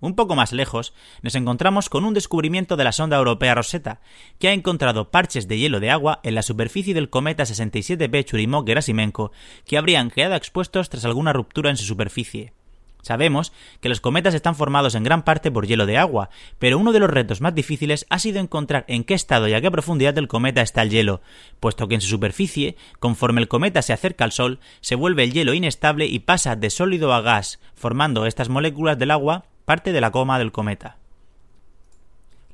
Un 0.05 0.13
poco 0.13 0.35
más 0.35 0.53
lejos, 0.53 0.93
nos 1.23 1.33
encontramos 1.33 1.89
con 1.89 2.05
un 2.05 2.13
descubrimiento 2.13 2.77
de 2.77 2.83
la 2.83 2.91
sonda 2.91 3.17
europea 3.17 3.55
Rosetta, 3.55 4.01
que 4.37 4.49
ha 4.49 4.53
encontrado 4.53 5.09
parches 5.09 5.47
de 5.47 5.57
hielo 5.57 5.79
de 5.79 5.89
agua 5.89 6.19
en 6.21 6.35
la 6.35 6.43
superficie 6.43 6.93
del 6.93 7.09
cometa 7.09 7.41
67P 7.41 8.23
Churyumov-Gerasimenko 8.23 9.31
que 9.65 9.79
habrían 9.79 10.11
quedado 10.11 10.35
expuestos 10.35 10.89
tras 10.89 11.05
alguna 11.05 11.33
ruptura 11.33 11.71
en 11.71 11.77
su 11.77 11.85
superficie. 11.85 12.53
Sabemos 13.01 13.51
que 13.81 13.89
los 13.89 13.99
cometas 13.99 14.35
están 14.35 14.53
formados 14.55 14.93
en 14.93 15.03
gran 15.03 15.23
parte 15.23 15.49
por 15.49 15.65
hielo 15.65 15.87
de 15.87 15.97
agua, 15.97 16.29
pero 16.59 16.77
uno 16.77 16.91
de 16.91 16.99
los 16.99 17.09
retos 17.09 17.41
más 17.41 17.55
difíciles 17.55 18.05
ha 18.11 18.19
sido 18.19 18.39
encontrar 18.39 18.85
en 18.87 19.05
qué 19.05 19.15
estado 19.15 19.47
y 19.47 19.53
a 19.53 19.61
qué 19.61 19.71
profundidad 19.71 20.13
del 20.13 20.27
cometa 20.27 20.61
está 20.61 20.83
el 20.83 20.91
hielo, 20.91 21.21
puesto 21.59 21.87
que 21.87 21.95
en 21.95 22.01
su 22.01 22.09
superficie, 22.09 22.77
conforme 22.99 23.41
el 23.41 23.47
cometa 23.47 23.81
se 23.81 23.93
acerca 23.93 24.23
al 24.23 24.31
Sol, 24.31 24.59
se 24.81 24.93
vuelve 24.93 25.23
el 25.23 25.33
hielo 25.33 25.55
inestable 25.55 26.05
y 26.05 26.19
pasa 26.19 26.55
de 26.55 26.69
sólido 26.69 27.11
a 27.11 27.21
gas, 27.21 27.59
formando 27.73 28.27
estas 28.27 28.49
moléculas 28.49 28.99
del 28.99 29.09
agua 29.09 29.45
parte 29.65 29.91
de 29.91 30.01
la 30.01 30.11
coma 30.11 30.39
del 30.39 30.51
cometa. 30.51 30.97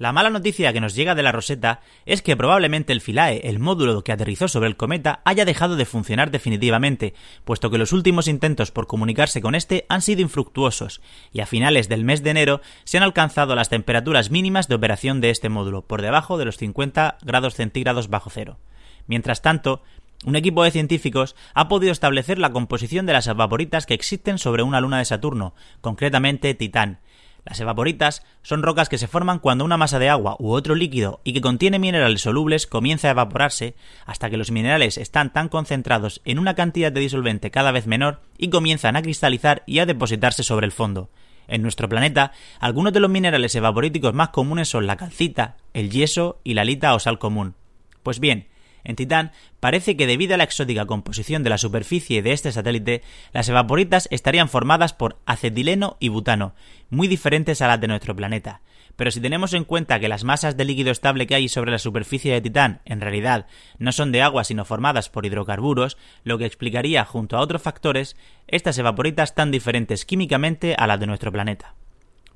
La 0.01 0.13
mala 0.13 0.31
noticia 0.31 0.73
que 0.73 0.81
nos 0.81 0.95
llega 0.95 1.13
de 1.13 1.21
la 1.21 1.31
Rosetta 1.31 1.81
es 2.07 2.23
que 2.23 2.35
probablemente 2.35 2.91
el 2.91 3.01
Philae, 3.01 3.41
el 3.43 3.59
módulo 3.59 4.03
que 4.03 4.11
aterrizó 4.11 4.47
sobre 4.47 4.67
el 4.67 4.75
cometa, 4.75 5.21
haya 5.25 5.45
dejado 5.45 5.75
de 5.75 5.85
funcionar 5.85 6.31
definitivamente, 6.31 7.13
puesto 7.45 7.69
que 7.69 7.77
los 7.77 7.93
últimos 7.93 8.27
intentos 8.27 8.71
por 8.71 8.88
comunicarse 8.88 9.41
con 9.41 9.53
este 9.53 9.85
han 9.89 10.01
sido 10.01 10.21
infructuosos, 10.21 11.01
y 11.31 11.41
a 11.41 11.45
finales 11.45 11.88
del 11.88 12.03
mes 12.03 12.23
de 12.23 12.31
enero 12.31 12.61
se 12.83 12.97
han 12.97 13.03
alcanzado 13.03 13.53
las 13.53 13.69
temperaturas 13.69 14.31
mínimas 14.31 14.67
de 14.67 14.73
operación 14.73 15.21
de 15.21 15.29
este 15.29 15.49
módulo, 15.49 15.83
por 15.83 16.01
debajo 16.01 16.39
de 16.39 16.45
los 16.45 16.57
50 16.57 17.19
grados 17.21 17.53
centígrados 17.53 18.09
bajo 18.09 18.31
cero. 18.31 18.57
Mientras 19.05 19.43
tanto, 19.43 19.83
un 20.23 20.35
equipo 20.35 20.64
de 20.64 20.72
científicos 20.72 21.35
ha 21.53 21.68
podido 21.68 21.91
establecer 21.91 22.38
la 22.38 22.52
composición 22.52 23.06
de 23.06 23.14
las 23.14 23.27
evaporitas 23.27 23.85
que 23.85 23.95
existen 23.95 24.38
sobre 24.38 24.64
una 24.64 24.80
luna 24.80 24.99
de 24.99 25.06
Saturno, 25.06 25.56
concretamente 25.81 26.53
Titán. 26.53 26.99
Las 27.43 27.60
evaporitas 27.60 28.23
son 28.43 28.61
rocas 28.61 28.88
que 28.88 28.99
se 28.99 29.07
forman 29.07 29.39
cuando 29.39 29.65
una 29.65 29.77
masa 29.77 29.98
de 29.98 30.10
agua 30.10 30.35
u 30.38 30.52
otro 30.52 30.76
líquido 30.76 31.22
y 31.23 31.34
que 31.34 31.41
contiene 31.41 31.80
minerales 31.80 32.22
solubles 32.22 32.68
comienza 32.68 33.07
a 33.07 33.11
evaporarse 33.11 33.76
hasta 34.06 34.30
que 34.30 34.38
los 34.38 34.52
minerales 34.52 34.99
están 34.99 35.34
tan 35.34 35.49
concentrados 35.49 36.22
en 36.23 36.38
una 36.38 36.53
cantidad 36.53 36.91
de 36.91 37.02
disolvente 37.02 37.49
cada 37.49 37.72
vez 37.72 37.88
menor 37.88 38.22
y 38.38 38.52
comienzan 38.52 38.95
a 38.95 39.02
cristalizar 39.02 39.64
y 39.65 39.80
a 39.80 39.88
depositarse 39.88 40.43
sobre 40.43 40.68
el 40.68 40.72
fondo. 40.72 41.10
En 41.48 41.64
nuestro 41.64 41.89
planeta, 41.89 42.31
algunos 42.60 42.93
de 42.93 42.99
los 42.99 43.10
minerales 43.10 43.56
evaporíticos 43.56 44.14
más 44.14 44.30
comunes 44.30 44.69
son 44.69 44.85
la 44.85 44.95
calcita, 44.95 45.57
el 45.73 45.89
yeso 45.89 46.39
y 46.43 46.53
la 46.53 46.64
lita 46.64 46.93
o 46.93 46.99
sal 46.99 47.18
común. 47.18 47.56
Pues 48.03 48.19
bien, 48.19 48.48
en 48.84 48.95
Titán, 48.95 49.32
parece 49.60 49.95
que 49.95 50.08
debido 50.08 50.36
a 50.36 50.38
la 50.38 50.44
exótica 50.44 50.86
composición 50.86 51.44
de 51.44 51.49
la 51.49 51.58
superficie 51.58 52.22
de 52.22 52.34
este 52.34 52.52
satélite, 52.52 53.02
las 53.34 53.49
evaporitas 53.49 54.08
estarían 54.12 54.49
formadas 54.49 54.94
por 54.94 55.20
acetileno 55.26 55.98
y 55.99 56.10
butano, 56.10 56.53
muy 56.90 57.08
diferentes 57.08 57.62
a 57.62 57.68
las 57.68 57.80
de 57.82 57.88
nuestro 57.88 58.16
planeta. 58.16 58.62
Pero 58.95 59.12
si 59.12 59.22
tenemos 59.22 59.53
en 59.53 59.64
cuenta 59.64 59.99
que 59.99 60.10
las 60.10 60.24
masas 60.24 60.58
de 60.58 60.66
líquido 60.66 60.91
estable 60.91 61.26
que 61.26 61.36
hay 61.36 61.49
sobre 61.49 61.72
la 61.72 61.80
superficie 61.80 62.34
de 62.34 62.41
Titán 62.41 62.82
en 62.86 63.02
realidad 63.02 63.48
no 63.80 63.91
son 63.91 64.12
de 64.12 64.22
agua 64.22 64.44
sino 64.44 64.66
formadas 64.66 65.10
por 65.10 65.26
hidrocarburos, 65.26 65.98
lo 66.24 66.38
que 66.38 66.45
explicaría, 66.45 67.06
junto 67.06 67.38
a 67.38 67.41
otros 67.41 67.62
factores, 67.62 68.16
estas 68.48 68.78
evaporitas 68.78 69.34
tan 69.34 69.52
diferentes 69.52 70.06
químicamente 70.06 70.76
a 70.78 70.88
las 70.88 70.99
de 70.99 71.08
nuestro 71.08 71.32
planeta. 71.32 71.76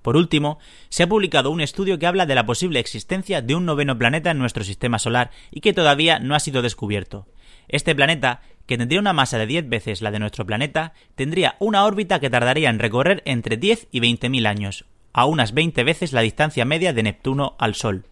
Por 0.06 0.18
último, 0.18 0.60
se 0.90 1.02
ha 1.02 1.10
publicado 1.10 1.49
un 1.49 1.61
estudio 1.61 1.98
que 1.98 2.06
habla 2.06 2.27
de 2.27 2.36
la 2.36 2.45
posible 2.45 2.80
existencia 2.80 3.41
de 3.41 3.56
un 3.56 3.65
noveno 3.65 3.98
planeta 3.98 4.30
en 4.30 4.38
nuestro 4.38 4.64
sistema 4.64 4.99
solar 4.99 5.32
y 5.49 5.61
que 5.61 5.73
todavía 5.73 6.19
no 6.19 6.36
ha 6.36 6.40
sido 6.40 6.61
descubierto. 6.61 7.26
Este 7.69 7.95
planeta, 7.95 8.41
que 8.68 8.77
tendría 8.77 8.99
una 8.99 9.14
masa 9.14 9.40
de 9.40 9.48
10 9.48 9.68
veces 9.68 10.03
la 10.03 10.11
de 10.11 10.19
nuestro 10.19 10.45
planeta, 10.45 10.94
tendría 11.15 11.56
una 11.57 11.86
órbita 11.86 12.19
que 12.19 12.30
tardaría 12.30 12.69
en 12.69 12.77
recorrer 12.77 13.23
entre 13.26 13.57
10 13.57 13.88
y 13.90 13.99
20.000 13.99 14.45
años, 14.45 14.86
a 15.11 15.26
unas 15.26 15.56
20 15.56 15.84
veces 15.84 16.14
la 16.14 16.22
distancia 16.22 16.65
media 16.65 16.94
de 16.94 17.02
Neptuno 17.02 17.56
al 17.57 17.73
Sol. 17.73 18.06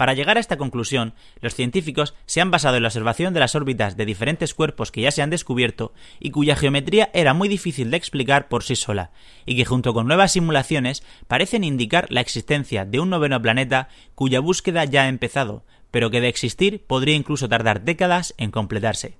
Para 0.00 0.14
llegar 0.14 0.38
a 0.38 0.40
esta 0.40 0.56
conclusión, 0.56 1.12
los 1.42 1.54
científicos 1.54 2.14
se 2.24 2.40
han 2.40 2.50
basado 2.50 2.78
en 2.78 2.84
la 2.84 2.88
observación 2.88 3.34
de 3.34 3.40
las 3.40 3.54
órbitas 3.54 3.98
de 3.98 4.06
diferentes 4.06 4.54
cuerpos 4.54 4.90
que 4.90 5.02
ya 5.02 5.10
se 5.10 5.20
han 5.20 5.28
descubierto 5.28 5.92
y 6.18 6.30
cuya 6.30 6.56
geometría 6.56 7.10
era 7.12 7.34
muy 7.34 7.50
difícil 7.50 7.90
de 7.90 7.98
explicar 7.98 8.48
por 8.48 8.62
sí 8.62 8.76
sola, 8.76 9.10
y 9.44 9.56
que 9.56 9.66
junto 9.66 9.92
con 9.92 10.06
nuevas 10.06 10.32
simulaciones 10.32 11.02
parecen 11.28 11.64
indicar 11.64 12.06
la 12.08 12.22
existencia 12.22 12.86
de 12.86 12.98
un 12.98 13.10
noveno 13.10 13.42
planeta 13.42 13.90
cuya 14.14 14.40
búsqueda 14.40 14.86
ya 14.86 15.02
ha 15.02 15.08
empezado, 15.08 15.66
pero 15.90 16.10
que 16.10 16.22
de 16.22 16.28
existir 16.28 16.82
podría 16.86 17.14
incluso 17.14 17.46
tardar 17.50 17.82
décadas 17.82 18.32
en 18.38 18.52
completarse. 18.52 19.18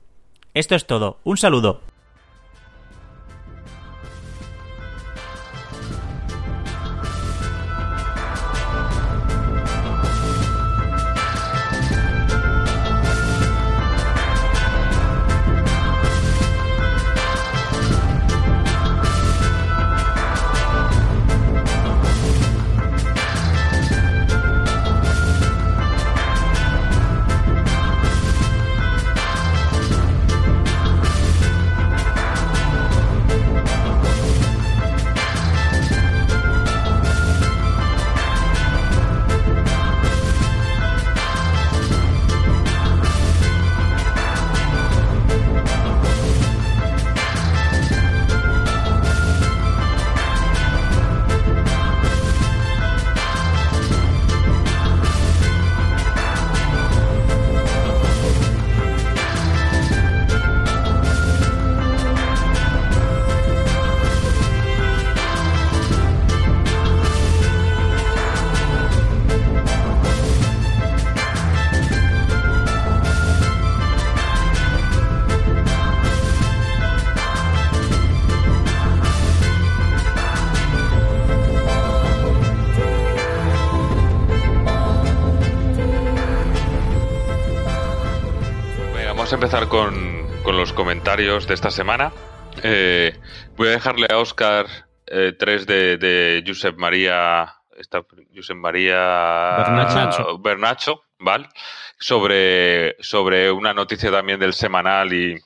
Esto 0.54 0.76
es 0.76 0.86
todo, 0.86 1.20
un 1.24 1.36
saludo. 1.36 1.82
Comentarios 91.20 91.46
de 91.46 91.54
esta 91.54 91.70
semana. 91.70 92.12
Eh, 92.62 93.14
voy 93.56 93.68
a 93.68 93.72
dejarle 93.72 94.06
a 94.10 94.18
Oscar 94.18 94.66
eh, 95.06 95.34
tres 95.38 95.66
de, 95.66 95.98
de 95.98 96.42
Josep 96.46 96.78
María. 96.78 97.52
Esta, 97.76 98.02
Josep 98.34 98.56
María 98.56 99.56
Bernacho. 99.58 100.38
Bernacho, 100.38 101.02
¿vale? 101.18 101.46
Sobre, 101.98 102.96
sobre 103.00 103.50
una 103.50 103.74
noticia 103.74 104.10
también 104.10 104.40
del 104.40 104.54
semanal 104.54 105.12
y, 105.12 105.36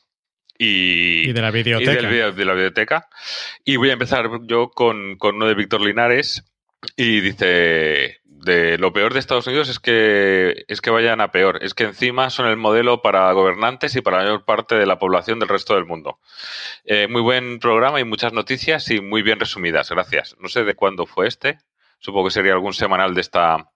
y, 0.58 1.30
Y 1.30 1.32
de 1.32 1.42
la 1.42 1.50
biblioteca. 1.50 1.92
y 1.92 1.96
del 1.96 2.36
de 2.36 2.44
la 2.44 2.52
biblioteca. 2.52 3.08
Y 3.64 3.76
voy 3.76 3.90
a 3.90 3.94
empezar 3.94 4.28
yo 4.42 4.70
con, 4.70 5.16
con 5.16 5.36
uno 5.36 5.46
de 5.46 5.54
Víctor 5.54 5.80
Linares. 5.80 6.44
Y 6.96 7.20
dice, 7.20 8.20
de 8.44 8.78
lo 8.78 8.92
peor 8.92 9.12
de 9.12 9.20
Estados 9.20 9.46
Unidos 9.46 9.68
es 9.68 9.80
que, 9.80 10.64
es 10.68 10.80
que 10.80 10.90
vayan 10.90 11.20
a 11.20 11.30
peor. 11.30 11.62
Es 11.62 11.74
que 11.74 11.84
encima 11.84 12.30
son 12.30 12.46
el 12.46 12.56
modelo 12.56 13.02
para 13.02 13.32
gobernantes 13.32 13.96
y 13.96 14.02
para 14.02 14.18
la 14.18 14.24
mayor 14.24 14.44
parte 14.44 14.74
de 14.74 14.86
la 14.86 14.98
población 14.98 15.38
del 15.38 15.48
resto 15.48 15.74
del 15.74 15.86
mundo. 15.86 16.18
Eh, 16.84 17.08
muy 17.08 17.22
buen 17.22 17.58
programa 17.58 18.00
y 18.00 18.04
muchas 18.04 18.32
noticias 18.32 18.90
y 18.90 19.00
muy 19.00 19.22
bien 19.22 19.40
resumidas. 19.40 19.90
Gracias. 19.90 20.36
No 20.38 20.48
sé 20.48 20.64
de 20.64 20.74
cuándo 20.74 21.06
fue 21.06 21.26
este. 21.26 21.58
Supongo 21.98 22.26
que 22.26 22.32
sería 22.32 22.52
algún 22.52 22.74
semanal 22.74 23.14
de 23.14 23.20
esta, 23.20 23.70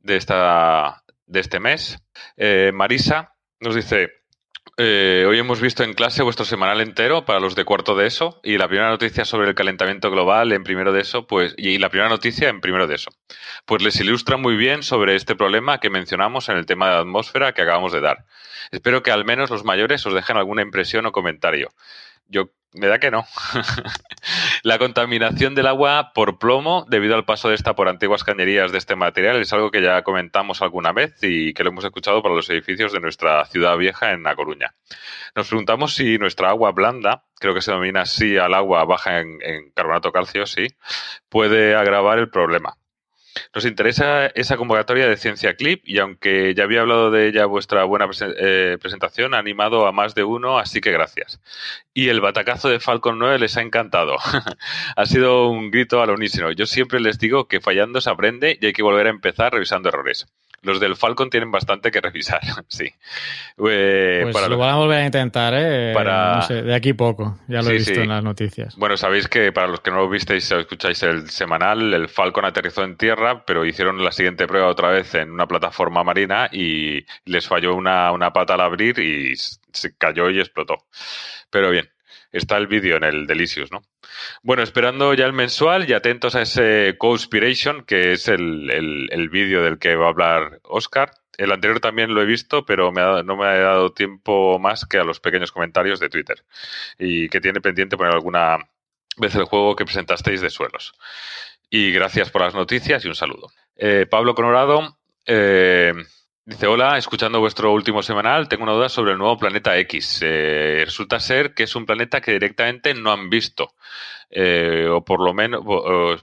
de 0.00 0.16
esta, 0.16 1.02
de 1.26 1.40
este 1.40 1.60
mes. 1.60 1.98
Eh, 2.36 2.72
Marisa 2.72 3.34
nos 3.60 3.74
dice, 3.74 4.23
eh, 4.76 5.24
hoy 5.28 5.38
hemos 5.38 5.60
visto 5.60 5.84
en 5.84 5.94
clase 5.94 6.22
vuestro 6.22 6.44
semanal 6.44 6.80
entero 6.80 7.24
para 7.24 7.38
los 7.38 7.54
de 7.54 7.64
cuarto 7.64 7.94
de 7.94 8.06
eso 8.06 8.40
y 8.42 8.58
la 8.58 8.66
primera 8.66 8.88
noticia 8.88 9.24
sobre 9.24 9.48
el 9.48 9.54
calentamiento 9.54 10.10
global 10.10 10.52
en 10.52 10.64
primero 10.64 10.92
de 10.92 11.00
eso, 11.00 11.26
pues, 11.26 11.54
y 11.56 11.78
la 11.78 11.90
primera 11.90 12.08
noticia 12.08 12.48
en 12.48 12.60
primero 12.60 12.86
de 12.86 12.96
eso. 12.96 13.10
Pues 13.66 13.82
les 13.82 14.00
ilustra 14.00 14.36
muy 14.36 14.56
bien 14.56 14.82
sobre 14.82 15.14
este 15.14 15.36
problema 15.36 15.78
que 15.78 15.90
mencionamos 15.90 16.48
en 16.48 16.56
el 16.56 16.66
tema 16.66 16.86
de 16.86 16.94
la 16.94 17.00
atmósfera 17.00 17.52
que 17.52 17.62
acabamos 17.62 17.92
de 17.92 18.00
dar. 18.00 18.26
Espero 18.72 19.02
que 19.02 19.12
al 19.12 19.24
menos 19.24 19.50
los 19.50 19.64
mayores 19.64 20.04
os 20.06 20.14
dejen 20.14 20.36
alguna 20.36 20.62
impresión 20.62 21.06
o 21.06 21.12
comentario. 21.12 21.72
Yo, 22.26 22.50
me 22.74 22.88
da 22.88 22.98
que 22.98 23.10
no. 23.10 23.24
La 24.62 24.78
contaminación 24.78 25.54
del 25.54 25.66
agua 25.66 26.12
por 26.14 26.38
plomo 26.38 26.86
debido 26.88 27.14
al 27.14 27.24
paso 27.24 27.48
de 27.48 27.54
esta 27.54 27.74
por 27.74 27.88
antiguas 27.88 28.24
cañerías 28.24 28.72
de 28.72 28.78
este 28.78 28.96
material 28.96 29.40
es 29.40 29.52
algo 29.52 29.70
que 29.70 29.82
ya 29.82 30.02
comentamos 30.02 30.62
alguna 30.62 30.92
vez 30.92 31.16
y 31.22 31.54
que 31.54 31.62
lo 31.62 31.70
hemos 31.70 31.84
escuchado 31.84 32.22
para 32.22 32.34
los 32.34 32.50
edificios 32.50 32.92
de 32.92 33.00
nuestra 33.00 33.44
ciudad 33.46 33.76
vieja 33.76 34.12
en 34.12 34.22
La 34.22 34.34
Coruña. 34.34 34.74
Nos 35.34 35.48
preguntamos 35.48 35.94
si 35.94 36.18
nuestra 36.18 36.50
agua 36.50 36.72
blanda, 36.72 37.24
creo 37.38 37.54
que 37.54 37.60
se 37.60 37.70
denomina 37.70 38.02
así 38.02 38.36
al 38.36 38.54
agua 38.54 38.84
baja 38.84 39.20
en, 39.20 39.38
en 39.42 39.70
carbonato 39.72 40.12
calcio, 40.12 40.46
sí, 40.46 40.66
puede 41.28 41.74
agravar 41.74 42.18
el 42.18 42.28
problema. 42.28 42.76
Nos 43.54 43.64
interesa 43.64 44.26
esa 44.26 44.56
convocatoria 44.56 45.08
de 45.08 45.16
Ciencia 45.16 45.54
Clip 45.54 45.82
y 45.84 45.98
aunque 45.98 46.54
ya 46.54 46.64
había 46.64 46.82
hablado 46.82 47.10
de 47.10 47.28
ella 47.28 47.46
vuestra 47.46 47.84
buena 47.84 48.08
eh, 48.20 48.78
presentación, 48.80 49.34
ha 49.34 49.38
animado 49.38 49.86
a 49.86 49.92
más 49.92 50.14
de 50.14 50.24
uno, 50.24 50.58
así 50.58 50.80
que 50.80 50.92
gracias. 50.92 51.40
Y 51.92 52.08
el 52.08 52.20
batacazo 52.20 52.68
de 52.68 52.80
Falcon 52.80 53.18
9 53.18 53.38
les 53.38 53.56
ha 53.56 53.62
encantado. 53.62 54.16
ha 54.96 55.06
sido 55.06 55.48
un 55.48 55.70
grito 55.70 56.02
al 56.02 56.10
unísono. 56.10 56.52
Yo 56.52 56.66
siempre 56.66 57.00
les 57.00 57.18
digo 57.18 57.48
que 57.48 57.60
fallando 57.60 58.00
se 58.00 58.10
aprende 58.10 58.58
y 58.60 58.66
hay 58.66 58.72
que 58.72 58.82
volver 58.82 59.06
a 59.06 59.10
empezar 59.10 59.52
revisando 59.52 59.88
errores. 59.88 60.26
Los 60.64 60.80
del 60.80 60.96
Falcon 60.96 61.30
tienen 61.30 61.50
bastante 61.50 61.90
que 61.90 62.00
revisar, 62.00 62.40
sí. 62.68 62.86
Eh, 63.68 64.20
Pues 64.22 64.34
para 64.34 64.48
lo 64.48 64.58
van 64.58 64.70
a 64.70 64.76
volver 64.76 64.98
a 65.02 65.06
intentar, 65.06 65.54
¿eh? 65.56 65.92
Para- 65.94 66.36
No 66.36 66.42
sé, 66.42 66.62
de 66.62 66.74
aquí 66.74 66.92
poco. 66.92 67.38
Ya 67.48 67.62
lo 67.62 67.70
he 67.70 67.74
visto 67.74 67.94
sí. 67.94 68.00
en 68.00 68.08
las 68.08 68.24
noticias. 68.24 68.74
Bueno, 68.76 68.96
sabéis 68.96 69.28
que 69.28 69.52
para 69.52 69.68
los 69.68 69.80
que 69.80 69.90
no 69.90 69.98
lo 69.98 70.08
visteis 70.08 70.50
o 70.52 70.58
escucháis 70.58 71.02
el 71.04 71.28
semanal, 71.30 71.94
el 71.94 72.08
Falcon 72.08 72.44
aterrizó 72.44 72.82
en 72.82 72.96
tierra, 72.96 73.44
pero 73.46 73.64
hicieron 73.64 74.02
la 74.02 74.10
siguiente 74.12 74.46
prueba 74.46 74.68
otra 74.68 74.88
vez 74.90 75.14
en 75.14 75.30
una 75.30 75.46
plataforma 75.46 76.02
marina 76.02 76.48
y 76.50 77.04
les 77.26 77.46
falló 77.46 77.74
una, 77.74 78.10
una 78.12 78.32
pata 78.32 78.54
al 78.54 78.60
abrir 78.62 78.98
y 78.98 79.34
se 79.36 79.96
cayó 79.96 80.30
y 80.30 80.40
explotó. 80.40 80.86
Pero 81.50 81.70
bien, 81.70 81.88
está 82.32 82.56
el 82.56 82.66
vídeo 82.66 82.96
en 82.96 83.04
el 83.04 83.26
Delicious, 83.26 83.70
¿no? 83.70 83.82
Bueno, 84.42 84.62
esperando 84.62 85.14
ya 85.14 85.26
el 85.26 85.32
mensual 85.32 85.88
y 85.88 85.92
atentos 85.92 86.34
a 86.34 86.42
ese 86.42 86.96
Conspiration, 86.98 87.84
que 87.84 88.12
es 88.12 88.28
el, 88.28 88.70
el, 88.70 89.28
vídeo 89.28 89.62
del 89.62 89.78
que 89.78 89.96
va 89.96 90.06
a 90.06 90.10
hablar 90.10 90.60
Oscar. 90.62 91.12
El 91.36 91.50
anterior 91.52 91.80
también 91.80 92.14
lo 92.14 92.22
he 92.22 92.26
visto, 92.26 92.64
pero 92.64 92.92
no 92.92 93.36
me 93.36 93.46
ha 93.46 93.58
dado 93.58 93.92
tiempo 93.92 94.58
más 94.58 94.86
que 94.86 94.98
a 94.98 95.04
los 95.04 95.20
pequeños 95.20 95.50
comentarios 95.50 95.98
de 95.98 96.08
Twitter. 96.08 96.44
Y 96.98 97.28
que 97.28 97.40
tiene 97.40 97.60
pendiente 97.60 97.96
poner 97.96 98.14
alguna 98.14 98.58
vez 99.16 99.34
el 99.34 99.44
juego 99.44 99.74
que 99.74 99.84
presentasteis 99.84 100.40
de 100.40 100.50
suelos. 100.50 100.94
Y 101.70 101.90
gracias 101.90 102.30
por 102.30 102.42
las 102.42 102.54
noticias 102.54 103.04
y 103.04 103.08
un 103.08 103.14
saludo. 103.14 103.50
Eh, 103.76 104.06
Pablo 104.08 104.34
Colorado 104.34 104.96
eh, 105.26 105.92
dice, 106.46 106.66
hola, 106.66 106.98
escuchando 106.98 107.40
vuestro 107.40 107.72
último 107.72 108.02
semanal, 108.02 108.48
tengo 108.48 108.64
una 108.64 108.72
duda 108.72 108.88
sobre 108.88 109.12
el 109.12 109.18
nuevo 109.18 109.38
planeta 109.38 109.76
X. 109.78 110.20
Eh, 110.22 110.82
resulta 110.84 111.20
ser 111.20 111.54
que 111.54 111.64
es 111.64 111.74
un 111.76 111.86
planeta 111.86 112.20
que 112.20 112.32
directamente 112.32 112.94
no 112.94 113.12
han 113.12 113.30
visto. 113.30 113.74
eh, 114.30 114.88
o 114.90 115.04
por 115.04 115.20
lo 115.20 115.34
menos 115.34 115.62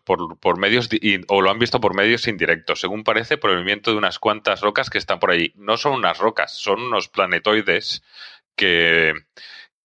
por, 0.04 0.38
por 0.40 0.58
medios 0.60 0.90
o 1.28 1.42
lo 1.42 1.52
han 1.52 1.60
visto 1.60 1.80
por 1.82 1.96
medios 1.96 2.28
indirectos, 2.28 2.80
según 2.82 3.04
parece 3.04 3.38
por 3.38 3.52
el 3.52 3.58
movimiento 3.58 3.92
de 3.92 3.98
unas 3.98 4.20
cuantas 4.20 4.62
rocas 4.62 4.90
que 4.90 4.98
están 4.98 5.20
por 5.20 5.32
allí. 5.32 5.54
No 5.56 5.78
son 5.78 5.94
unas 5.94 6.18
rocas, 6.20 6.58
son 6.58 6.82
unos 6.82 7.08
planetoides 7.10 8.04
que, 8.56 9.14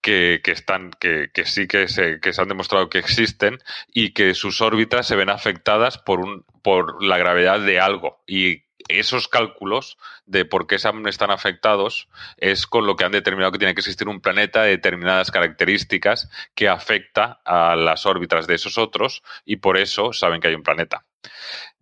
que, 0.01 0.41
que 0.45 0.53
están, 0.53 0.91
que, 1.01 1.31
que 1.33 1.45
sí 1.47 1.67
que 1.69 1.89
se, 1.89 2.21
que 2.21 2.33
se 2.33 2.43
han 2.43 2.49
demostrado 2.49 2.89
que 2.91 2.99
existen 2.99 3.59
y 3.93 4.13
que 4.13 4.35
sus 4.35 4.61
órbitas 4.61 5.07
se 5.07 5.17
ven 5.17 5.31
afectadas 5.31 5.99
por 5.99 6.21
un, 6.21 6.45
por 6.63 7.03
la 7.05 7.19
gravedad 7.19 7.61
de 7.61 7.81
algo. 7.81 8.23
Y 8.27 8.65
esos 8.89 9.29
cálculos 9.29 9.99
de 10.27 10.45
por 10.45 10.67
qué 10.67 10.77
están 10.77 11.31
afectados 11.31 12.09
es 12.37 12.67
con 12.67 12.87
lo 12.87 12.97
que 12.97 13.05
han 13.05 13.13
determinado 13.13 13.53
que 13.53 13.59
tiene 13.59 13.75
que 13.75 13.81
existir 13.81 14.09
un 14.09 14.21
planeta 14.21 14.63
de 14.63 14.71
determinadas 14.71 15.31
características 15.31 16.31
que 16.55 16.69
afecta 16.69 17.41
a 17.45 17.77
las 17.77 18.07
órbitas 18.07 18.47
de 18.47 18.55
esos 18.55 18.79
otros 18.79 19.23
y 19.45 19.57
por 19.57 19.77
eso 19.77 20.13
saben 20.13 20.41
que 20.41 20.49
hay 20.49 20.55
un 20.55 20.63
planeta. 20.63 21.05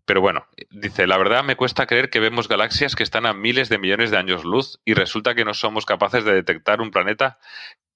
Pero 0.06 0.20
bueno, 0.20 0.46
dice, 0.70 1.06
la 1.06 1.16
verdad 1.16 1.44
me 1.44 1.56
cuesta 1.56 1.86
creer 1.86 2.10
que 2.10 2.20
vemos 2.20 2.46
galaxias 2.46 2.94
que 2.94 3.02
están 3.02 3.24
a 3.24 3.32
miles 3.32 3.70
de 3.70 3.78
millones 3.78 4.10
de 4.10 4.18
años 4.18 4.44
luz 4.44 4.78
y 4.84 4.92
resulta 4.92 5.34
que 5.34 5.46
no 5.46 5.54
somos 5.54 5.86
capaces 5.86 6.24
de 6.24 6.34
detectar 6.34 6.82
un 6.82 6.90
planeta 6.90 7.38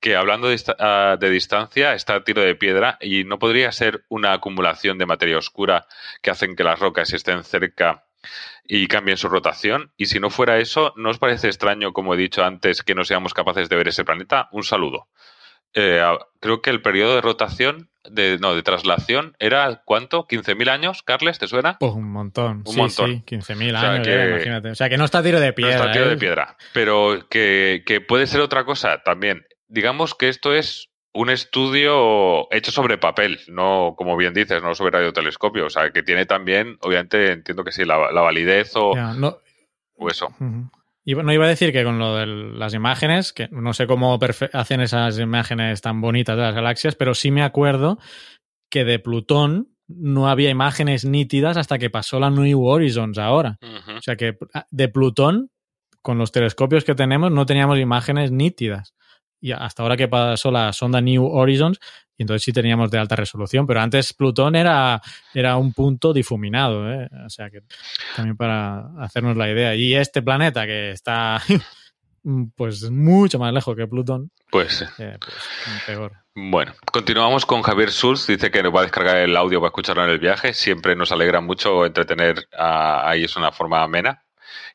que 0.01 0.17
hablando 0.17 0.49
de, 0.49 0.63
ah, 0.79 1.17
de 1.21 1.29
distancia 1.29 1.93
está 1.93 2.15
a 2.15 2.25
tiro 2.25 2.41
de 2.41 2.55
piedra 2.55 2.97
y 3.01 3.25
no 3.25 3.39
podría 3.39 3.73
ser 3.73 4.05
una 4.09 4.33
acumulación 4.33 4.97
de 4.97 5.07
materia 5.07 5.37
oscura 5.37 5.87
que 6.23 6.31
hacen 6.31 6.57
que 6.57 6.65
las 6.65 6.79
rocas 6.79 7.13
estén 7.13 7.45
cerca 7.45 8.08
y 8.65 8.87
cambien 8.87 9.17
su 9.17 9.29
rotación. 9.29 9.93
Y 9.97 10.07
si 10.07 10.21
no 10.21 10.31
fuera 10.31 10.59
eso, 10.59 10.93
¿no 10.97 11.11
os 11.11 11.19
parece 11.19 11.47
extraño, 11.49 11.93
como 11.93 12.15
he 12.15 12.17
dicho 12.17 12.45
antes, 12.45 12.83
que 12.83 12.95
no 12.95 13.05
seamos 13.05 13.35
capaces 13.35 13.69
de 13.69 13.77
ver 13.77 13.89
ese 13.89 14.05
planeta? 14.05 14.49
Un 14.53 14.63
saludo. 14.65 15.09
Eh, 15.75 16.03
creo 16.41 16.63
que 16.63 16.71
el 16.71 16.81
periodo 16.83 17.15
de 17.15 17.21
rotación, 17.21 17.91
de, 18.09 18.39
no, 18.39 18.55
de 18.55 18.63
traslación, 18.63 19.37
era 19.39 19.83
¿cuánto? 19.85 20.27
¿15.000 20.27 20.71
años, 20.71 21.03
Carles? 21.03 21.39
¿Te 21.39 21.47
suena? 21.47 21.77
Pues 21.79 21.93
un 21.93 22.11
montón. 22.11 22.63
Un 22.67 22.73
sí, 22.73 22.77
montón. 22.79 23.11
sí, 23.11 23.23
15.000 23.37 23.77
O 23.77 23.81
sea, 23.81 23.91
años, 23.93 24.07
que- 24.07 24.15
eh, 24.15 24.31
imagínate. 24.31 24.71
O 24.71 24.75
sea, 24.75 24.89
que 24.89 24.97
no 24.97 25.05
está 25.05 25.19
a 25.19 25.23
tiro 25.23 25.41
de 25.41 25.49
No 25.49 25.55
piedra. 25.55 25.75
está 25.77 25.91
a 25.91 25.93
tiro 25.93 26.07
¿eh? 26.07 26.09
de 26.11 26.17
piedra. 26.17 26.57
Pero 26.73 27.27
que, 27.29 27.83
que 27.87 28.01
puede 28.01 28.27
ser 28.27 28.41
otra 28.41 28.65
cosa 28.65 29.03
también. 29.05 29.47
Digamos 29.69 30.15
que 30.15 30.29
esto 30.31 30.55
es 30.55 30.89
un 31.21 31.31
estudio 31.31 32.53
hecho 32.53 32.71
sobre 32.71 32.99
papel, 32.99 33.41
no, 33.49 33.95
como 33.97 34.17
bien 34.17 34.35
dices, 34.35 34.63
no 34.63 34.75
sobre 34.75 34.93
radiotelescopio. 34.99 35.67
O 35.67 35.71
sea, 35.71 35.91
que 35.91 36.03
tiene 36.03 36.27
también, 36.27 36.77
obviamente, 36.81 37.33
entiendo 37.33 37.65
que 37.65 37.73
sí, 37.73 37.85
la, 37.85 38.13
la 38.13 38.21
validez 38.21 38.73
o, 38.77 38.95
Ya, 38.95 39.13
no, 39.15 39.39
o 39.97 40.09
eso. 40.09 40.29
Iba- 41.05 41.23
no 41.23 41.33
iba 41.33 41.45
a 41.47 41.49
decir 41.49 41.73
que 41.73 41.85
con 41.85 41.99
lo 41.99 42.15
de 42.17 42.27
las 42.27 42.75
imágenes, 42.75 43.33
que 43.33 43.49
no 43.51 43.73
sé 43.73 43.87
cómo 43.87 44.19
hacen 44.53 44.81
esas 44.81 45.19
imágenes 45.19 45.81
tan 45.81 46.01
bonitas 46.01 46.37
de 46.37 46.43
las 46.43 46.55
galaxias, 46.55 46.95
pero 46.95 47.15
sí 47.15 47.31
me 47.31 47.43
acuerdo 47.43 47.99
que 48.71 48.85
de 48.85 48.99
Plutón 48.99 49.69
no 49.89 50.29
había 50.29 50.51
imágenes 50.51 51.05
nítidas 51.07 51.57
hasta 51.57 51.79
que 51.79 51.89
pasó 51.89 52.21
la 52.21 52.29
New 52.31 52.63
Horizons 52.67 53.17
ahora. 53.19 53.57
O 53.97 54.03
sea 54.03 54.17
que 54.17 54.37
ah, 54.53 54.67
de 54.71 54.89
Plutón, 54.89 55.51
con 56.03 56.19
los 56.19 56.31
telescopios 56.31 56.85
que 56.85 56.95
tenemos, 56.95 57.33
no 57.33 57.47
teníamos 57.47 57.79
imágenes 57.79 58.31
nítidas. 58.31 58.95
Y 59.41 59.53
hasta 59.53 59.83
ahora 59.83 59.97
que 59.97 60.09
pasó 60.09 60.51
la 60.51 60.73
sonda 60.73 61.01
New 61.01 61.25
Horizons, 61.27 61.79
y 62.17 62.23
entonces 62.25 62.43
sí 62.43 62.53
teníamos 62.53 62.91
de 62.91 62.99
alta 62.99 63.15
resolución, 63.15 63.67
pero 63.67 63.81
antes 63.81 64.13
Plutón 64.13 64.57
era, 64.57 65.01
era 65.33 65.57
un 65.57 65.73
punto 65.73 66.13
difuminado, 66.13 66.91
¿eh? 66.93 67.09
O 67.25 67.31
sea 67.31 67.49
que 67.49 67.61
también 68.17 68.37
para 68.37 68.89
hacernos 69.01 69.37
la 69.37 69.49
idea. 69.49 69.75
Y 69.77 69.95
este 69.95 70.21
planeta 70.23 70.67
que 70.67 70.91
está 70.91 71.41
pues 72.57 72.91
mucho 72.91 73.39
más 73.39 73.53
lejos 73.53 73.77
que 73.77 73.87
Plutón, 73.87 74.31
Pues, 74.51 74.83
eh, 74.99 75.17
pues 75.21 75.35
peor. 75.87 76.13
bueno, 76.35 76.75
continuamos 76.93 77.47
con 77.47 77.63
Javier 77.63 77.91
Schulz. 77.91 78.27
Dice 78.27 78.51
que 78.51 78.63
nos 78.63 78.75
va 78.75 78.81
a 78.81 78.83
descargar 78.83 79.19
el 79.19 79.37
audio 79.37 79.61
para 79.61 79.69
escucharlo 79.69 80.05
en 80.05 80.11
el 80.11 80.19
viaje. 80.19 80.53
Siempre 80.55 80.97
nos 80.97 81.13
alegra 81.13 81.41
mucho 81.41 81.87
entretener 81.87 82.49
a, 82.59 83.09
ahí, 83.09 83.25
es 83.25 83.37
una 83.37 83.53
forma 83.53 83.83
amena. 83.83 84.25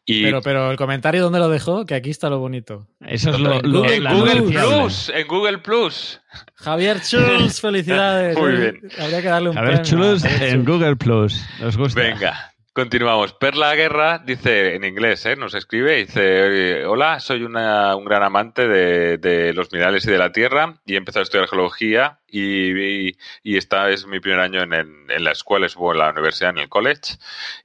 Y 0.06 0.24
Pero, 0.24 0.42
pero 0.42 0.70
el 0.72 0.76
comentario, 0.78 1.22
¿dónde 1.24 1.40
lo 1.40 1.48
dejó? 1.48 1.86
Que 1.86 1.96
aquí 1.96 2.10
está 2.10 2.30
lo 2.30 2.40
bonito. 2.40 2.88
Eso 3.00 3.30
es 3.30 3.40
lo, 3.40 3.54
en 3.54 3.72
lo- 3.72 3.80
Google, 3.80 4.00
la 4.02 4.14
Google 4.14 4.36
noticiable. 4.36 4.78
Plus, 4.82 5.10
en 5.16 5.28
Google 5.28 5.58
Plus. 5.60 6.22
Javier 6.56 7.00
Schulz, 7.00 7.62
felicidades. 7.62 8.38
Muy 8.38 8.52
eh. 8.54 8.58
bien. 8.58 8.80
Habría 9.00 9.22
que 9.22 9.28
darle 9.30 9.50
un 9.52 9.58
A 9.58 9.62
ver, 9.62 9.82
premio 9.82 10.20
Javier 10.20 10.44
en. 10.44 10.66
Google 10.66 10.96
Plus. 10.98 11.42
¿Os 11.66 11.78
gusta? 11.78 12.02
Venga, 12.02 12.53
Continuamos. 12.74 13.34
Perla 13.34 13.76
Guerra 13.76 14.18
dice 14.26 14.74
en 14.74 14.84
inglés, 14.84 15.24
¿eh? 15.28 15.36
nos 15.36 15.54
escribe, 15.54 15.98
dice, 15.98 16.86
hola, 16.88 17.20
soy 17.20 17.44
una- 17.44 17.96
un 17.96 18.04
gran 18.04 18.24
amante 18.24 18.68
de, 18.68 19.20
de 19.20 19.54
los 19.54 19.72
minerales 19.72 20.08
y 20.08 20.12
de 20.12 20.18
la 20.18 20.32
tierra 20.32 20.82
y 20.84 20.96
he 20.96 20.98
empezado 20.98 21.22
a 21.22 21.24
estudiar 21.24 21.48
geología 21.48 22.18
y, 22.28 23.10
y, 23.10 23.18
y 23.44 23.58
esta 23.58 23.92
es 23.92 24.08
mi 24.08 24.20
primer 24.20 24.40
año 24.40 24.64
en, 24.64 24.74
en- 24.74 25.06
en 25.08 25.24
la 25.24 25.34
escuela, 25.34 25.68
es 25.68 25.76
en 25.80 25.98
la 26.00 26.10
universidad, 26.10 26.50
en 26.50 26.58
el 26.58 26.70
college 26.70 27.18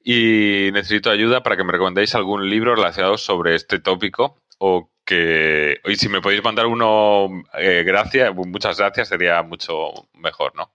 y 0.05 0.69
necesito 0.75 1.11
ayuda 1.11 1.43
para 1.43 1.57
que 1.57 1.65
me 1.65 1.73
recomendéis 1.73 2.15
algún 2.15 2.51
libro 2.51 2.75
relacionado 2.77 3.17
sobre 3.17 3.55
este 3.55 3.79
tópico 3.79 4.37
o 4.59 4.91
que, 5.07 5.81
y 5.87 5.97
si 5.97 6.11
me 6.11 6.21
podéis 6.21 6.45
mandar 6.45 6.67
uno, 6.67 7.29
eh, 7.59 7.83
gracias, 7.87 8.35
muchas 8.35 8.77
gracias, 8.77 9.09
sería 9.09 9.41
mucho 9.43 9.91
mejor, 10.13 10.55
¿no? 10.55 10.71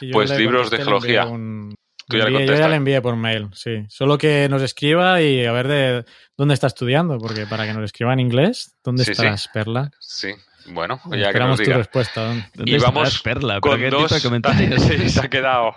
Sí, 0.00 0.10
pues 0.10 0.30
libros 0.38 0.70
de 0.72 0.78
geología. 0.78 1.24
un- 1.26 1.76
Tú 2.08 2.16
ya 2.18 2.24
le 2.24 2.30
envié- 2.38 2.46
yo 2.46 2.54
ya 2.54 2.68
le 2.68 2.76
envié 2.76 3.00
por 3.02 3.16
mail, 3.16 3.48
sí. 3.52 3.84
Solo 3.88 4.16
que 4.18 4.48
nos 4.48 4.62
escriba 4.62 5.20
y 5.22 5.44
a 5.44 5.52
ver 5.52 5.66
de 5.68 6.04
dónde 6.36 6.54
está 6.54 6.68
estudiando, 6.68 7.18
porque 7.18 7.46
para 7.46 7.66
que 7.66 7.72
nos 7.72 7.84
escriba 7.84 8.12
en 8.12 8.20
inglés, 8.20 8.76
¿dónde 8.84 9.04
Sí, 9.04 9.12
estás, 9.12 9.42
sí. 9.42 9.48
Perla? 9.52 9.90
Sí, 9.98 10.28
bueno, 10.66 11.00
ya 11.06 11.10
que 11.10 11.22
Esperamos 11.22 11.50
nos 11.52 11.58
tu 11.58 11.64
diga. 11.64 11.76
respuesta. 11.78 12.24
¿dónde- 12.54 12.70
Y 12.72 12.78
vamos 12.78 13.20
Perla? 13.22 13.54
¿Pero 13.54 13.60
con 13.60 13.78
qué 13.80 13.86
tipo 13.90 14.02
de 14.02 14.08
dos... 14.08 14.22
comentarios? 14.22 14.82
sí, 14.82 15.08
se 15.10 15.20
ha 15.20 15.28
quedado. 15.28 15.74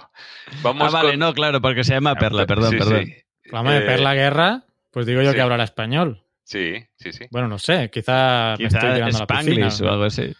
Vamos 0.61 0.87
ah, 0.89 0.91
vale, 0.97 1.09
con- 1.11 1.19
no, 1.19 1.33
claro, 1.33 1.61
porque 1.61 1.83
se 1.83 1.93
llama 1.93 2.15
Perla, 2.15 2.45
perdón, 2.45 2.71
Sí, 2.71 2.77
perdón. 2.77 3.05
sí. 3.05 3.15
Vamos 3.51 3.73
de 3.73 3.79
Eh, 3.79 3.81
Perla 3.81 4.13
Guerra, 4.13 4.63
pues 4.91 5.05
digo 5.07 5.21
yo 5.23 5.31
sí. 5.31 5.35
que 5.35 5.41
hablará 5.41 5.63
español. 5.63 6.23
Sí, 6.43 6.75
sí, 6.97 7.11
sí. 7.11 7.25
Bueno, 7.31 7.47
no 7.47 7.57
sé, 7.59 7.89
quizá, 7.91 8.55
me 8.57 8.65
Quizá 8.65 8.77
estoy 8.77 8.93
tirando 8.93 9.17
a 9.17 9.19
la 9.19 9.25
Spanglish 9.25 9.63
piscina. 9.65 9.89
o 9.89 9.93
algo 9.93 10.03
así. 10.05 10.33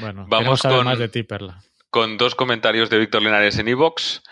Bueno, 0.00 0.26
Vamos 0.28 0.62
con- 0.62 0.84
más 0.84 0.98
de 0.98 1.08
ti, 1.08 1.22
Perla. 1.24 1.62
Con 1.90 2.16
dos 2.18 2.34
comentarios 2.36 2.88
de 2.90 2.98
Víctor 2.98 3.22
Linares 3.22 3.58
en 3.58 3.66
Evox. 3.66 4.22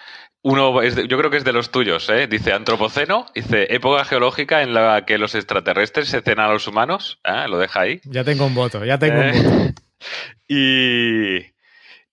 Uno, 0.51 0.81
es 0.83 0.95
de- 0.97 1.07
yo 1.09 1.19
creo 1.19 1.31
que 1.31 1.37
es 1.37 1.45
de 1.45 1.53
los 1.53 1.71
tuyos, 1.71 2.09
¿eh? 2.09 2.27
Dice 2.27 2.53
Antropoceno, 2.53 3.27
dice 3.35 3.67
época 3.75 4.05
geológica 4.05 4.63
en 4.63 4.73
la 4.73 5.05
que 5.05 5.19
los 5.19 5.35
extraterrestres 5.35 6.09
se 6.09 6.21
cenan 6.23 6.47
a 6.49 6.53
los 6.53 6.67
humanos. 6.67 7.19
Ah, 7.25 7.47
Lo 7.49 7.59
deja 7.59 7.81
ahí. 7.83 8.01
Ya 8.05 8.25
tengo 8.25 8.47
un 8.47 8.55
voto, 8.55 8.85
ya 8.85 8.99
tengo 8.99 9.21
Eh, 9.23 9.33
un 9.35 9.67
voto. 9.69 9.83
Y, 10.49 11.41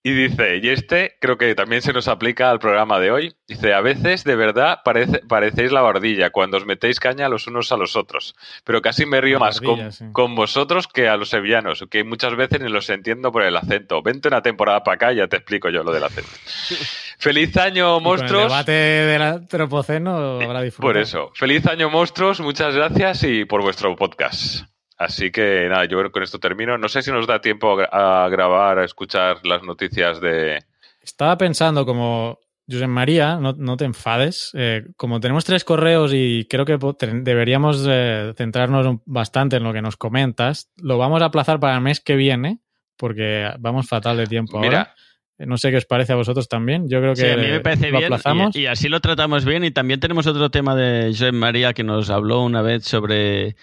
y 0.08 0.14
dice, 0.14 0.60
y 0.62 0.70
este 0.70 1.18
creo 1.20 1.36
que 1.36 1.56
también 1.56 1.82
se 1.82 1.92
nos 1.92 2.08
aplica 2.08 2.52
al 2.52 2.60
programa 2.60 3.00
de 3.00 3.10
hoy. 3.10 3.36
Dice, 3.48 3.74
a 3.74 3.82
veces 3.82 4.24
de 4.24 4.36
verdad 4.36 4.82
parece, 4.86 5.22
parecéis 5.28 5.72
la 5.72 5.82
bardilla 5.82 6.30
cuando 6.30 6.58
os 6.58 6.66
metéis 6.68 7.00
caña 7.00 7.28
los 7.28 7.48
unos 7.48 7.72
a 7.72 7.78
los 7.78 7.96
otros. 7.96 8.36
Pero 8.64 8.84
casi 8.84 9.08
me 9.08 9.20
río 9.20 9.40
La 9.40 9.46
más 9.46 9.60
bardilla, 9.60 9.86
con, 9.86 9.92
sí. 9.92 10.06
con 10.12 10.36
vosotros 10.36 10.88
que 10.88 11.10
a 11.10 11.18
los 11.18 11.30
sevillanos, 11.30 11.86
que 11.90 12.04
muchas 12.04 12.36
veces 12.36 12.62
ni 12.62 12.70
los 12.70 12.88
entiendo 12.92 13.32
por 13.32 13.42
el 13.42 13.58
acento. 13.58 14.04
Vente 14.04 14.28
una 14.28 14.44
temporada 14.44 14.84
para 14.84 14.94
acá 14.94 15.12
y 15.12 15.16
ya 15.16 15.28
te 15.28 15.38
explico 15.38 15.70
yo 15.70 15.84
lo 15.84 15.92
del 15.92 16.04
acento. 16.04 16.30
Feliz 17.18 17.58
año, 17.58 17.96
con 17.96 17.98
el 17.98 18.04
monstruos. 18.04 18.44
debate 18.44 18.72
del 18.74 19.22
antropoceno 19.24 20.40
habrá 20.40 20.62
disfrutado. 20.62 20.94
Por 20.94 21.02
eso, 21.02 21.32
feliz 21.34 21.66
año 21.66 21.90
monstruos, 21.90 22.42
muchas 22.42 22.76
gracias 22.76 23.24
y 23.24 23.46
por 23.46 23.64
vuestro 23.64 23.96
podcast. 23.96 24.66
Así 24.98 25.30
que 25.32 25.68
nada, 25.70 25.84
yo 25.86 25.98
creo 25.98 26.06
que 26.10 26.14
con 26.14 26.24
esto 26.24 26.40
termino. 26.40 26.78
No 26.78 26.88
sé 26.88 27.02
si 27.02 27.12
nos 27.12 27.28
da 27.28 27.42
tiempo 27.42 27.72
a 27.72 27.76
gra- 27.84 27.90
a 28.26 28.30
grabar, 28.30 28.80
a 28.80 28.86
escuchar 28.86 29.46
las 29.46 29.62
noticias 29.64 30.22
de... 30.22 30.64
Estaba 31.02 31.38
pensando 31.38 31.86
como, 31.86 32.40
Josep 32.70 32.88
María, 32.88 33.38
no, 33.40 33.54
no 33.58 33.76
te 33.78 33.86
enfades, 33.86 34.52
eh, 34.56 34.86
como 34.98 35.20
tenemos 35.20 35.44
tres 35.46 35.64
correos 35.66 36.12
y 36.14 36.48
creo 36.50 36.66
que 36.66 36.78
deberíamos 37.22 37.86
eh, 37.88 38.34
centrarnos 38.38 39.02
bastante 39.06 39.58
en 39.58 39.64
lo 39.64 39.74
que 39.74 39.82
nos 39.82 39.98
comentas, 39.98 40.72
lo 40.78 40.98
vamos 40.98 41.22
a 41.22 41.26
aplazar 41.26 41.60
para 41.60 41.76
el 41.76 41.82
mes 41.82 42.00
que 42.00 42.16
viene, 42.16 42.60
porque 42.98 43.52
vamos 43.60 43.88
fatal 43.88 44.18
de 44.18 44.26
tiempo 44.28 44.60
Mira. 44.60 44.78
ahora. 44.80 44.96
Eh, 45.38 45.46
No 45.46 45.58
sé 45.58 45.70
qué 45.72 45.78
os 45.78 45.86
parece 45.86 46.14
a 46.14 46.16
vosotros 46.16 46.48
también. 46.48 46.88
Yo 46.90 47.02
creo 47.02 47.14
que 47.14 47.22
Sí, 47.22 47.28
a 47.30 47.36
mí 47.36 47.48
me 47.50 47.60
parece 47.60 47.92
lo 47.92 47.98
bien 47.98 48.06
aplazamos. 48.14 48.56
y, 48.56 48.62
y 48.62 48.66
así 48.68 48.88
lo 48.88 49.02
tratamos 49.02 49.44
bien. 49.44 49.66
Y 49.66 49.72
también 49.72 50.00
tenemos 50.00 50.26
otro 50.26 50.50
tema 50.50 50.74
de 50.76 51.08
Josep 51.12 51.34
María 51.34 51.74
que 51.74 51.84
nos 51.84 52.10
habló 52.10 52.42
una 52.42 52.62
vez 52.62 52.86
sobre 52.86 53.58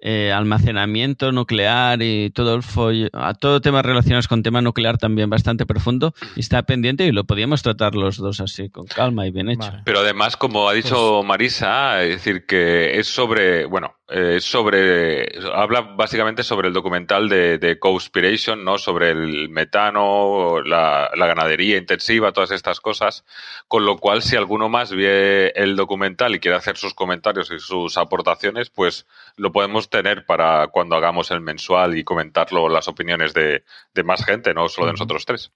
eh, 0.00 0.32
almacenamiento 0.32 1.32
nuclear 1.32 2.02
y 2.02 2.30
todo 2.30 2.54
el 2.54 2.62
follo, 2.62 3.08
a 3.12 3.34
todo 3.34 3.60
temas 3.60 3.84
relacionados 3.84 4.28
con 4.28 4.42
tema 4.42 4.60
nuclear 4.60 4.98
también 4.98 5.28
bastante 5.28 5.66
profundo. 5.66 6.14
Y 6.36 6.40
está 6.40 6.62
pendiente 6.62 7.04
y 7.04 7.12
lo 7.12 7.24
podíamos 7.24 7.62
tratar 7.62 7.94
los 7.94 8.16
dos 8.16 8.40
así, 8.40 8.70
con 8.70 8.86
calma 8.86 9.26
y 9.26 9.30
bien 9.30 9.48
hecho. 9.48 9.72
Pero 9.84 10.00
además, 10.00 10.36
como 10.36 10.68
ha 10.68 10.72
Pues 10.72 10.84
dicho 10.84 11.22
Marisa, 11.24 12.02
es 12.02 12.10
decir, 12.10 12.46
que 12.46 12.98
es 12.98 13.08
sobre, 13.08 13.64
bueno, 13.64 13.96
eh, 14.08 14.34
es 14.36 14.44
sobre, 14.44 15.28
habla 15.52 15.80
básicamente 15.80 16.42
sobre 16.42 16.68
el 16.68 16.74
documental 16.74 17.28
de, 17.28 17.58
de 17.58 17.78
Conspiration, 17.78 18.64
¿no? 18.64 18.78
Sobre 18.78 19.10
el 19.10 19.48
metano, 19.48 20.62
la, 20.62 21.10
la 21.14 21.26
ganadería 21.26 21.76
intensiva, 21.76 22.32
todas 22.32 22.52
estas 22.52 22.80
cosas. 22.80 23.24
Con 23.66 23.84
lo 23.84 23.98
cual, 23.98 24.22
si 24.22 24.36
alguno 24.36 24.68
más 24.68 24.92
ve 24.92 25.52
el 25.56 25.76
documental 25.76 26.34
y 26.34 26.40
quiere 26.40 26.56
hacer 26.56 26.76
sus 26.76 26.94
comentarios 26.94 27.50
y 27.50 27.58
sus 27.58 27.96
aportaciones, 27.98 28.70
pues 28.70 29.06
lo 29.36 29.52
podemos 29.52 29.87
tener 29.88 30.26
para 30.26 30.68
cuando 30.68 30.96
hagamos 30.96 31.30
el 31.30 31.40
mensual 31.40 31.96
y 31.96 32.04
comentarlo 32.04 32.68
las 32.68 32.88
opiniones 32.88 33.34
de, 33.34 33.64
de 33.94 34.04
más 34.04 34.24
gente, 34.24 34.54
no 34.54 34.68
solo 34.68 34.86
de 34.86 34.92
nosotros 34.92 35.24
tres. 35.24 35.52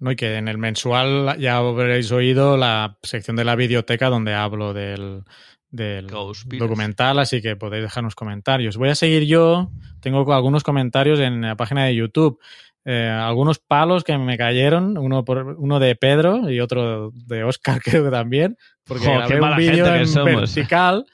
No, 0.00 0.12
y 0.12 0.16
que 0.16 0.36
en 0.36 0.46
el 0.46 0.58
mensual 0.58 1.36
ya 1.38 1.56
habréis 1.56 2.12
oído 2.12 2.56
la 2.56 2.98
sección 3.02 3.36
de 3.36 3.44
la 3.44 3.56
videoteca 3.56 4.08
donde 4.08 4.32
hablo 4.32 4.72
del, 4.72 5.24
del 5.70 6.06
documental, 6.06 7.18
así 7.18 7.42
que 7.42 7.56
podéis 7.56 7.82
dejarnos 7.82 8.14
comentarios. 8.14 8.76
Voy 8.76 8.90
a 8.90 8.94
seguir 8.94 9.24
yo, 9.24 9.70
tengo 10.00 10.32
algunos 10.32 10.62
comentarios 10.62 11.18
en 11.18 11.42
la 11.42 11.56
página 11.56 11.84
de 11.84 11.96
YouTube. 11.96 12.40
Eh, 12.84 13.08
algunos 13.08 13.58
palos 13.58 14.02
que 14.04 14.16
me 14.16 14.38
cayeron, 14.38 14.96
uno 14.96 15.24
por 15.24 15.56
uno 15.58 15.78
de 15.78 15.94
Pedro 15.94 16.48
y 16.48 16.60
otro 16.60 17.10
de 17.12 17.44
Oscar, 17.44 17.80
creo 17.84 18.04
que 18.04 18.10
también, 18.10 18.56
porque 18.84 19.04
qué 19.04 19.12
grabé 19.12 19.40
un 19.40 19.56
vídeo 19.56 19.94
en 19.94 20.06
somos. 20.06 20.54
vertical. 20.54 21.04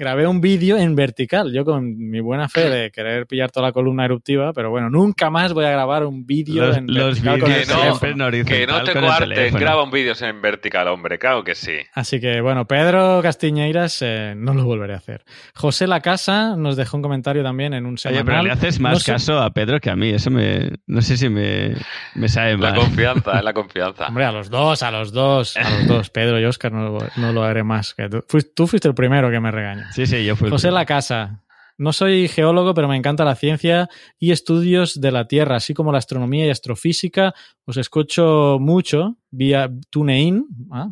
Grabé 0.00 0.26
un 0.26 0.40
vídeo 0.40 0.78
en 0.78 0.96
vertical, 0.96 1.52
yo 1.52 1.62
con 1.66 1.94
mi 1.98 2.20
buena 2.20 2.48
fe 2.48 2.70
de 2.70 2.90
querer 2.90 3.26
pillar 3.26 3.50
toda 3.50 3.66
la 3.66 3.72
columna 3.72 4.06
eruptiva, 4.06 4.54
pero 4.54 4.70
bueno, 4.70 4.88
nunca 4.88 5.28
más 5.28 5.52
voy 5.52 5.66
a 5.66 5.70
grabar 5.70 6.06
un 6.06 6.24
vídeo 6.24 6.72
en 6.74 6.86
los 6.86 7.22
vertical 7.22 7.38
con 7.40 7.50
el 7.52 7.58
vídeos 7.58 7.68
Que 7.68 7.74
no, 7.74 7.76
teléfono. 7.76 7.82
siempre 7.98 8.10
en 8.10 8.20
horizontal 8.22 8.58
que 8.58 8.66
no 9.00 9.18
te 9.18 9.18
teléfono. 9.34 9.60
graba 9.60 9.82
un 9.84 9.90
vídeo 9.90 10.14
en 10.18 10.40
vertical, 10.40 10.88
hombre, 10.88 11.18
claro 11.18 11.44
que 11.44 11.54
sí. 11.54 11.74
Así 11.92 12.18
que 12.18 12.40
bueno, 12.40 12.66
Pedro 12.66 13.20
Castiñeiras 13.22 13.98
eh, 14.00 14.32
no 14.36 14.54
lo 14.54 14.64
volveré 14.64 14.94
a 14.94 14.96
hacer. 14.96 15.22
José 15.54 15.86
La 15.86 16.00
Casa 16.00 16.56
nos 16.56 16.76
dejó 16.76 16.96
un 16.96 17.02
comentario 17.02 17.42
también 17.42 17.74
en 17.74 17.84
un 17.84 17.92
Oye, 17.92 17.98
semanal. 17.98 18.24
pero 18.24 18.42
le 18.42 18.50
haces 18.52 18.80
más 18.80 18.92
No 18.94 18.98
sé- 19.00 19.12
caso 19.12 19.38
a 19.38 19.50
Pedro 19.50 19.80
que 19.80 19.90
a 19.90 19.96
mí. 19.96 20.08
Eso 20.08 20.30
me. 20.30 20.70
No 20.86 21.02
sé 21.02 21.18
si 21.18 21.28
me, 21.28 21.74
me 22.14 22.28
sabe 22.30 22.52
La 22.52 22.70
mal. 22.70 22.76
confianza, 22.76 23.36
es 23.38 23.44
la 23.44 23.52
confianza. 23.52 24.06
Hombre, 24.06 24.24
a 24.24 24.32
los 24.32 24.48
dos, 24.48 24.82
a 24.82 24.90
los 24.90 25.12
dos, 25.12 25.58
a 25.58 25.68
los 25.68 25.86
dos, 25.86 26.08
Pedro 26.10 26.40
y 26.40 26.44
Oscar 26.46 26.72
no, 26.72 26.84
lo- 26.88 27.06
no 27.16 27.32
lo 27.34 27.44
haré 27.44 27.64
más. 27.64 27.92
que 27.92 28.08
tú, 28.08 28.22
tú 28.56 28.66
fuiste 28.66 28.88
el 28.88 28.94
primero 28.94 29.30
que 29.30 29.40
me 29.40 29.50
regañó. 29.50 29.89
Sí, 29.90 30.06
sí, 30.06 30.24
yo 30.24 30.36
fui 30.36 30.46
el 30.46 30.52
José 30.52 30.68
primero. 30.68 30.74
La 30.80 30.86
Casa. 30.86 31.42
No 31.78 31.92
soy 31.94 32.28
geólogo, 32.28 32.74
pero 32.74 32.88
me 32.88 32.96
encanta 32.96 33.24
la 33.24 33.34
ciencia 33.34 33.88
y 34.18 34.32
estudios 34.32 35.00
de 35.00 35.12
la 35.12 35.26
Tierra, 35.26 35.56
así 35.56 35.72
como 35.72 35.92
la 35.92 35.98
astronomía 35.98 36.46
y 36.46 36.50
astrofísica. 36.50 37.34
Os 37.64 37.78
escucho 37.78 38.58
mucho 38.60 39.16
vía 39.30 39.70
TuneIn, 39.88 40.46
ah, 40.70 40.90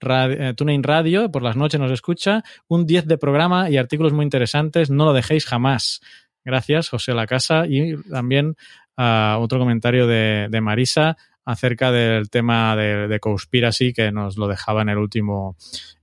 radi- 0.00 0.36
eh, 0.50 0.54
TuneIn 0.54 0.82
Radio, 0.82 1.30
por 1.30 1.42
las 1.42 1.54
noches 1.56 1.78
nos 1.78 1.92
escucha. 1.92 2.42
Un 2.66 2.86
10 2.86 3.06
de 3.06 3.18
programa 3.18 3.70
y 3.70 3.76
artículos 3.76 4.12
muy 4.12 4.24
interesantes. 4.24 4.90
No 4.90 5.04
lo 5.04 5.12
dejéis 5.12 5.46
jamás. 5.46 6.00
Gracias, 6.44 6.88
José 6.88 7.14
La 7.14 7.26
Casa. 7.28 7.64
Y 7.68 7.94
también 8.10 8.56
ah, 8.96 9.38
otro 9.40 9.60
comentario 9.60 10.08
de, 10.08 10.48
de 10.50 10.60
Marisa 10.60 11.16
acerca 11.44 11.92
del 11.92 12.30
tema 12.30 12.74
de, 12.74 13.06
de 13.06 13.20
Conspiracy 13.20 13.92
que 13.92 14.10
nos 14.10 14.36
lo 14.36 14.48
dejaba 14.48 14.82
en 14.82 14.88
el 14.88 14.98
último 14.98 15.56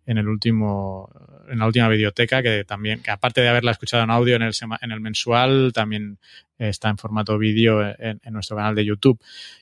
en 0.05 0.17
el 0.17 0.27
último 0.29 1.09
en 1.53 1.59
la 1.59 1.67
última 1.67 1.87
videoteca 1.87 2.41
que 2.41 2.63
también 2.63 3.01
que 3.03 3.11
aparte 3.11 3.41
de 3.41 3.47
haberla 3.47 3.71
escuchado 3.71 4.03
en 4.03 4.09
audio 4.09 4.35
en 4.35 4.41
el 4.41 4.53
en 4.81 4.91
el 4.91 4.99
mensual 4.99 5.71
también 5.71 6.17
está 6.57 6.89
en 6.89 6.97
formato 6.97 7.37
vídeo 7.37 7.81
en, 7.81 8.19
nuestro 8.31 8.57
canal 8.57 8.73
de 8.73 8.85
YouTube. 8.85 9.19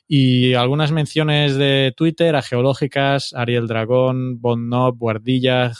Y 0.08 0.54
algunas 0.54 0.90
menciones 0.90 1.56
de 1.56 1.92
Twitter 1.96 2.34
a 2.34 2.42
geológicas 2.42 3.34
Ariel 3.34 3.66
Dragón 3.66 4.40
Bonnob 4.40 4.96
Guardilla 4.96 5.72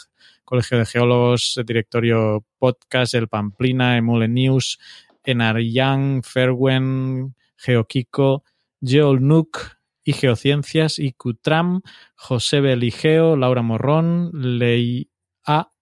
Colegio 0.43 0.77
de 0.77 0.85
Geólogos 0.85 1.59
Directorio 1.65 2.45
Podcast 2.59 3.15
El 3.15 3.27
Pamplina 3.27 3.97
Emule 3.97 4.27
News 4.27 4.77
Enaryan 5.23 6.21
Ferwen 6.21 7.35
Geokiko 7.57 8.43
Geolnuk 8.81 9.77
y 10.03 10.11
Geociencias, 10.11 10.99
IQTRAM, 10.99 11.81
José 12.15 12.59
Beligeo, 12.59 13.37
Laura 13.37 13.61
Morrón, 13.61 14.31
Ley 14.33 15.09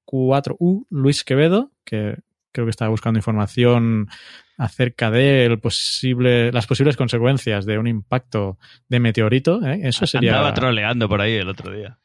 A4U, 0.05 0.87
Luis 0.89 1.23
Quevedo, 1.23 1.71
que 1.83 2.17
creo 2.51 2.65
que 2.65 2.71
estaba 2.71 2.89
buscando 2.89 3.17
información 3.19 4.09
acerca 4.57 5.09
de 5.09 5.45
el 5.45 5.59
posible, 5.59 6.51
las 6.51 6.67
posibles 6.67 6.97
consecuencias 6.97 7.65
de 7.65 7.77
un 7.77 7.87
impacto 7.87 8.57
de 8.87 8.99
meteorito. 8.99 9.65
¿eh? 9.65 9.79
Eso 9.83 10.05
sería. 10.05 10.33
Andaba 10.33 10.53
troleando 10.53 11.09
por 11.09 11.21
ahí 11.21 11.33
el 11.33 11.49
otro 11.49 11.71
día. 11.71 11.97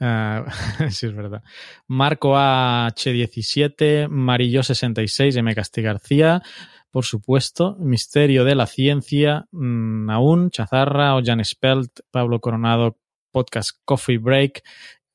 Ah, 0.00 0.44
sí, 0.90 1.06
es 1.06 1.14
verdad. 1.14 1.42
Marco 1.86 2.34
H17, 2.34 4.08
Marillo66, 4.08 5.36
M. 5.38 5.54
Casti 5.54 5.82
García, 5.82 6.42
por 6.90 7.04
supuesto. 7.04 7.76
Misterio 7.78 8.44
de 8.44 8.56
la 8.56 8.66
Ciencia, 8.66 9.46
mm, 9.52 10.10
Aún, 10.10 10.50
Chazarra, 10.50 11.14
Ojan 11.14 11.44
Spelt, 11.44 12.00
Pablo 12.10 12.40
Coronado, 12.40 12.98
Podcast 13.30 13.78
Coffee 13.84 14.18
Break, 14.18 14.64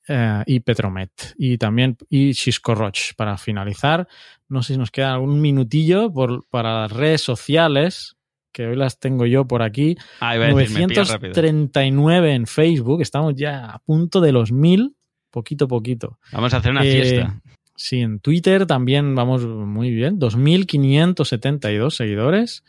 eh, 0.08 0.44
y 0.46 0.60
Petromet. 0.62 1.12
Y 1.38 1.58
también 1.58 1.98
y 2.10 2.34
Chisco 2.34 2.76
Roch. 2.76 3.14
Para 3.16 3.38
finalizar, 3.38 4.08
no 4.50 4.64
sé 4.64 4.74
si 4.74 4.80
nos 4.80 4.92
queda 4.92 5.14
algún 5.14 5.42
minutillo 5.42 6.12
por, 6.12 6.46
para 6.50 6.82
las 6.82 6.92
redes 6.92 7.22
sociales, 7.22 8.16
que 8.52 8.66
hoy 8.68 8.76
las 8.76 9.00
tengo 9.00 9.26
yo 9.26 9.46
por 9.48 9.62
aquí. 9.62 9.96
Ah, 10.20 10.36
iba 10.36 10.46
a 10.46 10.54
decir, 10.54 10.80
me 10.80 10.88
pillas 10.88 11.10
rápido. 11.10 11.34
939 11.34 12.34
en 12.34 12.48
Facebook. 12.48 13.02
Estamos 13.02 13.36
ya 13.36 13.66
a 13.66 13.80
punto 13.80 14.20
de 14.22 14.32
los 14.32 14.52
1000, 14.52 14.96
poquito 15.30 15.66
a 15.66 15.68
poquito. 15.68 16.18
Vamos 16.32 16.54
a 16.54 16.58
hacer 16.58 16.72
una 16.72 16.84
Eh, 16.86 16.92
fiesta. 16.92 17.42
Sí, 17.76 18.00
en 18.00 18.20
Twitter 18.20 18.66
también 18.66 19.14
vamos 19.14 19.46
muy 19.46 19.92
bien. 19.92 20.18
2.572 20.20 21.92
seguidores. 21.92 22.64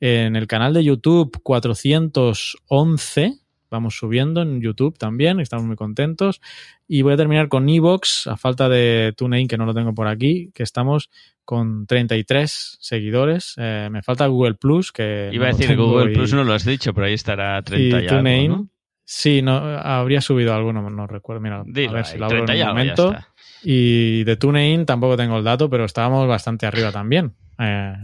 En 0.00 0.36
el 0.36 0.46
canal 0.46 0.72
de 0.72 0.84
YouTube 0.84 1.38
411. 1.42 3.38
Vamos 3.76 3.96
subiendo 3.96 4.42
en 4.42 4.60
YouTube 4.60 4.96
también. 4.98 5.38
Estamos 5.40 5.66
muy 5.66 5.76
contentos. 5.76 6.40
Y 6.88 7.02
voy 7.02 7.12
a 7.12 7.16
terminar 7.16 7.48
con 7.48 7.68
Evox, 7.68 8.26
a 8.26 8.36
falta 8.36 8.68
de 8.68 9.12
TuneIn, 9.16 9.48
que 9.48 9.58
no 9.58 9.66
lo 9.66 9.74
tengo 9.74 9.94
por 9.94 10.08
aquí, 10.08 10.50
que 10.54 10.62
estamos 10.62 11.10
con 11.44 11.86
33 11.86 12.78
seguidores. 12.80 13.54
Eh, 13.58 13.88
me 13.90 14.02
falta 14.02 14.26
Google 14.26 14.54
Plus, 14.54 14.92
que... 14.92 15.30
Iba 15.32 15.48
a 15.48 15.50
no 15.52 15.56
decir 15.56 15.76
Google 15.76 16.12
y- 16.12 16.14
Plus, 16.14 16.32
no 16.32 16.42
lo 16.44 16.54
has 16.54 16.64
dicho, 16.64 16.94
pero 16.94 17.06
ahí 17.06 17.14
estará 17.14 17.60
30 17.62 17.82
y, 18.00 18.04
y 18.04 18.06
algo, 18.08 18.16
TuneIn. 18.18 18.50
¿no? 18.50 18.68
Sí, 19.04 19.42
no, 19.42 19.56
habría 19.56 20.20
subido 20.20 20.52
alguno, 20.54 20.88
no 20.90 21.06
recuerdo. 21.06 21.40
Mira, 21.40 21.62
Dilo 21.64 21.90
a 21.90 21.94
ver 21.94 22.06
si 22.06 22.18
lo 22.18 22.24
abro 22.24 22.44
30 22.44 22.52
en 22.54 22.58
y 22.58 22.62
un 22.62 22.68
momento. 22.68 23.16
Y 23.62 24.24
de 24.24 24.36
TuneIn 24.36 24.86
tampoco 24.86 25.16
tengo 25.16 25.38
el 25.38 25.44
dato, 25.44 25.68
pero 25.70 25.84
estábamos 25.84 26.26
bastante 26.26 26.66
arriba 26.66 26.90
también. 26.90 27.32
Eh, 27.58 27.94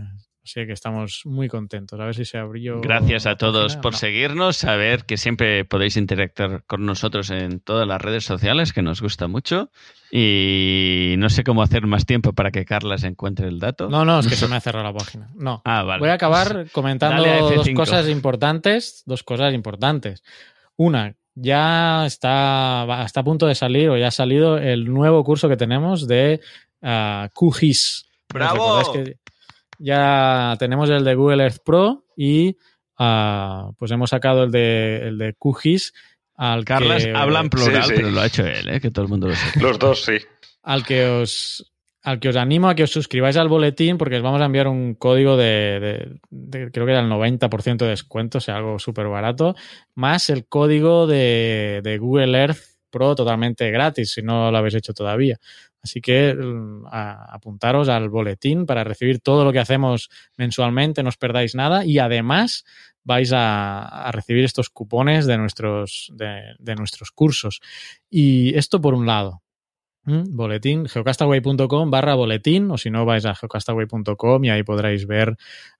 así 0.44 0.66
que 0.66 0.72
estamos 0.72 1.22
muy 1.24 1.48
contentos. 1.48 1.98
A 2.00 2.04
ver 2.04 2.14
si 2.14 2.24
se 2.24 2.38
abrió. 2.38 2.80
Gracias 2.80 3.26
a 3.26 3.36
todos 3.36 3.76
por 3.76 3.92
No. 3.92 3.98
seguirnos, 3.98 4.56
saber 4.56 5.04
que 5.04 5.16
siempre 5.16 5.64
podéis 5.64 5.96
interactuar 5.96 6.64
con 6.66 6.84
nosotros 6.84 7.30
en 7.30 7.60
todas 7.60 7.86
las 7.86 8.00
redes 8.00 8.24
sociales, 8.24 8.72
que 8.72 8.82
nos 8.82 9.00
gusta 9.00 9.28
mucho. 9.28 9.70
Y 10.10 11.14
no 11.18 11.30
sé 11.30 11.42
cómo 11.44 11.62
hacer 11.62 11.86
más 11.86 12.04
tiempo 12.06 12.32
para 12.32 12.50
que 12.50 12.64
Carlas 12.64 13.02
encuentre 13.04 13.48
el 13.48 13.58
dato. 13.58 13.88
No, 13.88 14.04
no, 14.04 14.18
es 14.18 14.26
que 14.28 14.36
se 14.36 14.46
me 14.48 14.56
ha 14.56 14.60
cerrado 14.60 14.84
la 14.84 14.92
página. 14.92 15.30
No. 15.34 15.62
Ah, 15.64 15.82
vale. 15.84 16.00
Voy 16.00 16.10
a 16.10 16.14
acabar 16.14 16.66
comentando 16.72 17.24
a 17.24 17.38
dos 17.38 17.66
F5. 17.66 17.74
cosas 17.74 18.08
importantes. 18.08 19.02
Dos 19.06 19.22
cosas 19.22 19.54
importantes. 19.54 20.22
Una, 20.76 21.14
ya 21.34 22.04
está, 22.04 23.04
está 23.06 23.20
a 23.20 23.24
punto 23.24 23.46
de 23.46 23.54
salir 23.54 23.88
o 23.88 23.96
ya 23.96 24.08
ha 24.08 24.10
salido 24.10 24.58
el 24.58 24.84
nuevo 24.92 25.24
curso 25.24 25.48
que 25.48 25.56
tenemos 25.56 26.06
de 26.06 26.40
uh, 26.82 27.28
QGIS. 27.32 28.06
¡Bravo! 28.28 28.82
Ya 29.82 30.56
tenemos 30.58 30.88
el 30.90 31.04
de 31.04 31.14
Google 31.14 31.42
Earth 31.42 31.58
Pro 31.64 32.04
y 32.16 32.56
ah, 32.98 33.70
pues 33.78 33.90
hemos 33.90 34.10
sacado 34.10 34.44
el 34.44 34.50
de, 34.50 35.08
el 35.08 35.18
de 35.18 35.34
QGIS 35.34 35.92
al 36.36 36.64
Carlas 36.64 37.04
que, 37.04 37.12
habla 37.14 37.40
en 37.40 37.50
plural, 37.50 37.82
Sí, 37.84 37.88
sí. 37.90 37.94
pero 37.96 38.10
lo 38.10 38.20
ha 38.20 38.26
hecho 38.26 38.46
él, 38.46 38.68
¿eh? 38.68 38.80
que 38.80 38.90
todo 38.90 39.04
el 39.04 39.10
mundo 39.10 39.28
lo 39.28 39.34
sepa. 39.34 39.60
Los 39.60 39.78
dos, 39.78 40.04
sí. 40.04 40.14
al 40.62 40.84
que 40.84 41.06
os 41.06 41.68
al 42.04 42.18
que 42.18 42.30
os 42.30 42.36
animo 42.36 42.68
a 42.68 42.74
que 42.74 42.82
os 42.82 42.90
suscribáis 42.90 43.36
al 43.36 43.46
boletín 43.48 43.96
porque 43.96 44.16
os 44.16 44.22
vamos 44.24 44.40
a 44.42 44.46
enviar 44.46 44.66
un 44.66 44.94
código 44.94 45.36
de, 45.36 45.78
de- 45.78 46.18
de- 46.30 46.70
creo 46.72 46.84
que 46.84 46.90
era 46.92 47.00
el 47.00 47.08
90% 47.08 47.76
de 47.76 47.90
descuento, 47.90 48.38
o 48.38 48.40
sea, 48.40 48.56
algo 48.56 48.80
súper 48.80 49.06
barato, 49.06 49.54
más 49.94 50.28
el 50.28 50.46
código 50.46 51.06
de, 51.06 51.80
de 51.84 51.98
Google 51.98 52.36
Earth 52.36 52.58
Pro 52.92 53.16
totalmente 53.16 53.72
gratis, 53.72 54.12
si 54.12 54.22
no 54.22 54.52
lo 54.52 54.58
habéis 54.58 54.74
hecho 54.76 54.94
todavía. 54.94 55.40
Así 55.82 56.00
que 56.00 56.34
mm, 56.34 56.84
apuntaros 56.92 57.88
al 57.88 58.08
boletín 58.08 58.66
para 58.66 58.84
recibir 58.84 59.18
todo 59.18 59.44
lo 59.44 59.52
que 59.52 59.58
hacemos 59.58 60.10
mensualmente, 60.36 61.02
no 61.02 61.08
os 61.08 61.16
perdáis 61.16 61.56
nada 61.56 61.84
y 61.84 61.98
además 61.98 62.64
vais 63.04 63.32
a, 63.34 64.10
recibir 64.12 64.44
estos 64.44 64.70
cupones 64.70 65.26
de 65.26 65.38
nuestros, 65.38 66.12
de, 66.14 66.74
nuestros 66.76 67.10
cursos. 67.10 67.60
Y 68.08 68.56
esto 68.56 68.80
por 68.80 68.94
un 68.94 69.06
lado. 69.06 69.42
Boletín, 70.04 70.86
geocastaway.com 70.86 71.90
barra 71.90 72.14
boletín, 72.14 72.68
o 72.72 72.76
si 72.76 72.90
no, 72.90 73.04
vais 73.04 73.24
a 73.24 73.36
geocastaway.com 73.36 74.44
y 74.44 74.50
ahí 74.50 74.64
podréis 74.64 75.06
ver, 75.06 75.36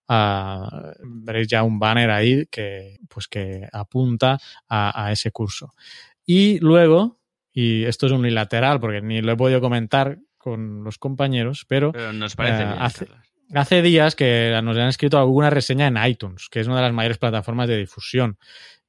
veréis 0.09 1.49
ya 1.49 1.65
un 1.65 1.81
banner 1.81 2.11
ahí 2.11 2.47
que, 2.49 2.99
pues 3.09 3.27
que 3.27 3.69
apunta 3.73 4.39
a 4.69 5.11
ese 5.11 5.33
curso. 5.33 5.75
Y 6.24 6.59
luego, 6.61 7.20
y 7.53 7.85
esto 7.85 8.07
es 8.07 8.12
unilateral 8.12 8.81
porque 8.81 9.01
ni 9.03 9.20
lo 9.20 9.32
he 9.32 9.36
podido 9.36 9.61
comentar 9.61 10.19
con 10.39 10.85
los 10.85 10.99
compañeros, 10.99 11.65
pero, 11.69 11.93
Pero 11.93 12.12
nos 12.12 12.35
parece 12.35 12.62
eh, 12.62 12.66
bien. 12.66 12.78
hace, 12.81 13.09
hace 13.55 13.82
días 13.82 14.16
que 14.16 14.59
nos 14.62 14.77
han 14.77 14.89
escrito 14.89 15.19
alguna 15.19 15.51
reseña 15.51 15.86
en 15.86 15.97
iTunes, 16.05 16.49
que 16.51 16.61
es 16.61 16.66
una 16.66 16.77
de 16.77 16.82
las 16.82 16.93
mayores 16.93 17.19
plataformas 17.19 17.69
de 17.69 17.78
difusión. 17.78 18.39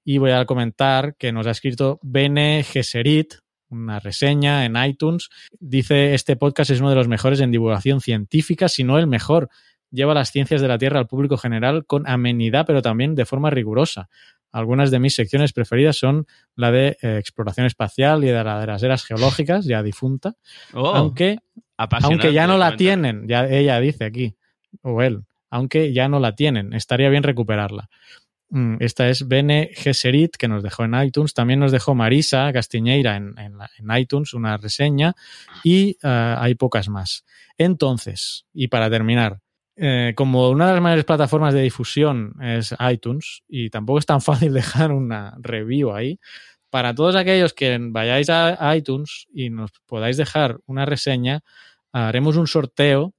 Y 0.04 0.18
voy 0.18 0.32
a 0.32 0.46
comentar 0.46 1.16
que 1.16 1.32
nos 1.32 1.48
ha 1.48 1.52
escrito 1.52 2.00
Bene 2.02 2.64
Gesserit, 2.64 3.36
una 3.70 4.00
reseña 4.00 4.66
en 4.66 4.76
iTunes. 4.78 5.30
Dice, 5.60 6.14
este 6.14 6.36
podcast 6.36 6.72
es 6.72 6.80
uno 6.80 6.90
de 6.90 6.96
los 6.96 7.08
mejores 7.08 7.40
en 7.40 7.52
divulgación 7.52 8.02
científica, 8.02 8.68
si 8.68 8.84
no 8.84 8.98
el 8.98 9.08
mejor. 9.08 9.50
Lleva 9.92 10.14
las 10.14 10.32
ciencias 10.32 10.62
de 10.62 10.68
la 10.68 10.78
Tierra 10.78 11.00
al 11.00 11.08
público 11.08 11.38
general 11.38 11.86
con 11.86 12.08
amenidad, 12.08 12.66
pero 12.66 12.82
también 12.82 13.16
de 13.16 13.26
forma 13.26 13.50
rigurosa. 13.50 14.10
Algunas 14.54 14.92
de 14.92 15.00
mis 15.00 15.16
secciones 15.16 15.52
preferidas 15.52 15.98
son 15.98 16.26
la 16.56 16.72
de 16.72 16.98
eh, 17.02 17.18
exploración 17.18 17.66
espacial 17.66 18.24
y 18.24 18.28
de 18.28 18.44
la 18.44 18.62
de 18.62 18.68
las 18.68 18.82
eras 18.84 19.04
geológicas, 19.04 19.66
ya 19.66 19.84
difunta, 19.84 20.36
Oh, 20.74 20.94
aunque, 20.96 21.40
aunque 21.78 22.34
ya 22.34 22.48
no 22.48 22.58
la 22.58 22.76
tienen, 22.78 23.28
ya 23.28 23.48
ella 23.48 23.80
dice 23.82 24.06
aquí, 24.06 24.36
o 24.82 25.02
él, 25.02 25.24
aunque 25.50 25.92
ya 25.92 26.08
no 26.08 26.20
la 26.20 26.36
tienen, 26.36 26.74
estaría 26.74 27.10
bien 27.10 27.24
recuperarla. 27.24 27.90
Mm, 28.50 28.76
Esta 28.82 29.10
es 29.10 29.28
Bene 29.28 29.72
Gesserit, 29.74 30.36
que 30.38 30.48
nos 30.48 30.62
dejó 30.62 30.84
en 30.84 30.94
iTunes. 30.94 31.34
También 31.34 31.60
nos 31.60 31.72
dejó 31.72 31.96
Marisa 31.96 32.54
Castiñeira 32.54 33.16
en, 33.16 33.34
en 33.38 33.98
iTunes 33.98 34.36
una 34.36 34.58
reseña 34.58 35.16
y 35.64 35.98
eh, 36.04 36.36
hay 36.38 36.54
pocas 36.54 36.88
más. 36.88 37.26
Entonces, 37.58 38.46
y 38.54 38.68
para 38.68 38.92
terminar, 38.92 39.40
eh, 39.76 40.14
como 40.16 40.50
una 40.50 40.68
de 40.68 40.74
las 40.74 40.82
mayores 40.82 41.06
plataformas 41.06 41.54
de 41.54 41.62
difusión 41.62 42.36
es 42.42 42.76
iTunes 42.92 43.44
y 43.48 43.70
tampoco 43.70 44.00
es 44.00 44.06
tan 44.06 44.22
fácil 44.22 44.54
dejar 44.54 44.92
una 44.92 45.36
review 45.40 45.94
ahí, 45.94 46.20
para 46.70 46.96
todos 46.96 47.16
aquellos 47.16 47.54
que 47.54 47.78
vayáis 47.80 48.30
a 48.30 48.76
iTunes 48.76 49.28
y 49.32 49.52
nos 49.52 49.72
podáis 49.86 50.18
dejar 50.18 50.58
una 50.66 50.86
reseña, 50.86 51.42
haremos 51.92 52.36
un 52.36 52.48
sorteo 52.48 53.14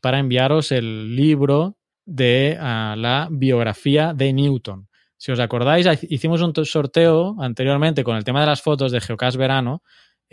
para 0.00 0.18
enviaros 0.18 0.72
el 0.72 1.14
libro 1.14 1.76
de 2.04 2.56
ah, 2.60 2.94
la 2.98 3.28
biografía 3.30 4.14
de 4.14 4.32
Newton. 4.32 4.88
Si 5.16 5.30
os 5.30 5.38
acordáis, 5.38 5.86
hicimos 6.10 6.42
un 6.42 6.52
sorteo 6.64 7.36
anteriormente 7.40 8.02
con 8.02 8.16
el 8.16 8.24
tema 8.24 8.40
de 8.40 8.46
las 8.46 8.62
fotos 8.62 8.90
de 8.90 9.00
Geocast 9.00 9.36
Verano, 9.36 9.82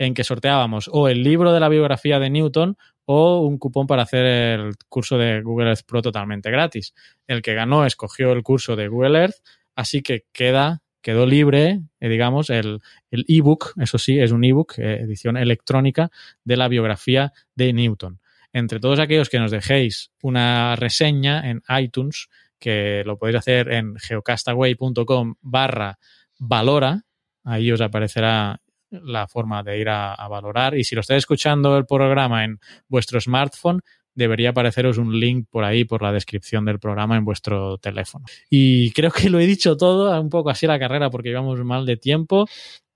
en 0.00 0.14
que 0.14 0.24
sorteábamos 0.24 0.88
o 0.90 1.08
el 1.08 1.22
libro 1.22 1.52
de 1.52 1.60
la 1.60 1.68
biografía 1.68 2.18
de 2.18 2.30
Newton 2.30 2.78
o 3.04 3.40
un 3.40 3.58
cupón 3.58 3.86
para 3.86 4.02
hacer 4.02 4.24
el 4.24 4.72
curso 4.88 5.18
de 5.18 5.42
Google 5.42 5.68
Earth 5.68 5.84
Pro 5.86 6.00
totalmente 6.00 6.50
gratis. 6.50 6.94
El 7.26 7.42
que 7.42 7.52
ganó 7.54 7.84
escogió 7.84 8.32
el 8.32 8.42
curso 8.42 8.76
de 8.76 8.88
Google 8.88 9.18
Earth, 9.18 9.36
así 9.76 10.00
que 10.00 10.24
queda, 10.32 10.82
quedó 11.02 11.26
libre, 11.26 11.82
eh, 12.00 12.08
digamos, 12.08 12.48
el 12.48 12.80
el 13.10 13.26
ebook, 13.28 13.74
eso 13.78 13.98
sí, 13.98 14.18
es 14.18 14.32
un 14.32 14.42
ebook, 14.42 14.78
eh, 14.78 15.00
edición 15.02 15.36
electrónica 15.36 16.10
de 16.44 16.56
la 16.56 16.68
biografía 16.68 17.32
de 17.54 17.74
Newton 17.74 18.20
entre 18.52 18.80
todos 18.80 18.98
aquellos 18.98 19.28
que 19.28 19.38
nos 19.38 19.50
dejéis 19.50 20.10
una 20.22 20.74
reseña 20.76 21.48
en 21.48 21.62
iTunes, 21.68 22.28
que 22.58 23.02
lo 23.06 23.16
podéis 23.16 23.38
hacer 23.38 23.70
en 23.72 23.96
geocastaway.com 23.96 25.34
barra 25.40 25.98
valora, 26.38 27.04
ahí 27.44 27.70
os 27.70 27.80
aparecerá 27.80 28.60
la 28.90 29.26
forma 29.26 29.62
de 29.62 29.78
ir 29.78 29.88
a, 29.88 30.14
a, 30.14 30.28
valorar 30.28 30.76
y 30.76 30.84
si 30.84 30.94
lo 30.94 31.00
estáis 31.00 31.18
escuchando 31.18 31.76
el 31.76 31.86
programa 31.86 32.44
en 32.44 32.58
vuestro 32.88 33.20
smartphone, 33.20 33.80
debería 34.14 34.50
apareceros 34.50 34.98
un 34.98 35.18
link 35.18 35.46
por 35.50 35.64
ahí, 35.64 35.84
por 35.84 36.02
la 36.02 36.12
descripción 36.12 36.64
del 36.64 36.78
programa 36.78 37.16
en 37.16 37.24
vuestro 37.24 37.78
teléfono. 37.78 38.24
Y 38.48 38.90
creo 38.92 39.10
que 39.10 39.30
lo 39.30 39.38
he 39.40 39.46
dicho 39.46 39.76
todo, 39.76 40.20
un 40.20 40.28
poco 40.28 40.50
así 40.50 40.66
la 40.66 40.78
carrera 40.78 41.10
porque 41.10 41.28
llevamos 41.28 41.62
mal 41.64 41.86
de 41.86 41.96
tiempo, 41.96 42.46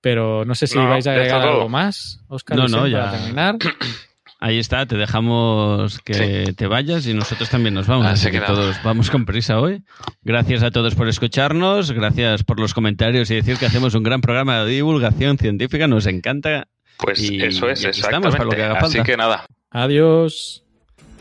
pero 0.01 0.45
no 0.45 0.55
sé 0.55 0.67
si 0.67 0.77
No, 0.77 0.89
vais 0.89 1.07
a 1.07 1.13
agregar 1.13 1.41
algo 1.43 1.69
más, 1.69 2.21
Oscar, 2.29 2.59
No, 2.59 2.69
no, 2.69 2.77
para 2.79 2.89
ya. 2.89 3.11
terminar. 3.11 3.57
Ahí 4.47 4.59
está, 4.59 4.85
te 4.85 4.97
dejamos 4.99 6.01
que 6.01 6.53
te 6.55 6.67
vayas 6.67 7.07
y 7.07 7.15
nosotros 7.15 7.49
también 7.49 7.73
nos 7.73 7.87
vamos. 7.87 8.05
Así 8.05 8.13
así 8.15 8.27
que 8.27 8.33
que 8.33 8.41
nada. 8.41 8.55
todos 8.55 8.77
vamos 8.85 9.09
con 9.11 9.25
prisa 9.25 9.59
hoy. 9.59 9.83
Gracias 10.23 10.63
a 10.63 10.71
todos 10.71 10.95
por 10.95 11.09
escucharnos, 11.09 11.93
gracias 11.93 12.45
por 12.45 12.61
los 12.61 12.75
comentarios 12.75 13.31
y 13.31 13.37
decir 13.37 13.57
que 13.57 13.65
hacemos 13.65 13.95
un 13.95 14.03
gran 14.03 14.21
programa 14.21 14.63
de 14.65 14.71
divulgación 14.73 15.39
científica, 15.39 15.89
nos 15.89 16.05
encanta. 16.07 16.69
Pues 16.99 17.23
Y- 17.23 17.43
eso 17.43 17.71
es, 17.71 17.85
y 17.85 17.87
exactamente. 17.87 18.33
para 18.37 18.45
lo 18.45 18.51
que 18.51 18.63
haga 18.65 18.79
Así 18.81 19.03
que 19.03 19.17
nada. 19.17 19.47
Adiós. 19.71 20.63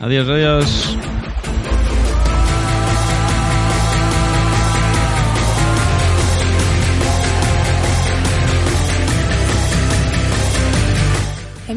Adiós, 0.00 0.28
adiós. 0.28 0.98